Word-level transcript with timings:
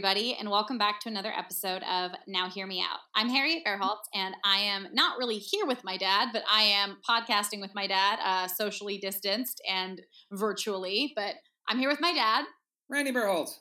everybody, 0.00 0.34
and 0.40 0.48
welcome 0.48 0.78
back 0.78 0.98
to 0.98 1.10
another 1.10 1.30
episode 1.36 1.82
of 1.82 2.12
Now 2.26 2.48
Hear 2.48 2.66
Me 2.66 2.80
Out. 2.80 3.00
I'm 3.14 3.28
Harriet 3.28 3.64
Berholtz, 3.66 4.08
and 4.14 4.34
I 4.46 4.56
am 4.56 4.86
not 4.94 5.18
really 5.18 5.36
here 5.36 5.66
with 5.66 5.84
my 5.84 5.98
dad, 5.98 6.30
but 6.32 6.42
I 6.50 6.62
am 6.62 6.96
podcasting 7.06 7.60
with 7.60 7.74
my 7.74 7.86
dad, 7.86 8.18
uh, 8.24 8.48
socially 8.48 8.96
distanced 8.96 9.60
and 9.68 10.00
virtually. 10.32 11.12
But 11.14 11.34
I'm 11.68 11.78
here 11.78 11.90
with 11.90 12.00
my 12.00 12.14
dad, 12.14 12.46
Randy 12.88 13.12
Berholtz. 13.12 13.58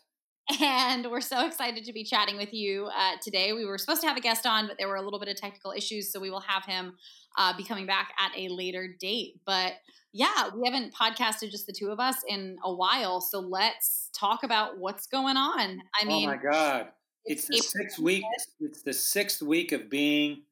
and 0.62 1.08
we're 1.12 1.20
so 1.20 1.46
excited 1.46 1.84
to 1.84 1.92
be 1.92 2.06
chatting 2.06 2.38
with 2.38 2.54
you 2.54 2.86
uh, 2.86 3.16
today. 3.22 3.52
We 3.52 3.66
were 3.66 3.78
supposed 3.78 4.00
to 4.04 4.08
have 4.08 4.16
a 4.16 4.22
guest 4.22 4.46
on, 4.46 4.68
but 4.68 4.78
there 4.78 4.88
were 4.88 4.96
a 4.96 5.02
little 5.02 5.20
bit 5.20 5.28
of 5.28 5.36
technical 5.36 5.74
issues, 5.74 6.10
so 6.10 6.22
we 6.22 6.30
will 6.30 6.40
have 6.40 6.64
him 6.64 6.94
uh, 7.38 7.52
be 7.58 7.66
coming 7.66 7.86
back 7.86 8.14
at 8.18 8.32
a 8.38 8.48
later 8.48 8.96
date. 8.98 9.42
But 9.46 9.74
yeah, 10.12 10.50
we 10.56 10.68
haven't 10.68 10.94
podcasted 10.94 11.52
just 11.52 11.68
the 11.68 11.74
two 11.74 11.90
of 11.90 12.00
us 12.00 12.24
in 12.28 12.58
a 12.64 12.74
while, 12.74 13.22
so 13.22 13.40
let's 13.40 14.10
talk 14.14 14.44
about 14.44 14.78
what's 14.80 15.08
going 15.08 15.38
on. 15.38 15.82
I 16.02 16.06
mean, 16.06 16.30
oh 16.30 16.34
my 16.34 16.52
God! 16.52 16.88
It's, 17.26 17.48
the 17.48 17.58
April 17.58 17.84
sixth 17.84 18.00
week. 18.00 18.24
It's 18.60 18.82
the 18.82 18.94
sixth 18.94 19.42
week 19.42 19.72
of 19.72 19.90
being, 19.90 20.44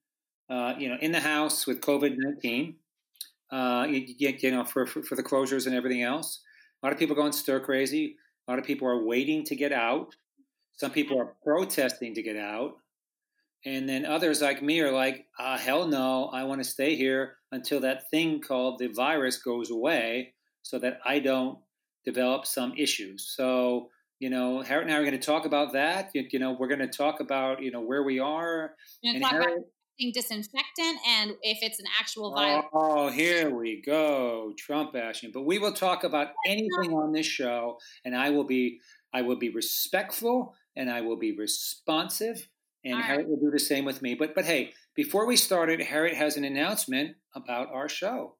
uh, 0.50 0.76
you 0.78 0.90
know, 0.90 0.98
in 1.02 1.12
the 1.12 1.20
house 1.20 1.66
with 1.66 1.82
COVID 1.82 2.16
nineteen. 2.18 2.76
Uh, 3.52 3.88
you, 3.90 4.06
you, 4.18 4.38
you 4.40 4.52
know, 4.52 4.64
for, 4.64 4.86
for 4.86 5.02
for 5.02 5.16
the 5.16 5.24
closures 5.24 5.66
and 5.66 5.76
everything 5.76 6.04
else. 6.04 6.42
A 6.84 6.86
lot 6.86 6.94
of 6.94 7.00
people 7.00 7.16
going 7.16 7.32
stir 7.32 7.60
crazy. 7.60 8.18
A 8.48 8.52
lot 8.52 8.60
of 8.60 8.66
people 8.66 8.88
are 8.88 9.04
waiting 9.04 9.44
to 9.46 9.56
get 9.56 9.72
out. 9.72 10.16
Some 10.74 10.92
people 10.92 11.20
are 11.20 11.34
protesting 11.44 12.14
to 12.14 12.22
get 12.22 12.38
out. 12.38 12.78
And 13.66 13.90
then 13.90 14.06
others 14.06 14.42
like 14.42 14.62
me 14.62 14.80
are 14.82 14.92
like, 14.92 15.26
ah, 15.40 15.58
hell 15.58 15.88
no, 15.88 16.26
I 16.26 16.44
want 16.44 16.64
to 16.64 16.70
stay 16.70 16.96
here 16.96 17.37
until 17.52 17.80
that 17.82 18.10
thing 18.10 18.42
called 18.42 18.80
the 18.80 18.88
virus 18.88 19.38
goes 19.38 19.72
away 19.72 20.34
so 20.62 20.80
that 20.80 21.00
I 21.06 21.20
don't 21.20 21.60
develop 22.06 22.46
some 22.46 22.74
issues. 22.78 23.34
So, 23.36 23.90
you 24.20 24.30
know, 24.30 24.62
Harriet 24.62 24.88
and 24.88 24.96
I 24.96 25.00
are 25.00 25.06
going 25.06 25.20
to 25.20 25.26
talk 25.26 25.46
about 25.46 25.74
that. 25.74 26.12
You, 26.14 26.26
you 26.32 26.40
know, 26.40 26.56
we're 26.60 26.68
going 26.68 26.80
to 26.80 26.88
talk 26.88 27.20
about, 27.20 27.62
you 27.62 27.72
know, 27.72 27.82
where 27.82 28.04
we 28.04 28.20
are. 28.20 28.74
And 29.04 29.22
talk 29.22 29.32
about 29.32 29.44
Harriet, 29.44 29.66
using 29.98 30.14
disinfectant 30.14 31.00
and 31.08 31.32
if 31.42 31.60
it's 31.62 31.80
an 31.80 31.86
actual 32.00 32.34
oh, 32.34 32.36
virus. 32.36 32.66
oh, 32.74 33.10
here 33.10 33.50
we 33.54 33.82
go, 33.82 34.54
Trump 34.58 34.94
bashing. 34.94 35.32
But 35.34 35.44
we 35.44 35.60
will 35.60 35.74
talk 35.74 36.04
about 36.04 36.30
anything 36.46 36.94
on 36.94 37.12
this 37.12 37.26
show, 37.26 37.78
and 38.06 38.16
I 38.16 38.30
will 38.30 38.44
be, 38.44 38.80
I 39.14 39.22
will 39.22 39.38
be 39.38 39.50
respectful, 39.50 40.56
and 40.76 40.90
I 40.90 41.02
will 41.02 41.18
be 41.18 41.36
responsive, 41.36 42.48
and 42.84 42.96
right. 42.96 43.04
Harriet 43.06 43.30
will 43.30 43.40
do 43.40 43.52
the 43.52 43.60
same 43.60 43.86
with 43.86 44.02
me. 44.02 44.16
But, 44.16 44.36
but 44.36 44.46
hey, 44.46 44.74
before 44.96 45.26
we 45.26 45.36
started, 45.36 45.82
Harriet 45.82 46.16
has 46.16 46.38
an 46.38 46.44
announcement 46.44 47.16
about 47.38 47.70
our 47.72 47.88
show. 47.88 48.36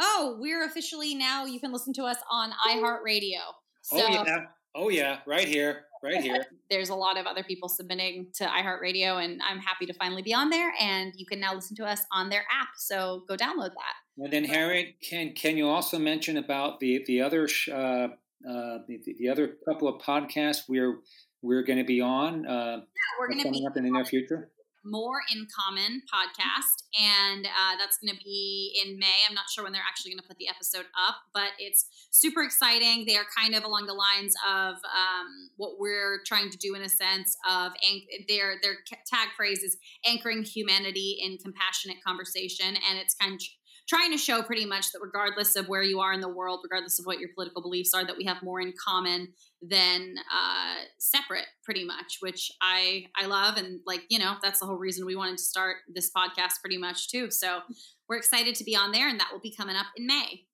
Oh, 0.00 0.36
we're 0.40 0.64
officially 0.64 1.14
now. 1.14 1.44
You 1.44 1.60
can 1.60 1.72
listen 1.72 1.92
to 1.94 2.02
us 2.02 2.16
on 2.30 2.50
iHeartRadio. 2.66 3.38
So 3.82 3.98
oh 4.00 4.08
yeah, 4.08 4.44
oh 4.74 4.88
yeah, 4.88 5.18
right 5.26 5.46
here, 5.46 5.84
right 6.02 6.20
here. 6.20 6.44
there's 6.70 6.88
a 6.88 6.94
lot 6.94 7.18
of 7.18 7.26
other 7.26 7.44
people 7.44 7.68
submitting 7.68 8.28
to 8.34 8.44
iHeartRadio, 8.44 9.22
and 9.22 9.40
I'm 9.48 9.58
happy 9.58 9.86
to 9.86 9.94
finally 9.94 10.22
be 10.22 10.34
on 10.34 10.50
there. 10.50 10.72
And 10.80 11.12
you 11.16 11.26
can 11.26 11.38
now 11.38 11.54
listen 11.54 11.76
to 11.76 11.84
us 11.84 12.00
on 12.10 12.28
their 12.28 12.44
app. 12.50 12.68
So 12.76 13.22
go 13.28 13.36
download 13.36 13.70
that. 13.70 13.94
And 14.18 14.32
then 14.32 14.44
Harriet, 14.44 14.96
can 15.00 15.32
can 15.34 15.56
you 15.56 15.68
also 15.68 15.98
mention 15.98 16.38
about 16.38 16.80
the 16.80 17.04
the 17.06 17.20
other 17.20 17.46
sh- 17.46 17.68
uh, 17.68 18.08
uh, 18.48 18.78
the, 18.88 19.00
the 19.18 19.28
other 19.28 19.56
couple 19.68 19.86
of 19.86 20.02
podcasts 20.02 20.62
we're 20.68 20.98
we're 21.42 21.62
going 21.62 21.78
to 21.78 21.84
be 21.84 22.00
on 22.00 22.46
uh, 22.46 22.76
Yeah, 22.78 22.80
we're 23.18 23.28
going 23.28 23.38
to 23.38 23.44
coming 23.44 23.60
be 23.60 23.66
up 23.66 23.76
in 23.76 23.84
the 23.84 23.90
near 23.90 24.04
future? 24.04 24.50
More 24.84 25.20
in 25.34 25.46
common 25.54 26.02
podcast 26.12 26.84
and 27.00 27.46
uh, 27.46 27.76
that's 27.78 27.98
going 27.98 28.14
to 28.14 28.24
be 28.24 28.80
in 28.84 28.98
may. 28.98 29.24
I'm 29.28 29.34
not 29.34 29.44
sure 29.50 29.64
when 29.64 29.72
they're 29.72 29.82
actually 29.86 30.12
going 30.12 30.22
to 30.22 30.28
put 30.28 30.38
the 30.38 30.48
episode 30.48 30.86
up 31.08 31.16
but 31.32 31.50
it's 31.58 31.86
super 32.10 32.42
exciting. 32.42 33.04
They 33.06 33.16
are 33.16 33.26
kind 33.36 33.54
of 33.54 33.64
along 33.64 33.86
the 33.86 33.94
lines 33.94 34.34
of 34.48 34.74
um, 34.74 35.50
what 35.56 35.78
we're 35.78 36.20
trying 36.26 36.50
to 36.50 36.58
do 36.58 36.74
in 36.74 36.82
a 36.82 36.88
sense 36.88 37.36
of 37.48 37.72
anch- 37.90 38.26
their 38.28 38.56
their 38.62 38.76
tag 39.06 39.28
phrase 39.36 39.62
is 39.62 39.76
anchoring 40.06 40.42
humanity 40.42 41.18
in 41.20 41.38
compassionate 41.38 41.96
conversation 42.06 42.68
and 42.68 42.98
it's 42.98 43.14
kind 43.14 43.34
of 43.34 43.40
trying 43.88 44.10
to 44.12 44.18
show 44.18 44.42
pretty 44.42 44.64
much 44.64 44.92
that 44.92 45.00
regardless 45.02 45.56
of 45.56 45.68
where 45.68 45.82
you 45.82 46.00
are 46.00 46.12
in 46.12 46.20
the 46.20 46.28
world 46.28 46.60
regardless 46.62 46.98
of 46.98 47.06
what 47.06 47.18
your 47.18 47.30
political 47.34 47.62
beliefs 47.62 47.92
are 47.94 48.04
that 48.04 48.16
we 48.16 48.24
have 48.24 48.42
more 48.42 48.60
in 48.60 48.72
common 48.82 49.28
than 49.62 50.14
uh, 50.32 50.76
separate 50.98 51.46
pretty 51.64 51.84
much 51.84 52.18
which 52.20 52.50
i 52.60 53.04
i 53.16 53.26
love 53.26 53.56
and 53.56 53.80
like 53.86 54.02
you 54.08 54.18
know 54.18 54.34
that's 54.42 54.60
the 54.60 54.66
whole 54.66 54.78
reason 54.78 55.06
we 55.06 55.16
wanted 55.16 55.36
to 55.36 55.44
start 55.44 55.76
this 55.92 56.10
podcast 56.16 56.60
pretty 56.60 56.78
much 56.78 57.10
too 57.10 57.30
so 57.30 57.60
we're 58.08 58.16
excited 58.16 58.54
to 58.54 58.64
be 58.64 58.76
on 58.76 58.92
there 58.92 59.08
and 59.08 59.20
that 59.20 59.28
will 59.32 59.40
be 59.40 59.54
coming 59.54 59.76
up 59.76 59.86
in 59.96 60.06
may 60.06 60.44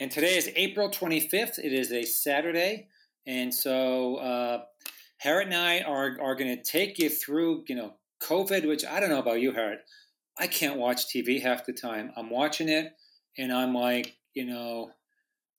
And 0.00 0.10
today 0.10 0.36
is 0.36 0.50
April 0.56 0.88
25th. 0.90 1.58
It 1.58 1.72
is 1.72 1.92
a 1.92 2.02
Saturday, 2.02 2.88
and 3.28 3.54
so 3.54 4.16
uh, 4.16 4.64
Harriet 5.18 5.46
and 5.46 5.56
I 5.56 5.82
are 5.82 6.18
are 6.20 6.34
going 6.34 6.56
to 6.56 6.62
take 6.62 6.98
you 6.98 7.08
through 7.08 7.62
you 7.68 7.76
know 7.76 7.94
COVID, 8.20 8.66
which 8.66 8.84
I 8.84 9.00
don't 9.00 9.10
know 9.10 9.20
about 9.20 9.40
you, 9.40 9.52
Harriet. 9.52 9.80
I 10.38 10.46
can't 10.46 10.78
watch 10.78 11.06
TV 11.06 11.40
half 11.40 11.66
the 11.66 11.72
time. 11.72 12.12
I'm 12.16 12.30
watching 12.30 12.68
it, 12.68 12.92
and 13.38 13.52
I'm 13.52 13.74
like, 13.74 14.16
you 14.34 14.44
know, 14.44 14.90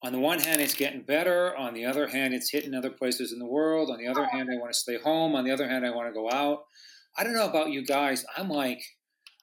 on 0.04 0.12
the 0.12 0.20
one 0.20 0.40
hand, 0.40 0.62
it's 0.62 0.76
getting 0.76 1.02
better. 1.02 1.56
On 1.56 1.74
the 1.74 1.86
other 1.86 2.08
hand, 2.08 2.34
it's 2.34 2.52
hitting 2.52 2.76
other 2.76 2.92
places 2.92 3.32
in 3.32 3.40
the 3.40 3.46
world. 3.46 3.90
On 3.90 3.98
the 3.98 4.08
other 4.08 4.26
hand, 4.26 4.50
I 4.52 4.58
want 4.58 4.74
to 4.74 4.80
stay 4.80 4.98
home. 4.98 5.36
On 5.36 5.44
the 5.44 5.52
other 5.52 5.68
hand, 5.68 5.86
I 5.86 5.90
want 5.90 6.10
to 6.10 6.14
go 6.14 6.30
out. 6.30 6.66
I 7.18 7.24
don't 7.24 7.34
know 7.34 7.50
about 7.50 7.70
you 7.70 7.86
guys. 7.86 8.26
I'm 8.38 8.50
like, 8.50 8.84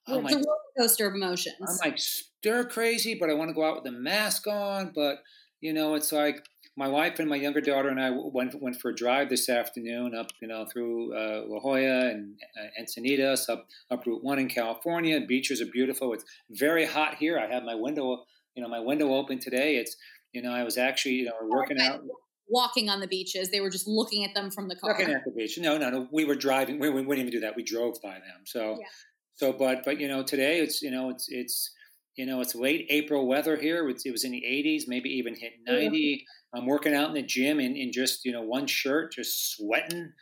I'm 0.07 0.17
it's 0.17 0.25
like 0.25 0.35
a 0.35 0.37
roller 0.37 0.59
coaster 0.79 1.07
of 1.07 1.15
emotions 1.15 1.55
I'm 1.61 1.91
like 1.91 1.99
stir 1.99 2.65
crazy, 2.65 3.17
but 3.19 3.31
I 3.31 3.35
want 3.35 3.51
to 3.51 3.55
go 3.55 3.65
out 3.65 3.83
with 3.83 3.93
a 3.93 3.97
mask 3.97 4.47
on. 4.47 4.93
But 4.95 5.19
you 5.61 5.73
know, 5.73 5.95
it's 5.95 6.13
like 6.13 6.45
my 6.77 6.89
wife 6.89 7.19
and 7.19 7.29
my 7.29 7.37
younger 7.37 7.61
daughter 7.61 7.89
and 7.89 8.01
I 8.01 8.11
went 8.11 8.61
went 8.61 8.81
for 8.81 8.91
a 8.91 8.95
drive 8.95 9.29
this 9.29 9.49
afternoon 9.49 10.15
up 10.15 10.29
you 10.41 10.49
know 10.49 10.65
through 10.73 11.15
uh, 11.15 11.43
La 11.47 11.61
Jolla 11.61 12.09
and 12.09 12.35
uh, 12.59 12.83
Encinitas 12.83 13.49
up 13.49 13.67
up 13.91 14.07
Route 14.07 14.25
One 14.25 14.39
in 14.39 14.49
California. 14.49 15.21
Beaches 15.21 15.61
are 15.61 15.67
beautiful. 15.67 16.13
It's 16.15 16.25
very 16.51 16.87
hot 16.87 17.17
here. 17.17 17.39
I 17.39 17.47
have 17.53 17.63
my 17.65 17.75
window 17.75 18.25
you 18.55 18.63
know 18.63 18.69
my 18.69 18.81
window 18.81 19.13
open 19.15 19.39
today. 19.39 19.77
It's 19.77 19.97
you 20.33 20.41
know 20.43 20.53
I 20.53 20.63
was 20.65 20.79
actually 20.79 21.17
you 21.17 21.25
know 21.27 21.35
working 21.43 21.81
out. 21.81 22.01
walking 22.49 22.89
on 22.91 23.01
the 23.01 23.07
beaches 23.07 23.51
they 23.51 23.61
were 23.61 23.71
just 23.71 23.87
looking 23.87 24.25
at 24.25 24.35
them 24.35 24.51
from 24.51 24.69
the 24.69 24.77
car 24.77 24.91
Looking 24.99 25.15
at 25.15 25.25
the 25.25 25.31
beach. 25.31 25.59
No, 25.59 25.77
no, 25.79 25.91
no. 25.91 26.09
We 26.11 26.25
were 26.25 26.35
driving. 26.35 26.79
We, 26.79 26.89
we 26.91 27.03
wouldn't 27.03 27.27
even 27.27 27.33
do 27.33 27.41
that. 27.41 27.55
We 27.57 27.63
drove 27.63 27.97
by 28.03 28.15
them. 28.15 28.43
So, 28.45 28.79
Yeah. 28.81 28.87
so, 29.35 29.53
but, 29.53 29.85
but 29.85 30.01
you 30.01 30.09
know, 30.09 30.23
today 30.23 30.61
it's 30.61 30.83
you 30.83 30.91
know 30.91 31.11
it's 31.11 31.27
it's 31.29 31.71
you 32.17 32.27
know 32.27 32.41
it's 32.41 32.55
late 32.55 32.87
April 32.91 33.27
weather 33.27 33.57
here. 33.57 33.89
It 33.89 34.13
was 34.13 34.25
in 34.25 34.33
the 34.33 34.43
80s, 34.47 34.85
maybe 34.87 35.11
even 35.11 35.35
hit 35.35 35.53
90. 35.67 36.25
I'm 36.55 36.67
working 36.67 36.95
out 36.95 37.09
in 37.09 37.15
the 37.15 37.23
gym 37.23 37.61
in, 37.61 37.77
in 37.77 37.93
just 37.93 38.25
you 38.25 38.33
know 38.33 38.43
one 38.43 38.67
shirt, 38.67 39.13
just 39.13 39.55
sweating. 39.57 40.13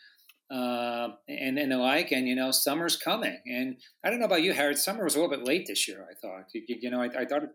Uh, 0.52 1.10
and 1.28 1.58
and 1.58 1.70
the 1.70 1.76
like, 1.76 2.10
and 2.10 2.26
you 2.26 2.34
know, 2.34 2.50
summer's 2.50 2.96
coming, 2.96 3.38
and 3.46 3.76
I 4.04 4.10
don't 4.10 4.18
know 4.18 4.26
about 4.26 4.42
you, 4.42 4.52
Harriet. 4.52 4.78
Summer 4.78 5.04
was 5.04 5.14
a 5.14 5.20
little 5.20 5.34
bit 5.34 5.46
late 5.46 5.66
this 5.68 5.86
year. 5.86 6.04
I 6.10 6.14
thought, 6.20 6.46
you, 6.52 6.62
you- 6.66 6.90
know, 6.90 7.00
I, 7.00 7.06
I 7.06 7.24
thought 7.24 7.44
it 7.44 7.50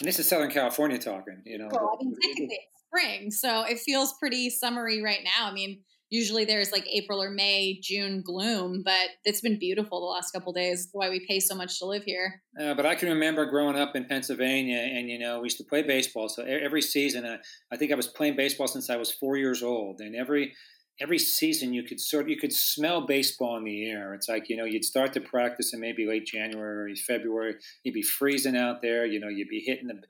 and 0.00 0.06
this 0.06 0.18
is 0.18 0.28
Southern 0.28 0.50
California 0.50 0.98
talking, 0.98 1.42
you 1.46 1.58
know. 1.58 1.68
Well, 1.70 1.96
I 1.98 2.04
mean, 2.04 2.14
technically 2.20 2.58
it's 2.60 2.82
spring, 2.86 3.30
so 3.30 3.62
it 3.62 3.78
feels 3.80 4.12
pretty 4.18 4.50
summery 4.50 5.02
right 5.02 5.20
now. 5.24 5.48
I 5.48 5.52
mean, 5.52 5.80
usually 6.10 6.44
there's 6.44 6.72
like 6.72 6.86
April 6.90 7.22
or 7.22 7.30
May, 7.30 7.78
June 7.82 8.22
gloom, 8.22 8.82
but 8.84 9.08
it's 9.24 9.40
been 9.40 9.58
beautiful 9.58 10.00
the 10.00 10.06
last 10.06 10.30
couple 10.30 10.52
days. 10.52 10.88
Why 10.92 11.10
we 11.10 11.24
pay 11.26 11.40
so 11.40 11.54
much 11.54 11.78
to 11.78 11.86
live 11.86 12.04
here. 12.04 12.42
Uh, 12.60 12.74
but 12.74 12.86
I 12.86 12.94
can 12.94 13.08
remember 13.08 13.46
growing 13.46 13.76
up 13.76 13.96
in 13.96 14.04
Pennsylvania, 14.04 14.78
and 14.78 15.08
you 15.08 15.18
know, 15.18 15.40
we 15.40 15.46
used 15.46 15.58
to 15.58 15.64
play 15.64 15.82
baseball. 15.82 16.28
So 16.28 16.42
every 16.42 16.82
season, 16.82 17.24
uh, 17.24 17.38
I 17.72 17.76
think 17.76 17.92
I 17.92 17.96
was 17.96 18.08
playing 18.08 18.36
baseball 18.36 18.68
since 18.68 18.90
I 18.90 18.96
was 18.96 19.12
four 19.12 19.36
years 19.36 19.62
old, 19.62 20.00
and 20.00 20.14
every 20.14 20.54
every 21.00 21.18
season 21.18 21.74
you 21.74 21.82
could 21.82 22.00
sort 22.00 22.24
of 22.24 22.28
you 22.30 22.38
could 22.38 22.52
smell 22.52 23.06
baseball 23.06 23.56
in 23.56 23.64
the 23.64 23.90
air. 23.90 24.14
It's 24.14 24.28
like 24.28 24.48
you 24.48 24.56
know, 24.56 24.64
you'd 24.64 24.84
start 24.84 25.12
to 25.14 25.20
practice 25.20 25.74
in 25.74 25.80
maybe 25.80 26.06
late 26.06 26.26
January, 26.26 26.94
February. 26.94 27.56
You'd 27.84 27.94
be 27.94 28.02
freezing 28.02 28.56
out 28.56 28.82
there. 28.82 29.06
You 29.06 29.20
know, 29.20 29.28
you'd 29.28 29.48
be 29.48 29.62
hitting 29.66 29.88
the 29.88 30.00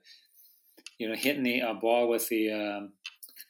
you 0.99 1.09
know 1.09 1.15
hitting 1.15 1.43
the 1.43 1.61
uh, 1.61 1.73
ball 1.73 2.09
with 2.09 2.27
the 2.29 2.51
um, 2.51 2.93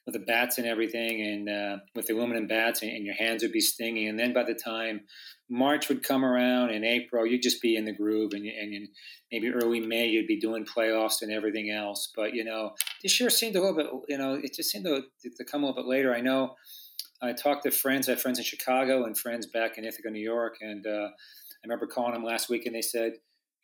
with 0.07 0.13
the 0.13 0.25
bats 0.25 0.57
and 0.57 0.65
everything, 0.65 1.21
and 1.21 1.50
uh, 1.50 1.77
with 1.94 2.07
the 2.07 2.13
aluminum 2.13 2.48
bats, 2.48 2.81
and, 2.81 2.89
and 2.89 3.06
your 3.06 3.13
hands 3.13 3.44
would 3.44 3.51
be 3.51 3.59
stinging. 3.59 4.07
And 4.07 4.18
then 4.18 4.33
by 4.33 4.44
the 4.44 4.56
time 4.56 5.01
March 5.50 5.89
would 5.89 6.01
come 6.01 6.24
around 6.24 6.69
and 6.69 6.86
April, 6.86 7.27
you'd 7.27 7.44
just 7.44 7.62
be 7.62 7.75
in 7.75 7.83
the 7.83 7.92
groove, 7.92 8.31
and, 8.33 8.45
and 8.45 8.88
maybe 9.31 9.50
early 9.50 9.81
May 9.81 10.07
you'd 10.07 10.25
be 10.25 10.39
doing 10.39 10.65
playoffs 10.65 11.21
and 11.21 11.31
everything 11.31 11.69
else. 11.69 12.12
But 12.15 12.33
you 12.33 12.45
know, 12.45 12.71
this 13.04 13.19
year 13.19 13.30
seemed 13.30 13.57
a 13.57 13.62
little 13.62 13.75
bit, 13.75 13.88
you 14.07 14.18
know, 14.18 14.36
it 14.36 14.54
just 14.56 14.71
seemed 14.71 14.86
to, 14.86 15.04
to 15.30 15.44
come 15.44 15.63
a 15.63 15.68
little 15.68 15.83
bit 15.83 15.89
later. 15.89 16.15
I 16.15 16.21
know 16.21 16.56
I 17.21 17.33
talked 17.33 17.63
to 17.63 17.71
friends, 17.71 18.07
I 18.07 18.13
have 18.13 18.21
friends 18.21 18.39
in 18.39 18.45
Chicago 18.45 19.03
and 19.03 19.18
friends 19.18 19.45
back 19.45 19.77
in 19.77 19.83
Ithaca, 19.83 20.10
New 20.10 20.24
York, 20.24 20.56
and 20.62 20.88
uh, 20.88 21.10
I 21.10 21.65
remember 21.65 21.86
calling 21.86 22.13
them 22.13 22.24
last 22.24 22.50
week, 22.50 22.65
and 22.65 22.74
they 22.74 22.81
said 22.81 23.13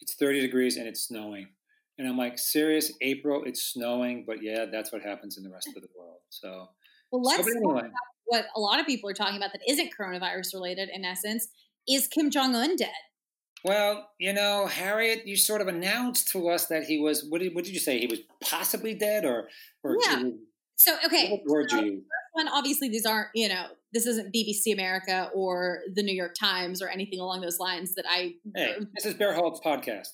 it's 0.02 0.16
30 0.16 0.42
degrees 0.42 0.76
and 0.76 0.88
it's 0.88 1.08
snowing. 1.08 1.48
And 1.98 2.08
I'm 2.08 2.18
like, 2.18 2.40
serious? 2.40 2.92
April, 3.02 3.44
it's 3.46 3.64
snowing, 3.64 4.24
but 4.26 4.42
yeah, 4.42 4.66
that's 4.72 4.92
what 4.92 5.02
happens 5.02 5.38
in 5.38 5.44
the 5.44 5.50
rest 5.50 5.70
of 5.76 5.82
the 5.82 5.88
world. 5.98 6.20
So, 6.30 6.68
well, 7.12 7.22
let's 7.22 7.44
so, 7.44 7.52
anyway. 7.52 7.74
talk 7.74 7.82
about 7.82 7.92
what 8.26 8.46
a 8.56 8.60
lot 8.60 8.80
of 8.80 8.86
people 8.86 9.10
are 9.10 9.14
talking 9.14 9.38
about 9.38 9.52
that 9.54 9.62
isn't 9.68 9.92
coronavirus 10.00 10.54
related. 10.54 10.90
In 10.92 11.06
essence, 11.06 11.48
is 11.88 12.08
Kim 12.08 12.32
Jong 12.32 12.56
Un 12.56 12.76
dead? 12.76 12.90
Well, 13.64 14.10
you 14.20 14.34
know, 14.34 14.68
Harriet, 14.68 15.26
you 15.26 15.38
sort 15.38 15.62
of 15.62 15.68
announced 15.68 16.30
to 16.30 16.50
us 16.50 16.66
that 16.68 16.84
he 16.84 17.00
was. 17.00 17.26
What 17.30 17.42
did, 17.42 17.56
what 17.56 17.64
did 17.64 17.74
you 17.74 17.80
say? 17.80 18.00
He 18.00 18.08
was 18.08 18.20
possibly 18.42 18.94
dead, 18.94 19.24
or 19.24 19.48
or 19.84 19.98
yeah. 20.02 20.24
So 20.76 20.98
okay, 21.06 21.42
what 21.46 21.70
so, 21.70 21.82
you? 21.82 22.02
One, 22.34 22.50
obviously, 22.50 22.90
these 22.90 23.06
aren't 23.06 23.30
you 23.34 23.48
know 23.48 23.68
this 23.94 24.06
isn't 24.06 24.34
BBC 24.34 24.74
America 24.74 25.30
or 25.34 25.80
the 25.94 26.04
New 26.04 26.16
York 26.16 26.36
Times 26.38 26.82
or 26.82 26.90
anything 26.90 27.20
along 27.20 27.42
those 27.42 27.60
lines 27.60 27.96
that 27.96 28.06
I. 28.10 28.34
Hey, 28.56 28.76
uh, 28.80 28.86
this 28.96 29.06
is 29.06 29.14
Berholtz 29.14 29.62
podcast. 29.64 30.10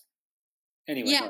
Anyway, 0.87 1.11
yeah. 1.11 1.29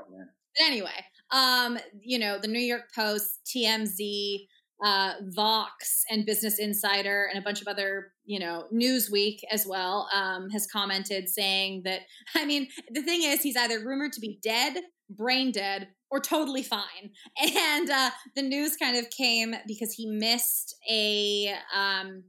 But 0.60 0.68
anyway, 0.68 1.06
um, 1.32 1.80
you 2.02 2.20
know, 2.20 2.38
the 2.40 2.48
New 2.48 2.60
York 2.60 2.92
Post, 2.94 3.40
TMZ, 3.48 4.48
uh, 4.84 5.14
Vox, 5.30 6.04
and 6.10 6.26
Business 6.26 6.60
Insider, 6.60 7.28
and 7.30 7.40
a 7.40 7.44
bunch 7.44 7.62
of 7.62 7.68
other, 7.68 8.12
you 8.26 8.40
know, 8.40 8.66
Newsweek 8.74 9.40
as 9.52 9.66
well, 9.66 10.10
um, 10.14 10.50
has 10.50 10.68
commented 10.68 11.30
saying 11.30 11.84
that. 11.86 12.02
I 12.36 12.46
mean, 12.46 12.68
the 12.92 13.02
thing 13.02 13.24
is, 13.24 13.42
he's 13.42 13.58
either 13.58 13.80
rumored 13.80 14.14
to 14.14 14.22
be 14.22 14.40
dead, 14.42 14.78
brain 15.10 15.52
dead, 15.52 15.90
or 16.12 16.20
totally 16.20 16.64
fine. 16.64 17.12
And 17.56 17.90
uh, 17.90 18.12
the 18.36 18.42
news 18.42 18.76
kind 18.76 18.98
of 18.98 19.10
came 19.10 19.56
because 19.68 19.94
he 19.94 20.08
missed 20.08 20.76
a. 20.90 21.54
Um, 21.76 22.24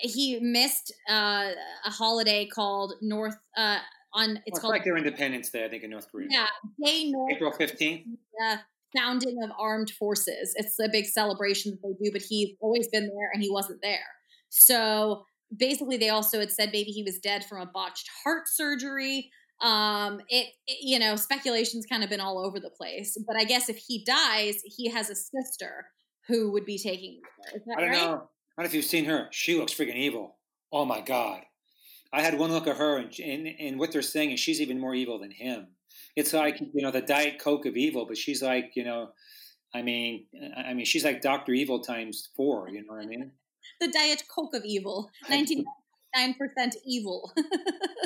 he 0.00 0.38
missed 0.40 0.92
uh, 1.08 1.50
a 1.84 1.90
holiday 1.90 2.46
called 2.46 2.94
North 3.00 3.36
uh, 3.56 3.78
on 4.16 4.30
it's, 4.30 4.42
it's 4.46 4.58
called 4.58 4.72
like 4.72 4.84
their 4.84 4.96
Independence 4.96 5.50
Day, 5.50 5.64
I 5.64 5.68
think, 5.68 5.84
in 5.84 5.90
North 5.90 6.10
Korea. 6.10 6.28
Yeah, 6.30 6.46
Day 6.82 7.10
North 7.10 7.32
April 7.32 7.52
fifteenth. 7.52 8.06
The 8.38 8.60
founding 8.96 9.42
of 9.42 9.50
armed 9.58 9.90
forces. 9.90 10.54
It's 10.56 10.78
a 10.80 10.88
big 10.90 11.04
celebration 11.06 11.72
that 11.72 11.82
they 11.82 12.04
do, 12.04 12.10
but 12.12 12.22
he's 12.22 12.56
always 12.60 12.88
been 12.88 13.04
there 13.04 13.30
and 13.32 13.42
he 13.42 13.50
wasn't 13.50 13.80
there. 13.82 14.06
So 14.48 15.24
basically, 15.56 15.96
they 15.96 16.08
also 16.08 16.40
had 16.40 16.50
said 16.50 16.70
maybe 16.72 16.90
he 16.90 17.02
was 17.02 17.18
dead 17.18 17.44
from 17.44 17.60
a 17.60 17.66
botched 17.66 18.08
heart 18.24 18.48
surgery. 18.48 19.30
Um, 19.60 20.20
it, 20.28 20.48
it 20.66 20.78
you 20.82 20.98
know 20.98 21.16
speculation's 21.16 21.86
kind 21.86 22.04
of 22.04 22.10
been 22.10 22.20
all 22.20 22.44
over 22.44 22.60
the 22.60 22.70
place, 22.70 23.16
but 23.26 23.36
I 23.36 23.44
guess 23.44 23.68
if 23.68 23.76
he 23.76 24.04
dies, 24.04 24.56
he 24.64 24.90
has 24.90 25.10
a 25.10 25.14
sister 25.14 25.86
who 26.28 26.52
would 26.52 26.64
be 26.64 26.78
taking. 26.78 27.20
I 27.54 27.80
don't 27.80 27.90
right? 27.90 27.92
know. 27.92 27.98
I 28.58 28.62
don't 28.62 28.64
know 28.64 28.64
if 28.64 28.74
you've 28.74 28.84
seen 28.84 29.04
her. 29.06 29.28
She 29.30 29.58
looks 29.58 29.72
freaking 29.72 29.96
evil. 29.96 30.36
Oh 30.72 30.84
my 30.84 31.00
god. 31.00 31.42
I 32.16 32.22
had 32.22 32.38
one 32.38 32.50
look 32.50 32.66
at 32.66 32.78
her, 32.78 32.96
and, 32.96 33.12
and 33.20 33.46
and 33.46 33.78
what 33.78 33.92
they're 33.92 34.00
saying 34.00 34.30
is 34.30 34.40
she's 34.40 34.60
even 34.62 34.80
more 34.80 34.94
evil 34.94 35.18
than 35.18 35.30
him. 35.30 35.66
It's 36.16 36.32
like 36.32 36.58
you 36.60 36.82
know 36.82 36.90
the 36.90 37.02
Diet 37.02 37.38
Coke 37.38 37.66
of 37.66 37.76
evil, 37.76 38.06
but 38.06 38.16
she's 38.16 38.42
like 38.42 38.72
you 38.74 38.84
know, 38.84 39.10
I 39.74 39.82
mean, 39.82 40.24
I 40.56 40.72
mean 40.72 40.86
she's 40.86 41.04
like 41.04 41.20
Doctor 41.20 41.52
Evil 41.52 41.80
times 41.80 42.30
four. 42.34 42.70
You 42.70 42.80
know 42.86 42.94
what 42.94 43.02
I 43.04 43.06
mean? 43.06 43.32
the 43.80 43.88
Diet 43.88 44.22
Coke 44.34 44.54
of 44.54 44.64
evil, 44.64 45.10
ninety 45.28 45.62
nine 46.14 46.34
percent 46.34 46.76
evil. 46.86 47.32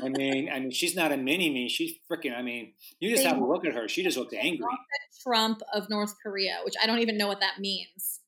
I 0.03 0.09
mean, 0.09 0.49
I 0.53 0.59
mean, 0.59 0.73
she's 0.73 0.97
not 0.97 1.13
a 1.13 1.17
mini 1.17 1.51
me. 1.51 1.69
She's 1.69 1.95
freaking. 2.11 2.37
I 2.37 2.43
mean, 2.43 2.73
you 2.99 3.11
just 3.11 3.23
They- 3.23 3.29
have 3.29 3.39
a 3.39 3.47
look 3.47 3.65
at 3.65 3.75
her. 3.75 3.89
She 3.89 4.03
just 4.03 4.17
looks 4.17 4.35
angry. 4.35 4.67
Trump 5.23 5.61
of 5.73 5.89
North 5.91 6.15
Korea, 6.23 6.59
which 6.65 6.75
I 6.83 6.87
don't 6.87 7.01
even 7.01 7.17
know 7.19 7.29
what 7.29 7.41
that 7.41 7.61
means. 7.61 8.20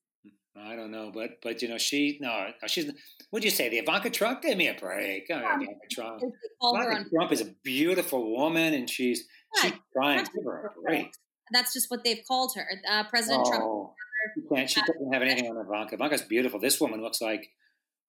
I 0.55 0.75
don't 0.75 0.91
know, 0.91 1.11
but 1.13 1.41
but 1.41 1.61
you 1.61 1.67
know, 1.67 1.77
she 1.77 2.17
no, 2.21 2.47
she's. 2.67 2.91
What'd 3.31 3.43
you 3.43 3.49
say? 3.51 3.69
The 3.69 3.79
Ivanka 3.79 4.09
Trump? 4.11 4.43
Give 4.43 4.55
me 4.57 4.67
a 4.67 4.75
break. 4.75 5.27
Come 5.27 5.43
on, 5.43 5.63
Ivanka 5.63 5.87
Trump. 5.91 6.21
They 6.21 6.27
call 6.61 6.75
her 6.75 6.83
Ivanka 6.83 7.03
on 7.05 7.09
Trump 7.09 7.31
is 7.31 7.41
a 7.41 7.45
beautiful 7.63 8.35
woman, 8.37 8.73
and 8.75 8.87
she's 8.89 9.23
she's 9.61 9.73
trying. 9.93 10.17
that's 10.17 10.29
Give 10.29 10.43
her 10.45 10.71
a 10.77 10.81
break. 10.81 11.07
That's 11.51 11.73
just 11.73 11.89
what 11.89 12.03
they've 12.03 12.21
called 12.27 12.53
her. 12.55 12.67
Uh, 12.89 13.03
President 13.09 13.45
Trump. 13.45 13.63
Oh, 13.63 13.93
she 14.35 14.41
can't. 14.55 14.69
She 14.69 14.79
doesn't 14.81 15.11
have 15.11 15.21
anything 15.23 15.49
on 15.49 15.57
Ivanka. 15.57 15.95
Ivanka's 15.95 16.21
beautiful. 16.21 16.59
This 16.59 16.79
woman 16.79 17.01
looks 17.01 17.19
like 17.19 17.49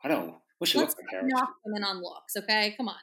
I 0.03 0.09
don't. 0.09 0.35
What 0.59 0.69
she 0.69 0.79
looks 0.79 0.95
like, 0.97 1.07
Harris. 1.11 1.27
knock 1.35 1.49
women 1.65 1.83
on 1.83 2.01
looks, 2.03 2.37
okay? 2.37 2.75
Come 2.77 2.89
on. 2.89 2.95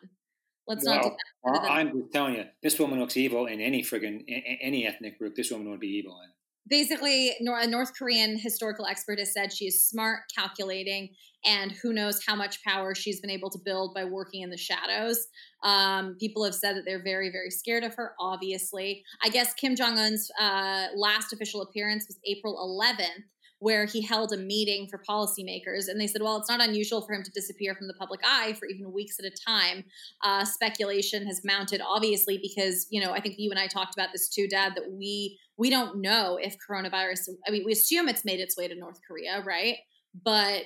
Let's 0.68 0.86
not 0.86 1.02
do 1.04 1.10
Well, 1.44 1.62
that. 1.62 1.70
I'm 1.70 1.92
just 2.00 2.14
telling 2.14 2.36
you, 2.36 2.46
this 2.64 2.80
woman 2.80 3.00
looks 3.00 3.18
evil 3.18 3.48
in 3.48 3.60
any 3.60 3.82
friggin' 3.82 4.24
a- 4.30 4.32
a- 4.32 4.60
any 4.62 4.86
ethnic 4.88 5.18
group. 5.18 5.36
This 5.36 5.52
woman 5.52 5.70
would 5.72 5.80
be 5.80 5.88
evil 5.88 6.18
in. 6.24 6.30
Basically, 6.72 7.34
a 7.38 7.68
North 7.68 7.92
Korean 8.00 8.40
historical 8.40 8.86
expert 8.86 9.20
has 9.20 9.34
said 9.34 9.52
she 9.52 9.66
is 9.66 9.84
smart, 9.84 10.22
calculating, 10.34 11.10
and 11.44 11.74
who 11.74 11.92
knows 11.92 12.22
how 12.26 12.34
much 12.34 12.64
power 12.64 12.96
she's 12.96 13.20
been 13.20 13.30
able 13.30 13.50
to 13.50 13.60
build 13.66 13.94
by 13.94 14.06
working 14.06 14.42
in 14.42 14.50
the 14.50 14.56
shadows. 14.56 15.28
Um, 15.64 16.16
people 16.18 16.46
have 16.46 16.56
said 16.56 16.78
that 16.78 16.84
they're 16.86 17.04
very, 17.04 17.30
very 17.30 17.52
scared 17.52 17.84
of 17.84 17.94
her, 17.96 18.14
obviously. 18.22 19.04
I 19.22 19.28
guess 19.28 19.54
Kim 19.54 19.76
Jong 19.76 19.98
un's 19.98 20.32
uh, 20.40 20.88
last 20.96 21.34
official 21.34 21.62
appearance 21.62 22.06
was 22.08 22.18
April 22.26 22.56
11th, 22.56 23.26
where 23.62 23.86
he 23.86 24.02
held 24.02 24.34
a 24.34 24.38
meeting 24.38 24.88
for 24.90 25.00
policymakers. 25.08 25.88
And 25.88 26.02
they 26.02 26.08
said, 26.08 26.22
well, 26.22 26.38
it's 26.38 26.50
not 26.50 26.62
unusual 26.62 27.02
for 27.02 27.14
him 27.14 27.24
to 27.24 27.32
disappear 27.32 27.76
from 27.76 27.88
the 27.88 27.94
public 27.94 28.20
eye 28.26 28.54
for 28.54 28.66
even 28.66 28.92
weeks 28.92 29.18
at 29.20 29.26
a 29.26 29.30
time. 29.30 29.84
Uh, 30.24 30.44
speculation 30.44 31.26
has 31.28 31.42
mounted, 31.46 31.80
obviously, 31.80 32.40
because, 32.42 32.88
you 32.90 33.00
know, 33.00 33.12
I 33.12 33.22
think 33.22 33.36
you 33.38 33.52
and 33.52 33.60
I 33.60 33.68
talked 33.68 33.94
about 33.96 34.10
this 34.12 34.30
too, 34.30 34.48
Dad, 34.48 34.74
that 34.76 34.92
we 34.92 35.40
we 35.58 35.70
don't 35.70 36.02
know 36.02 36.40
if 36.42 36.56
coronavirus 36.58 37.30
i 37.48 37.52
mean 37.52 37.64
we 37.64 37.72
assume 37.72 38.10
it's 38.10 38.26
made 38.26 38.40
its 38.40 38.58
way 38.58 38.68
to 38.68 38.74
north 38.74 39.00
korea 39.08 39.44
right 39.46 39.76
but 40.24 40.64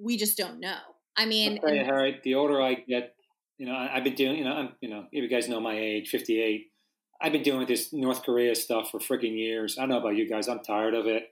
we 0.00 0.16
just 0.16 0.38
don't 0.38 0.58
know 0.58 0.78
i 1.18 1.26
mean 1.26 1.58
Harry, 1.62 2.18
the 2.24 2.34
older 2.34 2.62
I 2.62 2.74
get, 2.74 3.14
you 3.58 3.66
know, 3.66 3.74
I've 3.74 4.04
been 4.04 4.14
doing, 4.14 4.38
you 4.38 4.44
know, 4.44 4.52
I'm, 4.52 4.68
you 4.80 4.88
know, 4.88 5.06
you 5.10 5.28
guys 5.28 5.48
know 5.48 5.60
my 5.60 5.76
age, 5.76 6.08
58. 6.08 6.66
I've 7.20 7.32
been 7.32 7.42
doing 7.42 7.66
this 7.66 7.92
North 7.92 8.22
Korea 8.22 8.54
stuff 8.54 8.90
for 8.90 9.00
freaking 9.00 9.36
years. 9.36 9.76
I 9.76 9.82
don't 9.82 9.90
know 9.90 9.98
about 9.98 10.16
you 10.16 10.28
guys. 10.28 10.48
I'm 10.48 10.60
tired 10.60 10.94
of 10.94 11.06
it. 11.06 11.24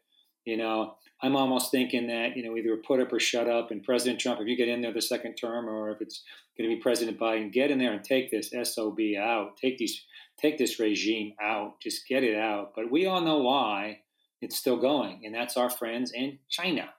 You 0.44 0.56
know, 0.56 0.96
I'm 1.22 1.36
almost 1.36 1.70
thinking 1.70 2.06
that, 2.08 2.36
you 2.36 2.44
know, 2.44 2.56
either 2.56 2.76
put 2.76 3.00
up 3.00 3.12
or 3.12 3.20
shut 3.20 3.48
up. 3.48 3.70
And 3.70 3.82
President 3.82 4.20
Trump, 4.20 4.40
if 4.40 4.46
you 4.46 4.56
get 4.56 4.68
in 4.68 4.82
there 4.82 4.92
the 4.92 5.00
second 5.00 5.34
term 5.34 5.68
or 5.68 5.90
if 5.90 6.00
it's 6.00 6.22
going 6.58 6.68
to 6.68 6.76
be 6.76 6.82
President 6.82 7.18
Biden, 7.18 7.52
get 7.52 7.70
in 7.70 7.78
there 7.78 7.92
and 7.92 8.04
take 8.04 8.30
this 8.30 8.52
SOB 8.62 8.98
out. 9.18 9.56
Take 9.56 9.78
these, 9.78 10.04
take 10.38 10.58
this 10.58 10.78
regime 10.78 11.32
out. 11.40 11.80
Just 11.80 12.06
get 12.06 12.22
it 12.22 12.36
out. 12.36 12.72
But 12.76 12.90
we 12.90 13.06
all 13.06 13.22
know 13.22 13.38
why 13.38 14.00
it's 14.42 14.56
still 14.56 14.76
going. 14.76 15.22
And 15.24 15.34
that's 15.34 15.56
our 15.56 15.70
friends 15.70 16.12
in 16.12 16.38
China 16.50 16.90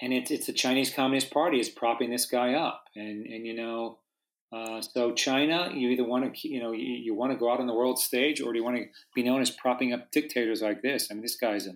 and 0.00 0.12
it's 0.12 0.30
it's 0.30 0.46
the 0.46 0.52
Chinese 0.52 0.92
Communist 0.92 1.30
Party 1.30 1.60
is 1.60 1.68
propping 1.68 2.10
this 2.10 2.26
guy 2.26 2.54
up, 2.54 2.84
and 2.96 3.26
and 3.26 3.46
you 3.46 3.54
know, 3.54 3.98
uh, 4.52 4.82
so 4.82 5.12
China, 5.12 5.70
you 5.72 5.90
either 5.90 6.04
want 6.04 6.34
to 6.34 6.48
you 6.48 6.60
know 6.60 6.72
you, 6.72 6.94
you 6.94 7.14
want 7.14 7.32
to 7.32 7.38
go 7.38 7.52
out 7.52 7.60
on 7.60 7.66
the 7.66 7.74
world 7.74 7.98
stage, 7.98 8.40
or 8.40 8.52
do 8.52 8.58
you 8.58 8.64
want 8.64 8.76
to 8.76 8.84
be 9.14 9.22
known 9.22 9.40
as 9.40 9.50
propping 9.50 9.92
up 9.92 10.10
dictators 10.10 10.62
like 10.62 10.82
this? 10.82 11.08
I 11.10 11.14
mean, 11.14 11.22
this 11.22 11.36
guy's 11.36 11.66
a 11.66 11.74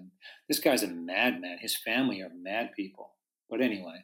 this 0.49 0.59
guy's 0.59 0.83
a 0.83 0.89
madman. 0.89 1.59
His 1.61 1.77
family 1.77 2.21
are 2.23 2.31
mad 2.35 2.71
people. 2.75 3.13
But 3.49 3.61
anyway, 3.61 4.03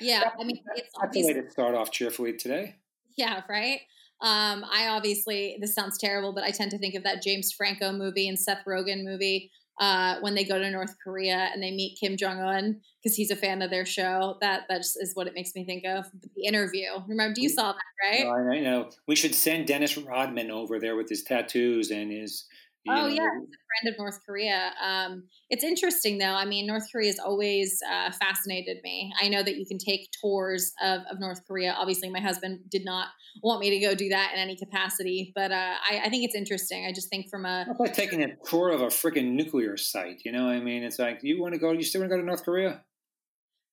yeah 0.00 0.30
i 0.38 0.44
mean 0.44 0.60
it's 0.76 0.90
that's 1.00 1.14
the 1.14 1.24
way 1.24 1.32
to 1.32 1.50
start 1.50 1.74
off 1.74 1.90
cheerfully 1.90 2.32
today. 2.32 2.76
yeah 3.16 3.42
right 3.48 3.80
um 4.20 4.64
i 4.70 4.88
obviously 4.88 5.56
this 5.60 5.74
sounds 5.74 5.98
terrible 5.98 6.32
but 6.32 6.44
i 6.44 6.50
tend 6.50 6.70
to 6.70 6.78
think 6.78 6.94
of 6.94 7.02
that 7.02 7.22
james 7.22 7.52
franco 7.52 7.92
movie 7.92 8.28
and 8.28 8.38
seth 8.38 8.64
rogen 8.66 9.04
movie 9.04 9.50
uh, 9.80 10.16
when 10.20 10.34
they 10.34 10.44
go 10.44 10.58
to 10.58 10.70
North 10.70 10.94
Korea 11.02 11.50
and 11.52 11.62
they 11.62 11.70
meet 11.70 11.98
Kim 11.98 12.16
Jong 12.16 12.40
Un 12.40 12.80
because 13.02 13.16
he's 13.16 13.30
a 13.30 13.36
fan 13.36 13.62
of 13.62 13.70
their 13.70 13.86
show. 13.86 14.36
That 14.40 14.62
that 14.68 14.80
is 14.80 15.12
what 15.14 15.26
it 15.26 15.34
makes 15.34 15.54
me 15.54 15.64
think 15.64 15.84
of. 15.84 16.06
The 16.36 16.46
interview. 16.46 16.86
Remember, 17.06 17.40
you 17.40 17.48
saw 17.48 17.72
that, 17.72 17.78
right? 18.02 18.26
Uh, 18.26 18.52
I 18.52 18.60
know 18.60 18.90
we 19.06 19.16
should 19.16 19.34
send 19.34 19.66
Dennis 19.66 19.96
Rodman 19.96 20.50
over 20.50 20.78
there 20.78 20.96
with 20.96 21.08
his 21.08 21.22
tattoos 21.22 21.90
and 21.90 22.10
his. 22.10 22.44
Oh 22.88 22.94
know, 22.94 23.06
yeah, 23.06 23.28
he's 23.40 23.48
a 23.48 23.64
friend 23.82 23.94
of 23.94 23.98
North 23.98 24.18
Korea. 24.24 24.72
Um, 24.82 25.24
it's 25.50 25.64
interesting 25.64 26.18
though. 26.18 26.34
I 26.34 26.44
mean, 26.44 26.66
North 26.66 26.84
Korea 26.90 27.08
has 27.08 27.18
always 27.18 27.80
uh, 27.90 28.10
fascinated 28.12 28.78
me. 28.82 29.12
I 29.20 29.28
know 29.28 29.42
that 29.42 29.56
you 29.56 29.66
can 29.66 29.78
take 29.78 30.08
tours 30.20 30.72
of, 30.82 31.02
of 31.10 31.20
North 31.20 31.46
Korea. 31.46 31.74
Obviously, 31.78 32.10
my 32.10 32.20
husband 32.20 32.60
did 32.70 32.84
not 32.84 33.08
want 33.42 33.60
me 33.60 33.70
to 33.70 33.78
go 33.78 33.94
do 33.94 34.08
that 34.08 34.32
in 34.34 34.40
any 34.40 34.56
capacity, 34.56 35.32
but 35.34 35.52
uh, 35.52 35.74
I, 35.90 36.02
I 36.04 36.08
think 36.08 36.24
it's 36.24 36.34
interesting. 36.34 36.86
I 36.86 36.92
just 36.92 37.08
think 37.08 37.28
from 37.30 37.44
a 37.44 37.66
It's 37.68 37.80
like 37.80 37.94
taking 37.94 38.22
a 38.22 38.34
tour 38.44 38.70
of 38.70 38.80
a 38.80 38.86
freaking 38.86 39.32
nuclear 39.32 39.76
site. 39.76 40.22
You 40.24 40.32
know 40.32 40.46
what 40.46 40.54
I 40.54 40.60
mean? 40.60 40.82
It's 40.82 40.98
like 40.98 41.20
you 41.22 41.40
want 41.40 41.54
to 41.54 41.60
go. 41.60 41.72
You 41.72 41.82
still 41.82 42.00
want 42.00 42.10
to 42.10 42.16
go 42.16 42.20
to 42.20 42.26
North 42.26 42.44
Korea? 42.44 42.82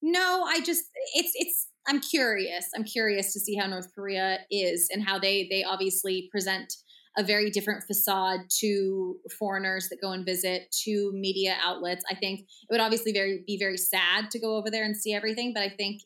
no, 0.06 0.46
I 0.48 0.62
just 0.62 0.84
it's 1.16 1.32
it's. 1.36 1.68
I'm 1.88 2.00
curious. 2.00 2.68
I'm 2.76 2.84
curious 2.84 3.32
to 3.34 3.40
see 3.40 3.56
how 3.56 3.68
North 3.68 3.94
Korea 3.94 4.40
is 4.50 4.90
and 4.92 5.04
how 5.04 5.20
they 5.20 5.48
they 5.50 5.64
obviously 5.64 6.30
present 6.32 6.74
a 7.18 7.24
very 7.24 7.50
different 7.50 7.84
facade 7.86 8.42
to 8.60 9.16
foreigners 9.40 9.88
that 9.90 10.02
go 10.02 10.12
and 10.12 10.26
visit 10.26 10.64
to 10.84 11.12
media 11.14 11.56
outlets. 11.64 12.04
I 12.10 12.16
think 12.16 12.42
it 12.42 12.72
would 12.72 12.82
obviously 12.82 13.14
very 13.14 13.44
be 13.48 13.58
very 13.58 13.78
sad 13.78 14.30
to 14.32 14.40
go 14.40 14.58
over 14.58 14.70
there 14.70 14.84
and 14.84 14.96
see 14.96 15.14
everything, 15.14 15.54
but 15.54 15.64
I 15.64 15.70
think 15.70 16.02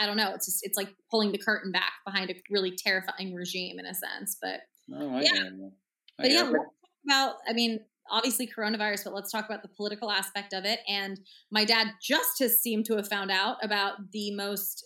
I 0.00 0.06
don't 0.06 0.16
know. 0.16 0.32
It's 0.34 0.46
just 0.46 0.60
it's 0.62 0.76
like 0.76 0.88
pulling 1.10 1.32
the 1.32 1.38
curtain 1.38 1.72
back 1.72 1.92
behind 2.06 2.30
a 2.30 2.34
really 2.50 2.76
terrifying 2.76 3.34
regime 3.34 3.78
in 3.78 3.86
a 3.86 3.94
sense. 3.94 4.36
But 4.40 4.60
Oh, 4.92 5.16
I 5.16 5.20
Yeah. 5.22 5.50
But 6.18 6.30
yeah, 6.30 6.42
let's 6.42 6.52
talk 6.52 6.66
about. 7.06 7.34
I 7.48 7.52
mean, 7.52 7.80
obviously 8.10 8.46
coronavirus, 8.46 9.04
but 9.04 9.14
let's 9.14 9.32
talk 9.32 9.46
about 9.46 9.62
the 9.62 9.68
political 9.68 10.10
aspect 10.10 10.52
of 10.52 10.64
it. 10.64 10.80
And 10.88 11.18
my 11.50 11.64
dad 11.64 11.88
just 12.02 12.38
has 12.40 12.60
seemed 12.60 12.84
to 12.86 12.96
have 12.96 13.08
found 13.08 13.30
out 13.30 13.56
about 13.62 14.12
the 14.12 14.34
most 14.34 14.84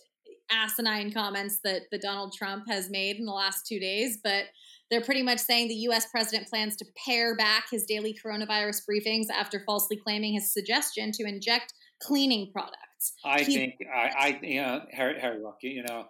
asinine 0.51 1.11
comments 1.13 1.59
that 1.63 1.83
that 1.91 2.01
Donald 2.01 2.33
Trump 2.33 2.65
has 2.67 2.89
made 2.89 3.17
in 3.17 3.25
the 3.25 3.31
last 3.31 3.67
two 3.67 3.79
days. 3.79 4.17
But 4.23 4.45
They're 4.89 5.01
pretty 5.01 5.23
much 5.23 5.39
saying 5.39 5.67
the 5.67 5.75
US 5.75 6.07
president 6.07 6.47
plans 6.47 6.75
to 6.77 6.85
pare 7.05 7.35
back 7.35 7.65
his 7.69 7.85
daily 7.85 8.17
coronavirus 8.23 8.81
briefings 8.89 9.27
after 9.29 9.61
falsely 9.65 9.97
claiming 9.97 10.33
his 10.33 10.51
suggestion 10.51 11.11
to 11.13 11.23
inject 11.23 11.73
cleaning 12.01 12.51
products. 12.51 13.13
I 13.23 13.41
He- 13.41 13.53
think 13.53 13.75
I, 13.93 14.09
I 14.17 14.39
you 14.41 14.61
know, 14.61 14.81
Harry, 14.91 15.19
Harry 15.19 15.41
look, 15.41 15.57
you 15.61 15.83
know, 15.83 16.05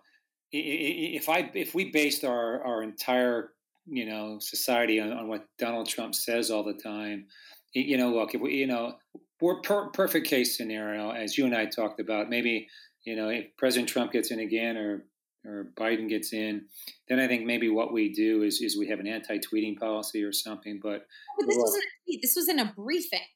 if 0.51 1.29
I 1.29 1.49
if 1.53 1.75
we 1.75 1.91
based 1.91 2.23
our 2.23 2.63
our 2.63 2.83
entire 2.83 3.51
you 3.85 4.05
know 4.05 4.39
society 4.39 4.99
on, 4.99 5.11
on 5.11 5.27
what 5.27 5.45
Donald 5.57 5.87
Trump 5.87 6.15
says 6.15 6.49
all 6.49 6.63
the 6.63 6.73
time, 6.73 7.27
you 7.73 7.97
know, 7.97 8.11
look, 8.11 8.33
if 8.33 8.41
we 8.41 8.55
you 8.55 8.67
know 8.67 8.95
we're 9.41 9.61
per, 9.61 9.89
perfect 9.89 10.27
case 10.27 10.57
scenario 10.57 11.11
as 11.11 11.37
you 11.37 11.45
and 11.45 11.55
I 11.55 11.65
talked 11.65 11.99
about, 11.99 12.29
maybe 12.29 12.67
you 13.05 13.15
know 13.15 13.29
if 13.29 13.45
President 13.57 13.89
Trump 13.89 14.11
gets 14.11 14.31
in 14.31 14.39
again 14.39 14.77
or 14.77 15.05
or 15.45 15.71
Biden 15.77 16.09
gets 16.09 16.33
in, 16.33 16.65
then 17.07 17.19
I 17.19 17.27
think 17.27 17.45
maybe 17.45 17.69
what 17.69 17.93
we 17.93 18.11
do 18.11 18.43
is 18.43 18.61
is 18.61 18.77
we 18.77 18.87
have 18.87 18.99
an 18.99 19.07
anti-tweeting 19.07 19.77
policy 19.77 20.23
or 20.23 20.31
something, 20.31 20.79
but 20.81 21.05
But 21.37 21.47
this 21.47 21.57
wasn't 21.57 21.83
a 21.83 22.05
tweet. 22.05 22.21
This 22.21 22.35
was 22.35 22.49
in 22.49 22.59
a 22.59 22.73
briefing. 22.75 23.27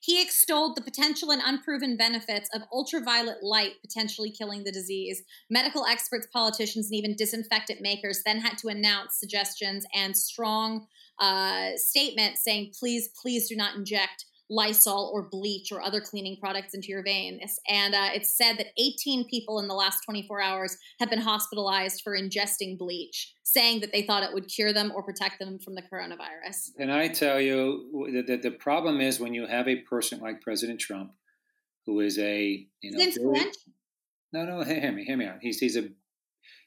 He 0.00 0.22
extolled 0.22 0.76
the 0.76 0.82
potential 0.82 1.32
and 1.32 1.42
unproven 1.44 1.96
benefits 1.96 2.48
of 2.54 2.62
ultraviolet 2.72 3.42
light 3.42 3.72
potentially 3.82 4.30
killing 4.30 4.62
the 4.62 4.70
disease. 4.70 5.24
Medical 5.50 5.84
experts, 5.84 6.28
politicians, 6.32 6.86
and 6.86 6.94
even 6.94 7.16
disinfectant 7.16 7.80
makers 7.80 8.22
then 8.24 8.38
had 8.38 8.56
to 8.58 8.68
announce 8.68 9.18
suggestions 9.18 9.84
and 9.94 10.16
strong 10.16 10.86
uh, 11.18 11.70
statements 11.76 12.44
saying, 12.44 12.72
please, 12.78 13.08
please 13.20 13.48
do 13.48 13.56
not 13.56 13.74
inject 13.74 14.26
Lysol 14.48 15.10
or 15.12 15.22
bleach 15.22 15.72
or 15.72 15.82
other 15.82 16.00
cleaning 16.00 16.36
products 16.40 16.74
into 16.74 16.88
your 16.88 17.02
veins. 17.02 17.58
And 17.68 17.94
uh, 17.94 18.10
it's 18.14 18.36
said 18.36 18.58
that 18.58 18.68
18 18.78 19.28
people 19.28 19.58
in 19.58 19.68
the 19.68 19.74
last 19.74 20.04
24 20.04 20.40
hours 20.40 20.76
have 21.00 21.10
been 21.10 21.20
hospitalized 21.20 22.02
for 22.02 22.16
ingesting 22.16 22.78
bleach, 22.78 23.34
saying 23.42 23.80
that 23.80 23.92
they 23.92 24.02
thought 24.02 24.22
it 24.22 24.32
would 24.32 24.48
cure 24.48 24.72
them 24.72 24.92
or 24.94 25.02
protect 25.02 25.38
them 25.38 25.58
from 25.58 25.74
the 25.74 25.82
coronavirus. 25.82 26.70
And 26.78 26.92
I 26.92 27.08
tell 27.08 27.40
you 27.40 28.10
that 28.14 28.26
the, 28.26 28.36
the 28.36 28.56
problem 28.56 29.00
is 29.00 29.18
when 29.18 29.34
you 29.34 29.46
have 29.46 29.68
a 29.68 29.76
person 29.76 30.20
like 30.20 30.40
President 30.42 30.80
Trump, 30.80 31.12
who 31.86 32.00
is 32.00 32.18
a 32.18 32.66
you 32.80 32.90
know 32.90 32.98
very- 33.16 33.52
no 34.32 34.44
no 34.44 34.62
hear 34.64 34.92
me 34.92 35.04
hear 35.04 35.16
me 35.16 35.26
out. 35.26 35.38
He's 35.40 35.58
he's 35.58 35.76
a 35.76 35.88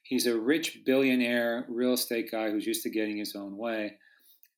he's 0.03 0.25
a 0.25 0.39
rich 0.39 0.79
billionaire 0.85 1.65
real 1.69 1.93
estate 1.93 2.31
guy 2.31 2.49
who's 2.49 2.65
used 2.65 2.83
to 2.83 2.89
getting 2.89 3.17
his 3.17 3.35
own 3.35 3.57
way. 3.57 3.97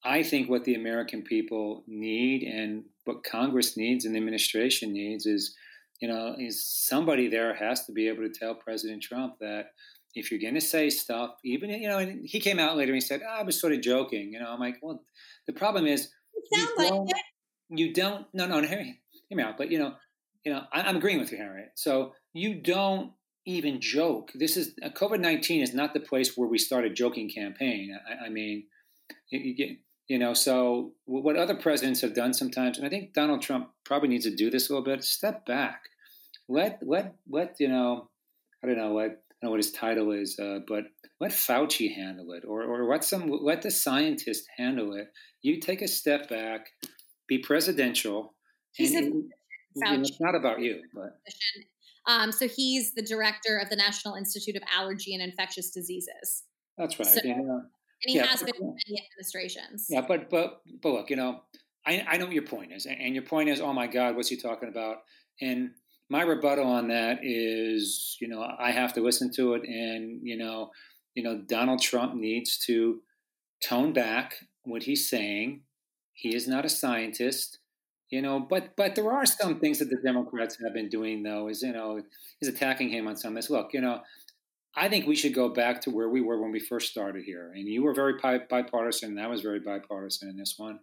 I 0.03 0.23
think 0.23 0.49
what 0.49 0.63
the 0.63 0.75
American 0.75 1.21
people 1.21 1.83
need 1.87 2.43
and 2.43 2.83
what 3.05 3.23
Congress 3.23 3.77
needs 3.77 4.05
and 4.05 4.15
the 4.15 4.19
administration 4.19 4.93
needs 4.93 5.25
is 5.25 5.55
you 6.01 6.07
know 6.07 6.35
is 6.39 6.65
somebody 6.65 7.27
there 7.27 7.53
has 7.55 7.85
to 7.85 7.91
be 7.91 8.07
able 8.07 8.23
to 8.23 8.29
tell 8.29 8.55
President 8.55 9.03
Trump 9.03 9.35
that 9.39 9.67
if 10.15 10.29
you're 10.29 10.41
going 10.41 10.55
to 10.55 10.61
say 10.61 10.89
stuff, 10.89 11.31
even 11.45 11.69
you 11.69 11.87
know, 11.87 11.99
and 11.99 12.27
he 12.27 12.39
came 12.39 12.59
out 12.59 12.75
later 12.77 12.91
and 12.91 13.01
he 13.01 13.07
said, 13.07 13.21
oh, 13.27 13.39
"I 13.39 13.43
was 13.43 13.59
sort 13.59 13.73
of 13.73 13.81
joking." 13.81 14.33
You 14.33 14.39
know, 14.39 14.49
I'm 14.51 14.59
like, 14.59 14.77
well, 14.81 15.03
the 15.47 15.53
problem 15.53 15.85
is 15.87 16.09
you 16.51 16.57
sounds 16.59 16.71
like 16.77 16.89
don't- 16.89 17.09
it. 17.09 17.15
you 17.69 17.93
don't 17.93 18.25
no 18.33 18.47
no 18.47 18.61
hear, 18.61 18.83
hear 18.83 19.37
me 19.37 19.43
out 19.43 19.57
but 19.57 19.71
you 19.71 19.79
know 19.79 19.93
you 20.45 20.51
know 20.51 20.63
I, 20.73 20.81
i'm 20.81 20.97
agreeing 20.97 21.19
with 21.19 21.31
you 21.31 21.37
harriet 21.37 21.71
so 21.75 22.13
you 22.33 22.55
don't 22.55 23.11
even 23.45 23.79
joke 23.81 24.31
this 24.35 24.57
is 24.57 24.73
uh, 24.83 24.89
covid-19 24.89 25.61
is 25.63 25.73
not 25.73 25.93
the 25.93 25.99
place 25.99 26.35
where 26.35 26.47
we 26.47 26.57
start 26.57 26.85
a 26.85 26.89
joking 26.89 27.29
campaign 27.29 27.97
i, 28.09 28.25
I 28.25 28.29
mean 28.29 28.65
you, 29.29 29.39
you 29.39 29.55
get 29.55 29.69
you 30.11 30.19
know 30.19 30.33
so 30.33 30.91
what 31.05 31.37
other 31.37 31.55
presidents 31.55 32.01
have 32.01 32.13
done 32.13 32.33
sometimes 32.33 32.77
and 32.77 32.85
i 32.85 32.89
think 32.89 33.13
donald 33.13 33.41
trump 33.41 33.69
probably 33.85 34.09
needs 34.09 34.25
to 34.25 34.35
do 34.35 34.49
this 34.49 34.69
a 34.69 34.73
little 34.73 34.83
bit 34.83 35.03
step 35.05 35.45
back 35.45 35.83
let 36.49 36.79
let 36.85 37.15
let 37.29 37.55
you 37.59 37.69
know 37.69 38.09
i 38.61 38.67
don't 38.67 38.77
know 38.77 38.91
what 38.91 39.23
I 39.41 39.47
don't 39.47 39.47
know 39.47 39.51
what 39.53 39.65
his 39.65 39.71
title 39.71 40.11
is, 40.11 40.37
uh, 40.39 40.59
but 40.67 40.83
let 41.19 41.31
Fauci 41.31 41.91
handle 41.95 42.31
it, 42.33 42.43
or 42.47 42.61
or 42.61 42.87
let 42.87 43.03
some 43.03 43.27
let 43.27 43.63
the 43.63 43.71
scientists 43.71 44.45
handle 44.55 44.93
it. 44.93 45.07
You 45.41 45.59
take 45.59 45.81
a 45.81 45.87
step 45.87 46.29
back, 46.29 46.67
be 47.27 47.39
presidential. 47.39 48.35
He's 48.73 48.93
and, 48.93 49.03
a 49.03 49.07
you 49.07 49.23
know, 49.77 49.99
it's 49.99 50.21
not 50.21 50.35
about 50.35 50.61
you, 50.61 50.83
but. 50.93 51.17
Um, 52.05 52.31
so 52.31 52.47
he's 52.47 52.93
the 52.93 53.01
director 53.01 53.57
of 53.57 53.71
the 53.71 53.75
National 53.75 54.13
Institute 54.13 54.55
of 54.55 54.61
Allergy 54.75 55.15
and 55.15 55.23
Infectious 55.23 55.71
Diseases, 55.71 56.43
that's 56.77 56.99
right. 56.99 57.07
So- 57.07 57.21
know. 57.23 57.63
And 58.03 58.11
he 58.11 58.17
Yeah, 58.17 58.25
has 58.27 58.41
been 58.43 58.55
in 58.55 58.75
many 58.87 59.01
administrations. 59.11 59.87
Yeah, 59.89 60.01
but 60.01 60.29
but 60.29 60.61
but 60.81 60.89
look, 60.93 61.09
you 61.09 61.15
know, 61.15 61.41
I 61.85 62.05
I 62.07 62.17
know 62.17 62.25
what 62.25 62.33
your 62.33 62.45
point 62.45 62.71
is, 62.73 62.85
and- 62.85 62.99
and 62.99 63.13
your 63.15 63.23
point 63.23 63.49
is, 63.49 63.61
oh 63.61 63.73
my 63.73 63.87
God, 63.87 64.15
what's 64.15 64.29
he 64.29 64.37
talking 64.37 64.69
about? 64.69 64.97
And 65.41 65.71
my 66.09 66.21
rebuttal 66.23 66.65
on 66.67 66.89
that 66.89 67.19
is, 67.23 68.17
you 68.19 68.27
know, 68.27 68.41
I 68.59 68.71
have 68.71 68.93
to 68.93 69.01
listen 69.01 69.31
to 69.33 69.53
it, 69.55 69.63
and 69.63 70.19
you 70.23 70.37
know, 70.37 70.71
you 71.15 71.23
know, 71.23 71.41
Donald 71.41 71.81
Trump 71.81 72.15
needs 72.15 72.57
to 72.65 73.01
tone 73.63 73.93
back 73.93 74.35
what 74.63 74.83
he's 74.83 75.09
saying. 75.09 75.63
He 76.13 76.35
is 76.35 76.47
not 76.47 76.65
a 76.65 76.69
scientist, 76.69 77.59
you 78.09 78.21
know, 78.21 78.39
but 78.39 78.75
but 78.75 78.95
there 78.95 79.11
are 79.11 79.25
some 79.25 79.59
things 79.59 79.79
that 79.79 79.89
the 79.89 79.97
Democrats 79.97 80.57
have 80.63 80.73
been 80.73 80.89
doing, 80.89 81.23
though, 81.23 81.47
is 81.47 81.61
you 81.63 81.71
know, 81.73 82.01
is 82.41 82.47
attacking 82.49 82.89
him 82.89 83.07
on 83.07 83.15
some 83.17 83.35
of 83.35 83.41
this. 83.43 83.49
Look, 83.49 83.73
you 83.73 83.81
know. 83.81 84.01
I 84.75 84.87
think 84.87 85.05
we 85.05 85.15
should 85.15 85.33
go 85.33 85.49
back 85.49 85.81
to 85.81 85.89
where 85.89 86.09
we 86.09 86.21
were 86.21 86.41
when 86.41 86.51
we 86.51 86.59
first 86.59 86.91
started 86.91 87.23
here. 87.25 87.51
And 87.53 87.67
you 87.67 87.83
were 87.83 87.93
very 87.93 88.13
bipartisan, 88.49 89.11
and 89.11 89.19
I 89.19 89.27
was 89.27 89.41
very 89.41 89.59
bipartisan 89.59 90.29
in 90.29 90.37
this 90.37 90.55
one. 90.57 90.79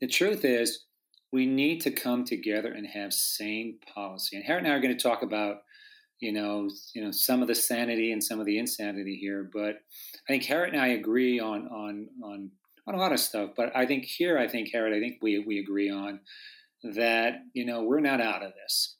The 0.00 0.06
truth 0.06 0.44
is, 0.44 0.84
we 1.32 1.44
need 1.44 1.80
to 1.82 1.90
come 1.90 2.24
together 2.24 2.72
and 2.72 2.86
have 2.86 3.12
sane 3.12 3.78
policy. 3.94 4.36
And 4.36 4.44
Harriet 4.44 4.64
and 4.64 4.72
I 4.72 4.76
are 4.76 4.80
going 4.80 4.96
to 4.96 5.02
talk 5.02 5.22
about, 5.22 5.58
you 6.20 6.32
know, 6.32 6.70
you 6.94 7.04
know, 7.04 7.10
some 7.10 7.42
of 7.42 7.48
the 7.48 7.54
sanity 7.54 8.12
and 8.12 8.24
some 8.24 8.40
of 8.40 8.46
the 8.46 8.58
insanity 8.58 9.16
here. 9.16 9.50
But 9.52 9.76
I 10.28 10.32
think 10.32 10.44
Harriet 10.44 10.72
and 10.72 10.82
I 10.82 10.88
agree 10.88 11.38
on 11.38 11.68
on 11.68 12.08
on 12.24 12.50
on 12.86 12.94
a 12.94 12.98
lot 12.98 13.12
of 13.12 13.20
stuff. 13.20 13.50
But 13.56 13.76
I 13.76 13.84
think 13.84 14.04
here, 14.04 14.38
I 14.38 14.48
think 14.48 14.70
Harriet, 14.72 14.96
I 14.96 15.00
think 15.00 15.18
we 15.20 15.40
we 15.40 15.58
agree 15.58 15.90
on 15.90 16.20
that. 16.94 17.40
You 17.52 17.66
know, 17.66 17.82
we're 17.82 18.00
not 18.00 18.20
out 18.20 18.42
of 18.42 18.52
this 18.54 18.96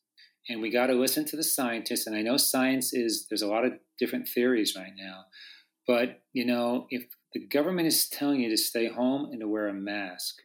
and 0.49 0.61
we 0.61 0.71
got 0.71 0.87
to 0.87 0.95
listen 0.95 1.25
to 1.27 1.37
the 1.37 1.45
scientists. 1.45 2.07
And 2.07 2.17
I 2.17 2.23
know 2.23 2.37
science 2.37 2.93
is 2.93 3.27
there's 3.29 3.43
a 3.43 3.49
lot 3.49 3.65
of 3.65 3.73
different 3.99 4.29
theories 4.29 4.75
right 4.77 4.93
now, 4.97 5.25
but 5.87 6.23
you 6.33 6.45
know, 6.45 6.87
if 6.91 7.05
the 7.33 7.47
government 7.47 7.89
is 7.89 8.09
telling 8.09 8.41
you 8.41 8.51
to 8.51 8.57
stay 8.57 8.89
home 8.89 9.31
and 9.31 9.41
to 9.41 9.49
wear 9.49 9.69
a 9.69 9.75
mask, 9.75 10.37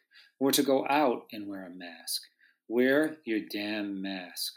or 0.41 0.51
to 0.51 0.63
go 0.63 0.85
out 0.89 1.27
and 1.31 1.47
wear 1.47 1.67
a 1.67 1.69
mask, 1.69 2.23
wear 2.67 3.17
your 3.25 3.39
damn 3.51 4.01
mask. 4.01 4.53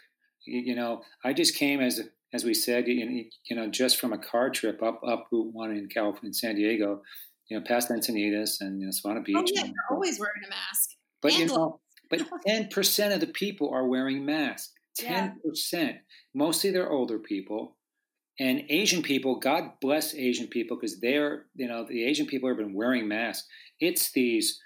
You, 0.46 0.60
you 0.60 0.74
know, 0.74 1.02
I 1.22 1.34
just 1.34 1.54
came 1.54 1.80
as 1.80 2.00
as 2.32 2.42
we 2.42 2.54
said, 2.54 2.88
you, 2.88 3.26
you 3.48 3.54
know, 3.54 3.68
just 3.68 4.00
from 4.00 4.12
a 4.12 4.18
car 4.18 4.50
trip 4.50 4.82
up 4.82 5.00
up 5.06 5.26
Route 5.30 5.52
One 5.52 5.70
in 5.70 5.88
California, 5.88 6.28
in 6.28 6.34
San 6.34 6.56
Diego, 6.56 7.02
you 7.48 7.58
know, 7.58 7.64
past 7.64 7.90
Encinitas 7.90 8.60
and 8.60 8.80
you 8.80 8.86
know, 8.86 8.92
Solana 8.92 9.18
oh, 9.18 9.22
Beach. 9.22 9.36
Oh 9.36 9.44
yeah, 9.46 9.60
and- 9.60 9.74
you're 9.74 9.96
always 9.96 10.18
wearing 10.18 10.42
a 10.46 10.48
mask. 10.48 10.90
but 11.20 11.38
you 11.38 11.46
know, 11.46 11.80
but 12.08 12.22
ten 12.46 12.68
percent 12.68 13.12
of 13.12 13.20
the 13.20 13.26
people 13.26 13.70
are 13.70 13.86
wearing 13.86 14.24
masks. 14.24 14.72
Yeah. 15.00 15.08
Ten 15.08 15.40
percent. 15.44 15.96
Mostly 16.34 16.70
they're 16.70 16.90
older 16.90 17.18
people, 17.18 17.76
and 18.38 18.62
Asian 18.68 19.02
people. 19.02 19.38
God 19.38 19.72
bless 19.80 20.14
Asian 20.14 20.46
people 20.48 20.76
because 20.76 21.00
they're 21.00 21.46
you 21.54 21.68
know 21.68 21.84
the 21.88 22.04
Asian 22.04 22.26
people 22.26 22.48
have 22.48 22.58
been 22.58 22.74
wearing 22.74 23.08
masks. 23.08 23.48
It's 23.80 24.12
these. 24.12 24.60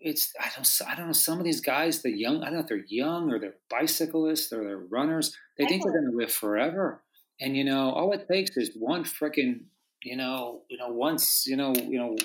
It's 0.00 0.32
I 0.40 0.50
don't 0.54 0.68
I 0.90 0.94
don't 0.96 1.06
know 1.08 1.12
some 1.12 1.38
of 1.38 1.44
these 1.44 1.60
guys 1.60 2.02
the 2.02 2.10
young 2.10 2.42
I 2.42 2.46
don't 2.46 2.54
know 2.54 2.60
if 2.60 2.68
they're 2.68 2.84
young 2.88 3.30
or 3.30 3.38
they're 3.38 3.56
bicyclists 3.68 4.50
or 4.52 4.64
they're 4.64 4.78
runners 4.78 5.36
they 5.58 5.66
think 5.66 5.82
they're 5.82 5.92
going 5.92 6.10
to 6.10 6.16
live 6.16 6.32
forever 6.32 7.02
and 7.38 7.54
you 7.54 7.64
know 7.64 7.90
all 7.90 8.10
it 8.12 8.26
takes 8.26 8.56
is 8.56 8.70
one 8.74 9.04
freaking 9.04 9.64
you 10.02 10.16
know 10.16 10.62
you 10.70 10.78
know 10.78 10.88
once 10.88 11.44
you 11.46 11.54
know 11.54 11.74
you 11.76 11.98
know 11.98 12.16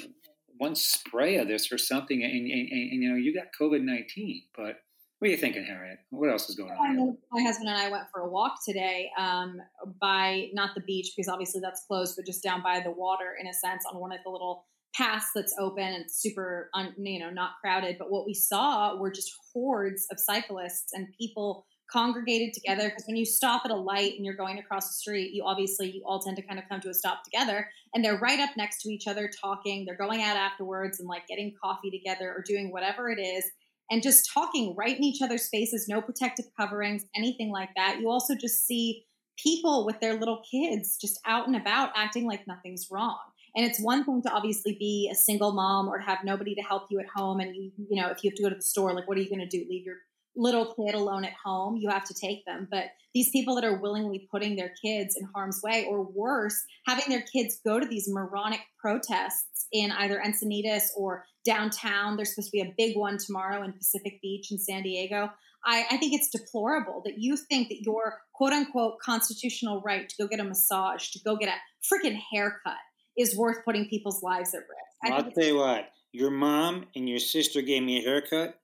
one 0.58 0.76
spray 0.76 1.38
of 1.38 1.48
this 1.48 1.72
or 1.72 1.78
something, 1.78 2.24
and, 2.24 2.32
and, 2.34 2.52
and, 2.52 2.92
and 2.92 3.04
you 3.04 3.10
know 3.10 3.16
you 3.16 3.34
got 3.34 3.48
COVID 3.60 3.82
nineteen. 3.82 4.44
But 4.56 4.78
what 5.26 5.30
are 5.30 5.32
you 5.32 5.38
thinking, 5.38 5.66
Harriet? 5.66 5.98
What 6.12 6.30
else 6.30 6.48
is 6.52 6.56
going 6.56 6.70
on? 6.70 7.18
My 7.32 7.42
husband 7.42 7.68
and 7.68 7.76
I 7.76 7.90
went 7.90 8.04
for 8.14 8.22
a 8.22 8.30
walk 8.30 8.64
today 8.64 9.10
um, 9.18 9.60
by 10.00 10.50
not 10.54 10.76
the 10.76 10.82
beach 10.82 11.14
because 11.18 11.28
obviously 11.28 11.62
that's 11.62 11.84
closed, 11.88 12.16
but 12.16 12.28
just 12.28 12.44
down 12.44 12.62
by 12.62 12.80
the 12.80 12.92
water 12.92 13.34
in 13.42 13.48
a 13.48 13.54
sense 13.54 13.86
on 13.92 14.00
one 14.00 14.12
of 14.12 14.20
the 14.24 14.30
little 14.30 14.68
paths 14.94 15.26
that's 15.34 15.56
open 15.60 15.84
and 15.84 16.06
super, 16.12 16.70
un, 16.76 16.94
you 17.00 17.20
know, 17.20 17.32
not 17.32 17.54
crowded. 17.60 17.96
But 17.98 18.12
what 18.12 18.28
we 18.28 18.36
saw 18.36 18.98
were 19.00 19.10
just 19.10 19.32
hordes 19.52 20.06
of 20.12 20.20
cyclists 20.20 20.94
and 20.94 21.08
people 21.20 21.66
congregated 21.92 22.54
together 22.54 22.90
because 22.90 23.06
when 23.08 23.16
you 23.16 23.26
stop 23.26 23.64
at 23.66 23.72
a 23.72 23.76
light 23.76 24.14
and 24.16 24.26
you're 24.26 24.36
going 24.36 24.60
across 24.60 24.90
the 24.90 24.94
street, 24.94 25.34
you 25.34 25.44
obviously 25.44 25.90
you 25.90 26.04
all 26.06 26.20
tend 26.20 26.38
to 26.38 26.44
kind 26.44 26.60
of 26.60 26.66
come 26.70 26.82
to 26.82 26.90
a 26.90 26.94
stop 26.94 27.24
together, 27.24 27.68
and 27.96 28.06
they're 28.06 28.20
right 28.20 28.40
up 28.40 28.52
next 28.58 28.84
to 28.84 28.90
each 28.90 29.08
other 29.08 29.28
talking. 29.42 29.86
They're 29.86 29.98
going 29.98 30.22
out 30.22 30.38
afterwards 30.38 31.00
and 31.00 31.10
like 31.10 31.26
getting 31.26 31.56
coffee 31.60 31.90
together 31.90 32.30
or 32.32 32.44
doing 32.46 32.72
whatever 32.72 33.10
it 33.10 33.20
is 33.20 33.44
and 33.90 34.02
just 34.02 34.30
talking 34.34 34.76
right 34.78 34.98
in 34.98 35.04
each 35.04 35.22
other's 35.22 35.48
faces, 35.48 35.88
no 35.88 36.02
protective 36.02 36.46
coverings, 36.60 37.06
anything 37.16 37.52
like 37.52 37.70
that. 37.76 38.00
You 38.00 38.10
also 38.10 38.36
just 38.36 38.66
see 38.66 39.06
people 39.42 39.86
with 39.86 40.00
their 40.00 40.18
little 40.18 40.42
kids 40.50 40.98
just 41.00 41.20
out 41.26 41.48
and 41.48 41.56
about 41.56 41.92
acting 41.96 42.26
like 42.26 42.48
nothing's 42.48 42.88
wrong. 42.90 43.18
And 43.56 43.66
it's 43.66 43.80
one 43.80 44.04
thing 44.04 44.22
to 44.24 44.32
obviously 44.32 44.76
be 44.78 45.10
a 45.12 45.16
single 45.16 45.54
mom 45.54 45.88
or 45.88 46.00
have 46.00 46.20
nobody 46.26 46.56
to 46.56 46.62
help 46.62 46.88
you 46.90 47.00
at 47.00 47.06
home. 47.16 47.40
And 47.40 47.56
you, 47.56 47.72
you 47.90 48.02
know, 48.02 48.10
if 48.10 48.24
you 48.24 48.30
have 48.30 48.36
to 48.36 48.44
go 48.44 48.50
to 48.50 48.56
the 48.56 48.62
store, 48.62 48.94
like, 48.94 49.08
what 49.08 49.18
are 49.18 49.22
you 49.22 49.30
going 49.30 49.48
to 49.48 49.58
do? 49.58 49.66
Leave 49.70 49.86
your 49.86 49.98
little 50.36 50.74
kid 50.74 50.96
alone 50.96 51.26
at 51.26 51.34
home, 51.44 51.78
you 51.78 51.90
have 51.90 52.06
to 52.06 52.14
take 52.14 52.46
them. 52.46 52.68
But 52.70 52.86
these 53.14 53.30
people 53.30 53.56
that 53.56 53.64
are 53.64 53.80
willingly 53.80 54.28
putting 54.32 54.56
their 54.56 54.74
kids 54.84 55.16
in 55.16 55.28
harm's 55.34 55.62
way, 55.64 55.86
or 55.90 56.04
worse, 56.04 56.62
having 56.86 57.06
their 57.10 57.22
kids 57.22 57.60
go 57.66 57.80
to 57.80 57.86
these 57.86 58.10
moronic 58.10 58.62
protests 58.80 59.68
in 59.72 59.92
either 59.92 60.22
Encinitas 60.26 60.90
or 60.98 61.26
downtown. 61.46 62.16
There's 62.16 62.36
supposed 62.36 62.52
to 62.52 62.58
be 62.58 62.62
a 62.62 62.74
big 62.78 62.98
one 62.98 63.18
tomorrow 63.18 63.64
in 63.64 63.74
Pacific 63.74 64.20
Beach 64.22 64.52
in 64.52 64.58
San 64.58 64.84
Diego. 64.84 65.32
I, 65.66 65.86
I 65.92 65.98
think 65.98 66.14
it's 66.14 66.30
deplorable 66.30 67.02
that 67.06 67.18
you 67.18 67.38
think 67.38 67.70
that 67.70 67.82
your 67.82 68.20
quote 68.34 68.54
unquote 68.54 69.00
constitutional 69.00 69.82
right 69.82 70.08
to 70.08 70.16
go 70.20 70.28
get 70.28 70.40
a 70.40 70.44
massage, 70.44 71.10
to 71.10 71.20
go 71.24 71.36
get 71.36 71.50
a 71.50 71.94
freaking 71.94 72.20
haircut, 72.32 72.78
is 73.18 73.36
worth 73.36 73.64
putting 73.66 73.88
people's 73.88 74.22
lives 74.22 74.54
at 74.54 74.60
risk. 74.60 75.14
I 75.14 75.18
I'll 75.18 75.32
tell 75.32 75.44
you 75.44 75.58
what. 75.58 75.90
Your 76.12 76.32
mom 76.32 76.86
and 76.96 77.10
your 77.10 77.20
sister 77.20 77.62
gave 77.62 77.84
me 77.84 78.00
a 78.00 78.02
haircut. 78.02 78.60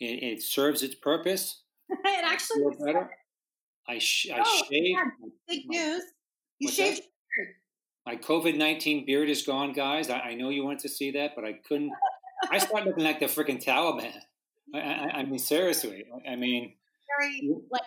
It, 0.00 0.22
it 0.22 0.42
serves 0.42 0.82
its 0.82 0.94
purpose. 0.94 1.62
it 1.90 2.24
actually 2.24 2.62
Feel 2.62 2.84
better. 2.86 3.10
I, 3.88 3.98
sh- 3.98 4.28
I 4.34 4.40
Oh, 4.44 4.62
shaved. 4.68 4.86
yeah, 4.88 5.04
big 5.48 5.62
my- 5.66 5.76
news. 5.76 6.02
You 6.58 6.68
shaved 6.70 6.98
that? 6.98 7.04
your 7.36 7.46
beard. 7.46 7.54
My 8.06 8.16
COVID 8.16 8.56
nineteen 8.58 9.04
beard 9.06 9.28
is 9.28 9.42
gone, 9.42 9.72
guys. 9.72 10.10
I, 10.10 10.18
I 10.20 10.34
know 10.34 10.50
you 10.50 10.64
wanted 10.64 10.80
to 10.80 10.88
see 10.88 11.10
that, 11.12 11.32
but 11.34 11.44
I 11.44 11.54
couldn't. 11.66 11.92
I 12.50 12.58
started 12.66 12.86
looking 12.88 13.04
like 13.04 13.20
the 13.20 13.26
freaking 13.26 13.62
Taliban. 13.62 14.12
I, 14.74 14.78
I, 14.78 15.10
I 15.18 15.24
mean, 15.24 15.38
seriously. 15.38 16.04
I- 16.26 16.32
I 16.32 16.36
mean, 16.36 16.74
Very 17.18 17.50
like 17.70 17.82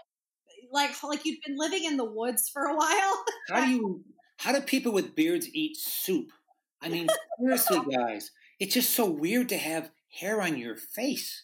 like 0.72 1.04
like 1.04 1.26
you'd 1.26 1.40
been 1.46 1.58
living 1.58 1.86
in 1.86 1.98
the 1.98 2.06
woods 2.06 2.50
for 2.50 2.64
a 2.66 2.76
while. 2.76 3.26
how 3.50 3.66
do 3.66 3.72
you? 3.72 4.04
How 4.40 4.52
do 4.52 4.62
people 4.62 4.92
with 4.92 5.16
beards 5.16 5.48
eat 5.54 5.78
soup? 5.78 6.28
I 6.82 6.90
mean, 6.90 7.08
seriously, 7.40 7.80
guys. 7.96 8.30
It's 8.60 8.74
just 8.76 8.92
so 8.94 9.06
weird 9.10 9.50
to 9.50 9.58
have 9.58 9.90
hair 10.20 10.42
on 10.42 10.58
your 10.58 10.76
face. 10.76 11.44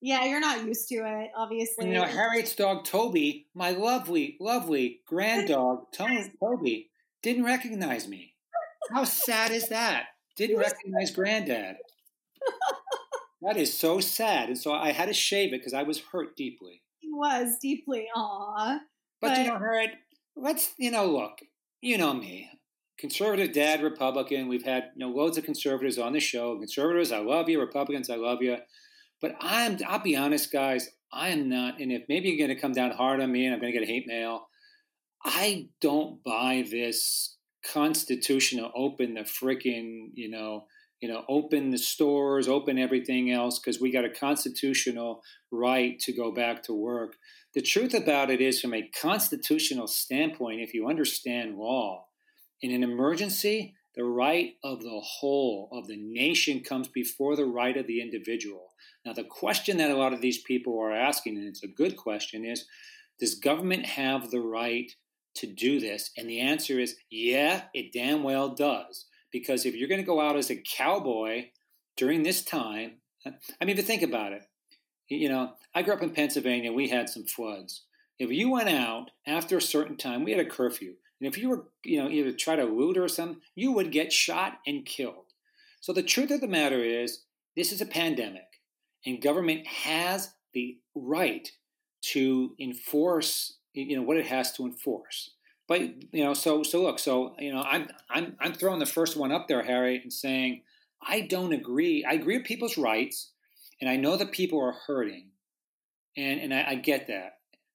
Yeah, 0.00 0.24
you're 0.24 0.40
not 0.40 0.64
used 0.64 0.88
to 0.88 0.96
it, 0.96 1.30
obviously. 1.36 1.84
And, 1.84 1.92
you 1.94 1.98
know, 2.00 2.06
Harriet's 2.06 2.54
dog 2.54 2.84
Toby, 2.84 3.46
my 3.54 3.70
lovely, 3.70 4.36
lovely 4.40 5.00
grand 5.06 5.48
dog 5.48 5.86
Toby, 5.92 6.90
didn't 7.22 7.44
recognize 7.44 8.06
me. 8.08 8.34
How 8.92 9.04
sad 9.04 9.50
is 9.50 9.68
that? 9.68 10.06
Didn't 10.36 10.58
recognize 10.58 11.10
Granddad. 11.10 11.76
That 13.42 13.56
is 13.56 13.72
so 13.72 14.00
sad. 14.00 14.48
And 14.48 14.58
so 14.58 14.72
I 14.72 14.90
had 14.92 15.06
to 15.06 15.12
shave 15.14 15.52
it 15.52 15.58
because 15.60 15.74
I 15.74 15.84
was 15.84 16.00
hurt 16.00 16.36
deeply. 16.36 16.82
he 16.98 17.08
was 17.12 17.56
deeply 17.60 18.08
aw. 18.14 18.78
But, 19.20 19.36
you 19.38 19.44
But- 19.44 19.52
know, 19.52 19.58
Harriet, 19.58 19.90
let's, 20.36 20.74
you 20.78 20.90
know, 20.90 21.06
look, 21.06 21.40
you 21.80 21.98
know 21.98 22.14
me. 22.14 22.50
Conservative 22.98 23.52
dad, 23.52 23.80
Republican. 23.82 24.48
We've 24.48 24.64
had 24.64 24.90
you 24.96 25.06
know 25.06 25.10
loads 25.14 25.38
of 25.38 25.44
conservatives 25.44 25.98
on 25.98 26.12
the 26.12 26.18
show. 26.20 26.58
Conservatives, 26.58 27.12
I 27.12 27.18
love 27.18 27.48
you. 27.48 27.60
Republicans, 27.60 28.10
I 28.10 28.16
love 28.16 28.42
you. 28.42 28.56
But 29.20 29.36
I'm, 29.40 29.78
I'll 29.86 29.98
be 29.98 30.16
honest, 30.16 30.52
guys, 30.52 30.88
I 31.12 31.28
am 31.28 31.48
not. 31.48 31.80
And 31.80 31.90
if 31.90 32.02
maybe 32.08 32.28
you're 32.28 32.46
going 32.46 32.54
to 32.54 32.60
come 32.60 32.72
down 32.72 32.90
hard 32.92 33.20
on 33.20 33.32
me 33.32 33.46
and 33.46 33.54
I'm 33.54 33.60
going 33.60 33.72
to 33.72 33.78
get 33.78 33.88
hate 33.88 34.06
mail, 34.06 34.48
I 35.24 35.68
don't 35.80 36.22
buy 36.22 36.64
this 36.70 37.36
constitutional 37.72 38.70
open 38.74 39.14
the 39.14 39.20
freaking, 39.22 40.10
you 40.14 40.30
know, 40.30 40.66
you 41.00 41.08
know, 41.08 41.24
open 41.28 41.70
the 41.70 41.78
stores, 41.78 42.48
open 42.48 42.78
everything 42.78 43.30
else 43.30 43.58
because 43.58 43.80
we 43.80 43.92
got 43.92 44.04
a 44.04 44.10
constitutional 44.10 45.22
right 45.50 45.98
to 46.00 46.12
go 46.12 46.32
back 46.32 46.62
to 46.64 46.72
work. 46.72 47.14
The 47.54 47.62
truth 47.62 47.94
about 47.94 48.30
it 48.30 48.40
is, 48.40 48.60
from 48.60 48.74
a 48.74 48.90
constitutional 49.00 49.86
standpoint, 49.86 50.60
if 50.60 50.74
you 50.74 50.88
understand 50.88 51.56
law, 51.56 52.06
in 52.60 52.72
an 52.72 52.82
emergency, 52.82 53.74
the 53.98 54.04
right 54.04 54.54
of 54.62 54.80
the 54.80 55.00
whole 55.02 55.68
of 55.72 55.88
the 55.88 55.96
nation 55.96 56.60
comes 56.60 56.86
before 56.86 57.34
the 57.34 57.44
right 57.44 57.76
of 57.76 57.88
the 57.88 58.00
individual. 58.00 58.74
Now, 59.04 59.12
the 59.12 59.24
question 59.24 59.76
that 59.78 59.90
a 59.90 59.96
lot 59.96 60.12
of 60.12 60.20
these 60.20 60.40
people 60.40 60.80
are 60.80 60.92
asking, 60.92 61.36
and 61.36 61.48
it's 61.48 61.64
a 61.64 61.68
good 61.68 61.96
question, 61.96 62.44
is 62.44 62.64
Does 63.18 63.34
government 63.34 63.84
have 63.84 64.30
the 64.30 64.40
right 64.40 64.92
to 65.34 65.48
do 65.48 65.80
this? 65.80 66.12
And 66.16 66.30
the 66.30 66.38
answer 66.38 66.78
is 66.78 66.94
yeah, 67.10 67.62
it 67.74 67.92
damn 67.92 68.22
well 68.22 68.54
does. 68.54 69.06
Because 69.32 69.66
if 69.66 69.74
you're 69.74 69.88
going 69.88 70.00
to 70.00 70.06
go 70.06 70.20
out 70.20 70.36
as 70.36 70.50
a 70.50 70.62
cowboy 70.62 71.46
during 71.96 72.22
this 72.22 72.44
time, 72.44 73.00
I 73.26 73.64
mean, 73.64 73.74
but 73.74 73.84
think 73.84 74.02
about 74.02 74.32
it. 74.32 74.42
You 75.08 75.28
know, 75.28 75.54
I 75.74 75.82
grew 75.82 75.94
up 75.94 76.02
in 76.04 76.10
Pennsylvania, 76.10 76.72
we 76.72 76.88
had 76.88 77.08
some 77.08 77.24
floods. 77.24 77.82
If 78.20 78.30
you 78.30 78.48
went 78.48 78.68
out 78.68 79.10
after 79.26 79.56
a 79.56 79.62
certain 79.62 79.96
time, 79.96 80.22
we 80.22 80.30
had 80.30 80.46
a 80.46 80.48
curfew. 80.48 80.94
And 81.20 81.28
if 81.28 81.38
you 81.38 81.48
were, 81.48 81.64
you 81.84 82.02
know, 82.02 82.08
either 82.08 82.32
try 82.32 82.56
to 82.56 82.64
loot 82.64 82.96
or 82.96 83.08
something, 83.08 83.40
you 83.54 83.72
would 83.72 83.92
get 83.92 84.12
shot 84.12 84.58
and 84.66 84.86
killed. 84.86 85.32
So 85.80 85.92
the 85.92 86.02
truth 86.02 86.30
of 86.30 86.40
the 86.40 86.48
matter 86.48 86.82
is, 86.82 87.24
this 87.56 87.72
is 87.72 87.80
a 87.80 87.86
pandemic, 87.86 88.46
and 89.04 89.22
government 89.22 89.66
has 89.66 90.34
the 90.54 90.78
right 90.94 91.50
to 92.00 92.54
enforce, 92.60 93.58
you 93.72 93.96
know, 93.96 94.02
what 94.02 94.16
it 94.16 94.26
has 94.26 94.52
to 94.52 94.64
enforce. 94.64 95.30
But 95.66 95.80
you 96.14 96.24
know, 96.24 96.34
so 96.34 96.62
so 96.62 96.82
look, 96.82 96.98
so 96.98 97.34
you 97.38 97.52
know, 97.52 97.62
I'm 97.62 97.88
I'm 98.10 98.36
I'm 98.40 98.54
throwing 98.54 98.78
the 98.78 98.86
first 98.86 99.16
one 99.16 99.30
up 99.30 99.48
there, 99.48 99.62
Harry, 99.62 100.00
and 100.02 100.12
saying 100.12 100.62
I 101.06 101.20
don't 101.20 101.52
agree. 101.52 102.04
I 102.08 102.14
agree 102.14 102.38
with 102.38 102.46
people's 102.46 102.78
rights, 102.78 103.32
and 103.80 103.88
I 103.88 103.96
know 103.96 104.16
that 104.16 104.32
people 104.32 104.60
are 104.60 104.76
hurting, 104.86 105.28
and 106.16 106.40
and 106.40 106.54
I, 106.54 106.70
I 106.70 106.74
get 106.76 107.06
that. 107.08 107.34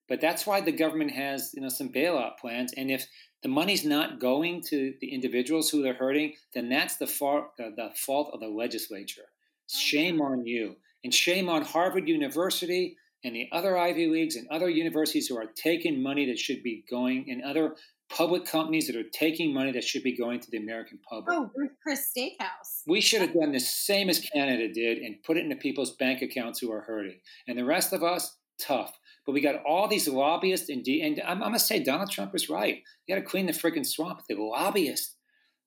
But 0.09 0.21
that's 0.21 0.45
why 0.45 0.59
the 0.61 0.71
government 0.71 1.11
has 1.11 1.51
you 1.53 1.61
know 1.61 1.69
some 1.69 1.89
bailout 1.89 2.37
plans, 2.39 2.73
and 2.73 2.89
if 2.89 3.05
the 3.43 3.49
money's 3.49 3.85
not 3.85 4.19
going 4.19 4.61
to 4.69 4.93
the 5.01 5.13
individuals 5.13 5.69
who 5.69 5.83
they're 5.83 5.93
hurting, 5.93 6.33
then 6.53 6.69
that's 6.69 6.95
the, 6.97 7.07
far, 7.07 7.49
the, 7.57 7.73
the 7.75 7.89
fault 7.95 8.31
of 8.33 8.39
the 8.39 8.47
legislature. 8.47 9.25
Oh, 9.27 9.77
shame 9.77 10.21
on 10.21 10.45
you. 10.45 10.77
And 11.03 11.13
shame 11.13 11.49
on 11.49 11.63
Harvard 11.63 12.07
University 12.07 12.95
and 13.23 13.35
the 13.35 13.49
other 13.51 13.77
Ivy 13.77 14.07
Leagues 14.07 14.35
and 14.35 14.47
other 14.49 14.69
universities 14.69 15.27
who 15.27 15.37
are 15.37 15.51
taking 15.55 16.01
money 16.01 16.25
that 16.27 16.39
should 16.39 16.63
be 16.63 16.83
going, 16.89 17.27
and 17.29 17.41
other 17.43 17.75
public 18.09 18.45
companies 18.45 18.87
that 18.87 18.95
are 18.95 19.09
taking 19.13 19.53
money 19.53 19.71
that 19.71 19.83
should 19.83 20.03
be 20.03 20.15
going 20.15 20.39
to 20.39 20.51
the 20.51 20.57
American 20.57 20.99
public. 21.09 21.35
Oh, 21.35 21.49
Ruth 21.55 21.71
Chris 21.81 22.11
Steakhouse. 22.15 22.83
We 22.85 23.01
should 23.01 23.21
have 23.21 23.33
done 23.33 23.51
the 23.51 23.59
same 23.59 24.09
as 24.09 24.19
Canada 24.19 24.71
did 24.71 24.99
and 24.99 25.21
put 25.23 25.37
it 25.37 25.43
into 25.43 25.55
people's 25.55 25.95
bank 25.95 26.21
accounts 26.21 26.59
who 26.59 26.71
are 26.71 26.81
hurting. 26.81 27.19
And 27.47 27.57
the 27.57 27.65
rest 27.65 27.93
of 27.93 28.03
us, 28.03 28.37
tough. 28.59 28.97
But 29.25 29.33
we 29.33 29.41
got 29.41 29.63
all 29.65 29.87
these 29.87 30.07
lobbyists, 30.07 30.69
and, 30.69 30.85
and 30.87 31.21
I'm, 31.21 31.41
I'm 31.41 31.49
going 31.49 31.53
to 31.53 31.59
say 31.59 31.81
Donald 31.81 32.11
Trump 32.11 32.35
is 32.35 32.49
right. 32.49 32.81
You 33.07 33.15
got 33.15 33.21
to 33.21 33.27
clean 33.27 33.45
the 33.45 33.53
friggin' 33.53 33.85
swamp. 33.85 34.21
The 34.27 34.35
lobbyists, 34.35 35.15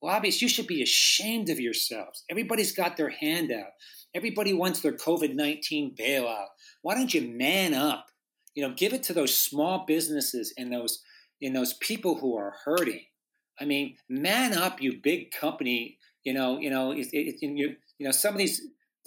lobbyists, 0.02 0.42
you 0.42 0.48
should 0.48 0.66
be 0.66 0.82
ashamed 0.82 1.48
of 1.48 1.58
yourselves. 1.58 2.24
Everybody's 2.30 2.72
got 2.72 2.96
their 2.96 3.08
hand 3.08 3.50
out. 3.50 3.70
Everybody 4.14 4.52
wants 4.52 4.80
their 4.80 4.92
COVID 4.92 5.34
19 5.34 5.94
bailout. 5.94 6.46
Why 6.82 6.94
don't 6.94 7.12
you 7.12 7.22
man 7.22 7.74
up? 7.74 8.06
You 8.54 8.66
know, 8.66 8.74
give 8.74 8.92
it 8.92 9.02
to 9.04 9.12
those 9.12 9.36
small 9.36 9.84
businesses 9.86 10.54
and 10.56 10.72
those 10.72 11.02
and 11.42 11.54
those 11.54 11.74
people 11.74 12.16
who 12.16 12.36
are 12.36 12.54
hurting. 12.64 13.02
I 13.60 13.64
mean, 13.64 13.96
man 14.08 14.54
up, 14.54 14.80
you 14.80 15.00
big 15.02 15.30
company. 15.30 15.98
You 16.24 16.32
know, 16.32 16.58
you 16.58 16.70
know, 16.70 16.92
it, 16.92 17.08
it, 17.12 17.36
you, 17.42 17.76
you 17.98 18.04
know, 18.06 18.10
some 18.10 18.32
of 18.32 18.38
these 18.38 18.62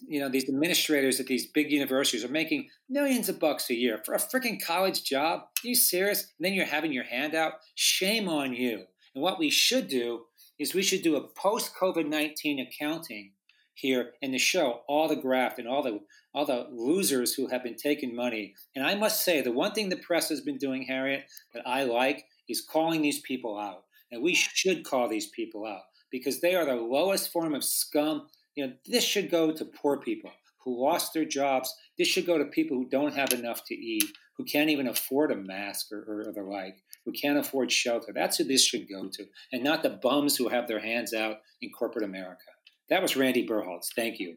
you 0.08 0.20
know 0.20 0.30
these 0.30 0.50
administrators 0.50 1.20
at 1.20 1.28
these 1.28 1.48
big 1.48 1.72
universities 1.72 2.24
are 2.24 2.30
making 2.30 2.70
millions 2.90 3.30
of 3.30 3.40
bucks 3.40 3.70
a 3.70 3.76
year 3.76 4.02
for 4.06 4.14
a 4.14 4.20
freaking 4.20 4.64
college 4.64 5.04
job. 5.04 5.42
Are 5.42 5.68
you 5.68 5.76
serious? 5.76 6.22
And 6.38 6.46
then 6.46 6.54
you're 6.54 6.66
having 6.66 6.94
your 6.94 7.04
hand 7.04 7.36
out. 7.36 7.54
Shame 7.76 8.28
on 8.30 8.54
you. 8.54 8.86
And 9.16 9.24
what 9.24 9.40
we 9.40 9.50
should 9.50 9.88
do 9.88 10.26
is 10.58 10.74
we 10.74 10.84
should 10.84 11.02
do 11.02 11.16
a 11.16 11.28
post 11.28 11.74
COVID 11.80 12.08
nineteen 12.08 12.60
accounting 12.60 13.32
here 13.74 14.12
in 14.22 14.32
the 14.32 14.38
show 14.38 14.82
all 14.88 15.08
the 15.08 15.16
graft 15.16 15.58
and 15.58 15.68
all 15.68 15.82
the 15.82 16.00
all 16.34 16.46
the 16.46 16.68
losers 16.72 17.34
who 17.34 17.48
have 17.48 17.64
been 17.64 17.76
taking 17.76 18.16
money. 18.16 18.54
And 18.76 18.86
I 18.86 18.96
must 18.96 19.24
say, 19.24 19.42
the 19.42 19.52
one 19.52 19.72
thing 19.72 19.90
the 19.90 19.98
press 19.98 20.30
has 20.30 20.42
been 20.42 20.58
doing, 20.58 20.84
Harriet, 20.84 21.26
that 21.54 21.68
I 21.68 21.84
like 21.86 22.26
is 22.48 22.62
calling 22.62 23.02
these 23.02 23.20
people 23.22 23.58
out. 23.58 23.86
And 24.12 24.22
we 24.22 24.36
should 24.36 24.84
call 24.84 25.08
these 25.08 25.28
people 25.28 25.66
out 25.66 25.82
because 26.12 26.42
they 26.42 26.56
are 26.56 26.66
the 26.66 26.76
lowest 26.76 27.32
form 27.32 27.56
of 27.56 27.64
scum 27.64 28.28
you 28.60 28.68
know, 28.68 28.74
this 28.86 29.06
should 29.06 29.32
go 29.32 29.54
to 29.54 29.64
poor 29.64 29.98
people 29.98 30.32
who 30.66 30.84
lost 30.84 31.14
their 31.14 31.24
jobs. 31.24 31.74
This 31.98 32.10
should 32.10 32.26
go 32.26 32.38
to 32.38 32.44
people 32.44 32.76
who 32.76 32.90
don't 32.90 33.16
have 33.16 33.32
enough 33.32 33.64
to 33.68 33.74
eat, 33.74 34.04
who 34.36 34.44
can't 34.44 34.70
even 34.70 34.90
afford 34.90 35.32
a 35.32 35.38
mask 35.38 35.94
or, 35.94 36.00
or, 36.28 36.34
the 36.34 36.44
like, 36.44 36.76
who 37.06 37.14
can't 37.14 37.38
afford 37.38 37.72
shelter. 37.72 38.12
That's 38.14 38.36
who 38.36 38.44
this 38.44 38.66
should 38.66 38.90
go 38.90 39.08
to, 39.08 39.26
and 39.54 39.64
not 39.64 39.82
the 39.82 39.92
bums 39.92 40.36
who 40.36 40.50
have 40.50 40.68
their 40.68 40.82
hands 40.82 41.14
out 41.14 41.38
in 41.62 41.72
corporate 41.72 42.04
America. 42.04 42.52
That 42.90 43.02
was 43.02 43.16
Randy 43.16 43.48
Berholtz. 43.48 43.94
Thank 43.96 44.20
you. 44.20 44.36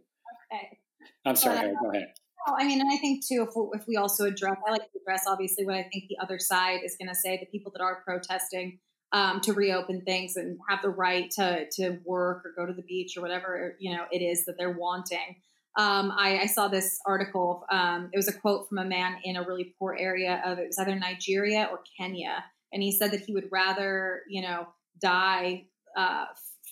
Okay. 0.52 0.78
I'm 1.24 1.34
sorry, 1.34 1.56
Well, 1.56 1.64
Harry. 1.64 1.76
Go 1.82 1.90
ahead. 1.90 2.12
Well, 2.46 2.56
I 2.60 2.64
mean, 2.64 2.80
and 2.80 2.92
I 2.92 2.98
think 2.98 3.26
too, 3.26 3.44
if 3.48 3.56
we, 3.56 3.80
if 3.80 3.88
we 3.88 3.96
also 3.96 4.26
address, 4.26 4.56
I 4.64 4.70
like 4.70 4.82
to 4.82 4.98
address 5.00 5.24
obviously 5.26 5.64
what 5.66 5.74
I 5.74 5.82
think 5.92 6.04
the 6.08 6.18
other 6.22 6.38
side 6.38 6.80
is 6.84 6.96
going 6.96 7.08
to 7.08 7.14
say, 7.14 7.38
the 7.38 7.46
people 7.46 7.72
that 7.72 7.82
are 7.82 8.02
protesting 8.04 8.78
um, 9.12 9.40
to 9.42 9.52
reopen 9.52 10.02
things 10.02 10.36
and 10.36 10.58
have 10.68 10.80
the 10.82 10.88
right 10.88 11.30
to 11.32 11.66
to 11.72 11.98
work 12.04 12.44
or 12.44 12.52
go 12.56 12.66
to 12.66 12.72
the 12.72 12.82
beach 12.82 13.16
or 13.16 13.20
whatever 13.20 13.76
you 13.78 13.94
know 13.94 14.04
it 14.10 14.22
is 14.22 14.44
that 14.46 14.56
they're 14.58 14.76
wanting. 14.76 15.36
Um, 15.78 16.12
I, 16.14 16.40
I, 16.42 16.46
saw 16.46 16.68
this 16.68 16.98
article. 17.06 17.64
Um, 17.70 18.10
it 18.12 18.18
was 18.18 18.28
a 18.28 18.32
quote 18.32 18.68
from 18.68 18.76
a 18.76 18.84
man 18.84 19.16
in 19.24 19.36
a 19.36 19.42
really 19.42 19.74
poor 19.78 19.96
area 19.98 20.42
of 20.44 20.58
it 20.58 20.66
was 20.66 20.78
either 20.78 20.94
Nigeria 20.94 21.66
or 21.70 21.80
Kenya, 21.98 22.44
and 22.74 22.82
he 22.82 22.92
said 22.92 23.10
that 23.12 23.20
he 23.20 23.32
would 23.32 23.48
rather 23.50 24.20
you 24.28 24.42
know 24.42 24.66
die 25.00 25.64
uh, 25.96 26.26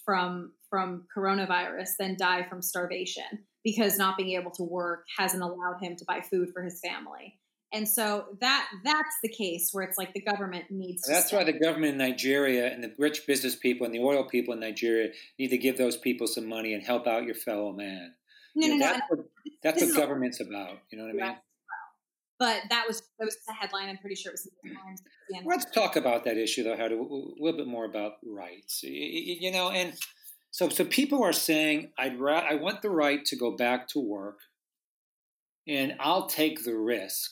from 0.05 0.53
from 0.69 1.05
coronavirus 1.17 1.91
than 1.99 2.17
die 2.17 2.47
from 2.49 2.61
starvation 2.63 3.25
because 3.65 3.99
not 3.99 4.17
being 4.17 4.39
able 4.39 4.51
to 4.53 4.63
work 4.63 5.05
hasn't 5.19 5.43
allowed 5.43 5.79
him 5.81 5.97
to 5.97 6.05
buy 6.07 6.21
food 6.21 6.51
for 6.53 6.63
his 6.63 6.81
family. 6.81 7.40
And 7.73 7.89
so 7.89 8.25
that 8.41 8.69
that's 8.85 9.17
the 9.23 9.29
case 9.29 9.69
where 9.73 9.85
it's 9.85 9.97
like 9.97 10.13
the 10.13 10.21
government 10.21 10.65
needs. 10.71 11.03
to 11.03 11.13
That's 11.13 11.29
step 11.29 11.39
why 11.39 11.45
the 11.45 11.59
government 11.59 11.93
in 11.93 11.99
Nigeria 11.99 12.67
and 12.73 12.83
the 12.83 12.93
rich 12.99 13.27
business 13.27 13.55
people 13.55 13.85
and 13.87 13.95
the 13.95 14.01
oil 14.01 14.25
people 14.25 14.55
in 14.55 14.61
Nigeria 14.61 15.11
need 15.39 15.49
to 15.49 15.59
give 15.59 15.79
those 15.79 15.97
people 15.97 16.27
some 16.27 16.49
money 16.49 16.75
and 16.75 16.83
help 16.83 17.07
out 17.07 17.25
your 17.25 17.37
fellow 17.37 17.73
man. 17.73 18.15
No, 18.57 18.67
You 18.67 18.79
no, 18.79 18.79
know, 18.79 18.87
no. 18.87 18.93
that's 18.93 19.03
what, 19.11 19.19
that's 19.63 19.81
what 19.83 19.89
is 19.91 19.97
a- 19.97 19.99
government's 20.01 20.41
about. 20.41 20.79
You 20.91 20.99
know 20.99 21.05
what 21.05 21.23
I 21.23 21.27
mean? 21.29 21.37
But 22.41 22.63
that 22.71 22.87
was 22.89 23.03
that 23.19 23.27
was 23.27 23.37
the 23.47 23.53
headline. 23.53 23.89
I'm 23.91 23.99
pretty 23.99 24.17
sure 24.17 24.31
it 24.31 24.35
was 24.35 24.49
the 24.65 24.71
Times. 24.75 25.03
Let's 25.45 25.71
talk 25.71 25.95
about 25.97 26.25
that 26.25 26.39
issue, 26.39 26.65
though. 26.65 26.75
How 26.77 26.89
to 26.89 26.95
a 26.95 27.43
little 27.43 27.59
bit 27.59 27.67
more 27.69 27.85
about 27.85 28.15
rights. 28.25 28.81
You 28.83 29.53
know, 29.53 29.71
and 29.71 29.93
so 30.51 30.71
so 30.71 30.87
people 30.87 31.23
are 31.23 31.35
saying, 31.35 31.93
"I'd 31.99 32.19
ra- 32.19 32.47
I 32.51 32.55
want 32.55 32.81
the 32.81 32.89
right 32.89 33.23
to 33.27 33.37
go 33.37 33.55
back 33.57 33.89
to 33.89 34.01
work, 34.01 34.39
and 35.69 35.95
I'll 36.01 36.27
take 36.29 36.65
the 36.65 36.75
risk 36.77 37.31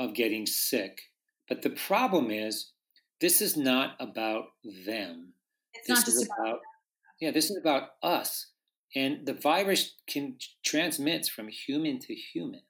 of 0.00 0.14
getting 0.14 0.46
sick." 0.46 1.00
But 1.48 1.62
the 1.62 1.70
problem 1.70 2.30
is, 2.30 2.72
this 3.20 3.40
is 3.42 3.56
not 3.56 3.96
about 4.00 4.46
them. 4.64 5.34
It's 5.74 5.88
This 5.88 5.98
not 5.98 6.06
just 6.06 6.16
is 6.22 6.26
about 6.26 6.48
about 6.48 6.60
yeah. 7.20 7.30
This 7.32 7.50
is 7.50 7.58
about 7.58 7.90
us, 8.02 8.52
and 8.94 9.26
the 9.26 9.34
virus 9.34 9.96
can 10.08 10.38
transmits 10.64 11.28
from 11.28 11.48
human 11.48 11.98
to 12.00 12.14
human. 12.14 12.62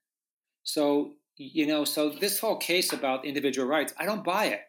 So 0.65 1.17
you 1.37 1.67
know, 1.67 1.85
so 1.85 2.11
this 2.11 2.41
whole 2.41 2.57
case 2.59 2.93
about 2.93 3.25
individual 3.25 3.67
rights, 3.69 3.95
I 3.99 4.05
don't 4.07 4.25
buy 4.25 4.47
it 4.47 4.61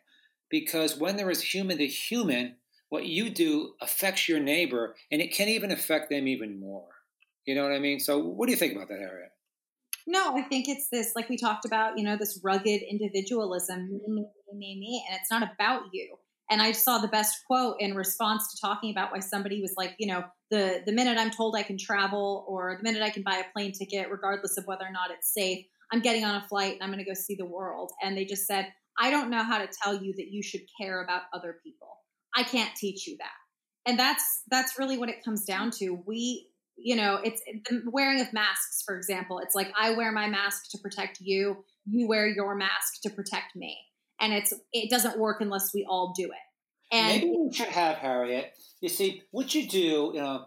because 0.50 0.98
when 0.98 1.18
there 1.18 1.30
is 1.30 1.42
human 1.54 1.78
to 1.80 1.88
human, 1.88 2.58
what 2.90 3.06
you 3.06 3.30
do 3.30 3.74
affects 3.82 4.30
your 4.30 4.40
neighbor, 4.40 4.96
and 5.12 5.22
it 5.22 5.34
can 5.34 5.50
even 5.50 5.72
affect 5.72 6.10
them 6.10 6.28
even 6.28 6.60
more. 6.60 6.90
You 7.46 7.56
know 7.56 7.64
what 7.64 7.74
I 7.74 7.80
mean? 7.80 8.00
So, 8.00 8.20
what 8.20 8.48
do 8.48 8.52
you 8.52 8.58
think 8.58 8.76
about 8.76 8.90
that, 8.90 9.00
Harriet? 9.00 9.32
No, 10.08 10.38
I 10.38 10.42
think 10.42 10.68
it's 10.68 10.90
this, 10.90 11.14
like 11.16 11.30
we 11.30 11.38
talked 11.38 11.66
about, 11.66 11.98
you 11.98 12.04
know, 12.04 12.18
this 12.18 12.40
rugged 12.44 12.82
individualism, 12.82 13.90
me, 13.92 14.02
me, 14.08 14.26
me, 14.54 14.80
me, 14.80 15.06
and 15.08 15.20
it's 15.20 15.32
not 15.32 15.44
about 15.44 15.84
you. 15.94 16.16
And 16.50 16.62
I 16.62 16.74
saw 16.74 16.98
the 16.98 17.08
best 17.08 17.46
quote 17.48 17.78
in 17.80 17.96
response 17.96 18.52
to 18.52 18.62
talking 18.62 18.92
about 18.92 19.14
why 19.14 19.20
somebody 19.20 19.62
was 19.62 19.74
like, 19.78 19.96
you 20.00 20.08
know, 20.08 20.24
the 20.50 20.82
the 20.86 20.92
minute 20.92 21.18
I'm 21.18 21.32
told 21.32 21.56
I 21.56 21.64
can 21.64 21.78
travel 21.78 22.46
or 22.48 22.76
the 22.78 22.84
minute 22.84 23.02
I 23.02 23.10
can 23.10 23.24
buy 23.24 23.38
a 23.38 23.52
plane 23.54 23.72
ticket, 23.72 24.12
regardless 24.12 24.58
of 24.58 24.66
whether 24.66 24.84
or 24.84 24.92
not 24.92 25.12
it's 25.12 25.34
safe, 25.34 25.66
I'm 25.94 26.02
getting 26.02 26.26
on 26.26 26.36
a 26.36 26.48
flight 26.48 26.74
and 26.74 26.84
I'm 26.84 26.90
going 26.90 27.04
to 27.04 27.10
go 27.10 27.14
see 27.14 27.36
the 27.36 27.46
world. 27.46 27.92
And 28.04 28.18
they 28.18 28.26
just 28.26 28.48
said, 28.48 28.68
I 29.00 29.12
don't 29.12 29.30
know 29.30 29.44
how 29.44 29.60
to 29.60 29.70
tell 29.82 29.96
you 29.96 30.14
that 30.18 30.28
you 30.30 30.44
should 30.44 30.62
care 30.80 31.04
about 31.04 31.24
other 31.34 31.58
people. 31.64 31.88
I 32.36 32.44
can't 32.44 32.76
teach 32.76 33.08
you 33.08 33.16
that. 33.18 33.90
And 33.90 33.98
that's 33.98 34.44
that's 34.50 34.78
really 34.78 34.98
what 34.98 35.10
it 35.10 35.24
comes 35.24 35.46
down 35.46 35.72
to. 35.80 36.04
We 36.06 36.50
you 36.84 36.96
know, 36.96 37.20
it's 37.24 37.42
the 37.70 37.84
wearing 37.92 38.22
of 38.22 38.32
masks, 38.34 38.84
for 38.86 38.96
example. 38.96 39.40
It's 39.40 39.56
like 39.56 39.72
I 39.78 39.94
wear 39.96 40.12
my 40.12 40.28
mask 40.28 40.70
to 40.72 40.78
protect 40.78 41.20
you, 41.22 41.64
you 41.86 42.08
wear 42.08 42.28
your 42.28 42.56
mask 42.56 43.02
to 43.04 43.10
protect 43.10 43.56
me, 43.56 43.78
and 44.20 44.34
it's 44.34 44.54
it 44.74 44.90
doesn't 44.90 45.20
work 45.20 45.42
unless 45.42 45.74
we 45.74 45.86
all 45.90 46.14
do 46.16 46.26
it. 46.26 46.96
And 46.96 47.08
Maybe 47.08 47.36
we 47.38 47.54
should 47.54 47.68
have 47.68 47.98
Harriet. 47.98 48.54
You 48.82 48.90
see, 48.90 49.24
what 49.32 49.56
you 49.56 49.68
do, 49.68 50.12
you 50.14 50.20
know, 50.20 50.46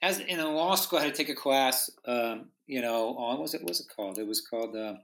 as 0.00 0.20
in 0.20 0.38
a 0.38 0.48
law 0.48 0.74
school, 0.76 0.98
I 0.98 1.02
had 1.02 1.14
to 1.14 1.16
take 1.16 1.32
a 1.32 1.38
class. 1.38 1.90
Um, 2.06 2.50
you 2.66 2.80
know, 2.80 3.16
on 3.16 3.34
what 3.34 3.42
was 3.42 3.54
it? 3.54 3.62
What 3.62 3.70
was 3.70 3.80
it 3.80 3.88
called? 3.94 4.18
It 4.18 4.26
was 4.26 4.40
called 4.40 4.76
uh, 4.76 4.94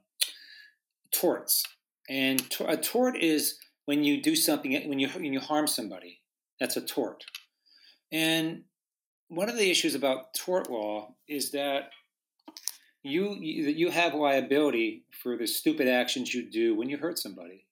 torts. 1.12 1.64
And 2.08 2.48
to- 2.50 2.68
a 2.68 2.76
tort 2.76 3.16
is 3.16 3.58
when 3.84 4.04
you 4.04 4.22
do 4.22 4.36
something 4.36 4.72
when 4.88 4.98
you 4.98 5.08
when 5.08 5.32
you 5.32 5.40
harm 5.40 5.66
somebody. 5.66 6.20
That's 6.60 6.76
a 6.76 6.80
tort. 6.80 7.24
And 8.10 8.64
one 9.28 9.48
of 9.48 9.56
the 9.56 9.70
issues 9.70 9.94
about 9.94 10.34
tort 10.34 10.70
law 10.70 11.14
is 11.28 11.50
that 11.52 11.90
you 13.02 13.36
you, 13.40 13.90
have 13.90 14.14
liability 14.14 15.04
for 15.22 15.36
the 15.36 15.46
stupid 15.46 15.88
actions 15.88 16.34
you 16.34 16.50
do 16.50 16.74
when 16.74 16.88
you 16.88 16.98
hurt 16.98 17.18
somebody. 17.18 17.66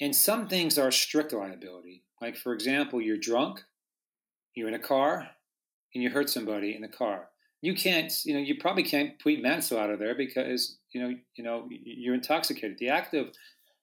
And 0.00 0.14
some 0.14 0.48
things 0.48 0.78
are 0.78 0.90
strict 0.90 1.32
liability. 1.32 2.04
Like, 2.20 2.36
for 2.36 2.52
example, 2.52 3.00
you're 3.00 3.16
drunk, 3.16 3.62
you're 4.54 4.68
in 4.68 4.74
a 4.74 4.78
car, 4.78 5.28
and 5.94 6.02
you 6.02 6.10
hurt 6.10 6.30
somebody 6.30 6.74
in 6.74 6.82
the 6.82 6.88
car. 6.88 7.28
You 7.60 7.74
can't, 7.74 8.12
you 8.24 8.34
know, 8.34 8.40
you 8.40 8.56
probably 8.58 8.82
can't 8.82 9.18
plead 9.18 9.42
manslaughter 9.42 9.96
there 9.96 10.14
because, 10.14 10.78
you 10.92 11.02
know, 11.02 11.14
you 11.36 11.44
know, 11.44 11.68
you're 11.70 12.14
intoxicated. 12.14 12.78
The 12.78 12.90
act 12.90 13.14
of, 13.14 13.28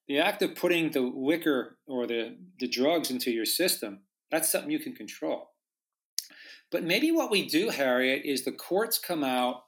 the 0.07 0.19
act 0.19 0.41
of 0.41 0.55
putting 0.55 0.91
the 0.91 1.01
liquor 1.01 1.77
or 1.87 2.05
the, 2.05 2.37
the 2.59 2.67
drugs 2.67 3.09
into 3.09 3.31
your 3.31 3.45
system, 3.45 4.01
that's 4.29 4.51
something 4.51 4.71
you 4.71 4.79
can 4.79 4.93
control. 4.93 5.51
But 6.71 6.83
maybe 6.83 7.11
what 7.11 7.29
we 7.29 7.47
do, 7.47 7.69
Harriet, 7.69 8.23
is 8.25 8.43
the 8.43 8.51
courts 8.51 8.97
come 8.97 9.23
out 9.23 9.63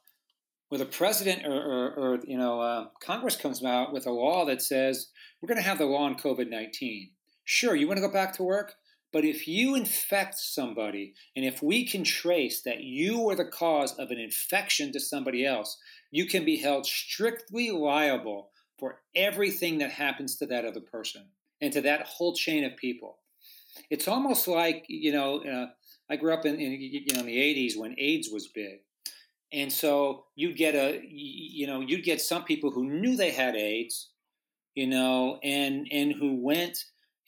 with 0.70 0.80
a 0.80 0.86
president 0.86 1.46
or, 1.46 1.52
or, 1.52 1.94
or 1.94 2.20
you 2.26 2.38
know, 2.38 2.60
uh, 2.60 2.86
Congress 3.00 3.36
comes 3.36 3.62
out 3.62 3.92
with 3.92 4.06
a 4.06 4.10
law 4.10 4.46
that 4.46 4.62
says 4.62 5.08
we're 5.40 5.48
going 5.48 5.60
to 5.60 5.68
have 5.68 5.78
the 5.78 5.84
law 5.84 6.04
on 6.04 6.16
COVID 6.16 6.48
19. 6.48 7.10
Sure, 7.44 7.74
you 7.74 7.86
want 7.86 7.98
to 7.98 8.06
go 8.06 8.12
back 8.12 8.34
to 8.36 8.42
work? 8.42 8.74
But 9.12 9.24
if 9.24 9.46
you 9.46 9.76
infect 9.76 10.38
somebody, 10.38 11.14
and 11.36 11.44
if 11.44 11.62
we 11.62 11.86
can 11.86 12.02
trace 12.02 12.62
that 12.62 12.82
you 12.82 13.20
were 13.20 13.36
the 13.36 13.44
cause 13.44 13.92
of 13.96 14.10
an 14.10 14.18
infection 14.18 14.90
to 14.92 14.98
somebody 14.98 15.46
else, 15.46 15.78
you 16.10 16.26
can 16.26 16.44
be 16.44 16.56
held 16.56 16.84
strictly 16.86 17.70
liable 17.70 18.50
for 18.76 19.02
everything 19.14 19.78
that 19.78 19.92
happens 19.92 20.36
to 20.36 20.46
that 20.46 20.64
other 20.64 20.80
person 20.80 21.26
and 21.60 21.72
to 21.74 21.80
that 21.82 22.06
whole 22.06 22.34
chain 22.34 22.64
of 22.64 22.76
people. 22.76 23.18
It's 23.90 24.08
almost 24.08 24.48
like, 24.48 24.84
you 24.88 25.12
know, 25.12 25.40
uh, 25.44 25.66
I 26.10 26.16
grew 26.16 26.32
up 26.32 26.44
in, 26.44 26.56
in, 26.56 26.72
you 26.80 27.14
know, 27.14 27.20
in 27.20 27.26
the 27.26 27.36
80s 27.36 27.76
when 27.76 27.94
AIDS 27.98 28.28
was 28.30 28.48
big. 28.48 28.80
And 29.52 29.72
so 29.72 30.24
you'd 30.34 30.56
get 30.56 30.74
a, 30.74 31.00
you 31.06 31.66
know, 31.66 31.80
you'd 31.80 32.04
get 32.04 32.20
some 32.20 32.44
people 32.44 32.70
who 32.70 32.84
knew 32.84 33.16
they 33.16 33.30
had 33.30 33.54
AIDS, 33.54 34.10
you 34.74 34.86
know, 34.88 35.38
and 35.44 35.86
and 35.92 36.12
who 36.12 36.42
went 36.42 36.76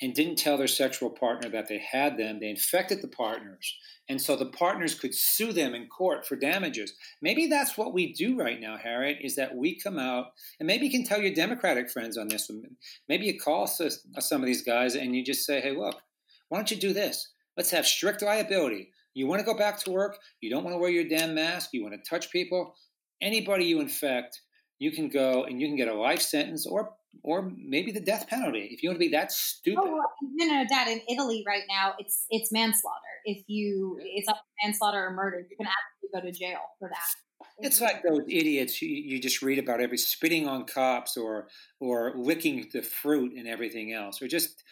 and 0.03 0.13
didn't 0.13 0.37
tell 0.37 0.59
their 0.59 0.67
sexual 0.67 1.09
partner 1.09 1.49
that 1.49 1.69
they 1.69 1.79
had 1.79 2.19
them. 2.19 2.41
They 2.41 2.51
infected 2.51 3.01
the 3.01 3.09
partners, 3.09 3.77
and 4.09 4.21
so 4.21 4.35
the 4.35 4.47
partners 4.47 4.99
could 4.99 5.15
sue 5.15 5.53
them 5.53 5.73
in 5.73 5.87
court 5.87 6.27
for 6.27 6.35
damages. 6.35 6.95
Maybe 7.23 7.47
that's 7.47 7.79
what 7.79 7.95
we 7.95 8.13
do 8.13 8.37
right 8.37 8.61
now, 8.61 8.77
Harriet. 8.77 9.19
Is 9.21 9.37
that 9.37 9.55
we 9.55 9.79
come 9.79 9.99
out 9.99 10.33
and 10.59 10.67
maybe 10.67 10.87
you 10.87 10.91
can 10.91 11.05
tell 11.05 11.21
your 11.21 11.33
Democratic 11.33 11.91
friends 11.91 12.19
on 12.19 12.27
this 12.27 12.49
one. 12.49 12.63
Maybe 13.09 13.27
you 13.27 13.39
call 13.39 13.69
some 13.69 14.41
of 14.41 14.47
these 14.47 14.63
guys 14.63 14.97
and 14.97 15.15
you 15.15 15.25
just 15.25 15.47
say, 15.47 15.61
"Hey, 15.61 15.77
look, 15.77 16.03
why 16.49 16.59
don't 16.59 16.73
you 16.73 16.77
do 16.77 16.93
this? 16.93 17.33
Let's 17.57 17.71
have 17.71 17.87
strict 17.87 18.23
liability." 18.23 18.91
You 19.17 19.27
want 19.27 19.41
to 19.41 19.47
go 19.47 19.57
back 19.57 19.79
to 19.81 19.91
work? 19.91 20.19
You 20.43 20.51
don't 20.51 20.63
want 20.63 20.75
to 20.75 20.79
wear 20.79 20.91
your 20.91 21.09
damn 21.09 21.35
mask? 21.35 21.71
You 21.73 21.83
want 21.83 21.95
to 21.95 22.09
touch 22.09 22.31
people? 22.31 22.75
Anybody 23.23 23.65
you 23.65 23.81
infect, 23.81 24.43
you 24.79 24.93
can 24.93 25.09
go 25.09 25.45
and 25.45 25.59
you 25.59 25.69
can 25.69 25.77
get 25.77 25.89
a 25.89 25.95
life 25.95 26.21
sentence 26.21 26.67
or 26.67 26.93
or 27.23 27.51
maybe 27.57 27.93
the 27.93 28.01
death 28.01 28.29
penalty 28.29 28.69
if 28.71 28.83
you 28.83 28.91
want 28.91 28.97
to 28.97 29.07
be 29.07 29.09
that 29.09 29.29
oh, 29.31 29.35
stupid. 29.35 29.85
Oh, 29.85 30.03
no, 30.35 30.47
no, 30.47 30.65
Dad. 30.69 30.89
In 30.89 31.01
Italy 31.09 31.43
right 31.47 31.63
now, 31.67 31.95
it's 31.99 32.27
it's 32.29 32.53
manslaughter. 32.53 33.01
If 33.25 33.45
you 33.47 33.99
it's 34.03 34.29
up 34.29 34.43
manslaughter 34.63 35.07
or 35.07 35.13
murder, 35.13 35.47
you 35.51 35.57
can 35.57 35.67
actually 35.67 36.21
go 36.21 36.21
to 36.21 36.39
jail 36.39 36.61
for 36.79 36.91
that. 36.91 37.47
It's 37.59 37.81
like 37.81 38.03
those 38.03 38.23
idiots 38.29 38.83
you, 38.83 38.89
you 38.89 39.19
just 39.19 39.41
read 39.41 39.59
about 39.59 39.81
every 39.81 39.97
spitting 39.97 40.47
on 40.47 40.65
cops 40.65 41.17
or 41.17 41.49
or 41.81 42.13
licking 42.17 42.69
the 42.71 42.83
fruit 42.83 43.33
and 43.35 43.49
everything 43.49 43.95
else, 43.95 44.21
or 44.21 44.29
just 44.29 44.63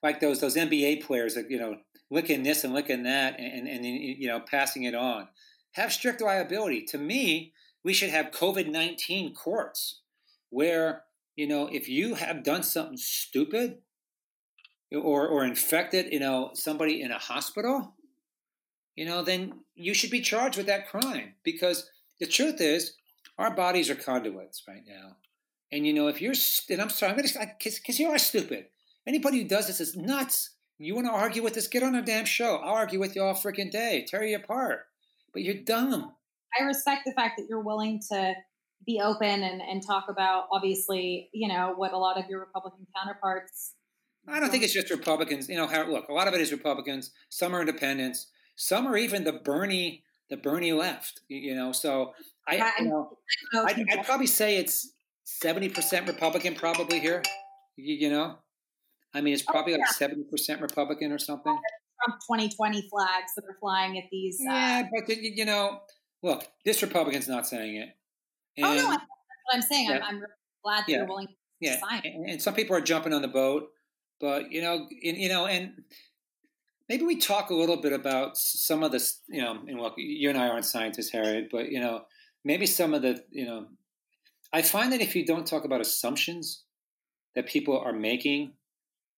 like 0.00 0.20
those 0.20 0.40
those 0.40 0.54
NBA 0.54 1.02
players 1.02 1.34
that 1.34 1.50
you 1.50 1.58
know 1.58 1.76
licking 2.10 2.42
this 2.42 2.64
and 2.64 2.74
licking 2.74 3.04
that 3.04 3.38
and 3.38 3.68
and, 3.68 3.84
and 3.84 3.84
you 3.84 4.28
know 4.28 4.40
passing 4.40 4.84
it 4.84 4.94
on. 4.94 5.28
Have 5.72 5.92
strict 5.92 6.20
liability. 6.20 6.84
To 6.86 6.98
me, 6.98 7.52
we 7.84 7.92
should 7.92 8.10
have 8.10 8.30
COVID 8.30 8.70
nineteen 8.70 9.34
courts 9.34 10.00
where 10.50 11.04
you 11.36 11.46
know 11.46 11.66
if 11.66 11.88
you 11.88 12.14
have 12.14 12.44
done 12.44 12.62
something 12.62 12.96
stupid 12.96 13.78
or 14.92 15.28
or 15.28 15.44
infected 15.44 16.12
you 16.12 16.20
know 16.20 16.50
somebody 16.54 17.00
in 17.00 17.10
a 17.10 17.18
hospital, 17.18 17.94
you 18.96 19.04
know 19.04 19.22
then 19.22 19.60
you 19.74 19.94
should 19.94 20.10
be 20.10 20.20
charged 20.20 20.56
with 20.56 20.66
that 20.66 20.88
crime 20.88 21.34
because 21.44 21.88
the 22.18 22.26
truth 22.26 22.60
is 22.60 22.96
our 23.38 23.54
bodies 23.54 23.88
are 23.88 23.94
conduits 23.94 24.64
right 24.68 24.82
now. 24.86 25.16
And 25.72 25.86
you 25.86 25.94
know, 25.94 26.08
if 26.08 26.20
you're, 26.20 26.34
and 26.68 26.82
I'm 26.82 26.90
sorry, 26.90 27.12
I'm 27.12 27.16
going 27.16 27.28
to, 27.28 27.50
because 27.58 27.98
you 27.98 28.10
are 28.10 28.18
stupid. 28.18 28.66
Anybody 29.06 29.38
who 29.38 29.48
does 29.48 29.66
this 29.66 29.80
is 29.80 29.96
nuts. 29.96 30.50
You 30.82 30.94
want 30.94 31.06
to 31.08 31.12
argue 31.12 31.42
with 31.42 31.56
us? 31.58 31.66
Get 31.66 31.82
on 31.82 31.94
a 31.94 32.02
damn 32.02 32.24
show. 32.24 32.56
I'll 32.56 32.74
argue 32.74 32.98
with 32.98 33.14
you 33.14 33.22
all 33.22 33.34
freaking 33.34 33.70
day, 33.70 34.06
tear 34.08 34.24
you 34.24 34.36
apart. 34.36 34.86
But 35.32 35.42
you're 35.42 35.62
dumb. 35.62 36.14
I 36.58 36.64
respect 36.64 37.02
the 37.04 37.12
fact 37.12 37.34
that 37.38 37.46
you're 37.48 37.60
willing 37.62 38.00
to 38.10 38.34
be 38.86 38.98
open 39.02 39.42
and, 39.42 39.60
and 39.60 39.86
talk 39.86 40.06
about 40.08 40.44
obviously, 40.50 41.28
you 41.34 41.48
know, 41.48 41.74
what 41.76 41.92
a 41.92 41.98
lot 41.98 42.18
of 42.18 42.28
your 42.30 42.40
Republican 42.40 42.86
counterparts. 42.96 43.74
I 44.26 44.40
don't 44.40 44.50
think 44.50 44.64
it's 44.64 44.72
just 44.72 44.90
Republicans. 44.90 45.48
You 45.50 45.56
know, 45.56 45.66
how, 45.66 45.84
look, 45.86 46.08
a 46.08 46.12
lot 46.12 46.28
of 46.28 46.34
it 46.34 46.40
is 46.40 46.50
Republicans. 46.50 47.10
Some 47.28 47.54
are 47.54 47.60
independents. 47.60 48.28
Some 48.56 48.86
are 48.86 48.96
even 48.96 49.24
the 49.24 49.32
Bernie, 49.34 50.02
the 50.30 50.36
Bernie 50.38 50.72
left. 50.72 51.20
You, 51.28 51.54
know, 51.54 51.72
so 51.72 52.12
I, 52.48 52.58
I- 52.58 52.82
you 52.82 52.88
know, 52.88 53.18
No, 53.52 53.64
I'd, 53.64 53.84
I'd 53.90 54.04
probably 54.06 54.26
say 54.26 54.56
it's 54.56 54.92
seventy 55.24 55.68
percent 55.68 56.06
Republican, 56.06 56.54
probably 56.54 57.00
here. 57.00 57.22
You, 57.76 57.94
you 57.94 58.10
know, 58.10 58.38
I 59.14 59.20
mean, 59.20 59.34
it's 59.34 59.42
probably 59.42 59.72
like 59.72 59.88
seventy 59.88 60.24
percent 60.24 60.60
Republican 60.60 61.12
or 61.12 61.18
something. 61.18 61.56
Trump 62.04 62.20
2020 62.22 62.88
flags 62.88 63.32
that 63.36 63.44
are 63.44 63.56
flying 63.60 63.98
at 63.98 64.04
these. 64.10 64.38
Uh, 64.40 64.52
Yeah, 64.52 64.82
but 64.90 65.08
you 65.08 65.32
you 65.34 65.44
know, 65.44 65.80
look, 66.22 66.46
this 66.64 66.82
Republican's 66.82 67.28
not 67.28 67.46
saying 67.46 67.76
it. 67.76 67.88
And, 68.56 68.66
oh 68.66 68.74
no, 68.74 68.90
that's 68.90 69.02
what 69.02 69.54
I'm 69.54 69.62
saying. 69.62 69.90
I'm, 69.90 70.02
I'm 70.02 70.14
really 70.16 70.32
glad 70.64 70.80
that 70.80 70.88
Yeah. 70.88 70.96
you're 70.98 71.06
willing 71.06 71.26
to 71.26 71.34
yeah, 71.60 71.78
sign. 71.78 72.02
and, 72.04 72.30
and 72.30 72.42
some 72.42 72.54
people 72.54 72.74
are 72.74 72.80
jumping 72.80 73.12
on 73.12 73.22
the 73.22 73.28
boat, 73.28 73.68
but 74.20 74.50
you 74.50 74.62
know, 74.62 74.86
and, 75.04 75.16
you 75.16 75.28
know, 75.28 75.46
and 75.46 75.72
maybe 76.88 77.04
we 77.04 77.16
talk 77.16 77.50
a 77.50 77.54
little 77.54 77.80
bit 77.80 77.92
about 77.92 78.36
some 78.36 78.82
of 78.82 78.92
this, 78.92 79.20
you 79.28 79.42
know, 79.42 79.58
and 79.66 79.80
look, 79.80 79.94
you 79.96 80.28
and 80.30 80.38
I 80.38 80.48
aren't 80.48 80.64
scientists, 80.64 81.10
Harriet, 81.10 81.48
but 81.50 81.70
you 81.70 81.80
know, 81.80 82.02
maybe 82.44 82.66
some 82.66 82.94
of 82.94 83.02
the, 83.02 83.22
you 83.30 83.44
know, 83.46 83.66
I 84.52 84.62
find 84.62 84.92
that 84.92 85.00
if 85.00 85.14
you 85.14 85.24
don't 85.26 85.46
talk 85.46 85.64
about 85.64 85.80
assumptions 85.80 86.64
that 87.34 87.46
people 87.46 87.78
are 87.78 87.92
making, 87.92 88.52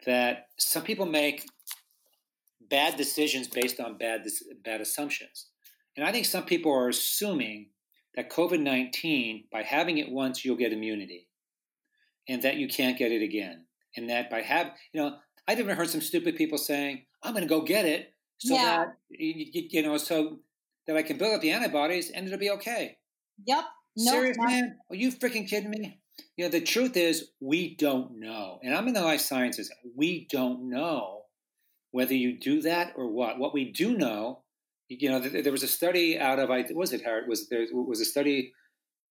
that 0.06 0.46
some 0.58 0.82
people 0.82 1.06
make 1.06 1.44
bad 2.60 2.96
decisions 2.96 3.48
based 3.48 3.80
on 3.80 3.98
bad 3.98 4.24
bad 4.64 4.80
assumptions, 4.80 5.48
and 5.96 6.06
I 6.06 6.12
think 6.12 6.26
some 6.26 6.44
people 6.44 6.72
are 6.72 6.88
assuming 6.88 7.70
that 8.14 8.30
COVID 8.30 8.60
nineteen, 8.60 9.44
by 9.52 9.62
having 9.62 9.98
it 9.98 10.10
once, 10.10 10.44
you'll 10.44 10.56
get 10.56 10.72
immunity 10.72 11.28
and 12.28 12.42
that 12.42 12.56
you 12.56 12.68
can't 12.68 12.98
get 12.98 13.10
it 13.12 13.22
again. 13.22 13.66
And 13.96 14.08
that 14.10 14.30
by 14.30 14.42
have 14.42 14.72
you 14.92 15.00
know, 15.02 15.16
I've 15.48 15.58
even 15.60 15.76
heard 15.76 15.90
some 15.90 16.00
stupid 16.00 16.36
people 16.36 16.58
saying, 16.58 17.04
"I'm 17.22 17.32
going 17.32 17.42
to 17.42 17.48
go 17.48 17.62
get 17.62 17.84
it," 17.84 18.14
so 18.38 18.54
Yeah. 18.54 18.64
that 18.84 18.88
you, 19.10 19.50
you- 19.52 19.68
you 19.70 19.82
know, 19.82 19.96
so 19.98 20.40
that 20.86 20.96
I 20.96 21.02
can 21.02 21.16
build 21.18 21.34
up 21.34 21.40
the 21.40 21.50
antibodies 21.50 22.10
and 22.10 22.26
it'll 22.26 22.38
be 22.38 22.50
okay. 22.50 22.98
Yep. 23.46 23.64
No, 23.96 24.12
Serious, 24.12 24.36
man? 24.38 24.78
Are 24.90 24.96
you 24.96 25.10
freaking 25.12 25.48
kidding 25.48 25.70
me? 25.70 26.00
You 26.36 26.44
know, 26.44 26.50
the 26.50 26.60
truth 26.60 26.96
is, 26.96 27.28
we 27.40 27.74
don't 27.76 28.18
know, 28.18 28.58
and 28.62 28.74
I'm 28.74 28.88
in 28.88 28.94
the 28.94 29.02
life 29.02 29.20
sciences. 29.20 29.70
We 29.96 30.26
don't 30.30 30.68
know 30.68 31.22
whether 31.90 32.14
you 32.14 32.38
do 32.38 32.62
that 32.62 32.94
or 32.96 33.06
what. 33.08 33.38
What 33.38 33.54
we 33.54 33.70
do 33.70 33.96
know, 33.96 34.42
you 34.88 35.10
know, 35.10 35.20
there, 35.20 35.42
there 35.42 35.52
was 35.52 35.62
a 35.62 35.68
study 35.68 36.18
out 36.18 36.38
of 36.38 36.50
I 36.50 36.64
was 36.72 36.92
it 36.92 37.02
Harriet 37.02 37.28
was 37.28 37.48
there 37.48 37.66
was 37.72 38.00
a 38.00 38.04
study. 38.04 38.52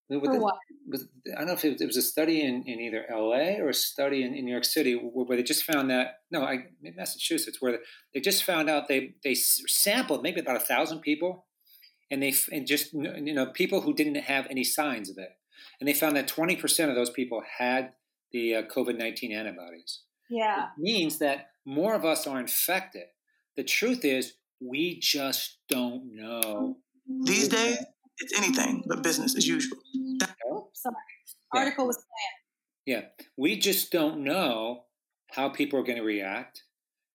with 0.09 0.23
the- 0.23 0.39
was, 0.87 1.07
I 1.31 1.37
don't 1.39 1.47
know 1.47 1.53
if 1.53 1.63
it, 1.63 1.79
it 1.79 1.85
was 1.85 1.97
a 1.97 2.01
study 2.01 2.41
in, 2.41 2.63
in 2.65 2.79
either 2.79 3.05
LA 3.09 3.59
or 3.63 3.69
a 3.69 3.73
study 3.73 4.23
in, 4.23 4.33
in 4.33 4.45
New 4.45 4.51
York 4.51 4.65
City 4.65 4.95
where, 4.95 5.25
where 5.25 5.37
they 5.37 5.43
just 5.43 5.63
found 5.63 5.89
that 5.91 6.15
no, 6.31 6.43
I 6.43 6.65
Massachusetts 6.81 7.57
where 7.61 7.79
they 8.13 8.19
just 8.19 8.43
found 8.43 8.69
out 8.69 8.87
they 8.87 9.13
they 9.23 9.35
sampled 9.35 10.23
maybe 10.23 10.41
about 10.41 10.57
a 10.57 10.65
thousand 10.65 11.01
people, 11.01 11.45
and 12.09 12.21
they 12.21 12.33
and 12.51 12.67
just 12.67 12.93
you 12.93 13.33
know 13.33 13.45
people 13.47 13.81
who 13.81 13.93
didn't 13.93 14.15
have 14.15 14.47
any 14.49 14.63
signs 14.63 15.09
of 15.09 15.17
it, 15.17 15.29
and 15.81 15.87
they 15.89 15.93
found 15.93 16.15
that 16.15 16.29
twenty 16.29 16.55
percent 16.55 16.89
of 16.89 16.95
those 16.95 17.09
people 17.09 17.43
had 17.57 17.91
the 18.31 18.55
uh, 18.55 18.61
COVID 18.73 18.97
nineteen 18.97 19.33
antibodies. 19.33 20.03
Yeah. 20.29 20.67
It 20.77 20.81
means 20.81 21.19
that 21.19 21.47
more 21.65 21.93
of 21.93 22.05
us 22.05 22.25
are 22.25 22.39
infected. 22.39 23.07
The 23.57 23.63
truth 23.65 24.05
is, 24.05 24.33
we 24.61 24.97
just 25.01 25.57
don't 25.67 26.15
know. 26.15 26.77
These 27.25 27.49
days, 27.49 27.77
it's 28.19 28.37
anything 28.37 28.85
but 28.87 29.03
business 29.03 29.35
as 29.35 29.45
usual. 29.45 29.79
Oops, 30.55 30.81
sorry. 30.81 30.95
Yeah. 31.53 31.59
Article 31.59 31.87
was 31.87 31.97
planned. 31.97 32.37
Yeah, 32.85 33.25
we 33.35 33.57
just 33.57 33.91
don't 33.91 34.23
know 34.23 34.83
how 35.31 35.49
people 35.49 35.79
are 35.79 35.83
going 35.83 35.97
to 35.97 36.03
react. 36.03 36.63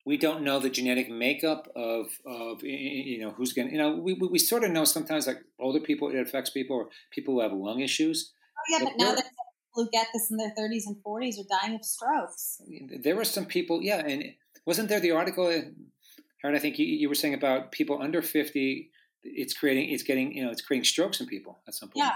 We 0.04 0.16
don't 0.16 0.42
know 0.42 0.60
the 0.60 0.70
genetic 0.70 1.08
makeup 1.10 1.68
of 1.74 2.06
of 2.26 2.62
y- 2.62 2.68
y- 2.68 3.02
you 3.06 3.20
know 3.20 3.30
who's 3.30 3.52
going. 3.52 3.68
to 3.68 3.74
You 3.74 3.80
know, 3.80 3.96
we, 3.96 4.12
we 4.12 4.28
we 4.28 4.38
sort 4.38 4.62
of 4.64 4.70
know 4.70 4.84
sometimes 4.84 5.26
like 5.26 5.38
older 5.58 5.80
people 5.80 6.10
it 6.10 6.20
affects 6.20 6.50
people 6.50 6.76
or 6.76 6.88
people 7.10 7.34
who 7.34 7.40
have 7.40 7.52
lung 7.52 7.80
issues. 7.80 8.32
Yeah, 8.68 8.78
But 8.82 8.92
now 8.96 9.14
that 9.14 9.24
people 9.24 9.34
who 9.74 9.88
get 9.90 10.08
this 10.12 10.30
in 10.30 10.36
their 10.36 10.52
30s 10.58 10.86
and 10.86 10.96
40s 11.06 11.38
are 11.38 11.60
dying 11.60 11.74
of 11.74 11.84
strokes. 11.84 12.60
There 13.02 13.16
were 13.16 13.24
some 13.24 13.46
people, 13.46 13.82
yeah, 13.82 13.98
and 13.98 14.34
wasn't 14.64 14.88
there 14.88 15.00
the 15.00 15.12
article? 15.12 15.46
Aaron, 15.46 16.56
I 16.56 16.58
think 16.58 16.78
you, 16.78 16.86
you 16.86 17.08
were 17.08 17.14
saying 17.14 17.34
about 17.34 17.72
people 17.72 18.00
under 18.02 18.22
fifty. 18.22 18.90
It's 19.22 19.54
creating, 19.54 19.90
it's 19.90 20.02
getting, 20.02 20.32
you 20.32 20.44
know, 20.44 20.50
it's 20.50 20.62
creating 20.62 20.84
strokes 20.84 21.20
in 21.20 21.26
people 21.26 21.58
at 21.66 21.74
some 21.74 21.88
point. 21.88 22.06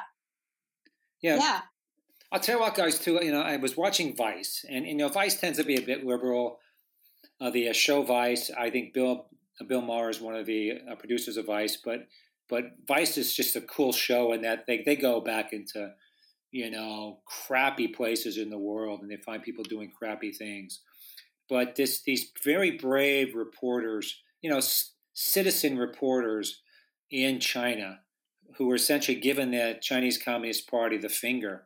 Yeah. 1.22 1.36
yeah. 1.36 1.36
Yeah. 1.38 1.60
I'll 2.32 2.40
tell 2.40 2.56
you 2.56 2.60
what, 2.60 2.74
guys. 2.74 2.98
Too, 2.98 3.18
you 3.22 3.32
know, 3.32 3.40
I 3.40 3.56
was 3.56 3.76
watching 3.76 4.14
Vice, 4.14 4.64
and 4.68 4.86
you 4.86 4.94
know, 4.94 5.08
Vice 5.08 5.40
tends 5.40 5.58
to 5.58 5.64
be 5.64 5.76
a 5.76 5.82
bit 5.82 6.04
liberal. 6.04 6.58
Uh, 7.40 7.50
the 7.50 7.68
uh, 7.68 7.72
show 7.72 8.02
Vice, 8.02 8.50
I 8.56 8.70
think 8.70 8.92
Bill 8.92 9.26
uh, 9.60 9.64
Bill 9.64 9.80
Maher 9.80 10.10
is 10.10 10.20
one 10.20 10.36
of 10.36 10.46
the 10.46 10.78
uh, 10.90 10.94
producers 10.94 11.36
of 11.36 11.46
Vice, 11.46 11.76
but 11.76 12.06
but 12.48 12.64
Vice 12.86 13.18
is 13.18 13.34
just 13.34 13.56
a 13.56 13.60
cool 13.60 13.92
show 13.92 14.32
in 14.32 14.42
that 14.42 14.66
they 14.66 14.82
they 14.84 14.94
go 14.94 15.20
back 15.20 15.52
into 15.52 15.92
you 16.50 16.70
know 16.70 17.20
crappy 17.26 17.88
places 17.88 18.36
in 18.36 18.50
the 18.50 18.58
world, 18.58 19.00
and 19.00 19.10
they 19.10 19.16
find 19.16 19.42
people 19.42 19.64
doing 19.64 19.90
crappy 19.96 20.32
things. 20.32 20.80
But 21.48 21.76
this 21.76 22.02
these 22.02 22.30
very 22.44 22.72
brave 22.72 23.34
reporters, 23.34 24.20
you 24.40 24.50
know, 24.50 24.60
citizen 25.14 25.78
reporters 25.78 26.62
in 27.10 27.40
China, 27.40 28.00
who 28.56 28.66
were 28.66 28.76
essentially 28.76 29.18
given 29.18 29.50
the 29.50 29.78
Chinese 29.80 30.22
Communist 30.22 30.70
Party 30.70 30.96
the 30.96 31.08
finger 31.08 31.64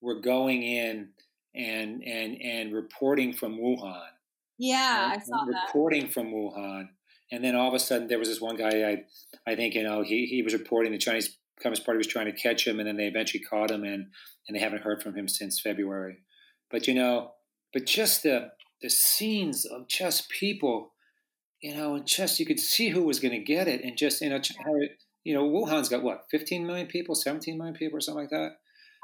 were 0.00 0.20
going 0.20 0.62
in 0.62 1.10
and 1.54 2.02
and 2.04 2.40
and 2.40 2.72
reporting 2.72 3.32
from 3.32 3.58
Wuhan. 3.58 4.08
Yeah, 4.58 5.12
I 5.14 5.18
saw 5.18 5.44
that. 5.44 5.66
Reporting 5.66 6.08
from 6.08 6.32
Wuhan, 6.32 6.88
and 7.30 7.44
then 7.44 7.54
all 7.54 7.68
of 7.68 7.74
a 7.74 7.78
sudden 7.78 8.08
there 8.08 8.18
was 8.18 8.28
this 8.28 8.40
one 8.40 8.56
guy. 8.56 8.84
I 8.88 9.50
I 9.50 9.54
think 9.54 9.74
you 9.74 9.82
know 9.82 10.02
he 10.02 10.26
he 10.26 10.42
was 10.42 10.52
reporting 10.54 10.92
the 10.92 10.98
Chinese 10.98 11.36
Communist 11.62 11.84
Party 11.84 11.98
was 11.98 12.06
trying 12.06 12.26
to 12.26 12.32
catch 12.32 12.66
him, 12.66 12.78
and 12.78 12.86
then 12.88 12.96
they 12.96 13.06
eventually 13.06 13.42
caught 13.42 13.70
him, 13.70 13.84
and 13.84 14.06
and 14.48 14.54
they 14.56 14.60
haven't 14.60 14.82
heard 14.82 15.02
from 15.02 15.14
him 15.14 15.28
since 15.28 15.60
February. 15.60 16.18
But 16.70 16.86
you 16.86 16.94
know, 16.94 17.32
but 17.72 17.86
just 17.86 18.22
the 18.22 18.50
the 18.82 18.90
scenes 18.90 19.64
of 19.64 19.88
just 19.88 20.28
people, 20.28 20.92
you 21.62 21.74
know, 21.74 21.94
and 21.94 22.06
just 22.06 22.38
you 22.38 22.46
could 22.46 22.60
see 22.60 22.90
who 22.90 23.02
was 23.04 23.20
going 23.20 23.32
to 23.32 23.38
get 23.44 23.68
it, 23.68 23.82
and 23.82 23.96
just 23.96 24.20
you 24.20 24.28
know, 24.30 24.40
how 24.64 24.74
it- 24.76 24.98
you 25.24 25.34
know, 25.34 25.42
Wuhan's 25.48 25.88
got 25.88 26.04
what 26.04 26.26
15 26.30 26.64
million 26.64 26.86
people, 26.86 27.16
17 27.16 27.58
million 27.58 27.74
people, 27.74 27.98
or 27.98 28.00
something 28.00 28.22
like 28.22 28.30
that 28.30 28.52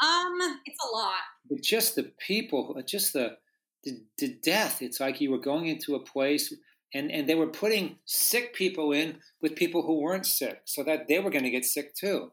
Um, 0.07 0.61
it's 0.65 0.79
a 0.85 0.97
lot. 0.97 1.15
but 1.51 1.61
just 1.63 1.97
the 1.97 2.13
people, 2.25 2.81
just 2.87 3.13
the, 3.13 3.39
the 3.83 4.05
the 4.19 4.35
death. 4.41 4.83
It's 4.83 5.01
like 5.01 5.21
you 5.21 5.33
were 5.33 5.41
going 5.41 5.67
into 5.67 5.97
a 5.97 6.05
place, 6.05 6.55
and 6.95 7.11
and 7.11 7.29
they 7.29 7.35
were 7.35 7.49
putting 7.49 7.97
sick 8.05 8.55
people 8.55 8.93
in 8.93 9.19
with 9.41 9.57
people 9.57 9.83
who 9.83 9.99
weren't 10.01 10.27
sick, 10.27 10.61
so 10.65 10.85
that 10.85 11.09
they 11.09 11.19
were 11.19 11.31
going 11.31 11.43
to 11.45 11.51
get 11.51 11.65
sick 11.65 11.95
too. 11.97 12.31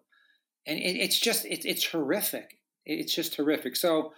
And 0.70 0.78
it, 0.78 0.96
it's 0.96 1.20
just 1.20 1.46
it, 1.46 1.66
it's 1.66 1.86
horrific. 1.86 2.60
It's 2.86 3.14
just 3.14 3.36
horrific. 3.36 3.76
So, 3.76 4.14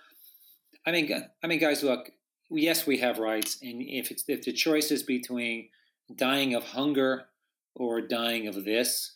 I 0.85 0.91
mean, 0.91 1.09
I 1.43 1.47
mean, 1.47 1.59
guys, 1.59 1.81
look. 1.81 2.11
Yes, 2.53 2.85
we 2.85 2.97
have 2.97 3.17
rights, 3.17 3.57
and 3.61 3.81
if 3.81 4.11
it's 4.11 4.25
if 4.27 4.43
the 4.43 4.51
choice 4.51 4.91
is 4.91 5.03
between 5.03 5.69
dying 6.13 6.53
of 6.53 6.63
hunger 6.65 7.23
or 7.75 8.01
dying 8.01 8.47
of 8.47 8.65
this, 8.65 9.15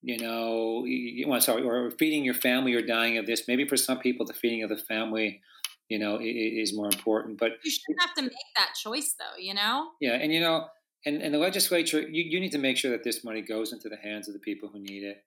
you 0.00 0.18
know, 0.18 0.84
you, 0.86 1.28
well, 1.28 1.40
sorry, 1.42 1.62
or 1.62 1.90
feeding 1.90 2.24
your 2.24 2.34
family 2.34 2.72
or 2.72 2.80
dying 2.80 3.18
of 3.18 3.26
this. 3.26 3.46
Maybe 3.46 3.68
for 3.68 3.76
some 3.76 3.98
people, 3.98 4.24
the 4.24 4.32
feeding 4.32 4.62
of 4.62 4.70
the 4.70 4.78
family, 4.78 5.42
you 5.88 5.98
know, 5.98 6.18
is 6.20 6.74
more 6.74 6.86
important. 6.86 7.38
But 7.38 7.52
You 7.62 7.70
shouldn't 7.70 8.00
have 8.00 8.14
to 8.14 8.22
make 8.22 8.32
that 8.56 8.70
choice, 8.82 9.14
though. 9.18 9.38
You 9.38 9.52
know. 9.52 9.90
yeah, 10.00 10.14
and 10.14 10.32
you 10.32 10.40
know, 10.40 10.66
and, 11.04 11.20
and 11.20 11.34
the 11.34 11.38
legislature, 11.38 12.00
you, 12.00 12.24
you 12.24 12.40
need 12.40 12.52
to 12.52 12.58
make 12.58 12.76
sure 12.78 12.90
that 12.90 13.04
this 13.04 13.22
money 13.22 13.42
goes 13.42 13.72
into 13.72 13.88
the 13.88 13.96
hands 13.96 14.28
of 14.28 14.34
the 14.34 14.40
people 14.40 14.70
who 14.72 14.80
need 14.80 15.02
it. 15.02 15.24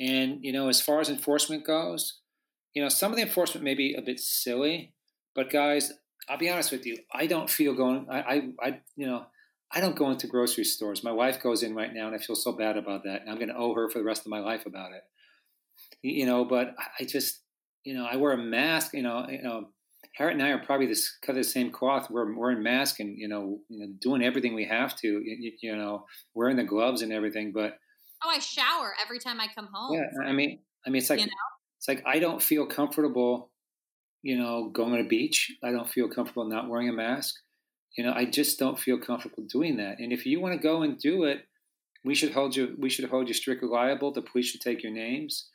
And 0.00 0.42
you 0.42 0.52
know, 0.52 0.68
as 0.68 0.80
far 0.80 1.00
as 1.00 1.08
enforcement 1.08 1.64
goes, 1.64 2.18
you 2.74 2.82
know, 2.82 2.88
some 2.88 3.12
of 3.12 3.16
the 3.16 3.22
enforcement 3.22 3.64
may 3.64 3.74
be 3.74 3.94
a 3.94 4.02
bit 4.02 4.18
silly, 4.18 4.94
but 5.34 5.50
guys, 5.50 5.92
I'll 6.28 6.38
be 6.38 6.50
honest 6.50 6.72
with 6.72 6.86
you, 6.86 6.98
I 7.12 7.26
don't 7.26 7.50
feel 7.50 7.74
going. 7.74 8.06
I, 8.10 8.18
I, 8.20 8.42
I 8.62 8.80
you 8.96 9.06
know. 9.06 9.26
I 9.72 9.80
don't 9.80 9.94
go 9.94 10.10
into 10.10 10.26
grocery 10.26 10.64
stores. 10.64 11.04
My 11.04 11.12
wife 11.12 11.40
goes 11.40 11.62
in 11.62 11.76
right 11.76 11.94
now, 11.94 12.08
and 12.08 12.16
I 12.16 12.18
feel 12.18 12.34
so 12.34 12.50
bad 12.50 12.76
about 12.76 13.04
that. 13.04 13.20
And 13.20 13.30
I'm 13.30 13.36
going 13.36 13.50
to 13.50 13.56
owe 13.56 13.72
her 13.74 13.88
for 13.88 13.98
the 14.00 14.04
rest 14.04 14.22
of 14.22 14.26
my 14.26 14.40
life 14.40 14.66
about 14.66 14.90
it. 14.90 15.02
You 16.02 16.26
know, 16.26 16.44
but 16.44 16.74
I- 16.98 17.04
just, 17.04 17.42
you 17.84 17.94
know, 17.94 18.04
I 18.04 18.16
wear 18.16 18.32
a 18.32 18.36
mask. 18.36 18.94
You 18.94 19.02
know, 19.02 19.26
you 19.28 19.42
know, 19.42 19.68
Harriet 20.16 20.38
and 20.38 20.46
I 20.46 20.50
are 20.50 20.58
probably 20.64 20.86
this 20.86 21.16
cut 21.22 21.36
of 21.36 21.36
the 21.36 21.44
same 21.44 21.70
cloth. 21.70 22.10
We're 22.10 22.34
wearing 22.36 22.62
masks 22.62 23.00
and 23.00 23.16
you 23.16 23.28
know, 23.28 23.60
you 23.68 23.78
know, 23.86 23.92
doing 24.00 24.22
everything 24.24 24.54
we 24.54 24.64
have 24.64 24.96
to. 24.96 25.06
You, 25.06 25.52
you 25.62 25.76
know, 25.76 26.04
wearing 26.34 26.56
the 26.56 26.64
gloves 26.64 27.02
and 27.02 27.12
everything. 27.12 27.52
But 27.52 27.78
Oh, 28.24 28.30
I 28.30 28.38
shower 28.38 28.94
every 29.02 29.18
time 29.18 29.40
I 29.40 29.48
come 29.54 29.68
home. 29.72 29.94
yeah, 29.96 30.28
I 30.28 30.32
mean, 30.32 30.60
I 30.86 30.90
mean, 30.90 31.00
it's 31.00 31.10
like 31.10 31.20
You 31.20 31.26
know? 31.26 31.32
it's 31.78 31.88
like 31.88 32.02
I 32.06 32.18
don't 32.18 32.42
feel 32.42 32.66
comfortable. 32.66 33.50
You 34.22 34.36
know, 34.38 34.68
going 34.68 34.94
to 34.96 35.02
the 35.02 35.08
beach. 35.08 35.50
I 35.64 35.70
don't 35.70 35.88
feel 35.88 36.08
comfortable 36.08 36.44
not 36.44 36.68
wearing 36.68 36.90
a 36.90 36.92
mask. 36.92 37.34
You 37.96 38.04
know, 38.04 38.12
I 38.12 38.26
just 38.26 38.58
don't 38.58 38.78
feel 38.78 38.98
comfortable 38.98 39.44
doing 39.44 39.78
that. 39.78 39.98
And 39.98 40.12
if 40.12 40.26
you 40.26 40.40
want 40.40 40.54
to 40.54 40.62
go 40.62 40.82
and 40.82 40.98
do 40.98 41.24
it, 41.24 41.46
we 42.04 42.14
should 42.14 42.32
hold 42.32 42.54
you. 42.54 42.76
We 42.78 42.90
should 42.90 43.08
hold 43.08 43.28
you 43.28 43.34
strictly 43.34 43.68
liable. 43.68 44.12
The 44.12 44.22
police 44.22 44.46
should 44.46 44.60
take 44.60 44.82
your 44.82 44.92
names. 44.92 45.48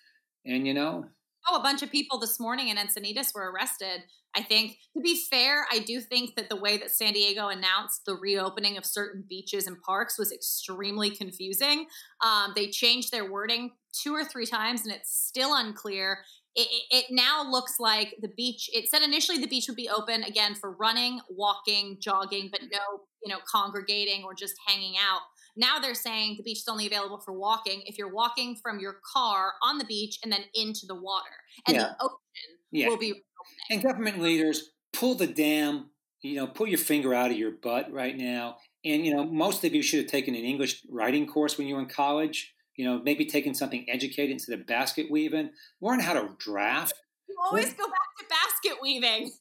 And 0.45 0.65
you 0.65 0.73
know, 0.73 1.05
Oh, 1.47 1.57
a 1.57 1.63
bunch 1.63 1.83
of 1.83 1.91
people 1.91 2.17
this 2.19 2.39
morning 2.39 2.69
in 2.69 2.77
Encinitas 2.77 3.33
were 3.35 3.51
arrested. 3.51 4.03
I 4.35 4.41
think, 4.41 4.77
to 4.95 5.01
be 5.01 5.21
fair, 5.29 5.65
I 5.71 5.79
do 5.79 6.01
think 6.01 6.35
that 6.35 6.49
the 6.49 6.55
way 6.55 6.77
that 6.77 6.91
San 6.91 7.13
Diego 7.13 7.47
announced 7.49 8.01
the 8.05 8.15
reopening 8.15 8.77
of 8.77 8.85
certain 8.85 9.23
beaches 9.29 9.67
and 9.67 9.79
parks 9.81 10.17
was 10.17 10.31
extremely 10.31 11.09
confusing. 11.11 11.85
Um, 12.25 12.51
they 12.55 12.67
changed 12.67 13.11
their 13.11 13.29
wording 13.31 13.71
two 13.93 14.13
or 14.13 14.25
three 14.25 14.45
times, 14.45 14.83
and 14.83 14.91
it's 14.93 15.15
still 15.15 15.53
unclear. 15.55 16.19
It, 16.55 16.67
it, 16.71 16.83
it 16.97 17.05
now 17.11 17.49
looks 17.49 17.79
like 17.79 18.15
the 18.21 18.27
beach. 18.29 18.69
It 18.73 18.89
said 18.89 19.03
initially 19.03 19.37
the 19.37 19.47
beach 19.47 19.67
would 19.67 19.77
be 19.77 19.89
open 19.89 20.23
again 20.23 20.55
for 20.55 20.71
running, 20.71 21.21
walking, 21.29 21.97
jogging, 22.01 22.49
but 22.51 22.61
no, 22.71 23.01
you 23.23 23.31
know, 23.31 23.39
congregating 23.49 24.23
or 24.23 24.33
just 24.33 24.55
hanging 24.67 24.95
out. 24.97 25.21
Now 25.55 25.79
they're 25.79 25.93
saying 25.95 26.35
the 26.37 26.43
beach 26.43 26.59
is 26.59 26.67
only 26.67 26.85
available 26.87 27.19
for 27.19 27.33
walking 27.33 27.81
if 27.85 27.97
you're 27.97 28.13
walking 28.13 28.57
from 28.61 28.79
your 28.79 28.99
car 29.13 29.53
on 29.63 29.77
the 29.77 29.85
beach 29.85 30.19
and 30.23 30.31
then 30.31 30.41
into 30.53 30.85
the 30.87 30.95
water, 30.95 31.35
and 31.67 31.75
Yeah. 31.75 31.83
the 31.83 31.95
ocean 32.03 32.59
Yeah. 32.71 32.87
will 32.89 32.97
be 32.97 33.11
reopening. 33.11 33.23
And 33.69 33.83
government 33.83 34.21
leaders, 34.21 34.71
pull 34.93 35.15
the 35.15 35.27
damn, 35.27 35.91
you 36.21 36.35
know, 36.35 36.47
pull 36.47 36.67
your 36.67 36.77
finger 36.79 37.13
out 37.13 37.31
of 37.31 37.37
your 37.37 37.51
butt 37.51 37.91
right 37.91 38.17
now. 38.17 38.57
And, 38.83 39.05
you 39.05 39.13
know, 39.15 39.23
most 39.23 39.63
of 39.63 39.73
you 39.73 39.81
should 39.81 39.99
have 40.01 40.09
taken 40.09 40.35
an 40.35 40.43
English 40.43 40.83
writing 40.89 41.25
course 41.27 41.57
when 41.57 41.67
you 41.67 41.75
were 41.75 41.81
in 41.81 41.87
college. 41.89 42.53
You 42.77 42.85
know, 42.85 43.01
maybe 43.01 43.25
taking 43.25 43.53
something 43.53 43.85
educated 43.89 44.31
instead 44.31 44.59
of 44.59 44.67
basket 44.67 45.09
weaving. 45.09 45.51
Learn 45.81 46.01
how 46.01 46.13
to 46.13 46.35
draft. 46.37 46.93
You 47.29 47.35
always 47.45 47.73
go 47.73 47.85
back 47.85 48.09
to 48.19 48.25
basket 48.29 48.81
weaving. 48.81 49.31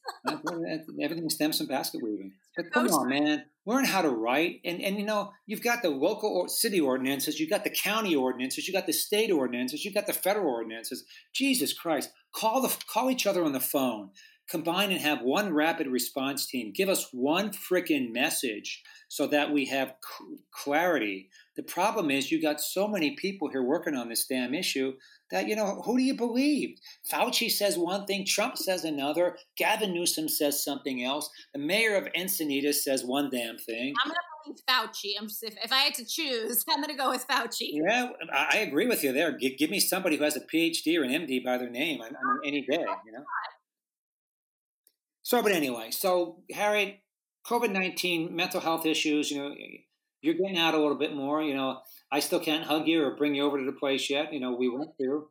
Everything 1.01 1.29
stems 1.29 1.57
from 1.57 1.67
basket 1.67 2.01
weaving. 2.01 2.33
But 2.55 2.71
come 2.71 2.87
on, 2.87 3.09
man. 3.09 3.45
Learn 3.65 3.85
how 3.85 4.01
to 4.01 4.09
write. 4.09 4.61
And, 4.63 4.81
and 4.81 4.97
you 4.97 5.05
know, 5.05 5.31
you've 5.47 5.63
got 5.63 5.81
the 5.81 5.89
local 5.89 6.29
or 6.29 6.47
city 6.47 6.79
ordinances, 6.79 7.39
you've 7.39 7.49
got 7.49 7.63
the 7.63 7.69
county 7.71 8.15
ordinances, 8.15 8.67
you've 8.67 8.75
got 8.75 8.85
the 8.85 8.93
state 8.93 9.31
ordinances, 9.31 9.83
you've 9.83 9.95
got 9.95 10.07
the 10.07 10.13
federal 10.13 10.53
ordinances. 10.53 11.03
Jesus 11.33 11.73
Christ. 11.73 12.11
Call 12.33 12.61
the 12.61 12.75
call 12.87 13.09
each 13.09 13.25
other 13.25 13.43
on 13.43 13.53
the 13.53 13.59
phone. 13.59 14.11
Combine 14.47 14.91
and 14.91 15.01
have 15.01 15.21
one 15.21 15.53
rapid 15.53 15.87
response 15.87 16.45
team. 16.45 16.71
Give 16.75 16.87
us 16.87 17.09
one 17.11 17.49
freaking 17.49 18.11
message 18.11 18.83
so 19.07 19.25
that 19.27 19.51
we 19.51 19.65
have 19.65 19.95
clarity. 20.51 21.29
The 21.55 21.63
problem 21.63 22.11
is 22.11 22.31
you 22.31 22.41
got 22.41 22.59
so 22.59 22.87
many 22.87 23.11
people 23.15 23.49
here 23.49 23.63
working 23.63 23.95
on 23.95 24.09
this 24.09 24.25
damn 24.25 24.53
issue 24.53 24.93
that 25.31 25.47
you 25.47 25.55
know 25.55 25.81
who 25.85 25.97
do 25.97 26.03
you 26.03 26.15
believe? 26.15 26.77
Fauci 27.09 27.49
says 27.49 27.77
one 27.77 28.05
thing, 28.05 28.25
Trump 28.25 28.57
says 28.57 28.83
another, 28.83 29.37
Gavin 29.57 29.93
Newsom 29.93 30.27
says 30.27 30.63
something 30.63 31.03
else, 31.03 31.29
the 31.53 31.59
mayor 31.59 31.95
of 31.95 32.07
Encinitas 32.13 32.75
says 32.75 33.03
one 33.03 33.29
damn 33.29 33.57
thing. 33.57 33.93
I'm 34.03 34.09
gonna 34.09 34.19
believe 34.43 34.59
Fauci. 34.69 35.13
I'm 35.19 35.27
just 35.27 35.43
if, 35.43 35.55
if 35.63 35.71
I 35.71 35.77
had 35.77 35.93
to 35.95 36.05
choose, 36.05 36.63
I'm 36.69 36.81
gonna 36.81 36.97
go 36.97 37.09
with 37.09 37.25
Fauci. 37.27 37.69
Yeah, 37.71 38.09
I 38.31 38.49
I 38.53 38.57
agree 38.57 38.87
with 38.87 39.03
you 39.03 39.13
there. 39.13 39.31
Give, 39.31 39.57
give 39.57 39.69
me 39.69 39.79
somebody 39.79 40.17
who 40.17 40.23
has 40.23 40.35
a 40.35 40.41
PhD 40.41 40.99
or 40.99 41.03
an 41.03 41.11
MD 41.11 41.43
by 41.43 41.57
their 41.57 41.69
name 41.69 42.01
on, 42.01 42.09
on 42.09 42.39
any 42.45 42.61
day, 42.61 42.85
oh 42.87 42.95
you 43.05 43.11
know. 43.13 43.23
So, 45.23 45.41
but 45.41 45.53
anyway, 45.53 45.89
so 45.89 46.43
Harry, 46.53 47.01
COVID 47.47 47.71
nineteen, 47.71 48.35
mental 48.35 48.61
health 48.61 48.85
issues. 48.85 49.31
You 49.31 49.39
know, 49.39 49.55
you're 50.25 50.33
getting 50.33 50.57
out 50.57 50.73
a 50.73 50.79
little 50.79 50.97
bit 50.97 51.15
more. 51.15 51.41
You 51.41 51.53
know, 51.53 51.79
I 52.11 52.19
still 52.19 52.39
can't 52.39 52.65
hug 52.65 52.87
you 52.87 53.03
or 53.03 53.15
bring 53.15 53.35
you 53.35 53.43
over 53.43 53.59
to 53.59 53.65
the 53.65 53.71
place 53.71 54.09
yet. 54.09 54.33
You 54.33 54.39
know, 54.39 54.55
we 54.55 54.69
went 54.69 54.97
through, 54.97 55.27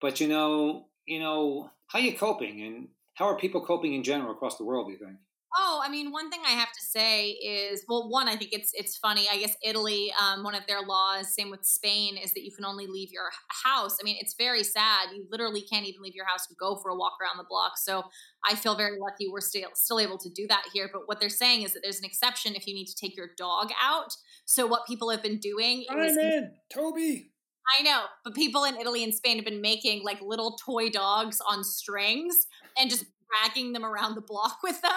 but 0.00 0.20
you 0.20 0.28
know, 0.28 0.86
you 1.06 1.20
know, 1.20 1.70
how 1.86 2.00
you 2.00 2.16
coping, 2.16 2.60
and 2.62 2.88
how 3.14 3.26
are 3.26 3.38
people 3.38 3.64
coping 3.64 3.94
in 3.94 4.02
general 4.02 4.32
across 4.32 4.58
the 4.58 4.64
world? 4.64 4.88
Do 4.88 4.92
you 4.92 4.98
think? 4.98 5.18
Oh, 5.56 5.80
I 5.82 5.88
mean, 5.88 6.12
one 6.12 6.30
thing 6.30 6.40
I 6.46 6.50
have 6.50 6.72
to 6.72 6.82
say 6.82 7.30
is, 7.30 7.84
well, 7.88 8.08
one, 8.10 8.28
I 8.28 8.36
think 8.36 8.52
it's 8.52 8.72
it's 8.74 8.96
funny. 8.98 9.26
I 9.30 9.38
guess 9.38 9.56
Italy, 9.64 10.12
um, 10.20 10.44
one 10.44 10.54
of 10.54 10.66
their 10.66 10.82
laws, 10.82 11.34
same 11.34 11.50
with 11.50 11.64
Spain, 11.64 12.18
is 12.18 12.34
that 12.34 12.44
you 12.44 12.52
can 12.52 12.64
only 12.64 12.86
leave 12.86 13.10
your 13.10 13.30
house. 13.64 13.96
I 14.00 14.04
mean, 14.04 14.16
it's 14.20 14.34
very 14.34 14.62
sad. 14.62 15.08
You 15.14 15.26
literally 15.30 15.62
can't 15.62 15.86
even 15.86 16.02
leave 16.02 16.14
your 16.14 16.26
house 16.26 16.46
to 16.48 16.54
go 16.54 16.76
for 16.76 16.90
a 16.90 16.96
walk 16.96 17.14
around 17.22 17.38
the 17.38 17.46
block. 17.48 17.78
So 17.78 18.04
I 18.48 18.56
feel 18.56 18.76
very 18.76 18.98
lucky 19.00 19.28
we're 19.30 19.40
still 19.40 19.70
still 19.74 20.00
able 20.00 20.18
to 20.18 20.28
do 20.28 20.46
that 20.48 20.64
here. 20.72 20.90
But 20.92 21.02
what 21.06 21.18
they're 21.18 21.30
saying 21.30 21.62
is 21.62 21.72
that 21.72 21.80
there's 21.82 21.98
an 21.98 22.04
exception 22.04 22.54
if 22.54 22.66
you 22.66 22.74
need 22.74 22.86
to 22.86 22.94
take 22.94 23.16
your 23.16 23.30
dog 23.38 23.70
out. 23.82 24.14
So 24.44 24.66
what 24.66 24.86
people 24.86 25.10
have 25.10 25.22
been 25.22 25.38
doing 25.38 25.84
is 25.98 26.16
in, 26.16 26.52
Toby. 26.70 27.32
I 27.78 27.82
know, 27.82 28.04
but 28.24 28.34
people 28.34 28.64
in 28.64 28.76
Italy 28.76 29.04
and 29.04 29.14
Spain 29.14 29.36
have 29.36 29.44
been 29.44 29.60
making 29.60 30.02
like 30.02 30.20
little 30.22 30.56
toy 30.56 30.88
dogs 30.88 31.40
on 31.46 31.62
strings 31.64 32.46
and 32.78 32.88
just 32.88 33.04
dragging 33.28 33.72
them 33.72 33.84
around 33.84 34.14
the 34.14 34.20
block 34.20 34.58
with 34.62 34.80
them. 34.82 34.90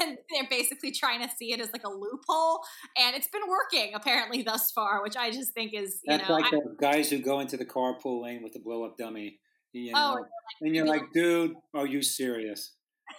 And 0.00 0.18
they're 0.32 0.48
basically 0.50 0.92
trying 0.92 1.20
to 1.26 1.34
see 1.36 1.52
it 1.52 1.60
as 1.60 1.72
like 1.72 1.84
a 1.84 1.90
loophole. 1.90 2.60
And 2.98 3.14
it's 3.16 3.28
been 3.28 3.42
working 3.48 3.94
apparently 3.94 4.42
thus 4.42 4.70
far, 4.70 5.02
which 5.02 5.16
I 5.16 5.30
just 5.30 5.52
think 5.52 5.72
is, 5.74 6.00
you 6.04 6.16
That's 6.16 6.28
know, 6.28 6.34
like 6.34 6.46
I- 6.46 6.50
the 6.50 6.76
guys 6.80 7.10
who 7.10 7.18
go 7.18 7.40
into 7.40 7.56
the 7.56 7.66
carpool 7.66 8.22
lane 8.22 8.42
with 8.42 8.52
the 8.52 8.60
blow 8.60 8.84
up 8.84 8.96
dummy. 8.98 9.38
You 9.72 9.92
Oh, 9.94 10.14
know? 10.16 10.24
and 10.60 10.74
you're 10.76 10.86
like, 10.86 11.02
dude, 11.12 11.54
are 11.74 11.86
you 11.86 12.02
serious? 12.02 12.72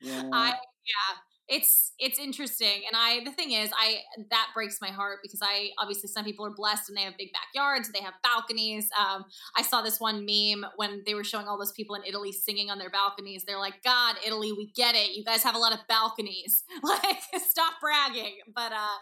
Yeah. 0.00 0.30
I 0.32 0.46
yeah, 0.50 1.16
it's 1.48 1.92
it's 1.98 2.18
interesting, 2.18 2.82
and 2.86 2.94
I 2.94 3.24
the 3.24 3.32
thing 3.32 3.52
is, 3.52 3.70
I 3.76 3.98
that 4.30 4.48
breaks 4.54 4.78
my 4.80 4.88
heart 4.88 5.20
because 5.22 5.40
I 5.42 5.70
obviously 5.78 6.08
some 6.08 6.24
people 6.24 6.44
are 6.44 6.50
blessed 6.54 6.88
and 6.88 6.96
they 6.96 7.02
have 7.02 7.16
big 7.16 7.30
backyards, 7.32 7.90
they 7.90 8.02
have 8.02 8.14
balconies. 8.22 8.90
Um, 8.98 9.24
I 9.56 9.62
saw 9.62 9.80
this 9.82 9.98
one 9.98 10.26
meme 10.26 10.68
when 10.76 11.02
they 11.06 11.14
were 11.14 11.24
showing 11.24 11.46
all 11.46 11.58
those 11.58 11.72
people 11.72 11.94
in 11.94 12.02
Italy 12.06 12.32
singing 12.32 12.70
on 12.70 12.78
their 12.78 12.90
balconies. 12.90 13.44
They're 13.46 13.58
like, 13.58 13.82
"God, 13.82 14.16
Italy, 14.26 14.52
we 14.52 14.70
get 14.76 14.94
it. 14.94 15.16
You 15.16 15.24
guys 15.24 15.42
have 15.42 15.54
a 15.54 15.58
lot 15.58 15.72
of 15.72 15.80
balconies. 15.88 16.64
Like, 16.82 17.18
stop 17.48 17.74
bragging." 17.80 18.36
But 18.54 18.72
uh, 18.72 18.98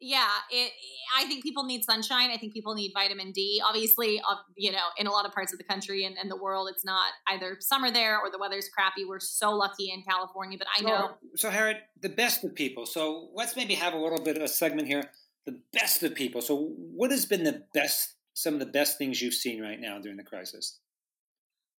yeah, 0.00 0.28
it. 0.50 0.72
I 1.16 1.24
think 1.24 1.42
people 1.42 1.64
need 1.64 1.84
sunshine. 1.84 2.30
I 2.30 2.36
think 2.36 2.52
people 2.52 2.74
need 2.74 2.92
vitamin 2.92 3.32
D. 3.32 3.62
Obviously, 3.66 4.20
you 4.56 4.70
know, 4.72 4.86
in 4.98 5.06
a 5.06 5.10
lot 5.10 5.24
of 5.24 5.32
parts 5.32 5.52
of 5.52 5.58
the 5.58 5.64
country 5.64 6.04
and, 6.04 6.16
and 6.18 6.30
the 6.30 6.36
world, 6.36 6.68
it's 6.70 6.84
not 6.84 7.12
either 7.28 7.56
summer 7.60 7.90
there 7.90 8.18
or 8.18 8.30
the 8.30 8.38
weather's 8.38 8.68
crappy. 8.68 9.04
We're 9.04 9.20
so 9.20 9.52
lucky 9.52 9.90
in 9.90 10.02
California, 10.02 10.58
but 10.58 10.68
I 10.76 10.82
know. 10.82 11.12
So, 11.34 11.48
so 11.48 11.50
Harriet, 11.50 11.78
the 12.00 12.08
best 12.10 12.44
of 12.44 12.54
people. 12.54 12.84
So 12.86 13.30
let's 13.34 13.56
maybe 13.56 13.74
have 13.74 13.94
a 13.94 13.98
little 13.98 14.22
bit 14.22 14.36
of 14.36 14.42
a 14.42 14.48
segment 14.48 14.88
here. 14.88 15.04
The 15.46 15.60
best 15.72 16.02
of 16.02 16.14
people. 16.14 16.42
So 16.42 16.72
what 16.76 17.10
has 17.10 17.24
been 17.24 17.44
the 17.44 17.62
best, 17.72 18.14
some 18.34 18.54
of 18.54 18.60
the 18.60 18.66
best 18.66 18.98
things 18.98 19.22
you've 19.22 19.34
seen 19.34 19.62
right 19.62 19.80
now 19.80 19.98
during 19.98 20.16
the 20.16 20.24
crisis? 20.24 20.78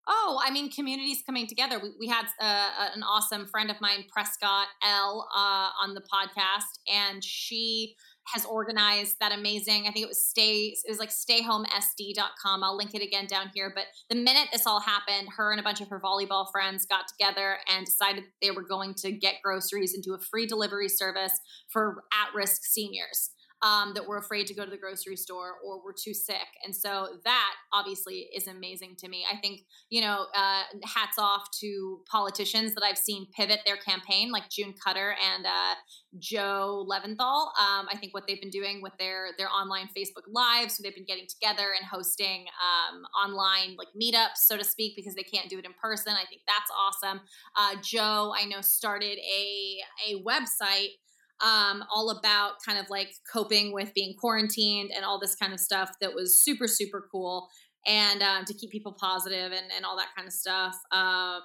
Oh, 0.07 0.39
I 0.43 0.51
mean, 0.51 0.71
communities 0.71 1.21
coming 1.25 1.47
together. 1.47 1.79
We, 1.81 1.89
we 1.99 2.07
had 2.07 2.25
uh, 2.39 2.89
an 2.95 3.03
awesome 3.03 3.45
friend 3.45 3.69
of 3.69 3.81
mine, 3.81 4.05
Prescott 4.09 4.67
L, 4.81 5.27
uh, 5.35 5.69
on 5.83 5.93
the 5.93 6.01
podcast, 6.01 6.79
and 6.91 7.23
she 7.23 7.95
has 8.33 8.45
organized 8.45 9.17
that 9.19 9.31
amazing. 9.31 9.85
I 9.87 9.91
think 9.91 10.03
it 10.03 10.09
was 10.09 10.25
stay. 10.25 10.75
It 10.83 10.89
was 10.89 10.99
like 10.99 11.09
stayhomesd.com. 11.09 12.63
I'll 12.63 12.75
link 12.75 12.93
it 12.93 13.01
again 13.01 13.25
down 13.25 13.51
here. 13.53 13.71
But 13.73 13.85
the 14.09 14.15
minute 14.15 14.49
this 14.51 14.65
all 14.65 14.81
happened, 14.81 15.29
her 15.37 15.51
and 15.51 15.59
a 15.59 15.63
bunch 15.63 15.81
of 15.81 15.89
her 15.89 15.99
volleyball 15.99 16.45
friends 16.51 16.85
got 16.85 17.05
together 17.07 17.57
and 17.73 17.85
decided 17.85 18.25
they 18.41 18.51
were 18.51 18.63
going 18.63 18.93
to 18.95 19.11
get 19.11 19.35
groceries 19.43 19.93
and 19.93 20.03
do 20.03 20.13
a 20.13 20.19
free 20.19 20.45
delivery 20.45 20.89
service 20.89 21.39
for 21.69 22.03
at-risk 22.13 22.63
seniors 22.65 23.31
um, 23.61 23.93
that 23.95 24.07
were 24.07 24.17
afraid 24.17 24.47
to 24.47 24.53
go 24.53 24.63
to 24.63 24.69
the 24.71 24.77
grocery 24.77 25.15
store 25.15 25.55
or 25.65 25.83
were 25.83 25.93
too 25.93 26.13
sick. 26.13 26.47
And 26.63 26.75
so 26.75 27.07
that 27.25 27.53
obviously 27.73 28.27
is 28.35 28.47
amazing 28.47 28.95
to 28.99 29.07
me. 29.07 29.25
I 29.31 29.37
think, 29.37 29.61
you 29.89 30.01
know, 30.01 30.27
uh, 30.35 30.63
hats 30.83 31.17
off 31.17 31.49
to 31.61 32.01
politicians 32.09 32.75
that 32.75 32.83
I've 32.83 32.97
seen 32.97 33.27
pivot 33.35 33.61
their 33.65 33.77
campaign, 33.77 34.31
like 34.31 34.49
June 34.49 34.73
Cutter 34.83 35.15
and 35.33 35.45
uh, 35.45 35.75
Joe 36.19 36.85
Leventhal. 36.89 37.47
Um, 37.59 37.87
I 37.91 37.97
think 37.99 38.13
what 38.13 38.25
they've 38.27 38.39
been 38.39 38.49
doing 38.49 38.81
with 38.81 38.93
their 38.99 39.29
their 39.37 39.49
online 39.49 39.89
Facebook 39.97 40.23
lives, 40.31 40.77
so 40.77 40.83
they've 40.83 40.95
been 40.95 41.05
getting 41.05 41.27
together 41.27 41.73
and 41.77 41.85
hosting 41.85 42.45
um, 42.61 43.03
online 43.25 43.75
like 43.77 43.87
meetups, 43.99 44.37
so 44.37 44.57
to 44.57 44.63
speak, 44.63 44.95
because 44.95 45.15
they 45.15 45.23
can't 45.23 45.49
do 45.49 45.57
it 45.57 45.65
in 45.65 45.71
person. 45.81 46.13
I 46.13 46.25
think 46.29 46.41
that's 46.45 46.71
awesome. 46.77 47.21
Uh, 47.55 47.75
Joe, 47.81 48.33
I 48.37 48.45
know, 48.45 48.61
started 48.61 49.17
a 49.17 49.77
a 50.09 50.23
website 50.23 50.97
um, 51.41 51.83
all 51.93 52.09
about 52.09 52.53
kind 52.65 52.79
of 52.79 52.89
like 52.89 53.09
coping 53.31 53.71
with 53.71 53.93
being 53.93 54.15
quarantined 54.19 54.91
and 54.95 55.05
all 55.05 55.19
this 55.19 55.35
kind 55.35 55.53
of 55.53 55.59
stuff 55.59 55.91
that 56.01 56.13
was 56.13 56.39
super, 56.39 56.67
super 56.67 57.07
cool. 57.11 57.47
And 57.85 58.21
um, 58.21 58.45
to 58.45 58.53
keep 58.53 58.71
people 58.71 58.95
positive 58.99 59.51
and, 59.51 59.71
and 59.75 59.85
all 59.85 59.95
that 59.97 60.09
kind 60.15 60.27
of 60.27 60.33
stuff. 60.33 60.75
Um, 60.91 61.41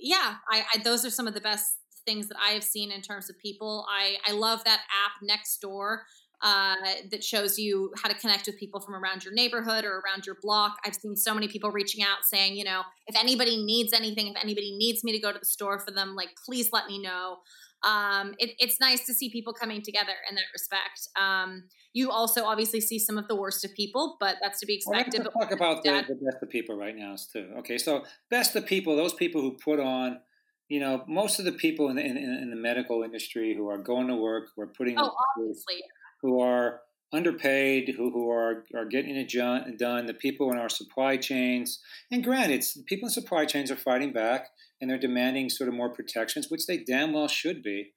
yeah, 0.00 0.36
I, 0.50 0.64
I, 0.74 0.78
those 0.82 1.04
are 1.04 1.10
some 1.10 1.28
of 1.28 1.34
the 1.34 1.40
best 1.40 1.78
things 2.04 2.28
that 2.28 2.36
I 2.42 2.50
have 2.50 2.64
seen 2.64 2.90
in 2.90 3.00
terms 3.00 3.30
of 3.30 3.38
people. 3.38 3.86
I, 3.88 4.16
I 4.26 4.32
love 4.32 4.64
that 4.64 4.80
app 4.80 5.12
Nextdoor 5.22 5.98
uh, 6.42 6.74
that 7.10 7.22
shows 7.22 7.58
you 7.58 7.90
how 8.02 8.08
to 8.08 8.14
connect 8.14 8.46
with 8.46 8.58
people 8.58 8.80
from 8.80 8.94
around 8.94 9.24
your 9.24 9.32
neighborhood 9.32 9.84
or 9.84 10.02
around 10.04 10.26
your 10.26 10.36
block. 10.42 10.76
I've 10.84 10.94
seen 10.94 11.16
so 11.16 11.32
many 11.32 11.48
people 11.48 11.70
reaching 11.70 12.04
out 12.04 12.18
saying, 12.24 12.56
you 12.56 12.64
know, 12.64 12.82
if 13.06 13.18
anybody 13.18 13.64
needs 13.64 13.92
anything, 13.92 14.28
if 14.28 14.36
anybody 14.42 14.76
needs 14.76 15.04
me 15.04 15.12
to 15.12 15.18
go 15.18 15.32
to 15.32 15.38
the 15.38 15.46
store 15.46 15.78
for 15.78 15.90
them, 15.90 16.14
like, 16.14 16.30
please 16.44 16.70
let 16.72 16.86
me 16.86 17.00
know 17.00 17.38
um, 17.84 18.34
it, 18.38 18.50
it's 18.58 18.80
nice 18.80 19.04
to 19.06 19.14
see 19.14 19.30
people 19.30 19.52
coming 19.52 19.82
together 19.82 20.12
in 20.28 20.34
that 20.36 20.44
respect. 20.52 21.08
Um, 21.20 21.64
you 21.92 22.10
also 22.10 22.44
obviously 22.44 22.80
see 22.80 22.98
some 22.98 23.18
of 23.18 23.28
the 23.28 23.36
worst 23.36 23.64
of 23.64 23.72
people, 23.74 24.16
but 24.18 24.36
that's 24.42 24.58
to 24.60 24.66
be 24.66 24.82
Well, 24.86 24.98
expected. 24.98 25.24
let's 25.24 25.34
but 25.34 25.44
talk 25.44 25.52
about 25.52 25.82
the, 25.84 26.04
the 26.08 26.14
best 26.14 26.42
of 26.42 26.50
people 26.50 26.76
right 26.76 26.96
now 26.96 27.14
too. 27.32 27.50
Okay, 27.58 27.78
so 27.78 28.04
best 28.30 28.56
of 28.56 28.66
people, 28.66 28.96
those 28.96 29.14
people 29.14 29.40
who 29.40 29.56
put 29.62 29.78
on, 29.78 30.20
you 30.68 30.80
know, 30.80 31.04
most 31.06 31.38
of 31.38 31.44
the 31.44 31.52
people 31.52 31.88
in 31.90 31.96
the, 31.96 32.02
in, 32.04 32.16
in 32.16 32.50
the 32.50 32.56
medical 32.56 33.02
industry 33.02 33.54
who 33.54 33.68
are 33.68 33.78
going 33.78 34.08
to 34.08 34.16
work, 34.16 34.48
who 34.56 34.62
are 34.62 34.66
putting, 34.66 34.98
oh, 34.98 35.14
obviously, 35.36 35.82
who 36.22 36.40
are 36.40 36.80
underpaid, 37.12 37.94
who, 37.96 38.10
who 38.10 38.30
are, 38.30 38.64
are 38.74 38.84
getting 38.84 39.16
it 39.16 39.30
done, 39.30 39.76
done, 39.78 40.06
the 40.06 40.14
people 40.14 40.50
in 40.50 40.58
our 40.58 40.68
supply 40.68 41.16
chains. 41.16 41.80
And 42.10 42.24
granted, 42.24 42.64
people 42.86 43.08
in 43.08 43.12
supply 43.12 43.44
chains 43.44 43.70
are 43.70 43.76
fighting 43.76 44.12
back 44.12 44.48
and 44.80 44.90
they're 44.90 44.98
demanding 44.98 45.50
sort 45.50 45.68
of 45.68 45.74
more 45.74 45.90
protections, 45.90 46.50
which 46.50 46.66
they 46.66 46.78
damn 46.78 47.12
well 47.12 47.28
should 47.28 47.62
be. 47.62 47.92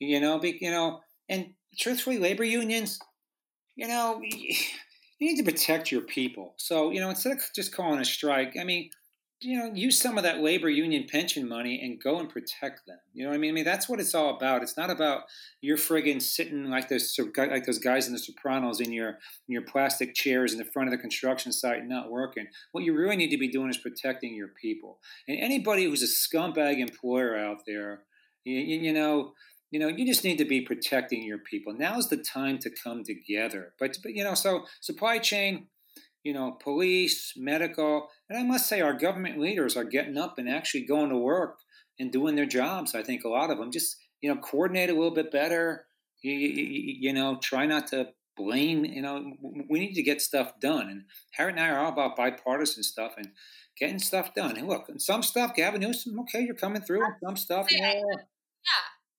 You 0.00 0.20
know, 0.20 0.38
be, 0.38 0.58
you 0.60 0.70
know, 0.70 1.00
and 1.28 1.54
truthfully, 1.78 2.18
labor 2.18 2.44
unions, 2.44 2.98
you 3.76 3.86
know, 3.88 4.20
you 4.22 4.56
need 5.20 5.36
to 5.36 5.50
protect 5.50 5.92
your 5.92 6.02
people. 6.02 6.54
So, 6.56 6.90
you 6.90 7.00
know, 7.00 7.10
instead 7.10 7.32
of 7.32 7.42
just 7.54 7.74
calling 7.74 8.00
a 8.00 8.04
strike, 8.04 8.56
I 8.58 8.64
mean, 8.64 8.90
you 9.42 9.58
know, 9.58 9.72
use 9.74 9.98
some 9.98 10.16
of 10.16 10.24
that 10.24 10.40
labor 10.40 10.68
union 10.68 11.06
pension 11.10 11.48
money 11.48 11.80
and 11.82 12.02
go 12.02 12.18
and 12.18 12.28
protect 12.28 12.86
them. 12.86 12.98
You 13.12 13.24
know 13.24 13.30
what 13.30 13.36
I 13.36 13.38
mean? 13.38 13.50
I 13.50 13.54
mean, 13.54 13.64
that's 13.64 13.88
what 13.88 14.00
it's 14.00 14.14
all 14.14 14.36
about. 14.36 14.62
It's 14.62 14.76
not 14.76 14.90
about 14.90 15.22
you're 15.60 15.76
friggin' 15.76 16.22
sitting 16.22 16.70
like 16.70 16.88
those 16.88 17.18
like 17.36 17.66
those 17.66 17.78
guys 17.78 18.06
in 18.06 18.12
The 18.12 18.18
Sopranos 18.18 18.80
in 18.80 18.92
your 18.92 19.08
in 19.08 19.48
your 19.48 19.62
plastic 19.62 20.14
chairs 20.14 20.52
in 20.52 20.58
the 20.58 20.64
front 20.64 20.88
of 20.88 20.92
the 20.92 20.98
construction 20.98 21.52
site 21.52 21.86
not 21.86 22.10
working. 22.10 22.46
What 22.72 22.84
you 22.84 22.94
really 22.94 23.16
need 23.16 23.30
to 23.30 23.38
be 23.38 23.50
doing 23.50 23.70
is 23.70 23.78
protecting 23.78 24.34
your 24.34 24.48
people. 24.60 24.98
And 25.26 25.38
anybody 25.38 25.84
who's 25.84 26.02
a 26.02 26.06
scumbag 26.06 26.78
employer 26.78 27.36
out 27.36 27.62
there, 27.66 28.02
you, 28.44 28.58
you 28.58 28.92
know, 28.92 29.32
you 29.72 29.80
know, 29.80 29.88
you 29.88 30.06
just 30.06 30.22
need 30.22 30.36
to 30.36 30.44
be 30.44 30.60
protecting 30.60 31.22
your 31.22 31.38
people. 31.38 31.72
Now's 31.72 32.10
the 32.10 32.18
time 32.18 32.58
to 32.58 32.70
come 32.70 33.04
together. 33.04 33.72
But, 33.80 33.96
but 34.02 34.12
you 34.12 34.22
know, 34.22 34.34
so 34.34 34.66
supply 34.82 35.18
chain 35.18 35.68
you 36.24 36.32
know, 36.32 36.56
police, 36.62 37.32
medical, 37.36 38.08
and 38.28 38.38
I 38.38 38.42
must 38.42 38.68
say 38.68 38.80
our 38.80 38.92
government 38.92 39.40
leaders 39.40 39.76
are 39.76 39.84
getting 39.84 40.16
up 40.16 40.38
and 40.38 40.48
actually 40.48 40.84
going 40.84 41.10
to 41.10 41.16
work 41.16 41.58
and 41.98 42.12
doing 42.12 42.36
their 42.36 42.46
jobs. 42.46 42.94
I 42.94 43.02
think 43.02 43.24
a 43.24 43.28
lot 43.28 43.50
of 43.50 43.58
them 43.58 43.72
just, 43.72 43.96
you 44.20 44.32
know, 44.32 44.40
coordinate 44.40 44.90
a 44.90 44.94
little 44.94 45.14
bit 45.14 45.32
better. 45.32 45.86
You, 46.22 46.32
you, 46.32 46.94
you 47.00 47.12
know, 47.12 47.38
try 47.42 47.66
not 47.66 47.88
to 47.88 48.08
blame. 48.36 48.84
You 48.84 49.02
know, 49.02 49.32
we 49.68 49.80
need 49.80 49.94
to 49.94 50.02
get 50.02 50.22
stuff 50.22 50.52
done. 50.60 50.88
And 50.88 51.02
Harriet 51.32 51.56
and 51.56 51.64
I 51.64 51.70
are 51.70 51.80
all 51.80 51.92
about 51.92 52.16
bipartisan 52.16 52.84
stuff 52.84 53.14
and 53.16 53.28
getting 53.78 53.98
stuff 53.98 54.32
done. 54.34 54.56
And 54.56 54.68
look, 54.68 54.88
and 54.88 55.02
some 55.02 55.22
stuff, 55.24 55.54
Gavin 55.54 55.80
Newsom, 55.80 56.18
okay, 56.20 56.42
you're 56.42 56.54
coming 56.54 56.82
through. 56.82 57.04
And 57.04 57.14
some 57.24 57.36
stuff, 57.36 57.66
yeah. 57.70 57.94
yeah. 57.94 58.22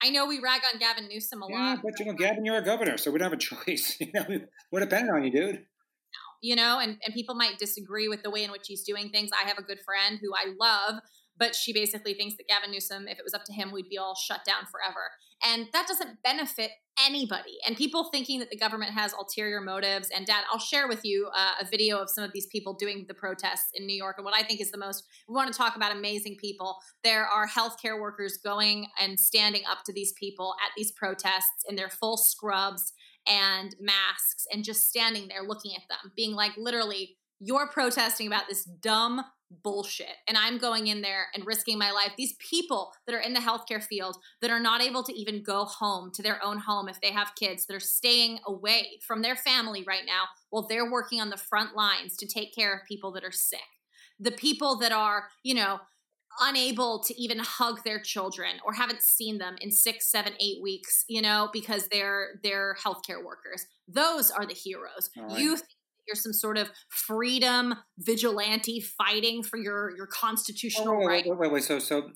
I 0.01 0.09
know 0.09 0.25
we 0.25 0.39
rag 0.39 0.61
on 0.73 0.79
Gavin 0.79 1.07
Newsom 1.09 1.43
a 1.43 1.47
yeah, 1.49 1.59
lot. 1.59 1.79
but 1.83 1.99
you 1.99 2.05
know, 2.05 2.13
Gavin, 2.13 2.43
you're 2.43 2.57
a 2.57 2.65
governor, 2.65 2.97
so 2.97 3.11
we 3.11 3.19
don't 3.19 3.29
have 3.29 3.33
a 3.33 3.37
choice. 3.65 3.97
You 3.99 4.11
know, 4.13 4.25
we're 4.71 4.79
dependent 4.79 5.15
on 5.15 5.23
you, 5.25 5.31
dude 5.31 5.65
you 6.43 6.57
know, 6.57 6.77
and, 6.77 6.97
and 7.05 7.13
people 7.13 7.35
might 7.35 7.57
disagree 7.57 8.09
with 8.09 8.21
the 8.21 8.29
way 8.29 8.43
in 8.43 8.51
which 8.51 8.67
he's 8.67 8.83
doing 8.83 9.09
things. 9.09 9.31
I 9.31 9.47
have 9.47 9.57
a 9.57 9.63
good 9.63 9.79
friend 9.79 10.19
who 10.21 10.33
I 10.35 10.51
love, 10.59 11.01
but 11.37 11.55
she 11.55 11.71
basically 11.71 12.13
thinks 12.13 12.35
that 12.35 12.49
Gavin 12.49 12.69
Newsom, 12.69 13.07
if 13.07 13.17
it 13.17 13.23
was 13.23 13.33
up 13.33 13.45
to 13.45 13.53
him, 13.53 13.71
we'd 13.71 13.87
be 13.87 13.97
all 13.97 14.13
shut 14.13 14.41
down 14.45 14.65
forever. 14.69 15.09
And 15.41 15.67
that 15.71 15.87
doesn't 15.87 16.21
benefit 16.21 16.71
anybody. 17.01 17.57
And 17.65 17.77
people 17.77 18.09
thinking 18.11 18.39
that 18.39 18.49
the 18.49 18.57
government 18.57 18.91
has 18.91 19.13
ulterior 19.13 19.61
motives. 19.61 20.09
And 20.13 20.25
dad, 20.25 20.43
I'll 20.51 20.59
share 20.59 20.87
with 20.87 21.05
you 21.05 21.29
uh, 21.33 21.53
a 21.61 21.65
video 21.65 21.97
of 21.97 22.09
some 22.09 22.25
of 22.25 22.33
these 22.33 22.47
people 22.47 22.73
doing 22.73 23.05
the 23.07 23.13
protests 23.13 23.69
in 23.73 23.87
New 23.87 23.95
York. 23.95 24.17
And 24.17 24.25
what 24.25 24.35
I 24.37 24.43
think 24.43 24.59
is 24.59 24.71
the 24.71 24.77
most, 24.77 25.05
we 25.29 25.35
want 25.35 25.51
to 25.51 25.57
talk 25.57 25.77
about 25.77 25.95
amazing 25.95 26.35
people. 26.41 26.77
There 27.05 27.25
are 27.25 27.47
healthcare 27.47 27.99
workers 27.99 28.37
going 28.43 28.87
and 28.99 29.17
standing 29.17 29.63
up 29.69 29.79
to 29.85 29.93
these 29.93 30.11
people 30.19 30.55
at 30.65 30.71
these 30.75 30.91
protests 30.91 31.63
in 31.69 31.77
their 31.77 31.89
full 31.89 32.17
scrubs 32.17 32.91
and 33.27 33.75
masks 33.79 34.45
and 34.51 34.63
just 34.63 34.87
standing 34.87 35.27
there 35.27 35.43
looking 35.43 35.73
at 35.75 35.87
them, 35.89 36.11
being 36.15 36.33
like, 36.33 36.51
literally, 36.57 37.17
you're 37.39 37.67
protesting 37.67 38.27
about 38.27 38.43
this 38.47 38.63
dumb 38.63 39.23
bullshit. 39.63 40.15
And 40.27 40.37
I'm 40.37 40.57
going 40.57 40.87
in 40.87 41.01
there 41.01 41.27
and 41.35 41.45
risking 41.45 41.77
my 41.77 41.91
life. 41.91 42.13
These 42.17 42.33
people 42.39 42.91
that 43.05 43.13
are 43.13 43.19
in 43.19 43.33
the 43.33 43.39
healthcare 43.39 43.83
field 43.83 44.17
that 44.41 44.49
are 44.49 44.59
not 44.59 44.81
able 44.81 45.03
to 45.03 45.13
even 45.13 45.43
go 45.43 45.65
home 45.65 46.11
to 46.15 46.23
their 46.23 46.43
own 46.43 46.57
home 46.57 46.87
if 46.89 46.99
they 47.01 47.11
have 47.11 47.35
kids, 47.35 47.65
that 47.65 47.75
are 47.75 47.79
staying 47.79 48.39
away 48.47 48.99
from 49.05 49.21
their 49.21 49.35
family 49.35 49.83
right 49.85 50.05
now 50.07 50.23
while 50.49 50.67
they're 50.67 50.89
working 50.89 51.21
on 51.21 51.29
the 51.29 51.37
front 51.37 51.75
lines 51.75 52.17
to 52.17 52.25
take 52.25 52.55
care 52.55 52.73
of 52.73 52.87
people 52.87 53.11
that 53.11 53.23
are 53.23 53.31
sick. 53.31 53.59
The 54.19 54.31
people 54.31 54.77
that 54.79 54.91
are, 54.91 55.25
you 55.43 55.53
know, 55.53 55.79
unable 56.41 57.03
to 57.03 57.21
even 57.21 57.39
hug 57.39 57.83
their 57.83 57.99
children 57.99 58.55
or 58.65 58.73
haven't 58.73 59.01
seen 59.01 59.37
them 59.37 59.55
in 59.61 59.71
six 59.71 60.09
seven 60.09 60.33
eight 60.39 60.61
weeks 60.61 61.05
you 61.07 61.21
know 61.21 61.49
because 61.53 61.87
they're 61.91 62.39
they're 62.43 62.75
healthcare 62.83 63.23
workers. 63.23 63.65
Those 63.87 64.31
are 64.31 64.45
the 64.45 64.53
heroes. 64.53 65.09
Right. 65.17 65.39
you 65.39 65.55
think 65.55 65.69
you're 66.07 66.15
some 66.15 66.33
sort 66.33 66.57
of 66.57 66.69
freedom 66.89 67.75
vigilante 67.99 68.81
fighting 68.81 69.43
for 69.43 69.57
your 69.57 69.95
your 69.95 70.07
constitutional 70.07 70.95
oh, 70.95 70.97
wait, 70.99 71.05
right 71.07 71.23
wait, 71.25 71.39
wait, 71.39 71.51
wait, 71.51 71.63
so 71.63 71.79
so 71.79 72.09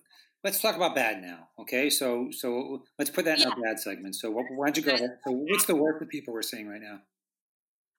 let's 0.43 0.61
talk 0.61 0.75
about 0.75 0.93
bad 0.93 1.21
now 1.21 1.47
okay? 1.59 1.89
So 1.89 2.29
so 2.31 2.83
let's 2.97 3.09
put 3.09 3.25
that 3.25 3.37
in 3.37 3.43
yeah. 3.43 3.49
our 3.49 3.61
bad 3.61 3.79
segment. 3.79 4.15
So 4.15 4.31
why 4.31 4.43
don't 4.65 4.77
you 4.77 4.83
go 4.83 4.93
ahead? 4.93 5.17
So 5.25 5.33
what's 5.33 5.65
the 5.65 5.75
work 5.75 5.99
that 5.99 6.09
people 6.09 6.33
we're 6.33 6.41
seeing 6.41 6.67
right 6.67 6.81
now? 6.81 6.99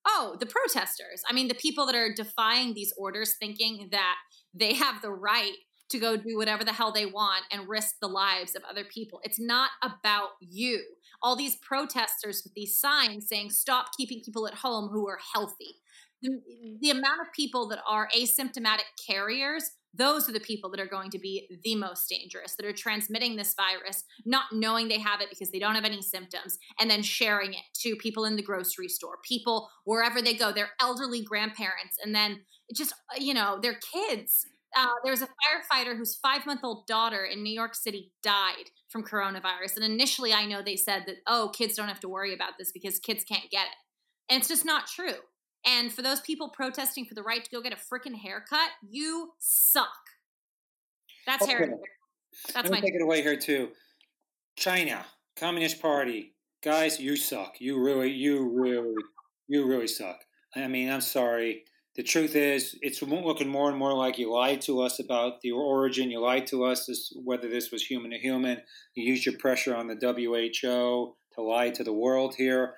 Oh 0.07 0.37
the 0.39 0.47
protesters. 0.47 1.23
I 1.29 1.33
mean 1.33 1.49
the 1.49 1.55
people 1.55 1.87
that 1.87 1.95
are 1.95 2.13
defying 2.13 2.75
these 2.75 2.93
orders 2.97 3.35
thinking 3.39 3.89
that 3.93 4.17
they 4.55 4.75
have 4.75 5.03
the 5.03 5.11
right 5.11 5.55
to 5.91 5.99
go 5.99 6.17
do 6.17 6.37
whatever 6.37 6.65
the 6.65 6.73
hell 6.73 6.93
they 6.93 7.07
want 7.07 7.45
and 7.51 7.69
risk 7.69 7.97
the 8.01 8.09
lives 8.09 8.55
of 8.55 8.63
other 8.69 8.85
people. 8.85 9.21
It's 9.23 9.41
not 9.41 9.71
about 9.83 10.31
you. 10.41 10.83
All 11.23 11.37
these 11.37 11.57
protesters 11.57 12.43
with 12.45 12.55
these 12.55 12.79
signs 12.79 13.29
saying, 13.29 13.51
stop 13.51 13.87
keeping 13.97 14.21
people 14.25 14.47
at 14.47 14.55
home 14.55 14.91
who 14.93 15.09
are 15.09 15.19
healthy. 15.35 15.77
The, 16.23 16.41
the 16.81 16.91
amount 16.91 17.21
of 17.21 17.33
people 17.35 17.69
that 17.69 17.81
are 17.89 18.09
asymptomatic 18.17 18.87
carriers 19.07 19.71
those 19.95 20.29
are 20.29 20.33
the 20.33 20.41
people 20.41 20.71
that 20.71 20.81
are 20.81 20.87
going 20.87 21.11
to 21.11 21.19
be 21.19 21.49
the 21.65 21.75
most 21.75 22.09
dangerous 22.09 22.55
that 22.55 22.67
are 22.67 22.73
transmitting 22.73 23.37
this 23.37 23.55
virus 23.55 24.05
not 24.27 24.45
knowing 24.53 24.89
they 24.89 24.99
have 24.99 25.21
it 25.21 25.31
because 25.31 25.51
they 25.51 25.59
don't 25.59 25.75
have 25.75 25.85
any 25.85 26.03
symptoms 26.03 26.59
and 26.79 26.91
then 26.91 27.03
sharing 27.03 27.55
it 27.55 27.65
to 27.75 27.97
people 27.97 28.25
in 28.25 28.37
the 28.37 28.43
grocery 28.43 28.89
store 28.89 29.19
people 29.25 29.69
wherever 29.85 30.21
they 30.21 30.35
go 30.35 30.53
their 30.53 30.71
elderly 30.81 31.23
grandparents 31.23 31.97
and 32.03 32.15
then 32.15 32.41
just 32.75 32.93
you 33.19 33.33
know 33.33 33.59
their 33.61 33.79
kids 33.93 34.47
uh, 34.77 34.87
there's 35.05 35.23
a 35.23 35.27
firefighter 35.27 35.97
whose 35.97 36.17
five 36.17 36.47
month 36.47 36.61
old 36.63 36.87
daughter 36.87 37.25
in 37.25 37.43
New 37.43 37.53
York 37.53 37.75
City 37.75 38.13
died 38.23 38.71
from 38.89 39.03
coronavirus. 39.03 39.77
And 39.77 39.85
initially, 39.85 40.33
I 40.33 40.45
know 40.47 40.63
they 40.63 40.77
said 40.77 41.05
that, 41.07 41.17
oh, 41.27 41.51
kids 41.55 41.75
don't 41.75 41.89
have 41.89 42.01
to 42.01 42.09
worry 42.09 42.35
about 42.35 42.53
this 42.59 42.73
because 42.73 42.99
kids 42.99 43.25
can't 43.25 43.51
get 43.51 43.67
it. 43.67 43.77
And 44.31 44.41
it's 44.41 44.49
just 44.49 44.65
not 44.65 44.87
true. 44.87 45.15
And 45.67 45.93
for 45.93 46.03
those 46.03 46.21
people 46.21 46.51
protesting 46.51 47.05
for 47.05 47.15
the 47.15 47.23
right 47.23 47.43
to 47.43 47.51
go 47.51 47.63
get 47.63 47.73
a 47.73 47.77
freaking 47.77 48.15
haircut, 48.15 48.71
you 48.89 49.31
suck. 49.39 49.89
That's 51.27 51.43
okay. 51.43 51.53
Harry. 51.53 51.71
That's 52.55 52.71
my 52.71 52.81
take 52.81 52.95
it 52.95 53.03
away 53.03 53.23
here 53.23 53.37
too. 53.37 53.71
China, 54.57 55.05
Communist 55.37 55.81
Party, 55.81 56.35
guys, 56.63 57.01
you 57.01 57.17
suck. 57.17 57.57
You 57.61 57.83
really, 57.83 58.11
you 58.11 58.49
really, 58.49 58.95
you 59.47 59.67
really 59.67 59.89
suck. 59.89 60.21
I 60.55 60.67
mean, 60.69 60.91
I'm 60.91 61.01
sorry 61.01 61.65
the 61.99 62.05
truth 62.05 62.37
is, 62.37 62.79
it's 62.81 63.03
looking 63.03 63.49
more 63.49 63.69
and 63.69 63.77
more 63.77 63.93
like 63.93 64.19
you 64.19 64.33
lied 64.33 64.61
to 64.61 64.83
us 64.83 65.01
about 65.01 65.41
the 65.41 65.51
origin. 65.51 66.13
You 66.13 66.21
lied 66.21 66.47
to 66.47 66.63
us 66.63 66.89
as 66.89 67.11
whether 67.25 67.49
this 67.49 67.73
was 67.73 67.85
human 67.85 68.13
to 68.13 68.19
human. 68.19 68.59
You 68.95 69.03
used 69.03 69.27
your 69.27 69.37
pressure 69.37 69.75
on 69.75 69.89
the 69.89 69.97
WHO 69.97 71.17
to 71.35 71.43
lie 71.43 71.71
to 71.71 71.83
the 71.83 71.93
world 71.93 72.37
here. 72.37 72.75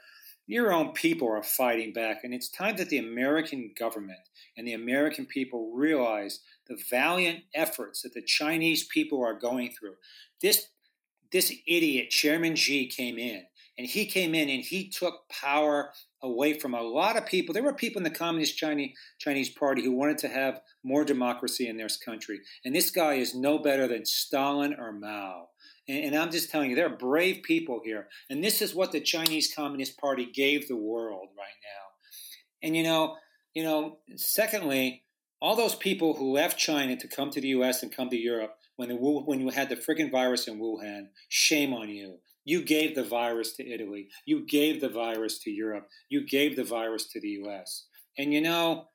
Your 0.47 0.73
own 0.73 0.93
people 0.93 1.29
are 1.29 1.43
fighting 1.43 1.93
back, 1.93 2.25
and 2.25 2.33
it's 2.33 2.49
time 2.49 2.79
that 2.79 2.89
the 2.89 2.97
American 2.97 3.73
government 3.79 4.21
and 4.57 4.67
the 4.67 4.73
American 4.73 5.27
people 5.27 5.71
realize 5.75 6.41
the 6.67 6.83
valiant 6.91 7.41
efforts 7.55 8.01
that 8.01 8.15
the 8.15 8.23
Chinese 8.23 8.85
people 8.85 9.23
are 9.23 9.39
going 9.39 9.75
through. 9.79 9.97
This 10.41 10.69
this 11.31 11.53
idiot 11.67 12.09
Chairman 12.09 12.57
Xi 12.57 12.89
came 12.89 13.19
in, 13.19 13.43
and 13.81 13.89
he 13.89 14.05
came 14.05 14.35
in 14.35 14.51
and 14.51 14.63
he 14.63 14.91
took 14.91 15.27
power 15.31 15.91
away 16.23 16.59
from 16.59 16.75
a 16.75 16.83
lot 16.83 17.17
of 17.17 17.25
people. 17.25 17.55
There 17.55 17.63
were 17.63 17.73
people 17.73 17.99
in 17.99 18.05
the 18.05 18.11
Communist 18.11 18.59
Chinese, 18.59 18.95
Chinese 19.19 19.49
Party 19.49 19.83
who 19.83 19.93
wanted 19.93 20.19
to 20.19 20.29
have 20.29 20.61
more 20.85 21.03
democracy 21.03 21.67
in 21.67 21.79
their 21.79 21.89
country. 22.05 22.41
And 22.63 22.75
this 22.75 22.91
guy 22.91 23.15
is 23.15 23.35
no 23.35 23.59
better 23.59 23.89
than 23.89 24.05
Stalin 24.05 24.77
or 24.79 24.93
Mao. 24.93 25.49
And, 25.89 26.05
and 26.05 26.15
I'm 26.15 26.31
just 26.31 26.51
telling 26.51 26.69
you, 26.69 26.77
there 26.77 26.93
are 26.93 26.95
brave 26.95 27.43
people 27.43 27.81
here. 27.83 28.09
And 28.29 28.45
this 28.45 28.61
is 28.61 28.75
what 28.75 28.93
the 28.93 29.01
Chinese 29.01 29.55
Communist 29.57 29.97
Party 29.97 30.27
gave 30.27 30.69
the 30.69 30.77
world 30.77 31.29
right 31.39 31.47
now. 31.65 32.67
And 32.69 32.77
you 32.77 32.83
know, 32.83 33.17
you 33.55 33.63
know, 33.63 34.01
secondly, 34.15 35.05
all 35.41 35.57
those 35.57 35.75
people 35.75 36.13
who 36.13 36.35
left 36.35 36.59
China 36.59 36.99
to 36.99 37.09
come 37.09 37.31
to 37.31 37.41
the 37.41 37.49
U.S. 37.49 37.83
and 37.83 37.91
come 37.91 38.11
to 38.11 38.19
Europe 38.19 38.57
when 38.77 38.91
the 38.91 38.97
when 38.97 39.41
you 39.41 39.49
had 39.49 39.71
the 39.71 39.77
friggin' 39.77 40.11
virus 40.11 40.49
in 40.49 40.61
Wuhan, 40.61 41.07
shame 41.31 41.73
on 41.73 41.89
you. 41.89 42.19
You 42.45 42.63
gave 42.63 42.95
the 42.95 43.05
virus 43.05 43.55
to 43.57 43.69
Italy. 43.69 44.09
You 44.25 44.47
gave 44.47 44.81
the 44.81 44.89
virus 44.89 45.39
to 45.41 45.51
Europe. 45.51 45.89
You 46.09 46.27
gave 46.27 46.57
the 46.57 46.65
virus 46.65 47.07
to 47.13 47.21
the 47.21 47.29
U.S. 47.45 47.87
And 48.19 48.33
you 48.33 48.41
know, 48.41 48.89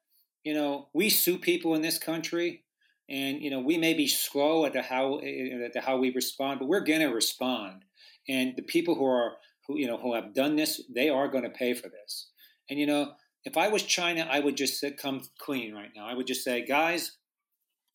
you 0.43 0.53
know, 0.53 0.89
we 0.93 1.09
sue 1.09 1.37
people 1.37 1.75
in 1.75 1.81
this 1.81 1.97
country, 1.97 2.63
and 3.09 3.41
you 3.41 3.49
know, 3.49 3.59
we 3.59 3.77
may 3.77 3.93
be 3.93 4.07
slow 4.07 4.65
at 4.65 4.73
the 4.73 4.81
how 4.81 5.17
eh, 5.17 5.25
eh, 5.25 5.65
at 5.65 5.73
the 5.73 5.81
how 5.81 5.97
we 5.97 6.11
respond, 6.11 6.59
but 6.59 6.67
we're 6.67 6.81
going 6.81 7.01
to 7.01 7.07
respond. 7.07 7.83
And 8.27 8.55
the 8.55 8.63
people 8.63 8.95
who 8.95 9.05
are 9.05 9.33
who 9.67 9.77
you 9.77 9.87
know 9.87 9.97
who 9.97 10.15
have 10.15 10.33
done 10.33 10.55
this, 10.55 10.81
they 10.93 11.09
are 11.09 11.27
going 11.27 11.43
to 11.43 11.49
pay 11.49 11.73
for 11.73 11.89
this. 11.89 12.29
And 12.69 12.79
you 12.79 12.87
know, 12.87 13.13
if 13.43 13.57
I 13.57 13.67
was 13.67 13.83
China, 13.83 14.27
I 14.29 14.39
would 14.39 14.57
just 14.57 14.83
come 14.99 15.21
clean 15.39 15.73
right 15.73 15.91
now. 15.95 16.07
I 16.07 16.15
would 16.15 16.27
just 16.27 16.43
say, 16.43 16.65
guys, 16.65 17.11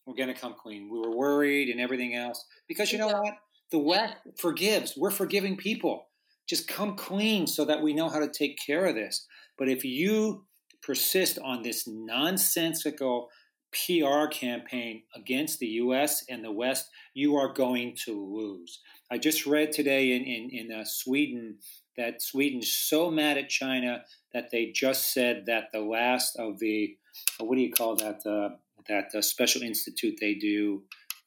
we're 0.07 0.15
going 0.15 0.33
to 0.33 0.41
come 0.41 0.55
clean. 0.55 0.89
We 0.91 0.99
were 0.99 1.17
worried 1.17 1.69
and 1.69 1.81
everything 1.81 2.15
else 2.15 2.45
because 2.69 2.93
you 2.93 2.99
know 2.99 3.09
what 3.09 3.35
the 3.71 3.79
West 3.79 4.15
forgives. 4.39 4.95
We're 4.97 5.11
forgiving 5.11 5.57
people. 5.57 6.07
Just 6.49 6.69
come 6.69 6.97
clean 6.97 7.47
so 7.47 7.65
that 7.65 7.83
we 7.83 7.93
know 7.93 8.09
how 8.09 8.19
to 8.19 8.29
take 8.29 8.59
care 8.65 8.87
of 8.87 8.95
this. 8.95 9.27
But 9.57 9.69
if 9.69 9.85
you 9.85 10.45
persist 10.83 11.39
on 11.45 11.63
this 11.63 11.87
nonsensical 11.87 13.29
PR 13.73 14.27
campaign 14.27 15.03
against 15.15 15.61
the 15.61 15.67
US 15.67 16.25
and 16.29 16.45
the 16.45 16.51
West, 16.51 16.89
you 17.15 17.37
are 17.37 17.53
going 17.53 17.97
to 18.05 18.13
lose. 18.13 18.81
I 19.11 19.19
just 19.19 19.47
read 19.47 19.73
today 19.73 20.13
in, 20.13 20.23
in, 20.25 20.51
in 20.51 20.81
uh, 20.81 20.85
Sweden 20.85 21.59
that 21.97 22.23
Sweden's 22.23 22.73
so 22.73 23.11
mad 23.11 23.37
at 23.37 23.49
China 23.49 24.03
that 24.33 24.51
they 24.51 24.73
just 24.75 25.13
said 25.13 25.45
that 25.47 25.65
the 25.73 25.81
last 25.81 26.37
of 26.37 26.59
the, 26.59 26.97
uh, 27.41 27.45
what 27.45 27.57
do 27.57 27.63
you 27.63 27.73
call 27.73 27.97
that, 27.97 28.27
uh, 28.27 28.57
that 28.89 29.15
uh, 29.15 29.21
special 29.21 29.63
institute 29.63 30.17
they 30.21 30.35
do. 30.35 30.83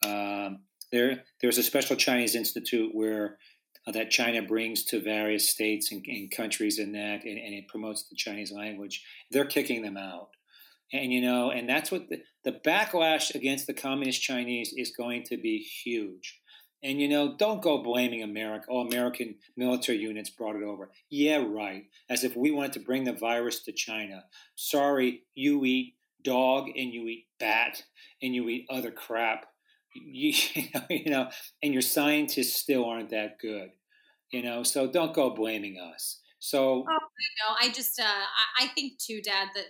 Um, 0.06 0.60
there, 0.94 1.24
there's 1.42 1.58
a 1.58 1.64
special 1.64 1.96
Chinese 1.96 2.36
institute 2.36 2.92
where 2.94 3.38
uh, 3.88 3.92
that 3.92 4.12
China 4.12 4.42
brings 4.42 4.86
to 4.86 5.02
various 5.02 5.50
states 5.50 5.92
and, 5.92 6.06
and 6.08 6.32
countries 6.32 6.80
in 6.80 6.94
that, 6.94 7.24
and, 7.26 7.38
and, 7.38 7.54
it 7.54 7.68
promotes 7.68 8.08
the 8.08 8.16
Chinese 8.16 8.52
language. 8.52 9.04
They're 9.32 9.44
kicking 9.44 9.82
them 9.82 9.98
out, 9.98 10.30
and 10.94 11.12
you 11.12 11.22
know, 11.22 11.50
and 11.52 11.68
that's 11.68 11.92
what 11.92 12.08
the, 12.10 12.22
the 12.46 12.60
backlash 12.66 13.34
against 13.36 13.68
the 13.68 13.74
communist 13.74 14.22
Chinese 14.22 14.74
is 14.78 14.96
going 14.96 15.24
to 15.24 15.38
be 15.38 15.58
huge. 15.58 16.40
And 16.84 17.02
you 17.02 17.10
know, 17.10 17.36
don't 17.36 17.62
go 17.62 17.82
blaming 17.82 18.22
America. 18.22 18.68
Oh, 18.70 18.82
American 18.82 19.36
military 19.58 19.98
units 19.98 20.30
brought 20.30 20.56
it 20.56 20.64
over. 20.64 20.92
Yeah, 21.10 21.44
right. 21.46 21.86
As 22.10 22.24
if 22.24 22.36
we 22.36 22.52
wanted 22.52 22.74
to 22.74 22.80
bring 22.82 23.06
the 23.06 23.14
virus 23.14 23.64
to 23.64 23.72
China. 23.72 24.26
Sorry, 24.56 25.24
you 25.34 25.66
eat 25.66 25.96
dog 26.24 26.68
and 26.68 26.94
you 26.94 27.08
eat 27.08 27.26
bat 27.40 27.84
and 28.22 28.36
you 28.36 28.48
eat 28.50 28.68
other 28.70 28.92
crap. 28.92 29.46
You, 29.96 30.34
you 30.90 31.10
know, 31.10 31.30
and 31.62 31.74
your 31.74 31.82
scientists 31.82 32.56
still 32.56 32.86
aren't 32.86 33.10
that 33.10 33.40
good. 33.40 33.70
You 34.32 34.44
know, 34.44 34.64
so 34.64 34.90
don't 34.90 35.14
go 35.14 35.30
blaming 35.30 35.78
us. 35.80 36.20
So, 36.40 36.60
oh, 36.60 36.84
no, 36.90 37.56
I 37.62 37.72
just, 37.72 38.00
uh, 38.00 38.26
I 38.60 38.68
think 38.76 38.98
too, 38.98 39.22
Dad, 39.22 39.50
that 39.56 39.66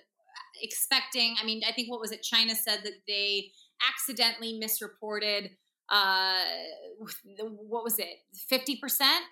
expecting. 0.62 1.36
I 1.42 1.46
mean, 1.46 1.62
I 1.68 1.72
think 1.72 1.92
what 1.92 2.00
was 2.00 2.12
it? 2.12 2.24
China 2.24 2.56
said 2.56 2.80
that 2.84 2.94
they 3.08 3.52
accidentally 3.88 4.58
misreported 4.58 5.52
uh 5.90 6.44
what 7.68 7.84
was 7.84 8.00
it 8.00 8.08
50% 8.50 8.80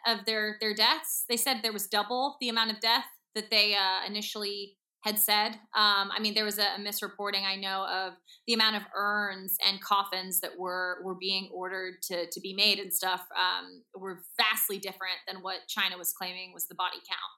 of 0.05 0.25
their 0.25 0.57
their 0.59 0.73
deaths 0.73 1.23
they 1.29 1.37
said 1.37 1.59
there 1.63 1.71
was 1.71 1.87
double 1.87 2.35
the 2.41 2.49
amount 2.49 2.71
of 2.71 2.81
death 2.81 3.05
that 3.35 3.49
they 3.49 3.73
uh 3.73 4.05
initially 4.05 4.75
had 5.03 5.17
said 5.17 5.49
um 5.75 6.11
i 6.11 6.19
mean 6.19 6.33
there 6.33 6.45
was 6.45 6.57
a, 6.57 6.75
a 6.75 6.79
misreporting 6.79 7.43
i 7.45 7.55
know 7.55 7.85
of 7.87 8.13
the 8.47 8.53
amount 8.53 8.75
of 8.75 8.83
urns 8.95 9.57
and 9.67 9.81
coffins 9.81 10.39
that 10.39 10.57
were 10.57 10.99
were 11.03 11.15
being 11.15 11.49
ordered 11.53 11.95
to 12.01 12.29
to 12.31 12.39
be 12.39 12.53
made 12.53 12.79
and 12.79 12.93
stuff 12.93 13.25
um 13.35 13.83
were 13.95 14.23
vastly 14.37 14.77
different 14.77 15.17
than 15.27 15.41
what 15.41 15.67
china 15.67 15.97
was 15.97 16.13
claiming 16.13 16.53
was 16.53 16.67
the 16.67 16.75
body 16.75 16.97
count. 17.07 17.37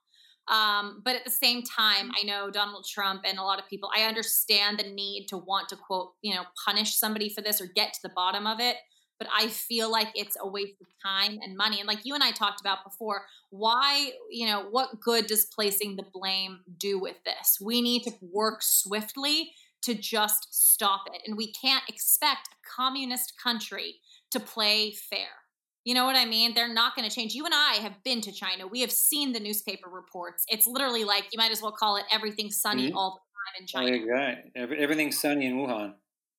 Um, 0.50 1.02
but 1.06 1.16
at 1.16 1.24
the 1.24 1.32
same 1.32 1.64
time, 1.64 2.12
I 2.20 2.26
know 2.26 2.52
Donald 2.52 2.86
Trump 2.86 3.22
and 3.26 3.40
a 3.40 3.44
lot 3.44 3.60
of 3.60 3.70
people, 3.70 3.90
I 3.96 4.04
understand 4.04 4.78
the 4.78 4.90
need 4.92 5.28
to 5.30 5.38
want 5.38 5.70
to 5.70 5.78
quote, 5.78 6.12
you 6.22 6.36
know, 6.36 6.44
punish 6.66 6.98
somebody 6.98 7.30
for 7.30 7.42
this 7.42 7.62
or 7.62 7.68
get 7.68 7.94
to 7.94 8.00
the 8.04 8.12
bottom 8.14 8.46
of 8.46 8.60
it 8.60 8.76
but 9.24 9.32
I 9.34 9.48
feel 9.48 9.90
like 9.90 10.10
it's 10.16 10.36
a 10.42 10.46
waste 10.46 10.82
of 10.82 10.88
time 11.02 11.40
and 11.42 11.56
money. 11.56 11.80
And 11.80 11.88
like 11.88 12.06
you 12.06 12.14
and 12.14 12.24
I 12.24 12.32
talked 12.32 12.60
about 12.60 12.84
before, 12.84 13.24
why, 13.52 14.12
you 14.30 14.48
know, 14.48 14.66
what 14.70 15.00
good 15.00 15.28
does 15.28 15.46
placing 15.46 15.96
the 15.96 16.04
blame 16.04 16.60
do 16.78 17.00
with 17.00 17.16
this? 17.24 17.58
We 17.62 17.82
need 17.82 18.04
to 18.04 18.12
work 18.22 18.62
swiftly 18.62 19.52
to 19.84 19.94
just 19.94 20.48
stop 20.52 21.04
it. 21.14 21.22
And 21.26 21.38
we 21.38 21.54
can't 21.54 21.84
expect 21.88 22.50
a 22.50 22.56
communist 22.76 23.34
country 23.42 23.96
to 24.32 24.42
play 24.42 24.92
fair. 24.92 25.28
You 25.86 25.94
know 25.94 26.04
what 26.06 26.18
I 26.18 26.26
mean? 26.26 26.54
They're 26.54 26.74
not 26.74 26.96
going 26.96 27.10
to 27.10 27.14
change. 27.14 27.34
You 27.34 27.46
and 27.46 27.54
I 27.54 27.76
have 27.76 28.04
been 28.04 28.20
to 28.22 28.32
China. 28.34 28.68
We 28.68 28.82
have 28.82 28.92
seen 28.92 29.32
the 29.32 29.40
newspaper 29.40 29.90
reports. 29.90 30.44
It's 30.50 30.68
literally 30.68 31.06
like 31.06 31.28
you 31.32 31.38
might 31.38 31.52
as 31.52 31.62
well 31.62 31.74
call 31.74 31.96
it 31.96 32.04
everything 32.12 32.52
sunny 32.52 32.88
mm-hmm. 32.88 32.98
all 32.98 33.22
the 33.22 33.78
time 33.78 33.90
in 33.90 34.02
China. 34.02 34.14
Right. 34.14 34.78
Everything's 34.78 35.20
sunny 35.20 35.46
in 35.46 35.58
Wuhan. 35.58 35.94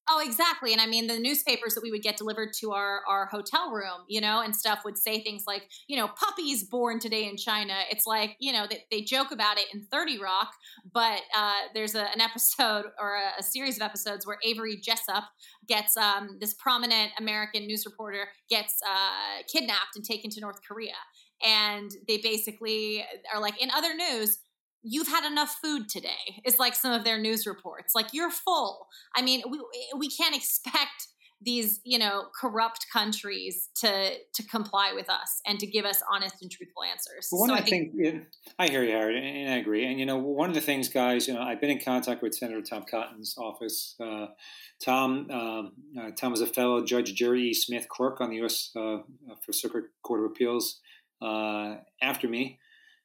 Oh, 0.09 0.22
exactly. 0.22 0.72
And 0.72 0.82
I 0.82 0.86
mean, 0.86 1.07
the 1.07 1.18
newspapers 1.18 1.74
that 1.74 1.82
we 1.82 1.90
would 1.90 2.02
get 2.02 2.18
delivered 2.18 2.52
to 2.61 2.72
our, 2.72 3.00
our 3.09 3.26
hotel 3.26 3.70
room, 3.70 4.05
you 4.07 4.20
know, 4.20 4.40
and 4.40 4.55
stuff 4.55 4.80
would 4.84 4.98
say 4.98 5.22
things 5.22 5.44
like, 5.46 5.70
you 5.86 5.96
know, 5.96 6.09
puppies 6.09 6.64
born 6.64 6.98
today 6.98 7.26
in 7.26 7.38
China. 7.38 7.74
It's 7.90 8.07
like, 8.07 8.36
you 8.38 8.52
know, 8.52 8.66
they, 8.68 8.84
they 8.90 9.00
joke 9.00 9.30
about 9.30 9.57
it 9.57 9.64
in 9.72 9.86
30 9.90 10.18
Rock, 10.18 10.52
but 10.92 11.22
uh, 11.34 11.55
there's 11.72 11.94
a, 11.94 12.02
an 12.12 12.20
episode 12.20 12.84
or 13.00 13.16
a, 13.16 13.40
a, 13.40 13.42
series 13.42 13.76
of 13.76 13.82
episodes 13.82 14.26
where 14.26 14.38
Avery 14.44 14.76
Jessup 14.76 15.24
gets 15.66 15.96
um, 15.96 16.36
this 16.38 16.52
prominent 16.55 17.12
American 17.18 17.66
news 17.66 17.86
reporter 17.86 18.28
gets 18.50 18.80
uh, 18.86 19.42
kidnapped 19.50 19.96
and 19.96 20.05
taken 20.05 20.30
to 20.30 20.40
North 20.40 20.61
Korea. 20.66 20.92
And 21.42 21.90
they 22.07 22.18
basically 22.18 23.05
are 23.32 23.40
like, 23.40 23.61
in 23.62 23.70
other 23.70 23.94
news, 23.94 24.38
you've 24.85 25.09
had 25.09 25.24
enough 25.24 25.57
food 25.62 25.89
today 25.89 26.43
is 26.45 26.59
like 26.59 26.74
some 26.74 26.93
of 26.93 27.05
their 27.05 27.18
news 27.18 27.47
reports 27.47 27.95
like 27.95 28.07
you're 28.12 28.30
full 28.30 28.87
i 29.16 29.22
mean 29.22 29.43
we 29.51 29.61
we 29.97 30.09
can't 30.09 30.37
expect 30.37 31.09
these 31.45 31.80
you 31.85 31.99
know 31.99 32.24
corrupt 32.39 32.87
countries 32.93 33.68
to 33.76 34.12
to 34.32 34.43
comply 34.45 34.93
with 34.95 35.11
us 35.11 35.41
and 35.47 35.59
to 35.59 35.66
give 35.66 35.85
us 35.85 36.03
honest 36.12 36.37
and 36.43 36.51
truthful 36.51 36.82
answers 36.82 37.28
well, 37.30 37.41
one 37.41 37.49
so 37.51 37.55
I 37.55 37.61
think, 37.61 37.95
think 37.95 38.24
I 38.59 38.68
hear 38.68 38.82
you 38.82 38.93
Harry 38.93 39.43
and 39.43 39.53
I 39.53 39.57
agree 39.57 39.85
and 39.85 39.99
you 39.99 40.07
know 40.07 40.16
one 40.16 40.49
of 40.49 40.55
the 40.55 40.61
things 40.61 40.89
guys 40.89 41.28
you 41.28 41.35
know 41.35 41.41
I've 41.41 41.61
been 41.61 41.70
in 41.70 41.80
contact 41.80 42.22
with 42.22 42.35
Senator 42.35 42.62
Tom 42.62 42.85
Cotton's 42.91 43.35
office 43.37 43.97
uh, 44.01 44.26
Tom 44.82 45.30
um, 45.30 45.72
uh, 45.99 46.11
Tom 46.18 46.32
is 46.32 46.41
a 46.41 46.47
fellow 46.47 46.85
Judge 46.85 47.14
Jerry 47.14 47.43
E. 47.49 47.55
Smith 47.55 47.89
clerk 47.89 48.20
on 48.20 48.30
the 48.30 48.37
U.S. 48.37 48.70
Uh, 48.74 48.99
for 49.45 49.53
Circuit 49.53 49.85
Court 50.03 50.20
of 50.20 50.26
Appeals 50.26 50.80
uh, 51.20 51.76
after 52.01 52.28
me 52.28 52.59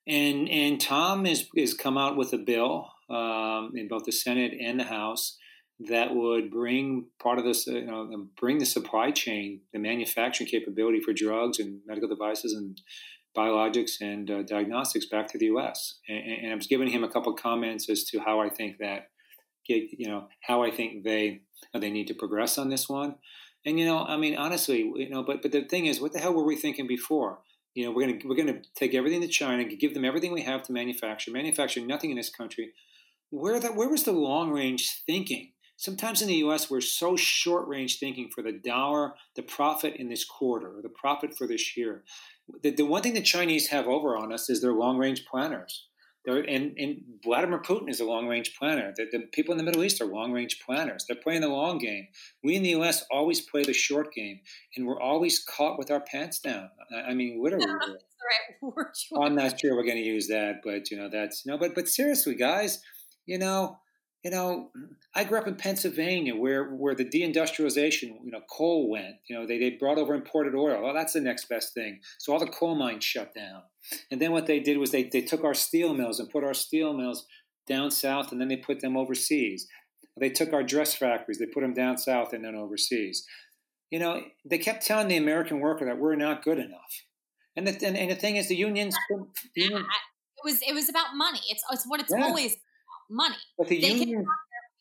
and 0.07 0.49
and 0.49 0.79
Tom 0.79 1.25
has 1.25 1.47
has 1.57 1.73
come 1.73 1.97
out 1.97 2.17
with 2.17 2.33
a 2.33 2.37
bill 2.37 2.91
um, 3.09 3.71
in 3.75 3.87
both 3.87 4.05
the 4.05 4.11
Senate 4.11 4.53
and 4.59 4.79
the 4.79 4.85
House 4.85 5.37
that 5.79 6.13
would 6.13 6.51
bring 6.51 7.05
part 7.21 7.39
of 7.39 7.45
this, 7.45 7.65
you 7.65 7.85
know, 7.85 8.27
bring 8.37 8.57
the 8.57 8.65
supply 8.65 9.11
chain, 9.11 9.61
the 9.71 9.79
manufacturing 9.79 10.49
capability 10.49 10.99
for 10.99 11.13
drugs 11.13 11.59
and 11.59 11.79
medical 11.85 12.09
devices 12.09 12.53
and 12.53 12.81
biologics 13.37 14.01
and 14.01 14.29
uh, 14.29 14.43
diagnostics 14.43 15.05
back 15.05 15.27
to 15.27 15.37
the 15.37 15.45
U.S. 15.45 15.99
And, 16.09 16.17
and, 16.43 16.51
I 16.51 16.55
was 16.55 16.67
giving 16.67 16.89
him 16.89 17.03
a 17.03 17.09
couple 17.09 17.33
comments 17.33 17.89
as 17.89 18.03
to 18.05 18.19
how 18.19 18.41
I 18.41 18.49
think 18.49 18.77
that, 18.79 19.07
you 19.67 20.09
know, 20.09 20.27
how 20.41 20.63
I 20.63 20.71
think 20.71 21.03
they 21.03 21.41
they 21.73 21.91
need 21.91 22.07
to 22.07 22.13
progress 22.13 22.57
on 22.57 22.69
this 22.69 22.89
one. 22.89 23.15
And 23.65 23.79
you 23.79 23.85
know, 23.85 24.03
I 24.03 24.17
mean, 24.17 24.35
honestly, 24.35 24.91
you 24.95 25.09
know, 25.09 25.23
but 25.23 25.41
but 25.41 25.51
the 25.51 25.63
thing 25.63 25.85
is, 25.85 26.01
what 26.01 26.11
the 26.11 26.19
hell 26.19 26.33
were 26.33 26.45
we 26.45 26.55
thinking 26.55 26.87
before? 26.87 27.39
You 27.75 27.85
know, 27.85 27.91
we're 27.91 28.07
gonna 28.07 28.19
we're 28.25 28.35
gonna 28.35 28.61
take 28.75 28.93
everything 28.93 29.21
to 29.21 29.27
China, 29.27 29.63
and 29.63 29.79
give 29.79 29.93
them 29.93 30.05
everything 30.05 30.31
we 30.31 30.41
have 30.41 30.63
to 30.63 30.73
manufacture, 30.73 31.31
manufacture 31.31 31.81
nothing 31.81 32.09
in 32.09 32.17
this 32.17 32.29
country. 32.29 32.73
Where 33.29 33.59
that 33.59 33.75
where 33.75 33.89
was 33.89 34.03
the 34.03 34.11
long 34.11 34.51
range 34.51 35.03
thinking? 35.05 35.51
Sometimes 35.77 36.21
in 36.21 36.27
the 36.27 36.35
U.S. 36.35 36.69
we're 36.69 36.81
so 36.81 37.15
short 37.15 37.67
range 37.67 37.99
thinking 37.99 38.29
for 38.33 38.41
the 38.41 38.51
dollar, 38.51 39.13
the 39.35 39.43
profit 39.43 39.95
in 39.95 40.09
this 40.09 40.25
quarter, 40.25 40.77
or 40.77 40.81
the 40.81 40.89
profit 40.89 41.37
for 41.37 41.47
this 41.47 41.77
year. 41.77 42.03
The, 42.63 42.71
the 42.71 42.85
one 42.85 43.01
thing 43.01 43.13
the 43.13 43.21
Chinese 43.21 43.67
have 43.67 43.87
over 43.87 44.17
on 44.17 44.33
us 44.33 44.49
is 44.49 44.61
their 44.61 44.73
long 44.73 44.97
range 44.97 45.25
planners. 45.25 45.87
And, 46.37 46.77
and 46.77 47.01
Vladimir 47.23 47.59
Putin 47.59 47.89
is 47.89 47.99
a 47.99 48.05
long 48.05 48.27
range 48.27 48.55
planner. 48.57 48.93
The, 48.95 49.07
the, 49.11 49.19
people 49.31 49.51
in 49.51 49.57
the 49.57 49.63
Middle 49.63 49.83
East 49.83 50.01
are 50.01 50.05
long 50.05 50.31
range 50.31 50.59
planners. 50.65 51.05
They're 51.07 51.17
playing 51.17 51.41
the 51.41 51.49
long 51.49 51.77
game. 51.77 52.07
We 52.43 52.55
in 52.55 52.63
the 52.63 52.69
U.S. 52.69 53.05
always 53.11 53.41
play 53.41 53.63
the 53.63 53.73
short 53.73 54.13
game, 54.13 54.39
and 54.75 54.85
we're 54.85 55.01
always 55.01 55.43
caught 55.43 55.77
with 55.77 55.91
our 55.91 56.01
pants 56.01 56.39
down. 56.39 56.69
I, 56.93 57.11
I 57.11 57.13
mean, 57.13 57.41
literally. 57.43 57.65
right. 57.73 58.85
I'm 59.23 59.35
not 59.35 59.59
sure 59.59 59.75
we're 59.75 59.83
going 59.83 59.95
to 59.95 60.03
use 60.03 60.27
that, 60.27 60.61
but 60.63 60.91
you 60.91 60.97
know 60.97 61.09
that's 61.09 61.45
you 61.45 61.51
know. 61.51 61.57
But 61.57 61.75
but 61.75 61.87
seriously, 61.87 62.35
guys, 62.35 62.81
you 63.25 63.37
know, 63.37 63.79
you 64.23 64.31
know, 64.31 64.71
I 65.15 65.23
grew 65.23 65.37
up 65.37 65.47
in 65.47 65.55
Pennsylvania 65.55 66.35
where 66.35 66.71
where 66.71 66.93
the 66.93 67.05
deindustrialization, 67.05 68.17
you 68.23 68.31
know, 68.31 68.41
coal 68.49 68.89
went. 68.89 69.15
You 69.29 69.37
know, 69.37 69.47
they, 69.47 69.57
they 69.57 69.71
brought 69.71 69.97
over 69.97 70.13
imported 70.13 70.55
oil. 70.55 70.83
Well, 70.83 70.93
that's 70.93 71.13
the 71.13 71.21
next 71.21 71.47
best 71.47 71.73
thing. 71.73 71.99
So 72.17 72.33
all 72.33 72.39
the 72.39 72.47
coal 72.47 72.75
mines 72.75 73.03
shut 73.03 73.33
down. 73.33 73.63
And 74.11 74.21
then 74.21 74.31
what 74.31 74.45
they 74.45 74.59
did 74.59 74.77
was 74.77 74.91
they, 74.91 75.03
they 75.03 75.21
took 75.21 75.43
our 75.43 75.53
steel 75.53 75.93
mills 75.93 76.19
and 76.19 76.29
put 76.29 76.43
our 76.43 76.53
steel 76.53 76.93
mills 76.93 77.25
down 77.65 77.91
south 77.91 78.31
and 78.31 78.41
then 78.41 78.49
they 78.49 78.57
put 78.57 78.81
them 78.81 78.97
overseas. 78.97 79.67
They 80.19 80.29
took 80.29 80.51
our 80.51 80.63
dress 80.63 80.93
factories, 80.93 81.39
they 81.39 81.45
put 81.45 81.61
them 81.61 81.73
down 81.73 81.97
south 81.97 82.33
and 82.33 82.43
then 82.43 82.55
overseas. 82.55 83.25
You 83.89 83.99
know, 83.99 84.21
they 84.45 84.57
kept 84.57 84.85
telling 84.85 85.07
the 85.07 85.17
American 85.17 85.61
worker 85.61 85.85
that 85.85 85.97
we're 85.97 86.15
not 86.15 86.43
good 86.43 86.59
enough. 86.59 87.05
And 87.55 87.65
the, 87.65 87.87
and, 87.87 87.97
and 87.97 88.11
the 88.11 88.15
thing 88.15 88.35
is, 88.35 88.47
the 88.47 88.55
unions. 88.55 88.95
The 89.55 89.61
unions 89.61 89.87
it 90.39 90.49
was 90.49 90.61
it 90.61 90.73
was 90.73 90.89
about 90.89 91.07
money. 91.15 91.41
It's 91.49 91.63
it's 91.71 91.85
what 91.85 91.99
it's 91.99 92.11
yeah. 92.11 92.23
always 92.23 92.55
money. 93.09 93.35
But 93.57 93.67
the 93.67 93.81
they 93.81 93.91
union, 93.91 94.25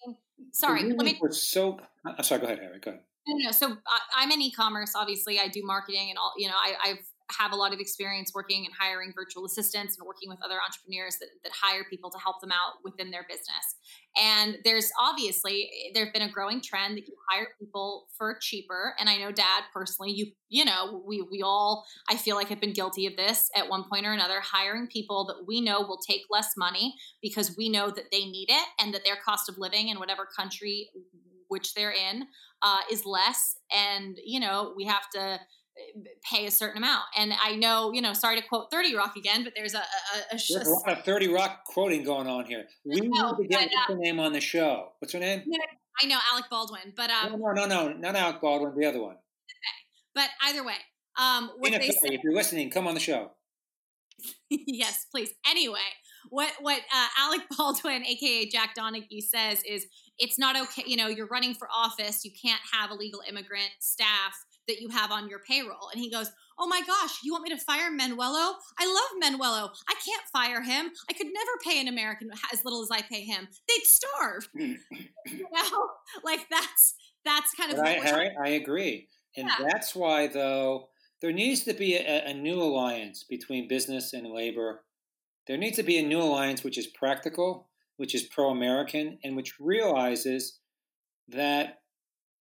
can, 0.05 0.17
sorry, 0.53 0.83
the 0.83 0.95
let 0.95 1.05
me. 1.05 1.19
Were 1.21 1.33
so. 1.33 1.79
I'm 2.05 2.23
sorry. 2.23 2.41
Go 2.41 2.47
ahead, 2.47 2.59
Harry. 2.61 2.79
Go 2.79 2.91
ahead. 2.91 3.03
No, 3.27 3.37
no. 3.47 3.51
So 3.53 3.73
uh, 3.73 3.99
I, 4.17 4.23
am 4.23 4.31
in 4.31 4.41
e-commerce. 4.41 4.93
Obviously, 4.95 5.39
I 5.39 5.49
do 5.49 5.61
marketing 5.65 6.11
and 6.11 6.19
all. 6.19 6.33
You 6.37 6.49
know, 6.49 6.55
I, 6.57 6.75
I've 6.85 7.05
have 7.31 7.53
a 7.53 7.57
lot 7.57 7.73
of 7.73 7.81
experience 7.81 8.33
working 8.35 8.65
and 8.65 8.75
hiring 8.79 9.13
virtual 9.15 9.45
assistants 9.45 9.97
and 9.99 10.07
working 10.07 10.29
with 10.29 10.39
other 10.45 10.57
entrepreneurs 10.65 11.17
that, 11.19 11.29
that 11.45 11.53
hire 11.53 11.85
people 11.91 12.11
to 12.11 12.19
help 12.19 12.41
them 12.41 12.51
out 12.51 12.75
within 12.85 13.11
their 13.11 13.27
business. 13.29 13.77
And 14.21 14.59
there's 14.65 14.91
obviously 14.99 15.71
there's 15.95 16.11
been 16.13 16.23
a 16.23 16.31
growing 16.31 16.61
trend 16.61 16.97
that 16.97 17.07
you 17.07 17.15
hire 17.31 17.49
people 17.61 18.07
for 18.17 18.39
cheaper. 18.41 18.95
And 18.99 19.09
I 19.09 19.17
know 19.19 19.31
dad 19.31 19.65
personally, 19.73 20.13
you 20.13 20.33
you 20.49 20.65
know, 20.65 21.03
we 21.07 21.23
we 21.31 21.43
all 21.43 21.85
I 22.09 22.17
feel 22.17 22.37
like 22.37 22.49
have 22.49 22.61
been 22.61 22.73
guilty 22.73 23.07
of 23.07 23.17
this 23.17 23.51
at 23.55 23.69
one 23.69 23.85
point 23.85 24.07
or 24.07 24.13
another, 24.13 24.41
hiring 24.41 24.87
people 24.87 25.27
that 25.27 25.47
we 25.47 25.61
know 25.61 25.81
will 25.83 25.99
take 25.99 26.23
less 26.31 26.55
money 26.57 26.95
because 27.21 27.57
we 27.57 27.69
know 27.69 27.91
that 27.91 28.11
they 28.11 28.25
need 28.25 28.49
it 28.49 28.67
and 28.81 28.95
that 28.95 29.05
their 29.05 29.17
cost 29.17 29.49
of 29.49 29.59
living 29.59 29.89
in 29.89 29.99
whatever 29.99 30.27
country 30.37 30.89
which 31.49 31.75
they're 31.75 31.93
in 31.93 32.27
uh, 32.63 32.81
is 32.91 33.05
less. 33.05 33.57
And, 33.73 34.19
you 34.25 34.41
know, 34.41 34.73
we 34.77 34.85
have 34.85 35.09
to 35.15 35.41
pay 36.23 36.47
a 36.47 36.51
certain 36.51 36.79
amount. 36.79 37.05
And 37.17 37.33
I 37.43 37.57
know, 37.57 37.93
you 37.93 38.03
know, 38.03 38.13
sorry 38.13 38.41
to 38.41 38.47
quote 38.47 38.71
30 38.71 38.95
Rock 38.95 39.17
again, 39.17 39.45
but 39.45 39.53
there's 39.57 39.75
a, 39.75 39.79
a, 39.79 39.83
a, 39.83 40.39
there's 40.39 40.69
a 40.69 40.71
lot 40.71 40.99
of 40.99 41.05
30 41.05 41.29
Rock 41.29 41.65
quoting 41.65 42.05
going 42.05 42.27
on 42.27 42.45
here. 42.45 42.65
We 42.85 43.01
know, 43.01 43.33
need 43.33 43.43
to 43.43 43.49
get 43.49 43.71
but, 43.71 43.95
uh, 43.95 43.95
her 43.95 44.01
name 44.01 44.21
on 44.21 44.33
the 44.33 44.41
show. 44.41 44.93
What's 44.99 45.13
her 45.13 45.21
name? 45.21 45.43
I 46.01 46.07
know 46.07 46.19
Alec 46.33 46.47
Baldwin, 46.51 46.93
but 46.97 47.09
No, 47.09 47.35
um, 47.35 47.41
no, 47.41 47.67
no, 47.67 47.67
no, 47.67 47.93
not 47.93 48.15
Alec 48.15 48.41
Baldwin, 48.41 48.73
the 48.79 48.87
other 48.87 49.03
one. 49.03 49.17
but 50.15 50.29
either 50.45 50.65
way, 50.65 50.77
um, 51.19 51.51
what 51.59 51.71
Tina 51.71 51.81
they 51.81 51.89
Fey, 51.89 52.15
if 52.15 52.23
you're 52.23 52.35
listening, 52.35 52.71
come 52.71 52.87
on 52.87 52.95
the 52.95 53.01
show. 53.01 53.33
yes, 54.51 55.07
please. 55.11 55.31
Anyway, 55.49 55.79
what 56.31 56.53
what 56.61 56.81
uh, 56.95 57.07
Alec 57.19 57.43
Baldwin, 57.57 58.05
aka 58.05 58.49
Jack 58.49 58.75
Donaghy, 58.77 59.21
says 59.21 59.63
is 59.69 59.87
it's 60.19 60.39
not 60.39 60.57
okay. 60.57 60.85
You 60.87 60.97
know, 60.97 61.09
you're 61.09 61.27
running 61.27 61.55
for 61.55 61.69
office. 61.75 62.25
You 62.25 62.31
can't 62.31 62.61
have 62.73 62.91
illegal 62.91 63.21
immigrant 63.29 63.71
staff 63.81 64.45
that 64.69 64.81
you 64.81 64.89
have 64.91 65.11
on 65.11 65.29
your 65.29 65.41
payroll. 65.41 65.89
And 65.93 66.01
he 66.01 66.11
goes, 66.11 66.31
"Oh 66.59 66.67
my 66.69 66.81
gosh, 66.87 67.19
you 67.25 67.33
want 67.33 67.45
me 67.45 67.51
to 67.51 67.59
fire 67.59 67.91
Manuelo? 67.91 68.55
I 68.79 68.87
love 68.87 69.23
Manuelo. 69.23 69.71
I 69.89 69.95
can't 69.95 70.23
fire 70.33 70.63
him. 70.63 70.91
I 71.11 71.13
could 71.15 71.27
never 71.27 71.51
pay 71.65 71.81
an 71.81 71.89
American 71.89 72.31
as 72.53 72.65
little 72.65 72.83
as 72.83 72.91
I 72.93 73.03
pay 73.03 73.23
him. 73.25 73.49
They'd 73.69 73.85
starve. 73.85 74.49
you 74.55 74.79
know, 75.53 75.89
like 76.25 76.47
that's 76.51 76.95
that's 77.25 77.53
kind 77.55 77.73
of 77.73 77.79
Right, 77.79 77.99
what 77.99 78.07
I, 78.09 78.13
we're 78.13 78.25
talking 78.25 78.39
I, 78.45 78.47
I 78.47 78.51
agree. 78.53 79.09
And 79.37 79.49
Yeah. 79.49 79.67
that's 79.71 79.95
why, 79.95 80.27
though, 80.29 80.89
there 81.21 81.33
needs 81.33 81.65
to 81.65 81.75
be 81.75 81.95
a, 81.97 82.27
a 82.27 82.35
new 82.35 82.61
alliance 82.61 83.25
between 83.29 83.69
business 83.69 84.13
and 84.13 84.27
labor. 84.33 84.85
There 85.47 85.57
needs 85.59 85.77
to 85.77 85.83
be 85.83 85.99
a 85.99 86.03
new 86.07 86.21
alliance 86.21 86.63
which 86.65 86.79
is 86.79 86.87
practical, 86.87 87.69
which 87.97 88.15
is 88.15 88.23
pro 88.25 88.51
American, 88.51 89.19
and 89.25 89.37
which 89.37 89.59
realizes 89.61 90.61
that 91.29 91.81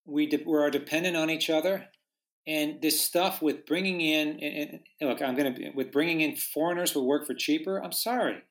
we, 0.06 0.28
de- 0.28 0.44
we 0.46 0.58
are 0.58 0.70
dependent 0.70 1.18
on 1.18 1.30
each 1.30 1.50
other. 1.50 1.88
And 2.48 2.82
this 2.82 3.02
stuff 3.02 3.42
with 3.42 3.66
bringing 3.66 4.00
in, 4.02 4.40
and, 4.40 4.80
and 5.02 5.10
look, 5.10 5.22
I'm 5.22 5.36
going 5.36 5.54
to, 5.54 5.70
with 5.72 5.92
bringing 5.92 6.22
in 6.22 6.36
foreigners 6.38 6.92
who 6.92 7.04
work 7.04 7.28
for 7.28 7.34
cheaper, 7.34 7.84
I'm 7.84 7.92
sorry. 7.92 8.42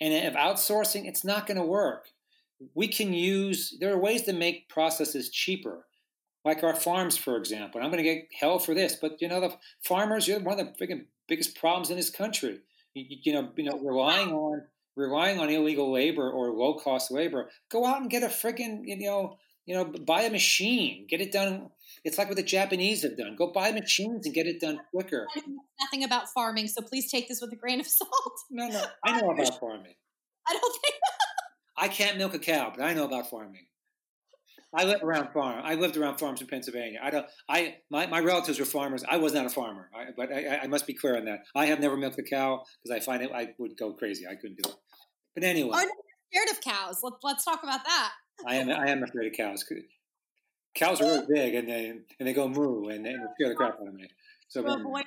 And 0.00 0.12
if 0.12 0.34
outsourcing, 0.34 1.06
it's 1.06 1.24
not 1.24 1.46
going 1.46 1.56
to 1.56 1.64
work. 1.64 2.08
We 2.74 2.88
can 2.88 3.14
use, 3.14 3.76
there 3.78 3.92
are 3.92 3.98
ways 3.98 4.22
to 4.22 4.32
make 4.32 4.68
processes 4.68 5.30
cheaper 5.30 5.86
like 6.44 6.62
our 6.64 6.74
farms, 6.74 7.16
for 7.16 7.36
example. 7.36 7.80
I'm 7.80 7.90
going 7.90 8.02
to 8.02 8.14
get 8.14 8.28
hell 8.38 8.58
for 8.58 8.74
this, 8.74 8.96
but 9.00 9.20
you 9.20 9.28
know, 9.28 9.40
the 9.40 9.54
farmers, 9.84 10.26
you're 10.26 10.40
one 10.40 10.58
of 10.58 10.66
the 10.66 10.74
big, 10.78 11.06
biggest 11.28 11.56
problems 11.56 11.90
in 11.90 11.96
this 11.96 12.10
country. 12.10 12.60
You, 12.94 13.04
you- 13.22 13.32
know, 13.34 13.50
you 13.56 13.64
know, 13.64 13.78
relying 13.78 14.32
on 14.32 14.62
relying 14.96 15.38
on 15.38 15.48
illegal 15.48 15.92
labor 15.92 16.28
or 16.28 16.50
low 16.50 16.74
cost 16.74 17.12
labor. 17.12 17.48
Go 17.70 17.86
out 17.86 18.00
and 18.00 18.10
get 18.10 18.24
a 18.24 18.26
friggin' 18.26 18.80
you 18.84 18.98
know, 18.98 19.38
you 19.64 19.74
know, 19.74 19.84
buy 19.84 20.22
a 20.22 20.30
machine, 20.30 21.06
get 21.08 21.20
it 21.20 21.30
done. 21.30 21.70
It's 22.08 22.16
like 22.16 22.28
what 22.28 22.38
the 22.38 22.42
Japanese 22.42 23.02
have 23.02 23.18
done. 23.18 23.36
Go 23.36 23.52
buy 23.52 23.70
machines 23.70 24.24
and 24.24 24.34
get 24.34 24.46
it 24.46 24.62
done 24.62 24.80
quicker. 24.90 25.26
I 25.36 25.40
know 25.40 25.58
nothing 25.78 26.04
about 26.04 26.24
farming, 26.34 26.68
so 26.68 26.80
please 26.80 27.10
take 27.10 27.28
this 27.28 27.42
with 27.42 27.52
a 27.52 27.56
grain 27.56 27.80
of 27.80 27.86
salt. 27.86 28.32
No, 28.50 28.66
no, 28.66 28.82
I 29.04 29.20
know 29.20 29.30
about 29.30 29.60
farming. 29.60 29.92
I 30.48 30.52
don't 30.54 30.72
think 30.80 30.94
I 31.76 31.88
can't 31.88 32.16
milk 32.16 32.32
a 32.32 32.38
cow, 32.38 32.72
but 32.74 32.82
I 32.82 32.94
know 32.94 33.04
about 33.04 33.28
farming. 33.28 33.66
I 34.74 34.84
lived 34.84 35.02
around 35.02 35.32
farm. 35.34 35.60
I 35.62 35.74
lived 35.74 35.98
around 35.98 36.16
farms 36.16 36.40
in 36.40 36.46
Pennsylvania. 36.46 36.98
I 37.02 37.10
don't. 37.10 37.26
I 37.46 37.76
my, 37.90 38.06
my 38.06 38.20
relatives 38.20 38.58
were 38.58 38.64
farmers. 38.64 39.04
I 39.06 39.18
was 39.18 39.34
not 39.34 39.44
a 39.44 39.50
farmer, 39.50 39.90
I, 39.94 40.06
but 40.16 40.32
I, 40.32 40.60
I 40.62 40.66
must 40.66 40.86
be 40.86 40.94
clear 40.94 41.18
on 41.18 41.26
that. 41.26 41.40
I 41.54 41.66
have 41.66 41.78
never 41.78 41.96
milked 41.98 42.18
a 42.18 42.22
cow 42.22 42.64
because 42.82 42.96
I 42.96 43.04
find 43.04 43.22
it 43.22 43.30
I 43.34 43.48
would 43.58 43.76
go 43.78 43.92
crazy. 43.92 44.26
I 44.26 44.34
couldn't 44.34 44.56
do 44.62 44.70
it. 44.70 44.76
But 45.34 45.44
anyway, 45.44 45.72
Oh, 45.74 45.78
no, 45.78 45.90
you're 46.32 46.46
scared 46.46 46.56
of 46.56 46.62
cows. 46.62 47.00
Let's 47.02 47.16
let's 47.22 47.44
talk 47.44 47.62
about 47.62 47.84
that. 47.84 48.12
I 48.46 48.54
am 48.54 48.70
I 48.70 48.88
am 48.88 49.02
afraid 49.02 49.30
of 49.30 49.36
cows. 49.36 49.62
Cows 50.78 51.00
are 51.00 51.04
really 51.04 51.26
big 51.28 51.54
and 51.56 51.68
they 51.68 51.88
and 52.18 52.28
they 52.28 52.32
go 52.32 52.48
moo 52.48 52.88
and 52.88 53.04
they, 53.04 53.10
and 53.10 53.22
they 53.22 53.26
scare 53.34 53.48
the 53.48 53.56
crap 53.56 53.80
out 53.80 53.88
of 53.88 53.94
me. 53.94 54.08
So 54.46 54.60
You 54.60 54.66
were 54.66 54.76
mm. 54.76 54.84
going 54.84 55.04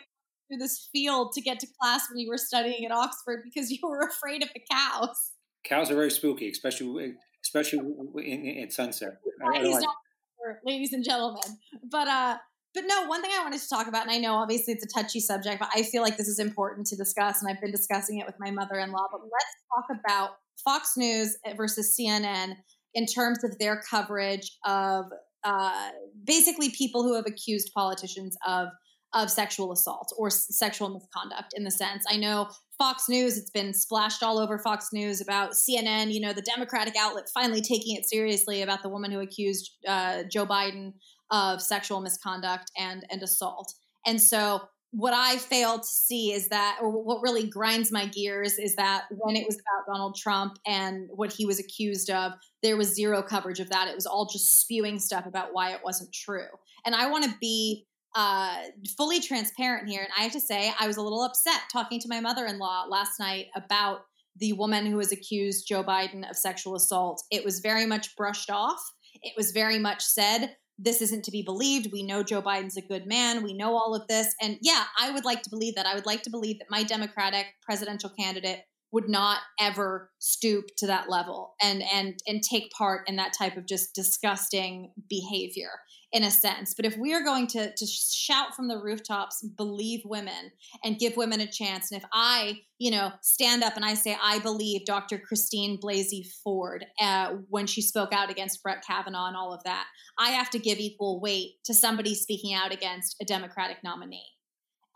through 0.48 0.58
this 0.58 0.90
field 0.92 1.32
to 1.34 1.42
get 1.42 1.60
to 1.62 1.68
class 1.80 2.10
when 2.10 2.20
you 2.20 2.30
were 2.30 2.38
studying 2.38 2.86
at 2.86 2.92
Oxford 2.92 3.42
because 3.44 3.72
you 3.72 3.80
were 3.82 4.02
afraid 4.12 4.44
of 4.44 4.50
the 4.54 4.62
cows. 4.70 5.32
cows 5.64 5.90
are 5.90 5.96
very 5.96 6.12
spooky, 6.12 6.50
especially 6.50 7.06
eh, 7.06 7.12
especially 7.42 7.80
in, 7.80 8.46
in, 8.46 8.64
at 8.64 8.74
sunset. 8.74 9.14
I- 9.42 9.48
I 9.48 9.54
don't 9.54 9.64
Ladies, 9.64 9.76
like- 9.76 10.58
ladies 10.66 10.94
and 10.94 11.06
gentlemen, 11.06 11.58
but 11.90 12.08
uh, 12.08 12.38
but 12.74 12.84
no. 12.86 13.06
One 13.06 13.22
thing 13.22 13.32
I 13.34 13.42
wanted 13.42 13.62
to 13.62 13.70
talk 13.70 13.88
about, 13.88 14.04
and 14.04 14.12
I 14.12 14.18
know 14.18 14.36
obviously 14.36 14.74
it's 14.74 14.84
a 14.84 15.02
touchy 15.02 15.22
subject, 15.22 15.60
but 15.60 15.70
I 15.74 15.84
feel 15.84 16.02
like 16.02 16.18
this 16.18 16.28
is 16.28 16.40
important 16.40 16.88
to 16.88 16.98
discuss, 16.98 17.42
and 17.42 17.50
I've 17.50 17.62
been 17.62 17.72
discussing 17.72 18.20
it 18.20 18.26
with 18.26 18.36
my 18.40 18.52
mother-in-law. 18.52 19.08
But 19.10 19.22
let's 19.22 19.56
talk 19.74 19.98
about 20.04 20.32
Fox 20.66 20.98
News 20.98 21.38
eh, 21.46 21.54
versus 21.54 21.96
CNN 21.98 22.56
in 22.94 23.06
terms 23.06 23.44
of 23.44 23.58
their 23.58 23.82
coverage 23.90 24.58
of 24.66 25.06
uh, 25.44 25.90
basically 26.24 26.70
people 26.72 27.04
who 27.04 27.16
have 27.16 27.26
accused 27.28 27.72
politicians 27.74 28.38
of 28.46 28.70
of 29.14 29.30
sexual 29.30 29.74
assault 29.74 30.10
or 30.18 30.28
s- 30.28 30.48
sexual 30.52 30.90
misconduct 30.90 31.54
in 31.58 31.66
the 31.66 31.72
sense. 31.72 32.06
I 32.10 32.16
know 32.16 32.50
fox 32.78 33.10
news 33.10 33.38
it's 33.38 33.52
been 33.52 33.74
splashed 33.74 34.24
all 34.24 34.40
over 34.40 34.58
fox 34.58 34.88
news 34.92 35.22
about 35.22 35.52
cnn 35.52 36.12
you 36.12 36.20
know 36.20 36.34
the 36.34 36.42
democratic 36.42 36.96
outlet 36.98 37.26
finally 37.32 37.62
taking 37.62 37.96
it 37.96 38.10
seriously 38.10 38.64
about 38.64 38.82
the 38.82 38.90
woman 38.90 39.12
who 39.12 39.20
accused 39.20 39.70
uh, 39.88 40.24
joe 40.32 40.48
biden 40.48 40.92
of 41.32 41.62
sexual 41.62 42.02
misconduct 42.02 42.70
and 42.78 43.06
and 43.10 43.24
assault. 43.24 43.74
And 44.06 44.22
so 44.22 44.62
what 44.92 45.14
i 45.14 45.38
fail 45.38 45.80
to 45.80 45.88
see 45.88 46.32
is 46.34 46.50
that 46.50 46.78
or 46.82 46.90
what 46.90 47.22
really 47.22 47.48
grinds 47.48 47.92
my 47.92 48.06
gears 48.08 48.60
is 48.60 48.76
that 48.76 49.06
when 49.12 49.36
it 49.36 49.46
was 49.46 49.56
about 49.56 49.94
donald 49.94 50.16
trump 50.16 50.58
and 50.68 51.10
what 51.14 51.32
he 51.32 51.46
was 51.46 51.60
accused 51.60 52.10
of 52.10 52.34
there 52.62 52.78
was 52.78 52.94
zero 52.94 53.22
coverage 53.22 53.60
of 53.60 53.70
that 53.70 53.88
it 53.88 53.96
was 53.96 54.06
all 54.06 54.26
just 54.26 54.60
spewing 54.60 55.00
stuff 55.00 55.26
about 55.26 55.50
why 55.54 55.72
it 55.72 55.80
wasn't 55.84 56.12
true 56.14 56.48
and 56.86 56.96
i 56.96 57.10
want 57.10 57.24
to 57.24 57.34
be 57.40 57.86
uh, 58.16 58.56
fully 58.98 59.20
transparent 59.20 59.88
here. 59.88 60.02
And 60.02 60.12
I 60.18 60.24
have 60.24 60.34
to 60.34 60.42
say, 60.42 60.74
I 60.80 60.88
was 60.88 60.98
a 60.98 61.02
little 61.02 61.24
upset 61.24 61.62
talking 61.72 62.00
to 62.00 62.10
my 62.10 62.20
mother 62.20 62.46
in 62.46 62.60
law 62.60 62.86
last 62.90 63.20
night 63.20 63.48
about 63.56 64.02
the 64.38 64.54
woman 64.54 64.86
who 64.86 64.98
was 64.98 65.12
accused 65.12 65.68
Joe 65.68 65.84
Biden 65.84 66.30
of 66.30 66.36
sexual 66.36 66.76
assault. 66.76 67.22
It 67.32 67.46
was 67.46 67.60
very 67.60 67.86
much 67.86 68.16
brushed 68.16 68.50
off. 68.50 68.82
It 69.22 69.34
was 69.38 69.52
very 69.52 69.78
much 69.78 70.04
said, 70.04 70.56
this 70.84 71.02
isn't 71.02 71.24
to 71.26 71.32
be 71.32 71.44
believed. 71.44 71.92
We 71.92 72.04
know 72.04 72.24
Joe 72.24 72.42
Biden's 72.42 72.78
a 72.78 72.82
good 72.82 73.06
man. 73.06 73.44
We 73.44 73.54
know 73.54 73.76
all 73.76 73.96
of 73.96 74.08
this. 74.08 74.34
And 74.42 74.58
yeah, 74.62 74.86
I 75.00 75.12
would 75.12 75.26
like 75.26 75.44
to 75.44 75.50
believe 75.50 75.76
that. 75.76 75.86
I 75.86 75.96
would 75.96 76.06
like 76.06 76.24
to 76.24 76.30
believe 76.30 76.60
that 76.60 76.70
my 76.70 76.84
Democratic 76.84 77.46
presidential 77.64 78.10
candidate 78.10 78.62
would 78.92 79.08
not 79.08 79.40
ever 79.60 80.12
stoop 80.20 80.66
to 80.78 80.88
that 80.88 81.10
level 81.10 81.54
and 81.62 81.82
and 81.94 82.20
and 82.28 82.42
take 82.44 82.72
part 82.72 83.08
in 83.08 83.16
that 83.16 83.34
type 83.38 83.56
of 83.56 83.66
just 83.66 83.96
disgusting 83.96 84.92
behavior 85.10 85.70
in 86.12 86.24
a 86.24 86.32
sense. 86.32 86.74
But 86.74 86.86
if 86.86 86.98
we 86.98 87.14
are 87.14 87.24
going 87.24 87.48
to 87.48 87.74
to 87.74 87.86
shout 87.86 88.56
from 88.56 88.68
the 88.68 88.78
rooftops, 88.78 89.44
believe 89.58 90.02
women 90.06 90.52
and 90.84 91.00
give 91.00 91.16
women 91.16 91.40
a 91.42 91.48
chance, 91.48 91.92
and 91.92 92.02
if 92.02 92.08
I, 92.12 92.62
you 92.80 92.92
know, 92.92 93.12
stand 93.22 93.64
up 93.64 93.76
and 93.76 93.86
I 93.86 93.94
say 93.94 94.18
I 94.22 94.40
believe 94.40 94.86
Dr. 94.86 95.18
Christine 95.18 95.80
Blasey 95.80 96.26
Ford 96.44 96.86
uh, 97.00 97.36
when 97.50 97.68
she 97.68 97.82
spoke 97.82 98.14
out 98.14 98.30
against 98.30 98.62
Brett 98.62 98.84
Kavanaugh 98.86 99.28
and 99.28 99.38
all 99.38 99.54
of 99.54 99.64
that, 99.64 99.86
I 100.18 100.32
have 100.32 100.50
to 100.52 100.60
give 100.60 100.80
equal 100.80 101.22
weight 101.22 101.64
to 101.66 101.74
somebody 101.74 102.16
speaking 102.16 102.54
out 102.54 102.74
against 102.74 103.16
a 103.22 103.26
Democratic 103.26 103.78
nominee. 103.84 104.28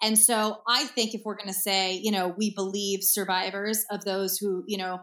And 0.02 0.20
so 0.20 0.62
I 0.68 0.86
think 0.86 1.14
if 1.14 1.22
we're 1.24 1.38
going 1.38 1.48
to 1.48 1.54
say, 1.54 1.94
you 1.94 2.12
know, 2.12 2.28
we 2.38 2.54
believe 2.54 3.00
survivors 3.02 3.86
of 3.90 4.04
those 4.04 4.38
who, 4.38 4.64
you 4.68 4.78
know, 4.78 5.00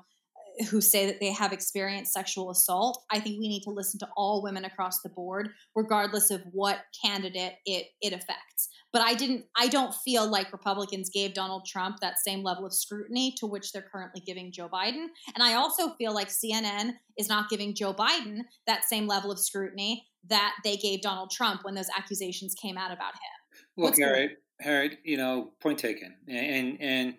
who 0.71 0.81
say 0.81 1.07
that 1.07 1.21
they 1.21 1.33
have 1.33 1.53
experienced 1.53 2.13
sexual 2.13 2.51
assault, 2.51 3.05
I 3.11 3.21
think 3.21 3.39
we 3.39 3.49
need 3.49 3.63
to 3.63 3.71
listen 3.71 3.99
to 4.01 4.09
all 4.17 4.43
women 4.43 4.65
across 4.65 5.01
the 5.03 5.09
board, 5.09 5.51
regardless 5.75 6.31
of 6.31 6.43
what 6.53 6.81
candidate 7.05 7.55
it 7.65 7.87
it 8.01 8.13
affects. 8.13 8.69
But 8.93 9.03
I 9.03 9.15
didn't 9.15 9.47
I 9.57 9.69
don't 9.69 9.95
feel 9.95 10.31
like 10.31 10.53
Republicans 10.53 11.11
gave 11.11 11.35
Donald 11.35 11.67
Trump 11.67 12.01
that 12.01 12.19
same 12.19 12.43
level 12.43 12.67
of 12.67 12.75
scrutiny 12.75 13.35
to 13.39 13.47
which 13.47 13.73
they're 13.73 13.83
currently 13.91 14.21
giving 14.21 14.53
Joe 14.53 14.69
Biden. 14.69 15.07
And 15.35 15.43
I 15.43 15.55
also 15.55 15.95
feel 15.95 16.15
like 16.15 16.29
CNN 16.29 16.93
is 17.17 17.29
not 17.29 17.49
giving 17.49 17.75
Joe 17.75 17.95
Biden 17.95 18.41
that 18.67 18.85
same 18.85 19.07
level 19.07 19.31
of 19.31 19.39
scrutiny 19.39 20.07
that 20.29 20.55
they 20.65 20.77
gave 20.77 21.01
Donald 21.01 21.31
Trump 21.31 21.65
when 21.65 21.75
those 21.75 21.89
accusations 21.97 22.55
came 22.55 22.77
out 22.77 22.93
about 22.93 23.15
him. 23.15 23.61
Look, 23.77 23.85
What's 23.87 23.99
the- 23.99 24.05
Harry, 24.05 24.37
Harry, 24.61 24.99
you 25.05 25.17
know, 25.17 25.53
point 25.61 25.79
taken. 25.79 26.15
And, 26.29 26.77
and, 26.81 27.15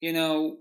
you 0.00 0.12
know, 0.12 0.58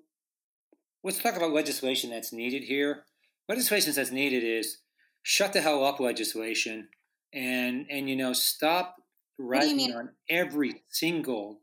let's 1.06 1.22
talk 1.22 1.38
about 1.38 1.54
legislation 1.54 2.10
that's 2.10 2.34
needed 2.34 2.64
here. 2.64 3.04
Legislation 3.48 3.94
that's 3.96 4.12
needed 4.12 4.44
is 4.44 4.80
shut 5.22 5.54
the 5.54 5.62
hell 5.62 5.86
up 5.86 6.00
legislation 6.00 6.90
and, 7.32 7.86
and 7.92 8.10
you 8.10 8.16
know, 8.16 8.34
stop 8.34 8.96
writing 9.38 9.94
on 9.94 10.10
every 10.30 10.84
single 10.90 11.62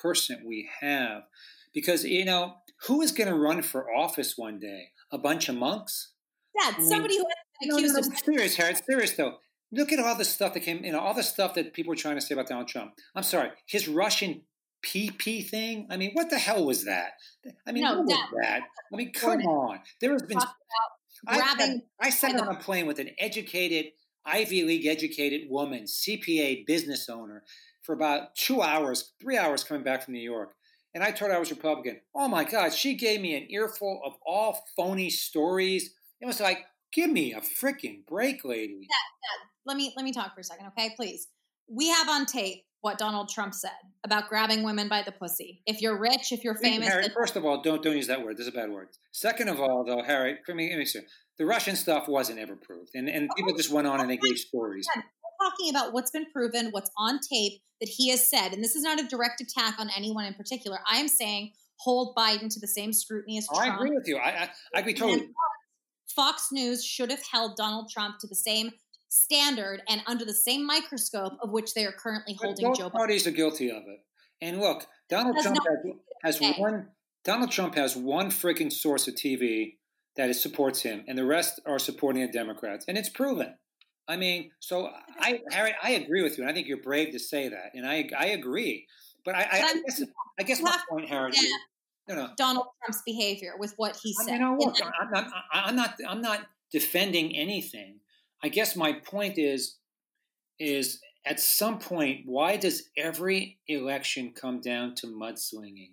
person 0.00 0.44
we 0.46 0.70
have. 0.80 1.22
Because, 1.74 2.04
you 2.04 2.24
know, 2.24 2.54
who 2.86 3.02
is 3.02 3.10
going 3.10 3.28
to 3.28 3.34
run 3.34 3.62
for 3.62 3.92
office 3.92 4.38
one 4.38 4.60
day? 4.60 4.90
A 5.10 5.18
bunch 5.18 5.48
of 5.48 5.56
monks? 5.56 6.12
Yeah, 6.54 6.76
mean- 6.78 6.88
somebody 6.88 7.16
who 7.16 7.24
No, 7.62 7.70
no, 7.70 7.76
accused 7.78 7.94
no, 7.94 8.00
of 8.00 8.18
serious, 8.18 8.56
Harry. 8.56 8.70
It's 8.70 8.86
serious, 8.86 9.12
though. 9.12 9.38
Look 9.72 9.90
at 9.90 9.98
all 9.98 10.14
the 10.16 10.24
stuff 10.24 10.54
that 10.54 10.60
came, 10.60 10.84
you 10.84 10.92
know, 10.92 11.00
all 11.00 11.14
the 11.14 11.22
stuff 11.24 11.54
that 11.54 11.72
people 11.72 11.90
were 11.90 11.96
trying 11.96 12.14
to 12.14 12.20
say 12.20 12.34
about 12.34 12.46
Donald 12.46 12.68
Trump. 12.68 12.92
I'm 13.16 13.24
sorry, 13.24 13.50
his 13.66 13.88
Russian 13.88 14.42
PP 14.84 15.48
thing. 15.48 15.86
I 15.90 15.96
mean, 15.96 16.12
what 16.12 16.30
the 16.30 16.38
hell 16.38 16.64
was 16.64 16.84
that? 16.84 17.12
I 17.66 17.72
mean, 17.72 17.84
No, 17.84 17.98
what 17.98 18.06
was 18.06 18.18
that-? 18.42 18.62
I 18.92 18.96
mean, 18.96 19.12
come 19.12 19.40
on. 19.42 19.80
There 20.00 20.12
has 20.12 20.22
been. 20.22 20.38
I 21.26 21.38
sat, 21.38 21.56
grabbing 21.56 21.82
I 22.00 22.10
sat 22.10 22.38
on 22.40 22.48
a 22.48 22.58
plane 22.58 22.86
with 22.86 22.98
an 22.98 23.10
educated, 23.18 23.92
Ivy 24.26 24.64
League 24.64 24.86
educated 24.86 25.48
woman, 25.48 25.84
CPA 25.84 26.66
business 26.66 27.08
owner, 27.08 27.44
for 27.82 27.94
about 27.94 28.34
two 28.34 28.60
hours, 28.62 29.12
three 29.20 29.38
hours 29.38 29.64
coming 29.64 29.82
back 29.84 30.02
from 30.04 30.14
New 30.14 30.20
York. 30.20 30.54
And 30.94 31.02
I 31.02 31.10
told 31.10 31.30
her 31.30 31.36
I 31.36 31.40
was 31.40 31.50
Republican. 31.50 32.00
Oh 32.14 32.28
my 32.28 32.44
God, 32.44 32.72
she 32.72 32.94
gave 32.94 33.20
me 33.20 33.34
an 33.36 33.46
earful 33.50 34.00
of 34.04 34.14
all 34.24 34.64
phony 34.76 35.10
stories. 35.10 35.94
It 36.20 36.26
was 36.26 36.40
like, 36.40 36.58
Give 36.92 37.10
me 37.10 37.32
a 37.32 37.40
freaking 37.40 38.06
break, 38.06 38.44
lady. 38.44 38.86
let 39.66 39.76
me 39.76 39.92
let 39.96 40.04
me 40.04 40.12
talk 40.12 40.32
for 40.34 40.40
a 40.40 40.44
second, 40.44 40.68
okay? 40.68 40.90
Please. 40.94 41.26
We 41.68 41.88
have 41.88 42.08
on 42.08 42.26
tape 42.26 42.64
what 42.84 42.98
Donald 42.98 43.30
Trump 43.30 43.54
said 43.54 43.70
about 44.04 44.28
grabbing 44.28 44.62
women 44.62 44.88
by 44.88 45.02
the 45.02 45.10
pussy. 45.10 45.62
If 45.66 45.80
you're 45.80 45.98
rich, 45.98 46.32
if 46.32 46.44
you're 46.44 46.54
famous, 46.56 46.88
Harry, 46.88 47.02
then- 47.02 47.12
first 47.14 47.34
of 47.34 47.44
all, 47.44 47.62
don't 47.62 47.82
don't 47.82 47.96
use 47.96 48.08
that 48.08 48.22
word. 48.22 48.36
This 48.36 48.46
is 48.46 48.52
a 48.52 48.56
bad 48.56 48.70
word. 48.70 48.88
Second 49.12 49.48
of 49.48 49.58
all, 49.58 49.84
though, 49.84 50.02
Harry, 50.02 50.38
let 50.46 50.56
me, 50.56 50.68
let 50.68 50.78
me 50.78 50.84
see. 50.84 51.00
The 51.38 51.46
Russian 51.46 51.76
stuff 51.76 52.08
wasn't 52.08 52.38
ever 52.38 52.56
proved, 52.56 52.90
and 52.94 53.08
and 53.08 53.30
oh, 53.30 53.34
people 53.34 53.56
just 53.56 53.70
went 53.70 53.86
on 53.86 54.00
and 54.00 54.10
they 54.10 54.18
gave 54.18 54.36
stories. 54.36 54.86
we're 54.94 55.48
talking 55.48 55.70
about 55.70 55.94
what's 55.94 56.10
been 56.10 56.26
proven, 56.30 56.68
what's 56.72 56.90
on 56.98 57.18
tape 57.32 57.62
that 57.80 57.88
he 57.88 58.10
has 58.10 58.28
said, 58.28 58.52
and 58.52 58.62
this 58.62 58.76
is 58.76 58.82
not 58.82 59.00
a 59.00 59.06
direct 59.06 59.40
attack 59.40 59.78
on 59.78 59.88
anyone 59.96 60.26
in 60.26 60.34
particular. 60.34 60.78
I 60.86 60.98
am 60.98 61.08
saying 61.08 61.52
hold 61.80 62.14
Biden 62.14 62.52
to 62.52 62.60
the 62.60 62.68
same 62.68 62.92
scrutiny 62.92 63.38
as 63.38 63.46
Oh, 63.50 63.58
I 63.58 63.74
agree 63.74 63.90
with 63.90 64.06
you. 64.06 64.18
I 64.18 64.28
I, 64.28 64.50
I 64.74 64.80
agree 64.80 64.94
totally. 64.94 65.28
Fox 66.14 66.48
News 66.52 66.84
should 66.84 67.10
have 67.10 67.22
held 67.32 67.56
Donald 67.56 67.90
Trump 67.90 68.18
to 68.20 68.26
the 68.28 68.36
same 68.36 68.70
standard 69.14 69.80
and 69.88 70.02
under 70.06 70.24
the 70.24 70.34
same 70.34 70.66
microscope 70.66 71.34
of 71.40 71.50
which 71.50 71.74
they 71.74 71.84
are 71.84 71.92
currently 71.92 72.34
But 72.38 72.46
holding 72.46 72.66
both 72.68 72.78
Joe 72.78 72.88
Biden. 72.90 72.92
parties 72.92 73.26
are 73.26 73.30
guilty 73.30 73.70
of 73.70 73.82
it. 73.86 74.00
And 74.42 74.60
look, 74.60 74.86
Donald 75.08 75.36
Trump 75.40 75.58
has, 76.24 76.38
has 76.38 76.58
one. 76.58 76.88
Donald 77.24 77.50
Trump 77.52 77.74
has 77.76 77.96
one 77.96 78.26
freaking 78.30 78.72
source 78.72 79.06
of 79.08 79.14
TV 79.14 79.76
that 80.16 80.28
is, 80.28 80.40
supports 80.42 80.82
him, 80.82 81.04
and 81.08 81.16
the 81.16 81.24
rest 81.24 81.60
are 81.66 81.78
supporting 81.78 82.22
the 82.26 82.30
Democrats, 82.32 82.84
and 82.86 82.98
it's 82.98 83.08
proven. 83.08 83.54
I 84.06 84.16
mean, 84.16 84.50
so 84.60 84.90
I, 85.18 85.40
Harry, 85.50 85.74
I 85.82 85.92
agree 85.92 86.22
with 86.22 86.36
you, 86.36 86.44
and 86.44 86.50
I 86.50 86.54
think 86.54 86.66
you're 86.68 86.82
brave 86.82 87.12
to 87.12 87.18
say 87.18 87.48
that, 87.48 87.70
and 87.74 87.86
I, 87.86 88.08
I 88.18 88.26
agree. 88.26 88.86
But 89.24 89.34
I, 89.36 89.40
I, 89.40 89.46
I 89.62 89.74
guess, 89.86 90.02
I 90.38 90.42
guess 90.42 90.60
my 90.60 90.76
point, 90.90 91.08
Harry, 91.08 91.30
is, 91.30 91.42
you 92.08 92.14
know, 92.14 92.28
Donald 92.36 92.66
Trump's 92.84 93.02
behavior 93.06 93.54
with 93.58 93.72
what 93.78 93.96
he 94.02 94.12
said. 94.24 94.38
no, 94.40 94.56
look, 94.58 94.76
I'm 95.00 95.10
not, 95.10 95.28
I- 95.52 95.62
I'm 95.62 95.76
not, 95.76 95.94
I'm 96.06 96.20
not 96.20 96.40
defending 96.70 97.34
anything. 97.34 98.00
I 98.44 98.48
guess 98.48 98.76
my 98.76 98.92
point 98.92 99.38
is, 99.38 99.78
is 100.60 101.00
at 101.24 101.40
some 101.40 101.78
point, 101.78 102.20
why 102.26 102.56
does 102.58 102.90
every 102.96 103.58
election 103.66 104.34
come 104.38 104.60
down 104.60 104.94
to 104.96 105.06
mudslinging? 105.06 105.92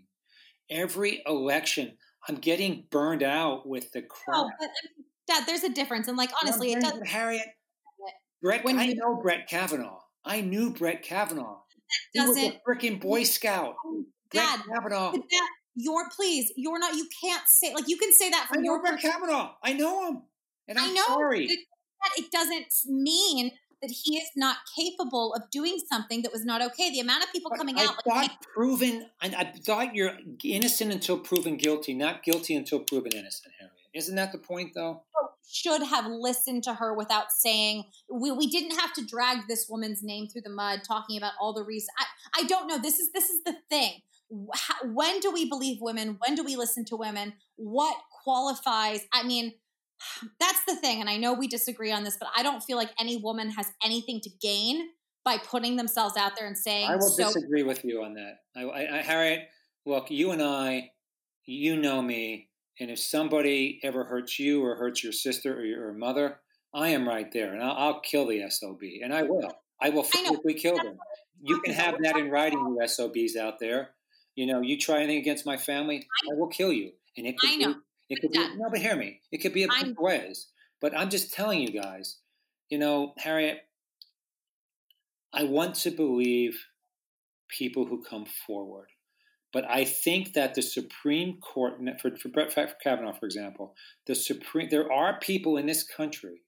Every 0.70 1.24
election, 1.26 1.94
I'm 2.28 2.36
getting 2.36 2.86
burned 2.92 3.24
out 3.24 3.66
with 3.68 3.92
the 3.94 4.02
crap. 4.02 4.36
No, 4.38 4.50
but 4.60 4.70
Dad, 5.28 5.44
there's 5.48 5.64
a 5.64 5.70
difference, 5.70 6.08
and 6.10 6.18
like 6.18 6.32
honestly, 6.44 6.74
it 6.74 6.82
doesn't. 6.82 7.08
Harriet, 7.08 7.46
Brett, 8.42 8.66
When 8.66 8.78
I 8.80 8.84
you- 8.84 8.96
know 8.96 9.16
Brett 9.22 9.48
Kavanaugh. 9.48 10.00
I 10.26 10.42
knew 10.42 10.72
Brett 10.72 11.02
Kavanaugh. 11.04 11.62
He 12.14 12.20
was 12.22 12.38
a 12.38 12.42
doesn't- 12.42 12.62
freaking 12.68 13.02
Boy 13.02 13.24
Scout. 13.24 13.76
Oh 13.86 14.04
Brett 14.32 14.60
Kavanaugh. 14.68 15.12
that 15.14 15.48
you're 15.76 16.10
please, 16.16 16.52
you're 16.58 16.80
not. 16.80 16.96
You 16.96 17.08
can't 17.24 17.48
say 17.48 17.74
like 17.74 17.88
you 17.88 17.98
can 17.98 18.12
say 18.14 18.30
that 18.30 18.48
I 18.52 18.58
know 18.58 18.64
your 18.64 18.82
Brett. 18.82 19.00
Kavanaugh. 19.02 19.54
I 19.64 19.74
know 19.74 20.08
him. 20.10 20.22
And 20.68 20.78
I'm 20.78 20.92
I 20.92 20.94
know, 20.94 21.06
sorry. 21.08 21.48
But 22.02 22.12
it 22.18 22.32
doesn't 22.32 22.74
mean 22.86 23.52
that 23.82 23.92
he 23.92 24.18
is 24.18 24.30
not 24.36 24.58
capable 24.78 25.34
of 25.34 25.50
doing 25.50 25.78
something 25.92 26.22
that 26.22 26.32
was 26.32 26.46
not 26.46 26.62
okay. 26.62 26.92
The 26.92 27.00
amount 27.00 27.24
of 27.24 27.32
people 27.32 27.50
But 27.50 27.58
coming 27.58 27.80
I 27.80 27.86
out, 27.86 27.96
like, 28.06 28.30
thought 28.30 28.42
proven, 28.54 29.08
and 29.22 29.36
I 29.36 29.46
thought 29.46 29.96
you're 29.96 30.18
innocent 30.44 30.92
until 30.92 31.18
proven 31.18 31.58
guilty, 31.58 31.94
not 31.94 32.24
guilty 32.24 32.56
until 32.56 32.80
proven 32.80 33.14
innocent, 33.14 33.54
Harriet. 33.60 33.74
Isn't 33.94 34.16
that 34.16 34.32
the 34.32 34.38
point, 34.38 34.74
though? 34.76 35.02
should 35.52 35.84
have 35.84 36.06
listened 36.08 36.64
to 36.64 36.74
her 36.74 36.94
without 36.94 37.32
saying 37.32 37.84
we, 38.10 38.32
we 38.32 38.48
didn't 38.48 38.80
have 38.80 38.94
to 38.94 39.06
drag 39.06 39.48
this 39.48 39.68
woman's 39.70 40.02
name 40.02 40.28
through 40.28 40.42
the 40.42 40.50
mud 40.50 40.82
talking 40.88 41.18
about 41.18 41.34
all 41.42 41.54
the 41.54 41.64
reasons 41.64 41.90
I, 42.00 42.42
I 42.42 42.44
don't 42.46 42.68
know 42.68 42.80
this 42.80 43.00
is 43.00 43.12
this 43.12 43.30
is 43.30 43.44
the 43.44 43.56
thing 43.70 43.96
how- 44.56 44.88
when 44.88 45.20
do 45.20 45.30
we 45.32 45.50
believe 45.50 45.80
women 45.82 46.18
when 46.26 46.36
do 46.36 46.44
we 46.44 46.56
listen 46.56 46.86
to 46.86 46.96
women 46.96 47.34
what 47.58 47.98
qualifies 48.24 49.02
i 49.14 49.24
mean 49.24 49.54
that's 50.40 50.64
the 50.66 50.76
thing 50.76 51.02
and 51.02 51.10
i 51.10 51.18
know 51.18 51.34
we 51.34 51.48
disagree 51.48 51.92
on 51.92 52.04
this 52.04 52.18
but 52.20 52.30
i 52.36 52.44
don't 52.44 52.62
feel 52.62 52.78
like 52.78 52.92
any 53.00 53.18
woman 53.18 53.50
has 53.50 53.72
anything 53.84 54.20
to 54.22 54.30
gain 54.42 54.90
by 55.24 55.38
putting 55.38 55.76
themselves 55.76 56.18
out 56.18 56.34
there 56.38 56.48
and 56.48 56.58
saying 56.58 56.88
I 56.88 56.96
will 56.96 57.10
so 57.10 57.26
disagree 57.26 57.64
with 57.64 57.84
you 57.86 58.04
on 58.04 58.16
that. 58.16 58.40
I, 58.56 58.64
I, 58.64 59.00
I, 59.00 59.02
Harriet, 59.02 59.50
look, 59.86 60.10
you 60.10 60.32
and 60.32 60.42
I, 60.42 60.92
you 61.46 61.78
know 61.78 62.02
me, 62.02 62.50
and 62.80 62.90
if 62.90 63.00
somebody 63.00 63.80
ever 63.84 64.04
hurts 64.04 64.40
you 64.40 64.64
or 64.66 64.76
hurts 64.76 65.04
your 65.04 65.14
sister 65.14 65.56
or 65.56 65.64
your 65.64 65.94
mother, 65.94 66.40
I 66.74 66.90
am 66.90 67.08
right 67.08 67.32
there, 67.32 67.54
and 67.54 67.62
I'll, 67.62 67.76
I'll 67.76 68.00
kill 68.00 68.28
the 68.28 68.50
SOB, 68.50 68.82
and 69.04 69.14
I 69.14 69.24
will. 69.24 69.52
I 69.80 69.90
will 69.90 70.04
I 70.04 70.08
physically 70.08 70.54
kill 70.54 70.78
them. 70.78 70.98
You 71.44 71.60
can 71.62 71.74
have 71.74 71.96
that 72.04 72.18
in 72.18 72.30
writing, 72.30 72.60
you 72.60 72.88
SOBs 72.88 73.36
out 73.36 73.60
there. 73.60 73.90
You 74.36 74.46
know, 74.46 74.62
you 74.62 74.78
try 74.78 74.98
anything 74.98 75.18
against 75.18 75.46
my 75.46 75.58
family, 75.58 76.08
I 76.32 76.36
will 76.36 76.48
kill 76.48 76.72
you. 76.72 76.92
And 77.18 77.28
it 77.28 77.38
could 77.38 77.50
I 77.50 77.56
know. 77.58 77.76
It 78.12 78.20
could 78.20 78.32
be, 78.32 78.40
no, 78.58 78.70
but 78.70 78.80
hear 78.80 78.98
me. 78.98 79.22
It 79.32 79.38
could 79.38 79.54
be 79.54 79.64
a 79.64 79.68
bunch 79.68 79.88
of 79.88 79.98
ways. 79.98 80.48
But 80.82 80.98
I'm 80.98 81.10
just 81.10 81.34
telling 81.34 81.62
you 81.62 81.70
guys, 81.70 82.18
you 82.70 82.78
know, 82.78 83.14
Harriet, 83.18 83.60
I 85.34 85.44
want 85.44 85.76
to 85.76 85.92
believe 85.92 86.66
people 87.48 87.86
who 87.86 88.04
come 88.04 88.26
forward. 88.26 88.88
But 89.54 89.66
I 89.70 89.86
think 89.86 90.34
that 90.34 90.56
the 90.56 90.62
Supreme 90.62 91.38
Court, 91.38 91.80
for, 92.02 92.16
for 92.18 92.30
Brett 92.30 92.54
Kavanaugh, 92.84 93.14
for 93.14 93.26
example, 93.26 93.76
the 94.08 94.16
Supreme, 94.16 94.68
there 94.70 94.92
are 94.92 95.20
people 95.20 95.56
in 95.56 95.66
this 95.66 95.84
country, 95.84 96.42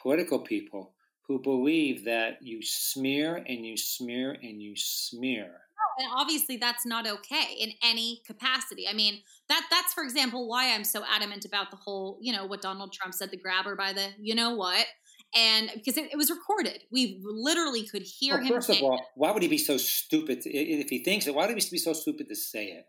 political 0.00 0.40
people, 0.40 0.94
who 1.28 1.40
believe 1.40 2.04
that 2.04 2.38
you 2.42 2.60
smear 2.62 3.36
and 3.36 3.64
you 3.64 3.76
smear 3.76 4.36
and 4.42 4.60
you 4.60 4.74
smear. 4.76 5.60
And 5.98 6.08
obviously 6.16 6.56
that's 6.56 6.84
not 6.86 7.06
okay 7.06 7.54
in 7.60 7.70
any 7.82 8.20
capacity 8.26 8.86
i 8.88 8.92
mean 8.92 9.20
that 9.48 9.66
that's 9.70 9.92
for 9.94 10.02
example 10.04 10.48
why 10.48 10.74
i'm 10.74 10.84
so 10.84 11.02
adamant 11.14 11.44
about 11.44 11.70
the 11.70 11.76
whole 11.76 12.18
you 12.20 12.32
know 12.32 12.44
what 12.46 12.60
donald 12.62 12.92
trump 12.92 13.12
said 13.14 13.30
the 13.30 13.36
grabber 13.36 13.74
by 13.76 13.92
the 13.92 14.08
you 14.20 14.34
know 14.34 14.54
what 14.54 14.86
and 15.34 15.70
because 15.74 15.96
it, 15.96 16.10
it 16.12 16.16
was 16.16 16.30
recorded 16.30 16.82
we 16.90 17.18
literally 17.24 17.86
could 17.86 18.02
hear 18.02 18.34
Well, 18.36 18.44
him 18.44 18.52
first 18.54 18.70
of 18.70 18.82
all, 18.82 19.00
why 19.14 19.30
would 19.30 19.42
he 19.42 19.48
be 19.48 19.56
so 19.58 19.76
stupid? 19.78 20.42
To, 20.42 20.50
if 20.50 20.90
he 20.90 21.02
thinks 21.02 21.26
it, 21.26 21.34
why 21.34 21.46
would 21.46 21.56
he 21.58 21.70
be 21.70 21.78
so 21.78 21.92
stupid 21.94 22.28
to 22.28 22.34
say 22.36 22.66
it? 22.66 22.86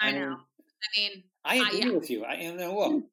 i 0.00 0.10
mean, 0.12 0.20
know 0.20 0.36
i 0.36 1.00
mean 1.00 1.22
I 1.44 1.60
Uh, 1.60 1.66
agree 1.68 1.78
yeah. 1.78 1.90
with 1.92 2.10
you. 2.10 2.24
I 2.24 2.34
and 2.34 2.60
uh, 2.60 2.72
look. 2.74 3.04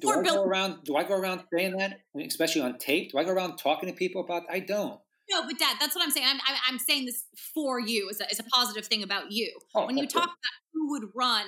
Do 0.00 0.08
I 0.10 0.14
go 0.14 0.22
Bill- 0.22 0.44
around? 0.44 0.84
Do 0.84 0.96
I 0.96 1.04
go 1.04 1.14
around 1.14 1.42
saying 1.52 1.76
that, 1.76 2.00
especially 2.18 2.62
on 2.62 2.78
tape? 2.78 3.12
Do 3.12 3.18
I 3.18 3.24
go 3.24 3.32
around 3.32 3.58
talking 3.58 3.88
to 3.90 3.94
people 3.94 4.24
about? 4.24 4.44
I 4.50 4.60
don't. 4.60 4.98
No 5.30 5.46
but 5.46 5.58
dad 5.58 5.76
that's 5.80 5.94
what 5.94 6.04
i'm 6.04 6.10
saying. 6.10 6.26
I'm, 6.28 6.40
I'm, 6.46 6.56
I'm 6.68 6.78
saying 6.78 7.06
this 7.06 7.24
for 7.54 7.80
you 7.80 8.08
as 8.10 8.20
a, 8.20 8.30
as 8.30 8.40
a 8.40 8.44
positive 8.44 8.86
thing 8.86 9.02
about 9.02 9.30
you. 9.30 9.52
Oh, 9.74 9.86
when 9.86 9.96
you 9.96 10.06
talk 10.06 10.24
about 10.24 10.34
who 10.72 10.90
would 10.92 11.04
run 11.14 11.46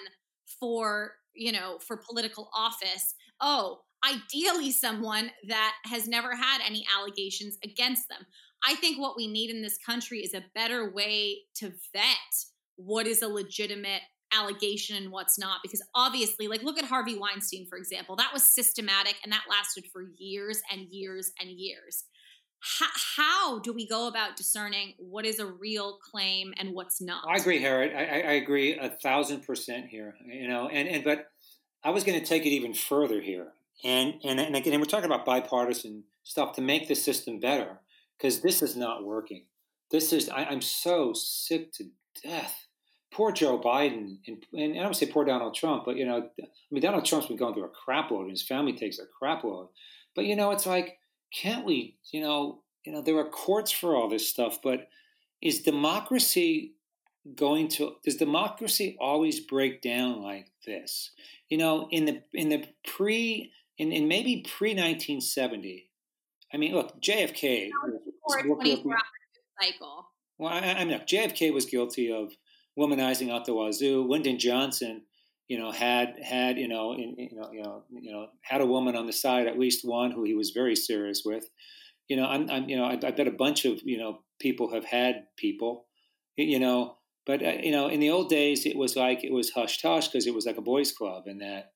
for 0.61 1.13
you 1.35 1.53
know 1.53 1.79
for 1.79 1.97
political 1.97 2.49
office 2.55 3.15
oh 3.41 3.81
ideally 4.05 4.71
someone 4.71 5.31
that 5.49 5.75
has 5.87 6.07
never 6.07 6.35
had 6.37 6.61
any 6.67 6.85
allegations 6.97 7.57
against 7.65 8.09
them. 8.09 8.27
I 8.67 8.75
think 8.77 8.99
what 8.99 9.17
we 9.17 9.27
need 9.27 9.51
in 9.51 9.63
this 9.63 9.79
country 9.79 10.21
is 10.21 10.35
a 10.35 10.45
better 10.55 10.93
way 10.93 11.39
to 11.57 11.73
vet 11.93 12.35
what 12.77 13.07
is 13.07 13.23
a 13.23 13.29
legitimate 13.29 14.03
allegation 14.33 14.97
and 14.97 15.13
what's 15.13 15.39
not 15.39 15.61
because 15.63 15.83
obviously 15.95 16.49
like 16.49 16.63
look 16.63 16.77
at 16.77 16.85
harvey 16.85 17.17
weinstein 17.17 17.67
for 17.67 17.79
example. 17.79 18.17
That 18.17 18.33
was 18.33 18.43
systematic 18.43 19.17
and 19.23 19.33
that 19.33 19.45
lasted 19.49 19.85
for 19.93 20.03
years 20.19 20.61
and 20.73 20.87
years 20.91 21.31
and 21.41 21.51
years 21.51 22.05
how, 22.65 22.87
how 23.17 23.59
do 23.59 23.73
we 23.73 23.87
go 23.87 24.09
about 24.09 24.37
discerning 24.37 24.95
what 24.99 25.27
is 25.27 25.39
a 25.39 25.47
real 25.47 25.99
claim 25.99 26.55
and 26.57 26.75
what's 26.75 27.01
not 27.01 27.25
I 27.29 27.37
agree, 27.37 27.61
Harriet. 27.61 27.95
I, 27.95 28.01
I, 28.01 28.33
agree 28.33 28.79
a 28.79 28.89
thousand 28.89 29.43
percent 29.43 29.89
here. 29.89 30.15
You 30.25 30.49
know, 30.49 30.69
and, 30.69 30.89
and 30.89 31.05
but 31.05 31.31
I 31.83 31.91
was 31.91 32.05
going 32.05 32.19
to 32.19 32.25
take 32.25 32.47
it 32.47 32.51
even 32.51 32.73
further 32.73 33.21
here, 33.21 33.49
and 33.85 34.15
and 34.25 34.41
and 34.41 34.57
again, 34.57 34.79
we're 34.81 34.87
talking 34.87 35.07
about 35.07 35.27
bipartisan 35.27 36.05
stuff 36.23 36.55
to 36.55 36.63
make 36.63 36.89
the 36.89 36.95
system 36.95 37.39
better 37.39 37.81
because 38.17 38.41
this 38.41 38.63
is 38.63 38.77
not 38.77 39.05
working. 39.05 39.45
This 39.91 40.13
is 40.13 40.31
I, 40.31 40.45
I'm 40.45 40.63
so 40.63 41.13
sick 41.13 41.73
to 41.75 41.85
death. 42.23 42.67
Poor 43.13 43.31
Joe 43.31 43.61
Biden, 43.61 44.17
and, 44.27 44.43
and 44.55 44.79
I 44.79 44.83
don't 44.83 44.97
say 44.97 45.07
poor 45.07 45.25
Donald 45.25 45.55
Trump, 45.55 45.85
but 45.85 45.97
you 45.97 46.07
know, 46.07 46.31
I 46.41 46.47
mean 46.71 46.83
Donald 46.83 47.05
Trump's 47.05 47.27
been 47.27 47.37
going 47.37 47.55
through 47.55 47.67
a 47.67 47.69
crap 47.69 48.11
load, 48.11 48.23
and 48.23 48.31
his 48.31 48.43
family 48.43 48.73
takes 48.73 48.99
a 48.99 49.05
crap 49.19 49.45
load. 49.45 49.69
But 50.17 50.25
you 50.25 50.35
know, 50.35 50.51
it's 50.51 50.67
like, 50.67 50.99
can't 51.35 51.65
we? 51.65 51.97
You 52.13 52.21
know, 52.21 52.63
you 52.85 52.93
know, 52.93 53.03
there 53.03 53.19
are 53.19 53.29
courts 53.29 53.71
for 53.71 53.95
all 53.97 54.09
this 54.09 54.29
stuff, 54.29 54.61
but 54.63 54.89
is 55.43 55.63
democracy 55.63 56.75
going 57.37 57.69
to 57.69 57.95
does 58.05 58.17
democracy 58.17 58.97
always 59.01 59.41
break 59.41 59.81
down 59.81 60.21
like 60.23 60.51
this 60.67 61.11
you 61.49 61.57
know 61.57 61.89
in 61.91 62.05
the 62.05 62.23
in 62.35 62.51
the 62.51 62.63
pre 62.87 63.51
in, 63.79 63.93
in 63.93 64.07
maybe 64.09 64.45
pre 64.47 64.71
1970 64.71 65.89
i 66.53 66.57
mean 66.59 66.75
look 66.75 67.01
jfk 67.01 67.71
was- 67.83 68.01
or 68.23 68.35
was 68.35 68.37
a 68.37 68.43
guilty- 68.43 68.83
24 68.83 68.97
cycle 69.59 70.09
well 70.37 70.53
i, 70.53 70.59
I 70.59 70.85
mean 70.85 70.93
look, 70.93 71.07
jfk 71.07 71.53
was 71.55 71.65
guilty 71.65 72.13
of 72.13 72.35
womanizing 72.79 73.33
out 73.33 73.47
the 73.47 73.55
wazoo 73.55 74.07
lyndon 74.07 74.39
johnson 74.39 75.03
you 75.49 75.59
know 75.59 75.71
had 75.71 76.15
had 76.23 76.59
you 76.59 76.69
know 76.69 76.93
in, 76.93 77.15
you 77.19 77.37
know 77.37 77.51
you 77.53 77.63
know 77.63 77.83
you 77.91 78.13
know 78.13 78.27
had 78.43 78.61
a 78.61 78.67
woman 78.67 78.97
on 78.97 79.07
the 79.07 79.13
side 79.13 79.47
at 79.47 79.59
least 79.59 79.85
one 79.85 80.11
who 80.11 80.25
he 80.25 80.35
was 80.35 80.51
very 80.51 80.77
serious 80.77 81.23
with 81.25 81.45
you 82.09 82.17
know 82.17 82.27
i'm, 82.27 82.49
I'm 82.51 82.69
you 82.69 82.77
know 82.77 82.85
I, 82.85 82.93
I 82.93 83.11
bet 83.11 83.29
a 83.29 83.33
bunch 83.33 83.65
of 83.65 83.81
you 83.85 83.99
know 83.99 84.21
people 84.41 84.73
have 84.73 84.85
had 84.85 85.25
people 85.37 85.87
you 86.37 86.59
know 86.59 86.97
but 87.27 87.43
uh, 87.43 87.57
you 87.63 87.73
know 87.73 87.89
in 87.89 88.01
the 88.01 88.11
old 88.11 88.29
days 88.29 88.67
it 88.67 88.77
was 88.77 88.97
like 88.97 89.25
it 89.25 89.33
was 89.33 89.51
hush 89.51 89.81
hush 89.83 90.09
because 90.09 90.27
it 90.27 90.35
was 90.35 90.47
like 90.47 90.59
a 90.59 90.63
boys 90.63 90.93
club 90.93 91.25
and 91.27 91.41
that 91.41 91.73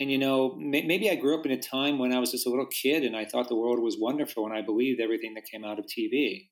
and 0.00 0.10
you 0.10 0.18
know, 0.18 0.56
may, 0.58 0.82
maybe 0.82 1.10
I 1.10 1.16
grew 1.16 1.38
up 1.38 1.46
in 1.46 1.52
a 1.52 1.60
time 1.60 1.98
when 1.98 2.12
I 2.12 2.18
was 2.18 2.30
just 2.30 2.46
a 2.46 2.50
little 2.50 2.66
kid 2.66 3.04
and 3.04 3.16
I 3.16 3.24
thought 3.24 3.48
the 3.48 3.56
world 3.56 3.78
was 3.78 3.98
wonderful 3.98 4.46
and 4.46 4.54
I 4.54 4.62
believed 4.62 5.00
everything 5.00 5.34
that 5.34 5.44
came 5.50 5.64
out 5.64 5.78
of 5.78 5.86
TV. 5.86 6.48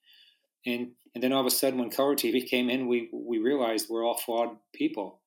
And 0.67 0.93
and 1.15 1.25
then 1.25 1.33
all 1.33 1.41
of 1.41 1.47
a 1.47 1.51
sudden, 1.51 1.79
when 1.79 1.91
color 1.91 2.15
TV 2.15 2.47
came 2.47 2.69
in, 2.69 2.87
we 2.87 3.09
we 3.13 3.39
realized 3.39 3.87
we're 3.89 4.07
all 4.07 4.19
flawed 4.19 4.51
people. 4.75 5.23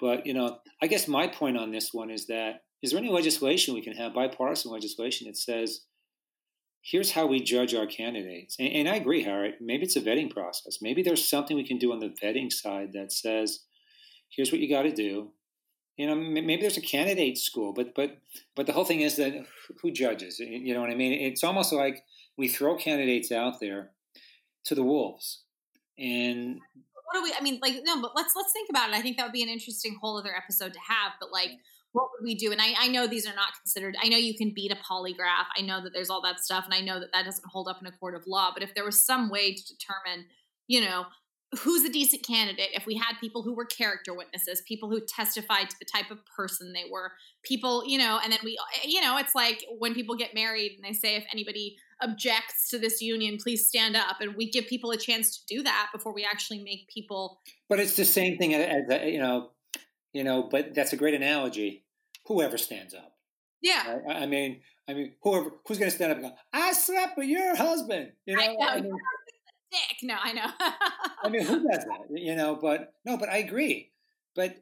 But 0.00 0.26
you 0.26 0.34
know, 0.34 0.58
I 0.82 0.86
guess 0.86 1.08
my 1.08 1.26
point 1.26 1.56
on 1.56 1.70
this 1.70 1.92
one 1.92 2.10
is 2.10 2.26
that 2.26 2.62
is 2.82 2.90
there 2.90 2.98
any 2.98 3.10
legislation 3.10 3.74
we 3.74 3.82
can 3.82 3.94
have, 3.94 4.14
bipartisan 4.14 4.70
legislation, 4.70 5.26
that 5.26 5.36
says 5.36 5.80
here's 6.82 7.12
how 7.12 7.26
we 7.26 7.40
judge 7.40 7.74
our 7.74 7.86
candidates? 7.86 8.56
And, 8.58 8.68
and 8.68 8.88
I 8.88 8.96
agree, 8.96 9.22
Harriet. 9.22 9.56
Maybe 9.60 9.84
it's 9.84 9.96
a 9.96 10.02
vetting 10.02 10.30
process. 10.30 10.78
Maybe 10.82 11.02
there's 11.02 11.26
something 11.26 11.56
we 11.56 11.66
can 11.66 11.78
do 11.78 11.92
on 11.92 12.00
the 12.00 12.14
vetting 12.22 12.52
side 12.52 12.92
that 12.92 13.12
says 13.12 13.60
here's 14.28 14.52
what 14.52 14.60
you 14.60 14.68
got 14.68 14.82
to 14.82 14.92
do. 14.92 15.30
You 15.96 16.08
know, 16.08 16.16
maybe 16.16 16.60
there's 16.60 16.76
a 16.76 16.82
candidate 16.82 17.38
school, 17.38 17.72
but 17.72 17.94
but 17.94 18.18
but 18.56 18.66
the 18.66 18.72
whole 18.72 18.84
thing 18.84 19.00
is 19.00 19.14
that 19.16 19.46
who 19.80 19.92
judges? 19.92 20.40
You 20.40 20.74
know 20.74 20.80
what 20.80 20.90
I 20.90 20.96
mean? 20.96 21.12
It's 21.12 21.44
almost 21.44 21.72
like 21.72 22.02
we 22.36 22.48
throw 22.48 22.76
candidates 22.76 23.30
out 23.30 23.60
there 23.60 23.90
to 24.64 24.74
the 24.74 24.82
wolves, 24.82 25.44
and 25.96 26.58
what 27.14 27.20
do 27.20 27.30
we? 27.30 27.34
I 27.38 27.42
mean, 27.42 27.60
like 27.62 27.82
no, 27.84 28.00
but 28.02 28.12
let's 28.16 28.34
let's 28.34 28.52
think 28.52 28.68
about 28.68 28.90
it. 28.90 28.94
I 28.94 29.00
think 29.00 29.16
that 29.16 29.24
would 29.24 29.32
be 29.32 29.42
an 29.42 29.48
interesting 29.48 29.96
whole 30.00 30.18
other 30.18 30.34
episode 30.36 30.72
to 30.72 30.80
have. 30.80 31.12
But 31.20 31.32
like, 31.32 31.50
mm. 31.50 31.58
what 31.92 32.08
would 32.12 32.24
we 32.24 32.34
do? 32.34 32.50
And 32.50 32.60
I, 32.60 32.74
I 32.78 32.88
know 32.88 33.06
these 33.06 33.26
are 33.26 33.34
not 33.34 33.54
considered. 33.62 33.96
I 34.02 34.08
know 34.08 34.16
you 34.16 34.34
can 34.36 34.52
beat 34.52 34.72
a 34.72 34.76
polygraph. 34.76 35.46
I 35.56 35.62
know 35.62 35.82
that 35.82 35.92
there's 35.92 36.10
all 36.10 36.22
that 36.22 36.40
stuff, 36.40 36.64
and 36.64 36.74
I 36.74 36.80
know 36.80 36.98
that 36.98 37.12
that 37.12 37.24
doesn't 37.24 37.46
hold 37.46 37.68
up 37.68 37.78
in 37.80 37.86
a 37.86 37.92
court 37.92 38.14
of 38.14 38.26
law. 38.26 38.50
But 38.52 38.62
if 38.62 38.74
there 38.74 38.84
was 38.84 38.98
some 38.98 39.30
way 39.30 39.54
to 39.54 39.62
determine, 39.62 40.26
you 40.66 40.80
know, 40.80 41.04
who's 41.60 41.84
a 41.84 41.92
decent 41.92 42.26
candidate 42.26 42.70
if 42.72 42.84
we 42.84 42.96
had 42.96 43.14
people 43.20 43.42
who 43.42 43.54
were 43.54 43.64
character 43.64 44.12
witnesses 44.12 44.60
people 44.66 44.90
who 44.90 45.00
testified 45.00 45.70
to 45.70 45.76
the 45.78 45.84
type 45.84 46.10
of 46.10 46.18
person 46.36 46.72
they 46.72 46.82
were 46.90 47.12
people 47.44 47.84
you 47.86 47.96
know 47.96 48.18
and 48.24 48.32
then 48.32 48.40
we 48.42 48.58
you 48.84 49.00
know 49.00 49.16
it's 49.18 49.36
like 49.36 49.64
when 49.78 49.94
people 49.94 50.16
get 50.16 50.34
married 50.34 50.72
and 50.72 50.84
they 50.84 50.92
say 50.92 51.14
if 51.14 51.24
anybody 51.32 51.76
objects 52.02 52.68
to 52.70 52.78
this 52.78 53.00
union 53.00 53.38
please 53.40 53.66
stand 53.66 53.96
up 53.96 54.20
and 54.20 54.34
we 54.36 54.50
give 54.50 54.66
people 54.66 54.90
a 54.90 54.96
chance 54.96 55.38
to 55.38 55.54
do 55.54 55.62
that 55.62 55.88
before 55.92 56.12
we 56.12 56.24
actually 56.24 56.62
make 56.62 56.88
people 56.88 57.40
but 57.68 57.78
it's 57.78 57.96
the 57.96 58.04
same 58.04 58.36
thing 58.36 58.54
as, 58.54 58.82
you 59.04 59.18
know 59.18 59.50
you 60.12 60.24
know 60.24 60.48
but 60.50 60.74
that's 60.74 60.92
a 60.92 60.96
great 60.96 61.14
analogy 61.14 61.84
whoever 62.26 62.58
stands 62.58 62.94
up 62.94 63.12
yeah 63.62 63.98
right? 64.06 64.16
i 64.16 64.26
mean 64.26 64.60
i 64.88 64.94
mean 64.94 65.12
whoever 65.22 65.50
who's 65.66 65.78
going 65.78 65.90
to 65.90 65.96
stand 65.96 66.12
up 66.12 66.18
and 66.18 66.26
go 66.26 66.34
i 66.52 66.72
slept 66.72 67.16
with 67.16 67.28
your 67.28 67.56
husband 67.56 68.12
you 68.26 68.36
know, 68.36 68.42
I 68.42 68.46
know. 68.46 68.68
I 68.68 68.80
mean, 68.80 68.92
dick. 69.74 69.98
No, 70.02 70.16
I 70.22 70.32
know. 70.32 70.46
I 71.22 71.28
mean, 71.28 71.44
who 71.44 71.56
does 71.68 71.84
that? 71.84 72.06
You 72.10 72.36
know, 72.36 72.56
but 72.60 72.94
no, 73.04 73.16
but 73.16 73.28
I 73.28 73.38
agree. 73.38 73.90
But 74.34 74.56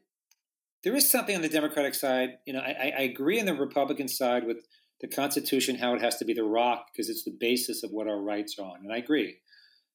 there 0.85 0.95
is 0.95 1.09
something 1.09 1.35
on 1.37 1.43
the 1.43 1.49
Democratic 1.49 1.95
side. 1.95 2.39
You 2.47 2.55
know, 2.55 2.61
I, 2.61 2.93
I 2.97 3.03
agree 3.03 3.39
on 3.41 3.47
the 3.47 3.55
Republican 3.55 4.09
side 4.09 4.47
with 4.47 4.66
the 5.03 5.09
Constitution, 5.09 5.76
how 5.76 5.94
it 5.94 6.00
has 6.00 6.16
to 6.16 6.24
be 6.24 6.32
the 6.32 6.44
rock 6.44 6.86
because 6.92 7.11
it's 7.11 7.24
the 7.24 7.36
basis 7.38 7.82
of 7.82 7.90
what 7.90 8.09
our 8.09 8.20
rights 8.20 8.57
are 8.59 8.64
on, 8.64 8.80
and 8.84 8.92
I 8.92 8.98
agree. 8.98 9.36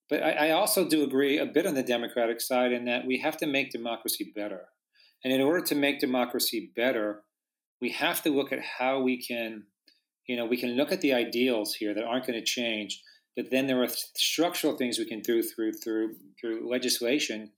But 0.10 0.22
I, 0.22 0.32
I 0.32 0.52
also 0.52 0.88
do 0.88 1.04
agree 1.04 1.38
a 1.38 1.46
bit 1.46 1.66
on 1.66 1.74
the 1.74 1.84
Democratic 1.84 2.40
side 2.42 2.72
in 2.72 2.86
that 2.86 3.06
we 3.08 3.20
have 3.20 3.38
to 3.38 3.48
make 3.48 3.72
democracy 3.72 4.32
better. 4.36 4.66
And 5.24 5.34
in 5.34 5.42
order 5.42 5.64
to 5.66 5.76
make 5.76 6.00
democracy 6.00 6.72
better, 6.76 7.24
we 7.82 7.90
have 7.92 8.22
to 8.24 8.30
look 8.30 8.52
at 8.52 8.60
how 8.60 9.02
we 9.02 9.22
can, 9.22 9.64
you 10.28 10.36
know, 10.36 10.46
we 10.46 10.58
can 10.58 10.76
look 10.76 10.92
at 10.92 11.02
the 11.02 11.14
ideals 11.14 11.74
here 11.76 11.94
that 11.94 12.04
aren't 12.04 12.28
going 12.28 12.40
to 12.40 12.46
change, 12.46 13.02
but 13.36 13.50
then 13.50 13.68
there 13.68 13.82
are 13.82 13.88
structural 13.88 14.78
things 14.78 14.98
we 14.98 15.06
can 15.06 15.22
do 15.22 15.42
through 15.42 15.74
through 15.74 16.16
through 16.40 16.70
legislation, 16.70 17.52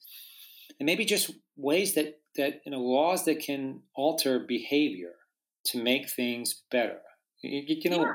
and 0.79 0.85
maybe 0.85 1.05
just 1.05 1.31
ways 1.55 1.95
that 1.95 2.19
that 2.35 2.61
you 2.65 2.71
know 2.71 2.81
laws 2.81 3.25
that 3.25 3.39
can 3.39 3.81
alter 3.95 4.39
behavior 4.39 5.13
to 5.65 5.81
make 5.81 6.09
things 6.09 6.63
better. 6.69 6.99
You, 7.41 7.63
you 7.67 7.89
know, 7.89 8.13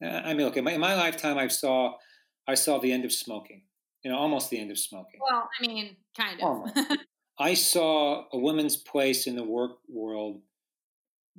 yeah. 0.00 0.22
I 0.24 0.34
mean, 0.34 0.46
look, 0.46 0.56
in 0.56 0.64
my, 0.64 0.72
in 0.72 0.80
my 0.80 0.94
lifetime, 0.94 1.38
I 1.38 1.48
saw 1.48 1.94
I 2.46 2.54
saw 2.54 2.78
the 2.78 2.92
end 2.92 3.04
of 3.04 3.12
smoking. 3.12 3.62
You 4.02 4.10
know, 4.10 4.18
almost 4.18 4.50
the 4.50 4.58
end 4.58 4.70
of 4.70 4.78
smoking. 4.78 5.20
Well, 5.30 5.48
I 5.58 5.66
mean, 5.66 5.96
kind 6.16 6.40
of. 6.42 6.98
I 7.38 7.54
saw 7.54 8.24
a 8.32 8.38
woman's 8.38 8.76
place 8.76 9.26
in 9.26 9.36
the 9.36 9.44
work 9.44 9.78
world, 9.88 10.42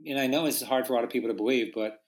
and 0.06 0.20
I 0.20 0.28
know 0.28 0.46
it's 0.46 0.62
hard 0.62 0.88
for 0.88 0.94
a 0.94 0.96
lot 0.96 1.04
of 1.04 1.10
people 1.10 1.30
to 1.30 1.36
believe, 1.36 1.74
but 1.76 2.00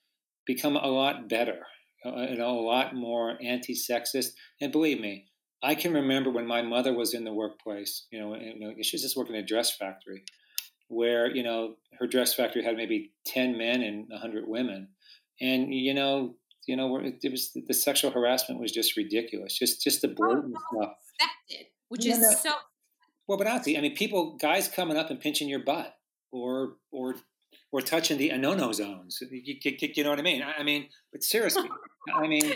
become 0.45 0.76
a 0.76 0.88
lot 0.88 1.28
better 1.28 1.59
uh, 2.05 2.28
you 2.30 2.38
know, 2.38 2.59
a 2.59 2.61
lot 2.61 2.95
more 2.95 3.38
anti-sexist. 3.41 4.32
And 4.61 4.71
believe 4.71 4.99
me, 4.99 5.26
I 5.63 5.76
can 5.76 5.93
remember 5.93 6.30
when 6.30 6.45
my 6.45 6.61
mother 6.61 6.93
was 6.93 7.13
in 7.13 7.23
the 7.23 7.34
workplace. 7.34 8.05
You 8.11 8.19
know, 8.19 8.34
and, 8.34 8.59
you 8.59 8.59
know, 8.59 8.73
she 8.82 8.95
was 8.95 9.01
just 9.01 9.17
working 9.17 9.36
in 9.36 9.43
a 9.43 9.47
dress 9.47 9.76
factory, 9.76 10.23
where 10.88 11.34
you 11.34 11.43
know 11.43 11.76
her 11.99 12.07
dress 12.07 12.34
factory 12.34 12.63
had 12.63 12.78
maybe 12.78 13.11
ten 13.26 13.57
men 13.57 13.82
and 13.82 14.11
hundred 14.13 14.47
women, 14.47 14.89
and 15.41 15.73
you 15.73 15.93
know, 15.93 16.36
you 16.67 16.75
know, 16.75 16.99
it 17.03 17.31
was 17.31 17.51
the 17.53 17.73
sexual 17.73 18.11
harassment 18.11 18.59
was 18.59 18.71
just 18.71 18.97
ridiculous. 18.97 19.57
Just 19.57 19.81
just 19.81 20.01
the 20.01 20.07
blatant 20.09 20.55
oh, 20.57 20.77
stuff. 20.77 20.93
Which 21.89 22.05
is 22.05 22.19
so. 22.41 22.51
Well, 23.27 23.38
but 23.38 23.47
honestly, 23.47 23.77
I 23.77 23.81
mean, 23.81 23.95
people, 23.95 24.38
guys 24.38 24.67
coming 24.67 24.97
up 24.97 25.09
and 25.09 25.19
pinching 25.19 25.49
your 25.49 25.63
butt, 25.63 25.95
or 26.31 26.75
or 26.91 27.15
or 27.71 27.81
touching 27.81 28.17
the 28.17 28.36
no-no 28.38 28.71
zones. 28.71 29.19
You, 29.21 29.55
you, 29.61 29.77
you, 29.95 30.03
know 30.03 30.09
what 30.09 30.19
I 30.19 30.23
mean? 30.23 30.41
I, 30.41 30.59
I 30.59 30.63
mean, 30.63 30.88
but 31.11 31.23
seriously, 31.23 31.69
I 32.13 32.27
mean, 32.27 32.53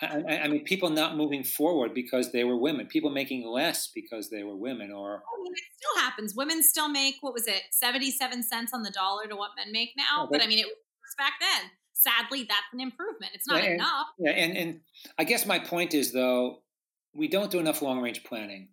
I, 0.00 0.40
I, 0.44 0.48
mean, 0.48 0.64
people 0.64 0.90
not 0.90 1.16
moving 1.16 1.44
forward 1.44 1.94
because 1.94 2.32
they 2.32 2.44
were 2.44 2.56
women. 2.56 2.86
People 2.86 3.10
making 3.10 3.46
less 3.46 3.90
because 3.94 4.30
they 4.30 4.42
were 4.42 4.56
women. 4.56 4.90
Or 4.92 5.16
I 5.16 5.42
mean, 5.42 5.52
it 5.52 5.64
still 5.76 6.02
happens. 6.02 6.34
Women 6.34 6.62
still 6.62 6.88
make 6.88 7.16
what 7.20 7.34
was 7.34 7.46
it, 7.46 7.62
seventy-seven 7.70 8.42
cents 8.42 8.72
on 8.72 8.82
the 8.82 8.90
dollar 8.90 9.26
to 9.28 9.36
what 9.36 9.50
men 9.56 9.72
make 9.72 9.90
now. 9.96 10.22
Oh, 10.24 10.28
but, 10.30 10.38
but 10.38 10.44
I 10.44 10.48
mean, 10.48 10.58
it 10.58 10.66
was 10.66 11.14
back 11.18 11.34
then. 11.40 11.70
Sadly, 12.02 12.46
that's 12.48 12.72
an 12.72 12.80
improvement. 12.80 13.32
It's 13.34 13.46
not 13.46 13.62
yeah, 13.62 13.74
enough. 13.74 14.06
And, 14.18 14.26
yeah, 14.26 14.32
and 14.32 14.56
and 14.56 14.80
I 15.18 15.24
guess 15.24 15.46
my 15.46 15.58
point 15.58 15.94
is 15.94 16.12
though, 16.12 16.62
we 17.14 17.28
don't 17.28 17.50
do 17.50 17.58
enough 17.58 17.82
long-range 17.82 18.24
planning. 18.24 18.68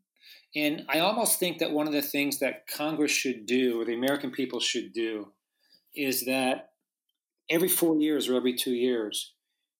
And 0.55 0.85
I 0.89 0.99
almost 0.99 1.39
think 1.39 1.59
that 1.59 1.71
one 1.71 1.85
of 1.85 1.93
the 1.93 2.01
things 2.01 2.39
that 2.39 2.65
Congress 2.67 3.11
should 3.11 3.45
do, 3.45 3.79
or 3.79 3.85
the 3.85 3.93
American 3.93 4.31
people 4.31 4.59
should 4.59 4.93
do, 4.93 5.31
is 5.95 6.25
that 6.25 6.71
every 7.49 7.67
four 7.67 7.97
years 7.97 8.27
or 8.27 8.35
every 8.35 8.55
two 8.55 8.73
years, 8.73 9.33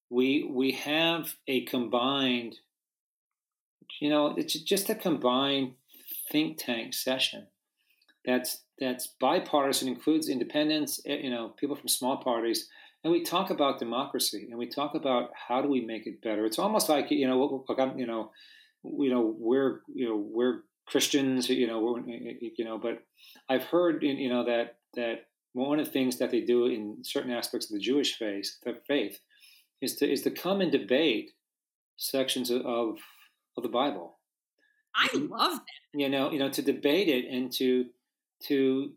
we 0.10 0.50
we 0.50 0.72
have 0.74 1.36
a 1.48 1.66
combined, 1.66 2.58
you 4.00 4.10
know, 4.10 4.36
it's 4.38 4.54
just 4.54 4.90
a 4.90 4.96
combined 4.96 5.74
think 6.32 6.58
tank 6.58 6.94
session 6.94 7.48
that's 8.26 8.64
that's 8.80 9.08
bipartisan, 9.08 9.88
includes 9.88 10.30
independents, 10.30 11.02
eh, 11.06 11.18
you 11.24 11.30
know, 11.30 11.50
people 11.50 11.76
from 11.76 11.88
small 11.90 12.18
parties, 12.18 12.70
and 13.04 13.12
we 13.12 13.24
talk 13.24 13.50
about 13.50 13.80
democracy 13.80 14.48
and 14.50 14.60
we 14.60 14.68
talk 14.68 14.96
about 14.96 15.30
how 15.48 15.62
do 15.62 15.70
we 15.70 15.82
make 15.82 16.06
it 16.06 16.22
better. 16.22 16.46
It's 16.46 16.60
almost 16.60 16.90
like 16.90 17.12
you 17.12 17.28
know, 17.28 17.64
look, 17.68 17.80
I'm, 17.80 17.98
you 17.98 18.06
know, 18.06 18.32
you 18.84 19.10
know, 19.10 19.36
we're 19.38 19.82
you 19.94 20.10
know 20.10 20.16
we're 20.16 20.62
Christians, 20.88 21.50
you 21.50 21.68
know, 21.68 21.80
we're, 21.80 22.02
you 22.02 22.66
know, 22.66 22.78
but 22.78 23.04
I've 23.48 23.64
heard 23.64 24.04
you 24.04 24.30
know 24.30 24.44
that 24.46 24.78
that 24.96 25.28
one 25.54 25.80
of 25.80 25.86
the 25.86 25.92
things 25.92 26.18
that 26.18 26.32
they 26.32 26.42
do 26.42 26.66
in 26.66 26.98
certain 27.04 27.32
aspects 27.32 27.70
of 27.70 27.74
the 27.74 27.84
Jewish 27.84 28.18
faith, 28.18 28.58
the 28.64 28.80
faith 28.88 29.20
is 29.82 29.96
to 29.98 30.12
is 30.12 30.22
to 30.24 30.32
come 30.32 30.62
and 30.62 30.72
debate 30.72 31.32
sections 31.98 32.52
of 32.52 32.98
of 33.58 33.64
the 33.64 33.70
Bible. 33.70 34.20
I 34.96 35.08
mm-hmm. 35.08 35.32
love 35.32 35.54
that. 35.54 36.00
You 36.00 36.10
know, 36.10 36.32
you 36.32 36.40
know, 36.40 36.50
to 36.50 36.62
debate 36.62 37.08
it 37.08 37.26
and 37.32 37.52
to 37.54 37.86
to 38.48 38.94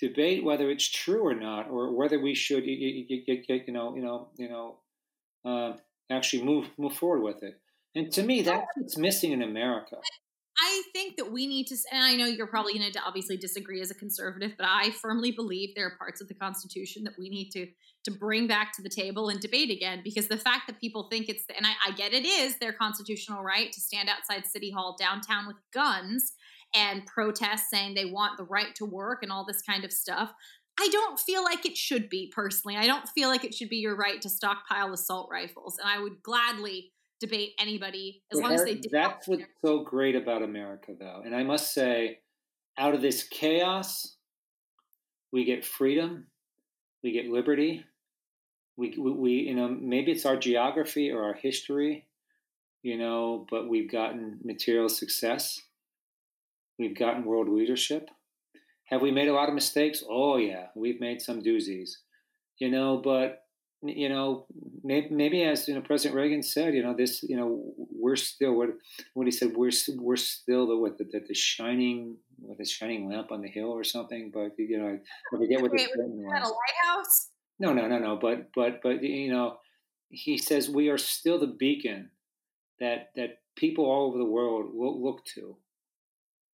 debate 0.00 0.44
whether 0.44 0.70
it's 0.70 0.88
true 0.88 1.26
or 1.26 1.34
not, 1.34 1.68
or 1.70 1.94
whether 1.94 2.18
we 2.18 2.34
should, 2.34 2.64
you, 2.64 2.72
you, 2.72 3.22
you, 3.26 3.42
you 3.48 3.72
know, 3.72 3.94
you 3.94 4.02
know, 4.02 4.28
you 4.36 4.48
know, 4.48 4.76
uh, 5.44 5.76
actually 6.10 6.42
move 6.42 6.68
move 6.78 6.94
forward 6.94 7.22
with 7.22 7.42
it. 7.42 7.60
And 7.94 8.10
to 8.12 8.22
me, 8.22 8.42
that's 8.42 8.66
what's 8.76 8.96
missing 8.96 9.32
in 9.32 9.42
America. 9.42 9.96
I 10.62 10.82
think 10.92 11.16
that 11.16 11.32
we 11.32 11.46
need 11.46 11.68
to, 11.68 11.76
and 11.90 12.04
I 12.04 12.14
know 12.16 12.26
you're 12.26 12.46
probably 12.46 12.76
going 12.76 12.92
to 12.92 13.00
obviously 13.02 13.38
disagree 13.38 13.80
as 13.80 13.90
a 13.90 13.94
conservative, 13.94 14.52
but 14.58 14.66
I 14.68 14.90
firmly 14.90 15.30
believe 15.30 15.74
there 15.74 15.86
are 15.86 15.96
parts 15.96 16.20
of 16.20 16.28
the 16.28 16.34
Constitution 16.34 17.02
that 17.04 17.14
we 17.18 17.28
need 17.28 17.50
to 17.50 17.66
to 18.04 18.10
bring 18.10 18.46
back 18.46 18.72
to 18.74 18.82
the 18.82 18.88
table 18.88 19.28
and 19.28 19.40
debate 19.40 19.70
again. 19.70 20.00
Because 20.02 20.26
the 20.28 20.36
fact 20.36 20.66
that 20.66 20.80
people 20.80 21.08
think 21.10 21.28
it's, 21.28 21.44
and 21.54 21.66
I, 21.66 21.72
I 21.88 21.92
get 21.92 22.14
it 22.14 22.24
is 22.24 22.56
their 22.56 22.72
constitutional 22.72 23.42
right 23.42 23.70
to 23.70 23.80
stand 23.80 24.08
outside 24.08 24.46
City 24.46 24.70
Hall 24.70 24.96
downtown 24.98 25.46
with 25.46 25.56
guns 25.72 26.32
and 26.74 27.06
protest 27.06 27.64
saying 27.70 27.94
they 27.94 28.04
want 28.04 28.36
the 28.36 28.44
right 28.44 28.74
to 28.76 28.84
work 28.84 29.22
and 29.22 29.32
all 29.32 29.44
this 29.44 29.62
kind 29.62 29.84
of 29.84 29.92
stuff. 29.92 30.32
I 30.78 30.88
don't 30.90 31.18
feel 31.18 31.44
like 31.44 31.66
it 31.66 31.76
should 31.76 32.08
be 32.08 32.32
personally. 32.34 32.76
I 32.76 32.86
don't 32.86 33.08
feel 33.08 33.28
like 33.28 33.44
it 33.44 33.54
should 33.54 33.68
be 33.68 33.76
your 33.76 33.96
right 33.96 34.20
to 34.22 34.30
stockpile 34.30 34.92
assault 34.92 35.28
rifles, 35.30 35.78
and 35.78 35.88
I 35.88 36.00
would 36.00 36.22
gladly 36.22 36.92
debate 37.20 37.52
anybody 37.58 38.22
as 38.32 38.40
long 38.40 38.52
as 38.52 38.64
they. 38.64 38.76
Did. 38.76 38.90
That's 38.90 39.28
what's 39.28 39.44
so 39.62 39.80
great 39.84 40.16
about 40.16 40.42
America, 40.42 40.92
though, 40.98 41.22
and 41.24 41.34
I 41.34 41.42
must 41.42 41.74
say, 41.74 42.20
out 42.78 42.94
of 42.94 43.02
this 43.02 43.24
chaos, 43.24 44.16
we 45.32 45.44
get 45.44 45.64
freedom, 45.64 46.28
we 47.02 47.12
get 47.12 47.26
liberty. 47.26 47.84
We, 48.76 48.94
we, 48.96 49.10
we, 49.10 49.30
you 49.32 49.54
know, 49.54 49.68
maybe 49.68 50.10
it's 50.10 50.24
our 50.24 50.38
geography 50.38 51.10
or 51.10 51.22
our 51.24 51.34
history, 51.34 52.06
you 52.82 52.96
know, 52.96 53.44
but 53.50 53.68
we've 53.68 53.90
gotten 53.92 54.38
material 54.42 54.88
success. 54.88 55.60
We've 56.80 56.98
gotten 56.98 57.26
world 57.26 57.48
leadership. 57.50 58.08
Have 58.86 59.02
we 59.02 59.10
made 59.10 59.28
a 59.28 59.34
lot 59.34 59.48
of 59.50 59.54
mistakes? 59.54 60.02
Oh, 60.08 60.38
yeah, 60.38 60.68
we've 60.74 60.98
made 60.98 61.20
some 61.20 61.42
doozies. 61.42 61.90
you 62.58 62.70
know, 62.70 63.00
but 63.04 63.44
you 63.82 64.08
know, 64.08 64.46
maybe, 64.82 65.08
maybe 65.10 65.42
as 65.42 65.66
you 65.68 65.74
know, 65.74 65.80
President 65.80 66.14
Reagan 66.16 66.42
said, 66.42 66.74
you 66.74 66.82
know, 66.82 66.94
this, 66.94 67.22
you 67.22 67.36
know, 67.36 67.72
we're 67.76 68.16
still 68.16 68.54
what 68.54 68.70
what 69.14 69.26
he 69.26 69.30
said, 69.30 69.54
we're 69.54 69.70
we're 69.96 70.16
still 70.16 70.66
the 70.66 70.76
what 70.76 70.98
the, 70.98 71.04
the, 71.04 71.20
the 71.28 71.34
shining 71.34 72.16
with 72.40 72.58
the 72.58 72.64
shining 72.64 73.08
lamp 73.10 73.30
on 73.32 73.42
the 73.42 73.48
hill 73.48 73.70
or 73.70 73.84
something. 73.84 74.30
But 74.32 74.52
you 74.58 74.78
know, 74.78 74.98
I 74.98 75.36
forget 75.36 75.60
what 75.62 75.72
Wait, 75.72 75.88
the 75.94 76.02
was 76.02 76.32
that 76.32 76.42
a 76.42 76.48
lighthouse? 76.48 77.28
no, 77.58 77.72
no, 77.72 77.88
no, 77.88 77.98
no. 77.98 78.18
But 78.20 78.50
but 78.54 78.80
but 78.82 79.02
you 79.02 79.30
know, 79.32 79.58
he 80.08 80.38
says 80.38 80.68
we 80.68 80.88
are 80.88 80.98
still 80.98 81.38
the 81.38 81.46
beacon 81.46 82.10
that 82.80 83.10
that 83.16 83.38
people 83.56 83.84
all 83.84 84.08
over 84.08 84.18
the 84.18 84.24
world 84.24 84.74
will 84.74 85.02
look 85.02 85.24
to. 85.36 85.56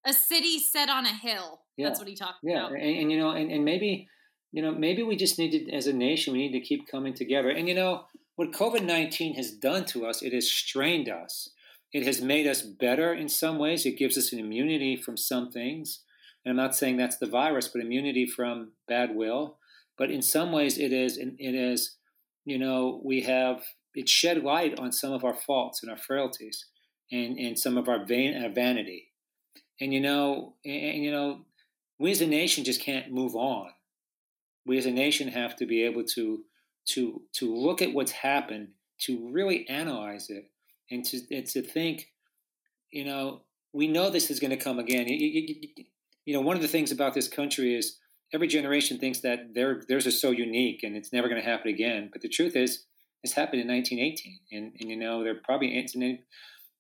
A 0.07 0.13
city 0.13 0.59
set 0.59 0.89
on 0.89 1.05
a 1.05 1.13
hill. 1.13 1.61
Yeah. 1.77 1.89
That's 1.89 1.99
what 1.99 2.09
he 2.09 2.15
talked 2.15 2.39
Yeah, 2.43 2.69
about. 2.69 2.73
and, 2.73 2.99
and 3.01 3.11
you 3.13 3.19
know, 3.19 3.31
and, 3.31 3.51
and 3.51 3.65
maybe 3.65 4.09
you 4.53 4.63
know, 4.63 4.73
maybe 4.73 5.03
we 5.03 5.17
just 5.17 5.39
need 5.39 5.51
to, 5.51 5.71
as 5.73 5.87
a 5.87 5.93
nation, 5.93 6.33
we 6.33 6.39
need 6.49 6.59
to 6.59 6.65
keep 6.65 6.89
coming 6.89 7.13
together. 7.13 7.51
And 7.51 7.69
you 7.69 7.75
know, 7.75 8.05
what 8.37 8.53
COVID 8.53 8.85
nineteen 8.85 9.35
has 9.35 9.51
done 9.51 9.85
to 9.87 10.07
us, 10.07 10.23
it 10.23 10.33
has 10.33 10.51
strained 10.51 11.09
us. 11.09 11.51
It 11.93 12.05
has 12.07 12.21
made 12.21 12.47
us 12.47 12.63
better 12.63 13.13
in 13.13 13.29
some 13.29 13.59
ways. 13.59 13.85
It 13.85 13.99
gives 13.99 14.17
us 14.17 14.33
an 14.33 14.39
immunity 14.39 14.97
from 14.97 15.17
some 15.17 15.51
things. 15.51 16.01
And 16.45 16.51
I'm 16.51 16.57
not 16.57 16.77
saying 16.77 16.97
that's 16.97 17.19
the 17.19 17.27
virus, 17.27 17.69
but 17.69 17.83
immunity 17.83 18.27
from 18.27 18.73
bad 18.87 19.15
will. 19.15 19.59
But 19.99 20.11
in 20.11 20.23
some 20.23 20.53
ways, 20.53 20.79
it 20.79 20.93
is, 20.93 21.17
and 21.17 21.37
it 21.39 21.55
is, 21.55 21.97
You 22.45 22.59
know, 22.59 23.01
we 23.05 23.23
have 23.23 23.65
it 23.95 24.09
shed 24.09 24.43
light 24.45 24.79
on 24.79 24.93
some 24.93 25.13
of 25.13 25.25
our 25.25 25.35
faults 25.35 25.83
and 25.83 25.91
our 25.91 25.99
frailties, 25.99 26.65
and 27.11 27.37
and 27.39 27.59
some 27.59 27.77
of 27.77 27.89
our 27.89 28.05
vain, 28.07 28.31
uh, 28.43 28.49
vanity. 28.49 29.09
And 29.81 29.93
you 29.93 30.01
know, 30.01 30.55
and, 30.65 31.05
you 31.05 31.11
know, 31.11 31.41
we 31.99 32.11
as 32.11 32.21
a 32.21 32.27
nation 32.27 32.65
just 32.65 32.81
can't 32.81 33.13
move 33.13 33.35
on. 33.35 33.71
We 34.65 34.79
as 34.79 34.87
a 34.87 34.91
nation 34.91 35.29
have 35.29 35.57
to 35.57 35.67
be 35.67 35.83
able 35.85 36.05
to 36.05 36.45
to 36.87 37.23
to 37.35 37.55
look 37.55 37.83
at 37.83 37.93
what's 37.93 38.13
happened, 38.13 38.69
to 39.01 39.31
really 39.33 39.69
analyze 39.69 40.31
it, 40.31 40.51
and 40.91 41.05
to 41.07 41.21
and 41.35 41.47
to 41.49 41.63
think, 41.63 42.11
you 42.91 43.05
know, 43.05 43.43
we 43.73 43.89
know 43.89 44.11
this 44.11 44.31
is 44.31 44.41
going 44.41 44.51
to 44.51 44.57
come 44.57 44.79
again. 44.79 45.09
You, 45.09 45.17
you, 45.17 45.57
you- 46.25 46.35
know, 46.35 46.41
one 46.41 46.57
of 46.57 46.63
the 46.63 46.69
things 46.69 46.91
about 46.91 47.15
this 47.15 47.29
country 47.29 47.75
is 47.77 47.99
every 48.33 48.49
generation 48.49 48.99
thinks 48.99 49.21
that 49.21 49.55
their 49.55 49.83
theirs 49.89 50.07
is 50.07 50.21
so 50.21 50.31
unique 50.33 50.83
and 50.83 50.97
it's 50.97 51.13
never 51.13 51.29
going 51.29 51.41
to 51.41 51.49
happen 51.49 51.69
again. 51.73 52.11
But 52.13 52.23
the 52.23 52.29
truth 52.29 52.57
is, 52.57 52.85
this 53.23 53.33
happened 53.35 53.63
in 53.63 53.69
1918, 53.69 54.41
and 54.53 54.73
and 54.81 54.91
you 54.91 54.97
know, 54.97 55.23
there 55.23 55.35
probably 55.37 55.77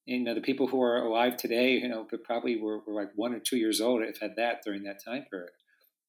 you 0.07 0.20
know 0.20 0.34
the 0.34 0.40
people 0.40 0.68
who 0.68 0.80
are 0.80 0.98
alive 0.98 1.36
today, 1.36 1.72
you 1.72 1.88
know, 1.88 2.07
but 2.09 2.22
probably 2.22 2.57
were, 2.57 2.78
were 2.86 2.94
like 2.94 3.11
one 3.16 3.34
or 3.34 3.40
two 3.40 3.57
years 3.57 3.80
old 3.80 4.02
if 4.02 4.20
had 4.20 4.36
that 4.36 4.62
during 4.64 4.84
that 4.84 5.04
time 5.04 5.24
period. 5.30 5.50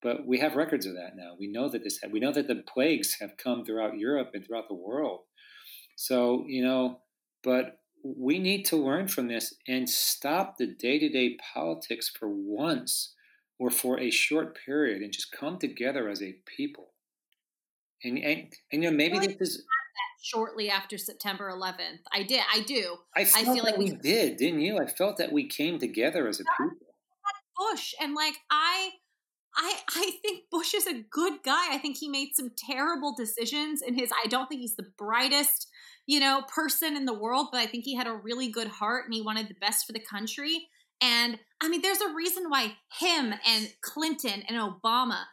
But 0.01 0.27
we 0.27 0.37
have 0.37 0.55
records 0.55 0.85
of 0.85 0.93
that 0.93 1.15
now. 1.15 1.33
We 1.39 1.47
know 1.47 1.67
that 1.69 1.83
this. 1.83 1.99
We 2.09 2.19
know 2.19 2.31
that 2.31 2.47
the 2.47 2.63
plagues 2.71 3.17
have 3.19 3.37
come 3.37 3.65
throughout 3.65 3.97
Europe 3.97 4.31
and 4.33 4.45
throughout 4.45 4.67
the 4.67 4.75
world. 4.75 5.21
So 5.95 6.45
you 6.47 6.63
know, 6.63 6.99
but 7.43 7.79
we 8.03 8.37
need 8.37 8.63
to 8.65 8.77
learn 8.77 9.07
from 9.07 9.27
this 9.27 9.55
and 9.67 9.89
stop 9.89 10.57
the 10.57 10.67
day-to-day 10.67 11.37
politics 11.53 12.09
for 12.09 12.29
once 12.29 13.15
or 13.59 13.71
for 13.71 13.99
a 13.99 14.11
short 14.11 14.55
period 14.63 15.01
and 15.01 15.11
just 15.11 15.31
come 15.31 15.57
together 15.57 16.07
as 16.07 16.21
a 16.21 16.35
people. 16.45 16.93
And 18.03 18.19
and, 18.19 18.53
and 18.71 18.83
you 18.83 18.91
know 18.91 18.95
maybe 18.95 19.17
this 19.17 19.35
is. 19.39 19.65
Shortly 20.21 20.69
after 20.69 20.97
September 20.97 21.51
11th, 21.51 21.99
I 22.11 22.23
did. 22.23 22.41
I 22.51 22.61
do. 22.61 22.97
I 23.15 23.25
felt 23.25 23.55
feel 23.55 23.63
like 23.63 23.77
we 23.77 23.91
we- 23.91 23.97
did, 23.97 24.37
didn't 24.37 24.61
you? 24.61 24.79
I 24.79 24.87
felt 24.87 25.17
that 25.17 25.31
we 25.31 25.47
came 25.47 25.79
together 25.79 26.27
as 26.27 26.39
a 26.39 26.43
people. 26.57 26.77
Bush 27.57 27.93
and 27.99 28.13
like 28.13 28.35
I 28.51 28.91
I 29.55 29.73
I 29.89 30.11
think 30.21 30.43
Bush 30.51 30.73
is 30.73 30.85
a 30.85 31.03
good 31.09 31.43
guy. 31.43 31.73
I 31.73 31.79
think 31.79 31.97
he 31.97 32.07
made 32.07 32.29
some 32.35 32.51
terrible 32.69 33.15
decisions 33.17 33.81
in 33.81 33.95
his 33.95 34.11
I 34.11 34.27
don't 34.27 34.47
think 34.47 34.61
he's 34.61 34.75
the 34.75 34.91
brightest, 34.97 35.67
you 36.05 36.19
know, 36.19 36.43
person 36.53 36.95
in 36.95 37.05
the 37.05 37.17
world, 37.17 37.47
but 37.51 37.59
I 37.59 37.65
think 37.65 37.83
he 37.83 37.95
had 37.95 38.07
a 38.07 38.13
really 38.13 38.49
good 38.49 38.67
heart 38.67 39.05
and 39.05 39.13
he 39.13 39.21
wanted 39.21 39.47
the 39.47 39.55
best 39.59 39.85
for 39.85 39.93
the 39.93 39.99
country. 39.99 40.67
And 41.01 41.39
I 41.61 41.69
mean, 41.69 41.81
there's 41.81 42.01
a 42.01 42.13
reason 42.13 42.49
why 42.49 42.75
him 42.99 43.33
and 43.47 43.73
Clinton 43.81 44.43
and 44.47 44.57
Obama 44.57 45.23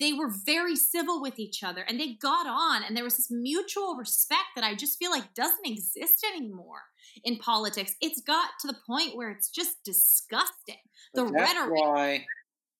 they 0.00 0.12
were 0.12 0.30
very 0.44 0.76
civil 0.76 1.20
with 1.22 1.38
each 1.38 1.62
other 1.62 1.82
and 1.88 1.98
they 1.98 2.14
got 2.14 2.46
on 2.46 2.82
and 2.82 2.96
there 2.96 3.04
was 3.04 3.16
this 3.16 3.30
mutual 3.30 3.96
respect 3.96 4.44
that 4.54 4.64
I 4.64 4.74
just 4.74 4.98
feel 4.98 5.10
like 5.10 5.34
doesn't 5.34 5.66
exist 5.66 6.24
anymore 6.26 6.82
in 7.24 7.38
politics. 7.38 7.94
It's 8.00 8.20
got 8.20 8.50
to 8.60 8.66
the 8.68 8.76
point 8.86 9.16
where 9.16 9.30
it's 9.30 9.50
just 9.50 9.82
disgusting. 9.84 10.76
The 11.14 11.24
But 11.24 11.32
that's 11.36 11.52
rhetoric 11.54 11.80
why 11.80 12.26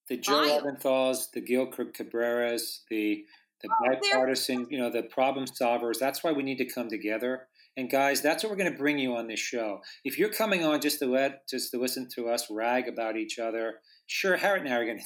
the 0.09 0.17
Joe. 0.17 0.61
Leventhals, 0.61 1.31
the 1.31 1.41
Gil 1.41 1.67
Cabreras, 1.67 2.79
the 2.89 3.25
the 3.61 3.69
Oh, 3.71 3.95
bipartisan, 4.11 4.67
you 4.69 4.77
know, 4.77 4.89
the 4.91 5.03
problem 5.03 5.45
solvers. 5.45 5.97
That's 5.99 6.23
why 6.23 6.31
we 6.31 6.43
need 6.43 6.59
to 6.59 6.65
come 6.65 6.89
together. 6.89 7.47
And 7.75 7.89
guys, 7.89 8.21
that's 8.21 8.43
what 8.43 8.51
we're 8.51 8.57
going 8.57 8.71
to 8.71 8.77
bring 8.77 8.99
you 8.99 9.15
on 9.15 9.27
this 9.27 9.39
show. 9.39 9.81
If 10.03 10.17
you're 10.17 10.31
coming 10.31 10.63
on 10.63 10.79
just 10.81 10.99
to 10.99 11.05
let, 11.07 11.47
just 11.49 11.71
to 11.71 11.79
listen 11.79 12.07
to 12.15 12.29
us 12.29 12.49
rag 12.51 12.87
about 12.87 13.17
each 13.17 13.39
other, 13.39 13.79
sure, 14.07 14.37
Harriet 14.37 14.65
and 14.65 14.73
I 14.73 14.77
are 14.77 14.85
going 14.85 14.99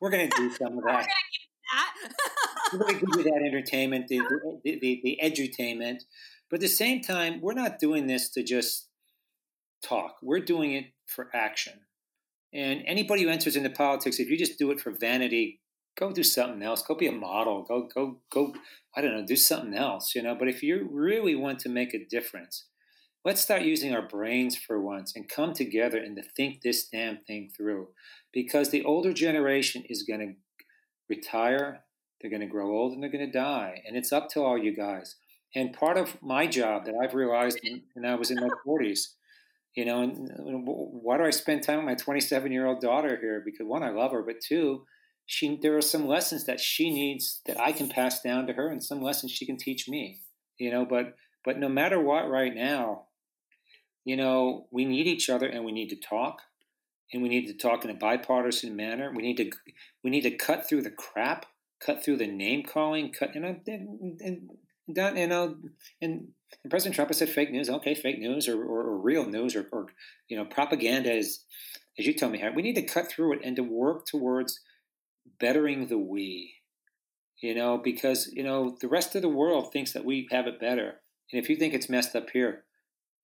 we're 0.00 0.10
going 0.10 0.30
to 0.30 0.36
do 0.36 0.50
some 0.54 0.78
of 0.78 0.84
that. 0.86 1.08
We're 2.72 2.78
going 2.78 2.94
to 2.94 3.00
give 3.00 3.16
you 3.16 3.22
that 3.24 3.42
entertainment, 3.46 4.08
the 4.08 4.18
the, 4.64 4.78
the, 4.80 5.00
the 5.02 5.18
edutainment. 5.22 6.02
But 6.50 6.56
at 6.56 6.60
the 6.62 6.68
same 6.68 7.02
time, 7.02 7.40
we're 7.40 7.54
not 7.54 7.78
doing 7.78 8.06
this 8.06 8.30
to 8.30 8.42
just 8.42 8.88
talk. 9.82 10.16
We're 10.22 10.40
doing 10.40 10.72
it 10.72 10.86
for 11.06 11.28
action. 11.34 11.80
And 12.52 12.82
anybody 12.86 13.22
who 13.22 13.28
enters 13.28 13.56
into 13.56 13.70
politics, 13.70 14.18
if 14.18 14.30
you 14.30 14.38
just 14.38 14.58
do 14.58 14.70
it 14.70 14.80
for 14.80 14.90
vanity, 14.90 15.60
go 15.98 16.12
do 16.12 16.22
something 16.22 16.62
else. 16.62 16.82
Go 16.82 16.94
be 16.94 17.06
a 17.06 17.12
model. 17.12 17.64
Go 17.68 17.88
go 17.94 18.20
go. 18.32 18.54
I 18.96 19.02
don't 19.02 19.12
know. 19.12 19.26
Do 19.26 19.36
something 19.36 19.74
else. 19.74 20.14
You 20.14 20.22
know. 20.22 20.34
But 20.34 20.48
if 20.48 20.62
you 20.62 20.88
really 20.90 21.34
want 21.34 21.58
to 21.60 21.68
make 21.68 21.92
a 21.92 22.04
difference, 22.04 22.66
let's 23.24 23.42
start 23.42 23.62
using 23.62 23.94
our 23.94 24.06
brains 24.06 24.56
for 24.56 24.80
once 24.80 25.14
and 25.14 25.28
come 25.28 25.52
together 25.52 25.98
and 25.98 26.16
to 26.16 26.22
think 26.22 26.62
this 26.62 26.88
damn 26.88 27.18
thing 27.18 27.50
through. 27.54 27.88
Because 28.32 28.70
the 28.70 28.84
older 28.84 29.12
generation 29.12 29.84
is 29.88 30.02
going 30.02 30.20
to 30.20 30.34
retire. 31.08 31.84
They're 32.20 32.30
going 32.30 32.40
to 32.40 32.46
grow 32.46 32.70
old 32.70 32.92
and 32.92 33.02
they're 33.02 33.10
going 33.10 33.26
to 33.26 33.38
die. 33.38 33.82
And 33.86 33.96
it's 33.96 34.12
up 34.12 34.28
to 34.30 34.42
all 34.42 34.58
you 34.58 34.74
guys. 34.74 35.16
And 35.54 35.72
part 35.72 35.96
of 35.96 36.20
my 36.22 36.46
job 36.46 36.84
that 36.84 36.94
I've 37.02 37.14
realized 37.14 37.60
when 37.94 38.04
I 38.04 38.16
was 38.16 38.30
in 38.30 38.38
my 38.40 38.50
40s, 38.66 39.14
you 39.74 39.84
know, 39.84 40.02
and 40.02 40.28
why 40.66 41.16
do 41.16 41.24
I 41.24 41.30
spend 41.30 41.62
time 41.62 41.78
with 41.78 41.86
my 41.86 41.94
27 41.94 42.52
year 42.52 42.66
old 42.66 42.80
daughter 42.80 43.16
here? 43.20 43.42
Because 43.44 43.66
one, 43.66 43.82
I 43.82 43.90
love 43.90 44.12
her, 44.12 44.22
but 44.22 44.40
two, 44.40 44.84
she 45.26 45.58
there 45.60 45.76
are 45.76 45.82
some 45.82 46.06
lessons 46.06 46.46
that 46.46 46.58
she 46.58 46.90
needs 46.90 47.42
that 47.46 47.60
I 47.60 47.72
can 47.72 47.88
pass 47.88 48.20
down 48.22 48.46
to 48.46 48.54
her, 48.54 48.70
and 48.70 48.82
some 48.82 49.02
lessons 49.02 49.30
she 49.30 49.46
can 49.46 49.58
teach 49.58 49.88
me. 49.88 50.20
You 50.58 50.72
know, 50.72 50.86
but 50.86 51.14
but 51.44 51.58
no 51.58 51.68
matter 51.68 52.00
what, 52.00 52.30
right 52.30 52.54
now, 52.54 53.04
you 54.04 54.16
know, 54.16 54.66
we 54.72 54.86
need 54.86 55.06
each 55.06 55.28
other 55.28 55.46
and 55.46 55.64
we 55.64 55.72
need 55.72 55.90
to 55.90 55.96
talk, 55.96 56.40
and 57.12 57.22
we 57.22 57.28
need 57.28 57.46
to 57.46 57.54
talk 57.54 57.84
in 57.84 57.90
a 57.90 57.94
bipartisan 57.94 58.76
manner. 58.76 59.12
We 59.14 59.22
need 59.22 59.36
to 59.36 59.50
we 60.02 60.10
need 60.10 60.22
to 60.22 60.30
cut 60.30 60.68
through 60.68 60.82
the 60.82 60.90
crap, 60.90 61.46
cut 61.80 62.04
through 62.04 62.18
the 62.18 62.26
name 62.26 62.64
calling, 62.64 63.12
cut 63.12 63.34
you 63.34 63.40
know, 63.40 63.56
and, 63.66 64.20
and, 64.20 64.50
done 64.92 65.16
you 65.16 65.26
know, 65.26 65.56
and, 66.00 66.28
and 66.62 66.70
President 66.70 66.94
Trump 66.94 67.10
has 67.10 67.18
said 67.18 67.28
fake 67.28 67.50
news. 67.50 67.68
Okay, 67.68 67.94
fake 67.94 68.18
news 68.18 68.48
or, 68.48 68.62
or, 68.62 68.82
or 68.82 68.98
real 68.98 69.26
news 69.26 69.54
or, 69.54 69.66
or 69.72 69.86
you 70.28 70.36
know, 70.36 70.44
propaganda 70.44 71.12
is, 71.12 71.44
as 71.98 72.06
you 72.06 72.14
tell 72.14 72.30
me, 72.30 72.38
Harry, 72.38 72.54
we 72.54 72.62
need 72.62 72.74
to 72.74 72.82
cut 72.82 73.10
through 73.10 73.34
it 73.34 73.40
and 73.44 73.56
to 73.56 73.62
work 73.62 74.06
towards 74.06 74.60
bettering 75.38 75.88
the 75.88 75.98
we. 75.98 76.54
You 77.40 77.54
know, 77.54 77.78
because 77.78 78.28
you 78.32 78.42
know 78.42 78.76
the 78.80 78.88
rest 78.88 79.14
of 79.14 79.22
the 79.22 79.28
world 79.28 79.72
thinks 79.72 79.92
that 79.92 80.04
we 80.04 80.26
have 80.32 80.48
it 80.48 80.58
better, 80.58 80.94
and 81.30 81.40
if 81.40 81.48
you 81.48 81.54
think 81.54 81.72
it's 81.72 81.88
messed 81.88 82.16
up 82.16 82.30
here, 82.30 82.64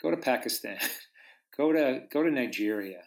go 0.01 0.13
to 0.13 0.17
Pakistan, 0.17 0.79
go 1.57 1.73
to 1.73 2.03
go 2.13 2.23
to 2.23 2.31
Nigeria, 2.31 3.01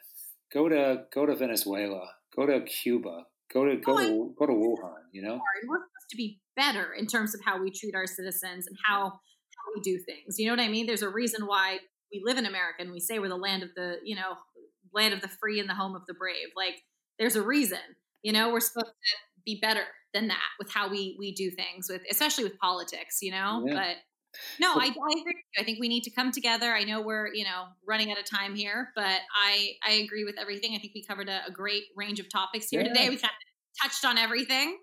go 0.53 0.69
to 0.69 1.03
go 1.13 1.25
to 1.25 1.35
Venezuela, 1.35 2.07
go 2.35 2.45
to 2.45 2.61
Cuba, 2.61 3.25
go 3.53 3.65
to 3.65 3.77
go 3.77 3.97
Oh, 3.97 3.99
to 3.99 4.35
go 4.37 4.45
to 4.45 4.53
Wuhan. 4.53 5.01
You 5.11 5.23
know. 5.23 5.39
We're 5.67 5.77
supposed 5.77 6.09
to 6.11 6.17
be 6.17 6.39
better 6.55 6.93
in 6.93 7.07
terms 7.07 7.33
of 7.35 7.41
how 7.43 7.61
we 7.61 7.71
treat 7.71 7.95
our 7.95 8.07
citizens 8.07 8.67
and 8.67 8.77
how 8.85 9.03
how 9.09 9.71
we 9.75 9.81
do 9.81 9.99
things. 9.99 10.37
You 10.37 10.47
know 10.47 10.53
what 10.53 10.65
I 10.65 10.69
mean? 10.69 10.85
There's 10.85 11.01
a 11.01 11.09
reason 11.09 11.45
why 11.45 11.79
we 12.11 12.21
live 12.23 12.37
in 12.37 12.45
America 12.45 12.81
and 12.81 12.91
we 12.91 12.99
say 12.99 13.19
we're 13.19 13.29
the 13.29 13.35
land 13.35 13.63
of 13.63 13.69
the, 13.75 13.97
you 14.03 14.15
know, 14.15 14.35
land 14.93 15.13
of 15.13 15.21
the 15.21 15.27
free 15.27 15.59
and 15.59 15.69
the 15.69 15.73
home 15.73 15.95
of 15.95 16.05
the 16.07 16.13
brave. 16.13 16.47
Like 16.55 16.75
there's 17.19 17.35
a 17.35 17.41
reason. 17.41 17.79
You 18.23 18.33
know, 18.33 18.51
we're 18.51 18.59
supposed 18.59 18.87
to 18.87 19.41
be 19.45 19.59
better 19.61 19.83
than 20.13 20.27
that 20.29 20.49
with 20.59 20.71
how 20.71 20.89
we 20.89 21.15
we 21.19 21.33
do 21.33 21.51
things 21.51 21.87
with 21.89 22.01
especially 22.09 22.43
with 22.43 22.57
politics, 22.59 23.19
you 23.21 23.31
know? 23.31 23.63
Yeah. 23.65 23.73
But 23.73 23.95
no, 24.59 24.73
I, 24.73 24.85
I 24.85 24.85
agree. 24.87 24.95
with 25.15 25.25
you. 25.25 25.61
I 25.61 25.63
think 25.63 25.79
we 25.79 25.87
need 25.87 26.03
to 26.03 26.11
come 26.11 26.31
together. 26.31 26.71
I 26.73 26.83
know 26.83 27.01
we're, 27.01 27.33
you 27.33 27.43
know, 27.43 27.65
running 27.87 28.11
out 28.11 28.19
of 28.19 28.25
time 28.25 28.55
here, 28.55 28.91
but 28.95 29.19
I 29.35 29.73
I 29.85 29.93
agree 29.93 30.23
with 30.23 30.35
everything. 30.39 30.75
I 30.75 30.79
think 30.79 30.93
we 30.93 31.03
covered 31.03 31.29
a, 31.29 31.41
a 31.47 31.51
great 31.51 31.83
range 31.95 32.19
of 32.19 32.29
topics 32.29 32.69
here 32.69 32.81
Yeah. 32.81 32.89
today. 32.89 33.09
We 33.09 33.17
kind 33.17 33.25
of 33.25 33.81
touched 33.81 34.05
on 34.05 34.17
everything. 34.17 34.77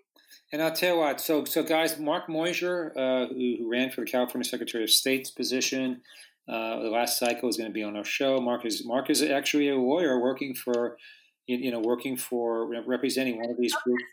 And 0.51 0.61
I'll 0.61 0.73
tell 0.73 0.95
you 0.95 0.99
what. 0.99 1.19
So, 1.21 1.43
so 1.45 1.63
guys, 1.63 1.97
Mark 1.97 2.27
Meuser, 2.27 2.91
uh, 2.95 3.27
who, 3.27 3.55
who 3.59 3.69
ran 3.71 3.89
for 3.89 4.01
the 4.01 4.07
California 4.07 4.47
Secretary 4.47 4.83
of 4.83 4.89
State's 4.89 5.31
position, 5.31 6.01
uh, 6.47 6.81
the 6.81 6.89
last 6.89 7.17
cycle 7.17 7.49
is 7.49 7.57
going 7.57 7.69
to 7.69 7.73
be 7.73 7.83
on 7.83 7.95
our 7.95 8.03
show. 8.03 8.39
Mark 8.39 8.65
is 8.65 8.85
Mark 8.85 9.09
is 9.09 9.21
actually 9.21 9.69
a 9.69 9.75
lawyer 9.75 10.21
working 10.21 10.53
for, 10.53 10.97
you, 11.47 11.57
you 11.57 11.71
know, 11.71 11.79
working 11.79 12.15
for 12.17 12.69
representing 12.85 13.37
one 13.37 13.49
of 13.49 13.57
these 13.57 13.75
groups. 13.83 14.03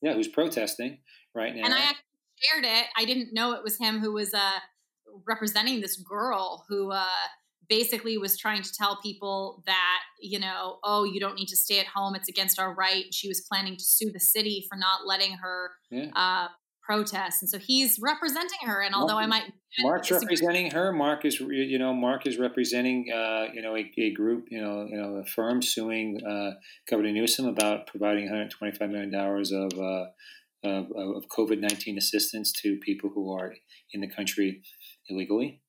Yeah, 0.00 0.14
who's 0.14 0.28
protesting 0.28 0.98
right 1.34 1.54
now. 1.54 1.64
And 1.64 1.74
I 1.74 1.78
actually 1.78 2.04
shared 2.42 2.64
it, 2.64 2.86
I 2.96 3.04
didn't 3.04 3.32
know 3.32 3.52
it 3.52 3.62
was 3.62 3.78
him 3.78 4.00
who 4.00 4.12
was 4.12 4.34
uh, 4.34 4.58
representing 5.26 5.80
this 5.80 5.96
girl 5.96 6.64
who 6.68 6.92
uh, 6.92 7.04
basically 7.68 8.18
was 8.18 8.36
trying 8.38 8.62
to 8.62 8.72
tell 8.72 8.98
people 9.02 9.62
that, 9.66 10.00
you 10.20 10.38
know, 10.38 10.78
oh, 10.84 11.04
you 11.04 11.20
don't 11.20 11.34
need 11.36 11.48
to 11.48 11.56
stay 11.56 11.78
at 11.78 11.86
home. 11.86 12.14
It's 12.14 12.28
against 12.28 12.58
our 12.58 12.74
right. 12.74 13.04
She 13.12 13.28
was 13.28 13.40
planning 13.40 13.76
to 13.76 13.84
sue 13.84 14.10
the 14.12 14.20
city 14.20 14.66
for 14.68 14.76
not 14.76 15.06
letting 15.06 15.32
her 15.34 15.70
Yeah. 15.90 16.10
uh, 16.14 16.48
protest. 16.82 17.42
And 17.42 17.48
so 17.48 17.58
he's 17.58 17.98
representing 18.00 18.66
her. 18.66 18.82
And 18.82 18.94
although 18.94 19.16
I 19.16 19.26
might. 19.26 19.52
Mark's 19.80 20.10
representing 20.10 20.70
her. 20.72 20.92
Mark 20.92 21.24
is, 21.24 21.38
you 21.40 21.78
know, 21.78 21.94
Mark 21.94 22.26
is 22.26 22.38
representing, 22.38 23.06
uh, 23.14 23.46
you 23.54 23.62
know, 23.62 23.76
a, 23.76 23.90
a 23.98 24.12
group, 24.12 24.48
you 24.50 24.60
know, 24.60 24.84
you 24.88 24.96
know, 24.96 25.16
a 25.16 25.24
firm 25.24 25.62
suing 25.62 26.20
uh, 26.26 26.50
Governor 26.90 27.12
Newsom 27.12 27.46
about 27.46 27.86
providing 27.86 28.24
125 28.24 28.90
million 28.90 29.10
dollars 29.10 29.52
of 29.52 29.72
uh, 29.78 30.06
of, 30.64 30.86
of 30.94 31.28
COVID 31.28 31.60
19 31.60 31.98
assistance 31.98 32.52
to 32.52 32.76
people 32.76 33.10
who 33.14 33.32
are 33.32 33.54
in 33.92 34.00
the 34.00 34.08
country 34.08 34.62
illegally. 35.08 35.60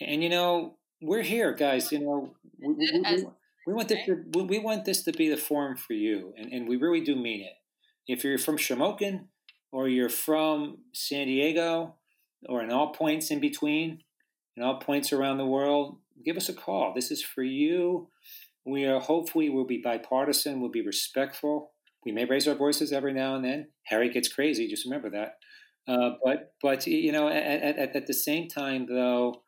And 0.00 0.22
you 0.22 0.28
know, 0.28 0.76
we're 1.00 1.22
here, 1.22 1.52
guys. 1.52 1.92
You 1.92 2.00
know, 2.00 2.34
we, 2.60 2.74
we, 2.74 3.02
we, 3.02 3.26
we 3.66 3.72
want 3.74 3.88
this. 3.88 4.04
To, 4.06 4.16
we- 4.34 4.58
want 4.58 4.84
this 4.84 5.02
to 5.04 5.12
be 5.12 5.28
the 5.28 5.36
forum 5.36 5.76
for 5.76 5.92
you, 5.94 6.32
and, 6.36 6.52
and 6.52 6.68
we 6.68 6.76
really 6.76 7.00
do 7.00 7.14
mean 7.16 7.42
it. 7.42 7.54
If 8.08 8.24
you're 8.24 8.38
from 8.38 8.56
Shamokin, 8.58 9.26
or 9.70 9.88
you're 9.88 10.08
from 10.08 10.78
San 10.92 11.26
Diego, 11.26 11.94
or 12.48 12.62
in 12.62 12.70
all 12.70 12.92
points 12.92 13.30
in 13.30 13.40
between, 13.40 14.02
in 14.56 14.62
all 14.62 14.76
points 14.78 15.12
around 15.12 15.38
the 15.38 15.46
world, 15.46 15.98
give 16.24 16.36
us 16.36 16.48
a 16.48 16.54
call. 16.54 16.92
This 16.94 17.10
is 17.10 17.22
for 17.22 17.42
you. 17.42 18.08
We 18.64 18.84
are 18.84 19.00
hopefully 19.00 19.48
we'll 19.50 19.66
be 19.66 19.80
bipartisan. 19.82 20.60
We'll 20.60 20.70
be 20.70 20.84
respectful. 20.86 21.72
We 22.04 22.12
may 22.12 22.24
raise 22.24 22.46
our 22.48 22.54
voices 22.54 22.92
every 22.92 23.12
now 23.12 23.34
and 23.36 23.44
then. 23.44 23.68
Harry 23.84 24.10
gets 24.10 24.28
crazy. 24.28 24.68
Just 24.68 24.84
remember 24.84 25.10
that. 25.10 25.38
Uh, 25.88 26.10
but 26.24 26.54
but 26.62 26.86
you 26.86 27.12
know, 27.12 27.28
at, 27.28 27.78
at, 27.78 27.96
at 27.96 28.06
the 28.06 28.14
same 28.14 28.48
time, 28.48 28.86
though, 28.88 29.42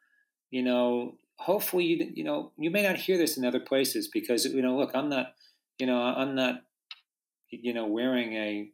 you 0.50 0.62
know, 0.62 1.16
hopefully 1.36 1.84
you 1.84 2.12
you 2.14 2.24
know 2.24 2.52
you 2.58 2.70
may 2.70 2.82
not 2.82 2.96
hear 2.96 3.16
this 3.16 3.36
in 3.36 3.44
other 3.44 3.60
places 3.60 4.08
because 4.12 4.44
you 4.44 4.62
know, 4.62 4.76
look, 4.76 4.90
I'm 4.94 5.08
not, 5.08 5.34
you 5.78 5.86
know, 5.86 5.98
I'm 5.98 6.34
not, 6.34 6.62
you 7.50 7.72
know, 7.72 7.86
wearing 7.86 8.32
a 8.34 8.70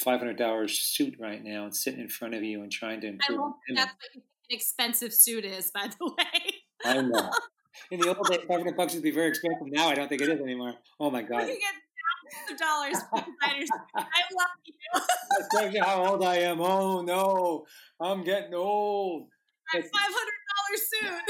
five 0.00 0.20
hundred 0.20 0.38
dollars 0.38 0.78
suit 0.78 1.16
right 1.20 1.42
now 1.42 1.64
and 1.64 1.74
sitting 1.74 2.00
in 2.00 2.08
front 2.08 2.34
of 2.34 2.42
you 2.44 2.62
and 2.62 2.70
trying 2.70 3.00
to 3.00 3.08
I 3.08 3.10
improve. 3.10 3.40
won't, 3.40 3.54
that's 3.74 3.90
what 3.90 4.14
an 4.14 4.22
expensive 4.50 5.12
suit 5.12 5.44
is, 5.44 5.70
by 5.72 5.88
the 5.88 6.06
way. 6.18 6.54
I 6.84 7.00
know. 7.00 7.30
In 7.90 8.00
the 8.00 8.14
old 8.14 8.28
days, 8.28 8.40
five 8.46 8.58
hundred 8.58 8.76
bucks 8.76 8.94
would 8.94 9.02
be 9.02 9.10
very 9.10 9.28
expensive. 9.28 9.66
Now 9.66 9.88
I 9.88 9.94
don't 9.94 10.08
think 10.08 10.22
it 10.22 10.28
is 10.28 10.40
anymore. 10.40 10.74
Oh 11.00 11.10
my 11.10 11.22
god! 11.22 11.40
can 11.40 11.48
get 11.48 11.74
of 12.50 12.58
dollars 12.58 12.98
for 13.10 13.18
designers. 13.18 13.68
I 13.96 14.02
love 14.04 14.48
you. 14.64 14.74
That 14.94 15.48
tells 15.50 15.74
you 15.74 15.82
how 15.82 16.04
old 16.04 16.24
I 16.24 16.36
am. 16.38 16.60
Oh 16.60 17.02
no, 17.02 17.66
I'm 18.00 18.24
getting 18.24 18.54
old. 18.54 19.28
That 19.72 19.82
five 19.82 20.12
hundred 20.12 20.38
dollar 20.52 20.76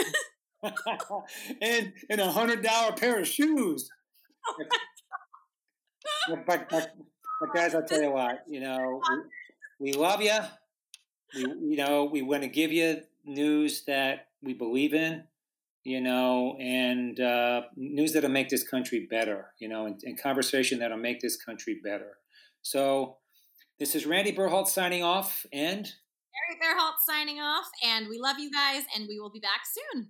suit. 0.07 0.17
and 1.61 1.93
and 2.09 2.21
a 2.21 2.31
hundred 2.31 2.63
dollar 2.63 2.93
pair 2.93 3.19
of 3.21 3.27
shoes. 3.27 3.91
Oh, 4.49 4.55
but, 6.29 6.47
but, 6.47 6.69
but, 6.69 6.95
but 7.41 7.55
guys, 7.55 7.75
I'll 7.75 7.85
tell 7.85 8.03
you 8.03 8.13
what. 8.13 8.45
You 8.49 8.61
know, 8.61 9.03
we, 9.81 9.93
we 9.93 9.99
love 9.99 10.23
you. 10.23 10.39
We 11.35 11.41
you 11.41 11.77
know 11.77 12.05
we 12.05 12.23
want 12.23 12.43
to 12.43 12.49
give 12.49 12.73
you 12.73 13.03
news 13.25 13.85
that 13.85 14.29
we 14.43 14.55
believe 14.55 14.95
in. 14.95 15.25
You 15.85 16.01
know, 16.01 16.57
and 16.61 17.19
uh, 17.19 17.63
news 17.77 18.13
that'll 18.13 18.31
make 18.31 18.49
this 18.49 18.67
country 18.67 19.07
better. 19.11 19.53
You 19.59 19.69
know, 19.69 19.87
and, 19.87 20.01
and 20.05 20.21
conversation 20.21 20.79
that'll 20.79 20.97
make 20.97 21.21
this 21.21 21.37
country 21.37 21.81
better. 21.83 22.19
So, 22.63 23.19
this 23.81 23.95
is 23.95 24.07
Randy 24.07 24.33
Berholtz 24.33 24.69
signing 24.69 25.03
off, 25.03 25.45
and 25.53 25.91
Eric 26.51 26.63
Berholtz 26.63 27.05
signing 27.07 27.41
off, 27.41 27.67
and 27.85 28.09
we 28.09 28.19
love 28.19 28.39
you 28.39 28.51
guys, 28.51 28.83
and 28.97 29.07
we 29.09 29.19
will 29.19 29.31
be 29.31 29.41
back 29.41 29.63
soon. 29.67 30.09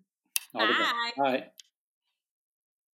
all. 0.55 0.67
Bye. 0.67 1.11
All 1.17 1.25
right. 1.25 1.45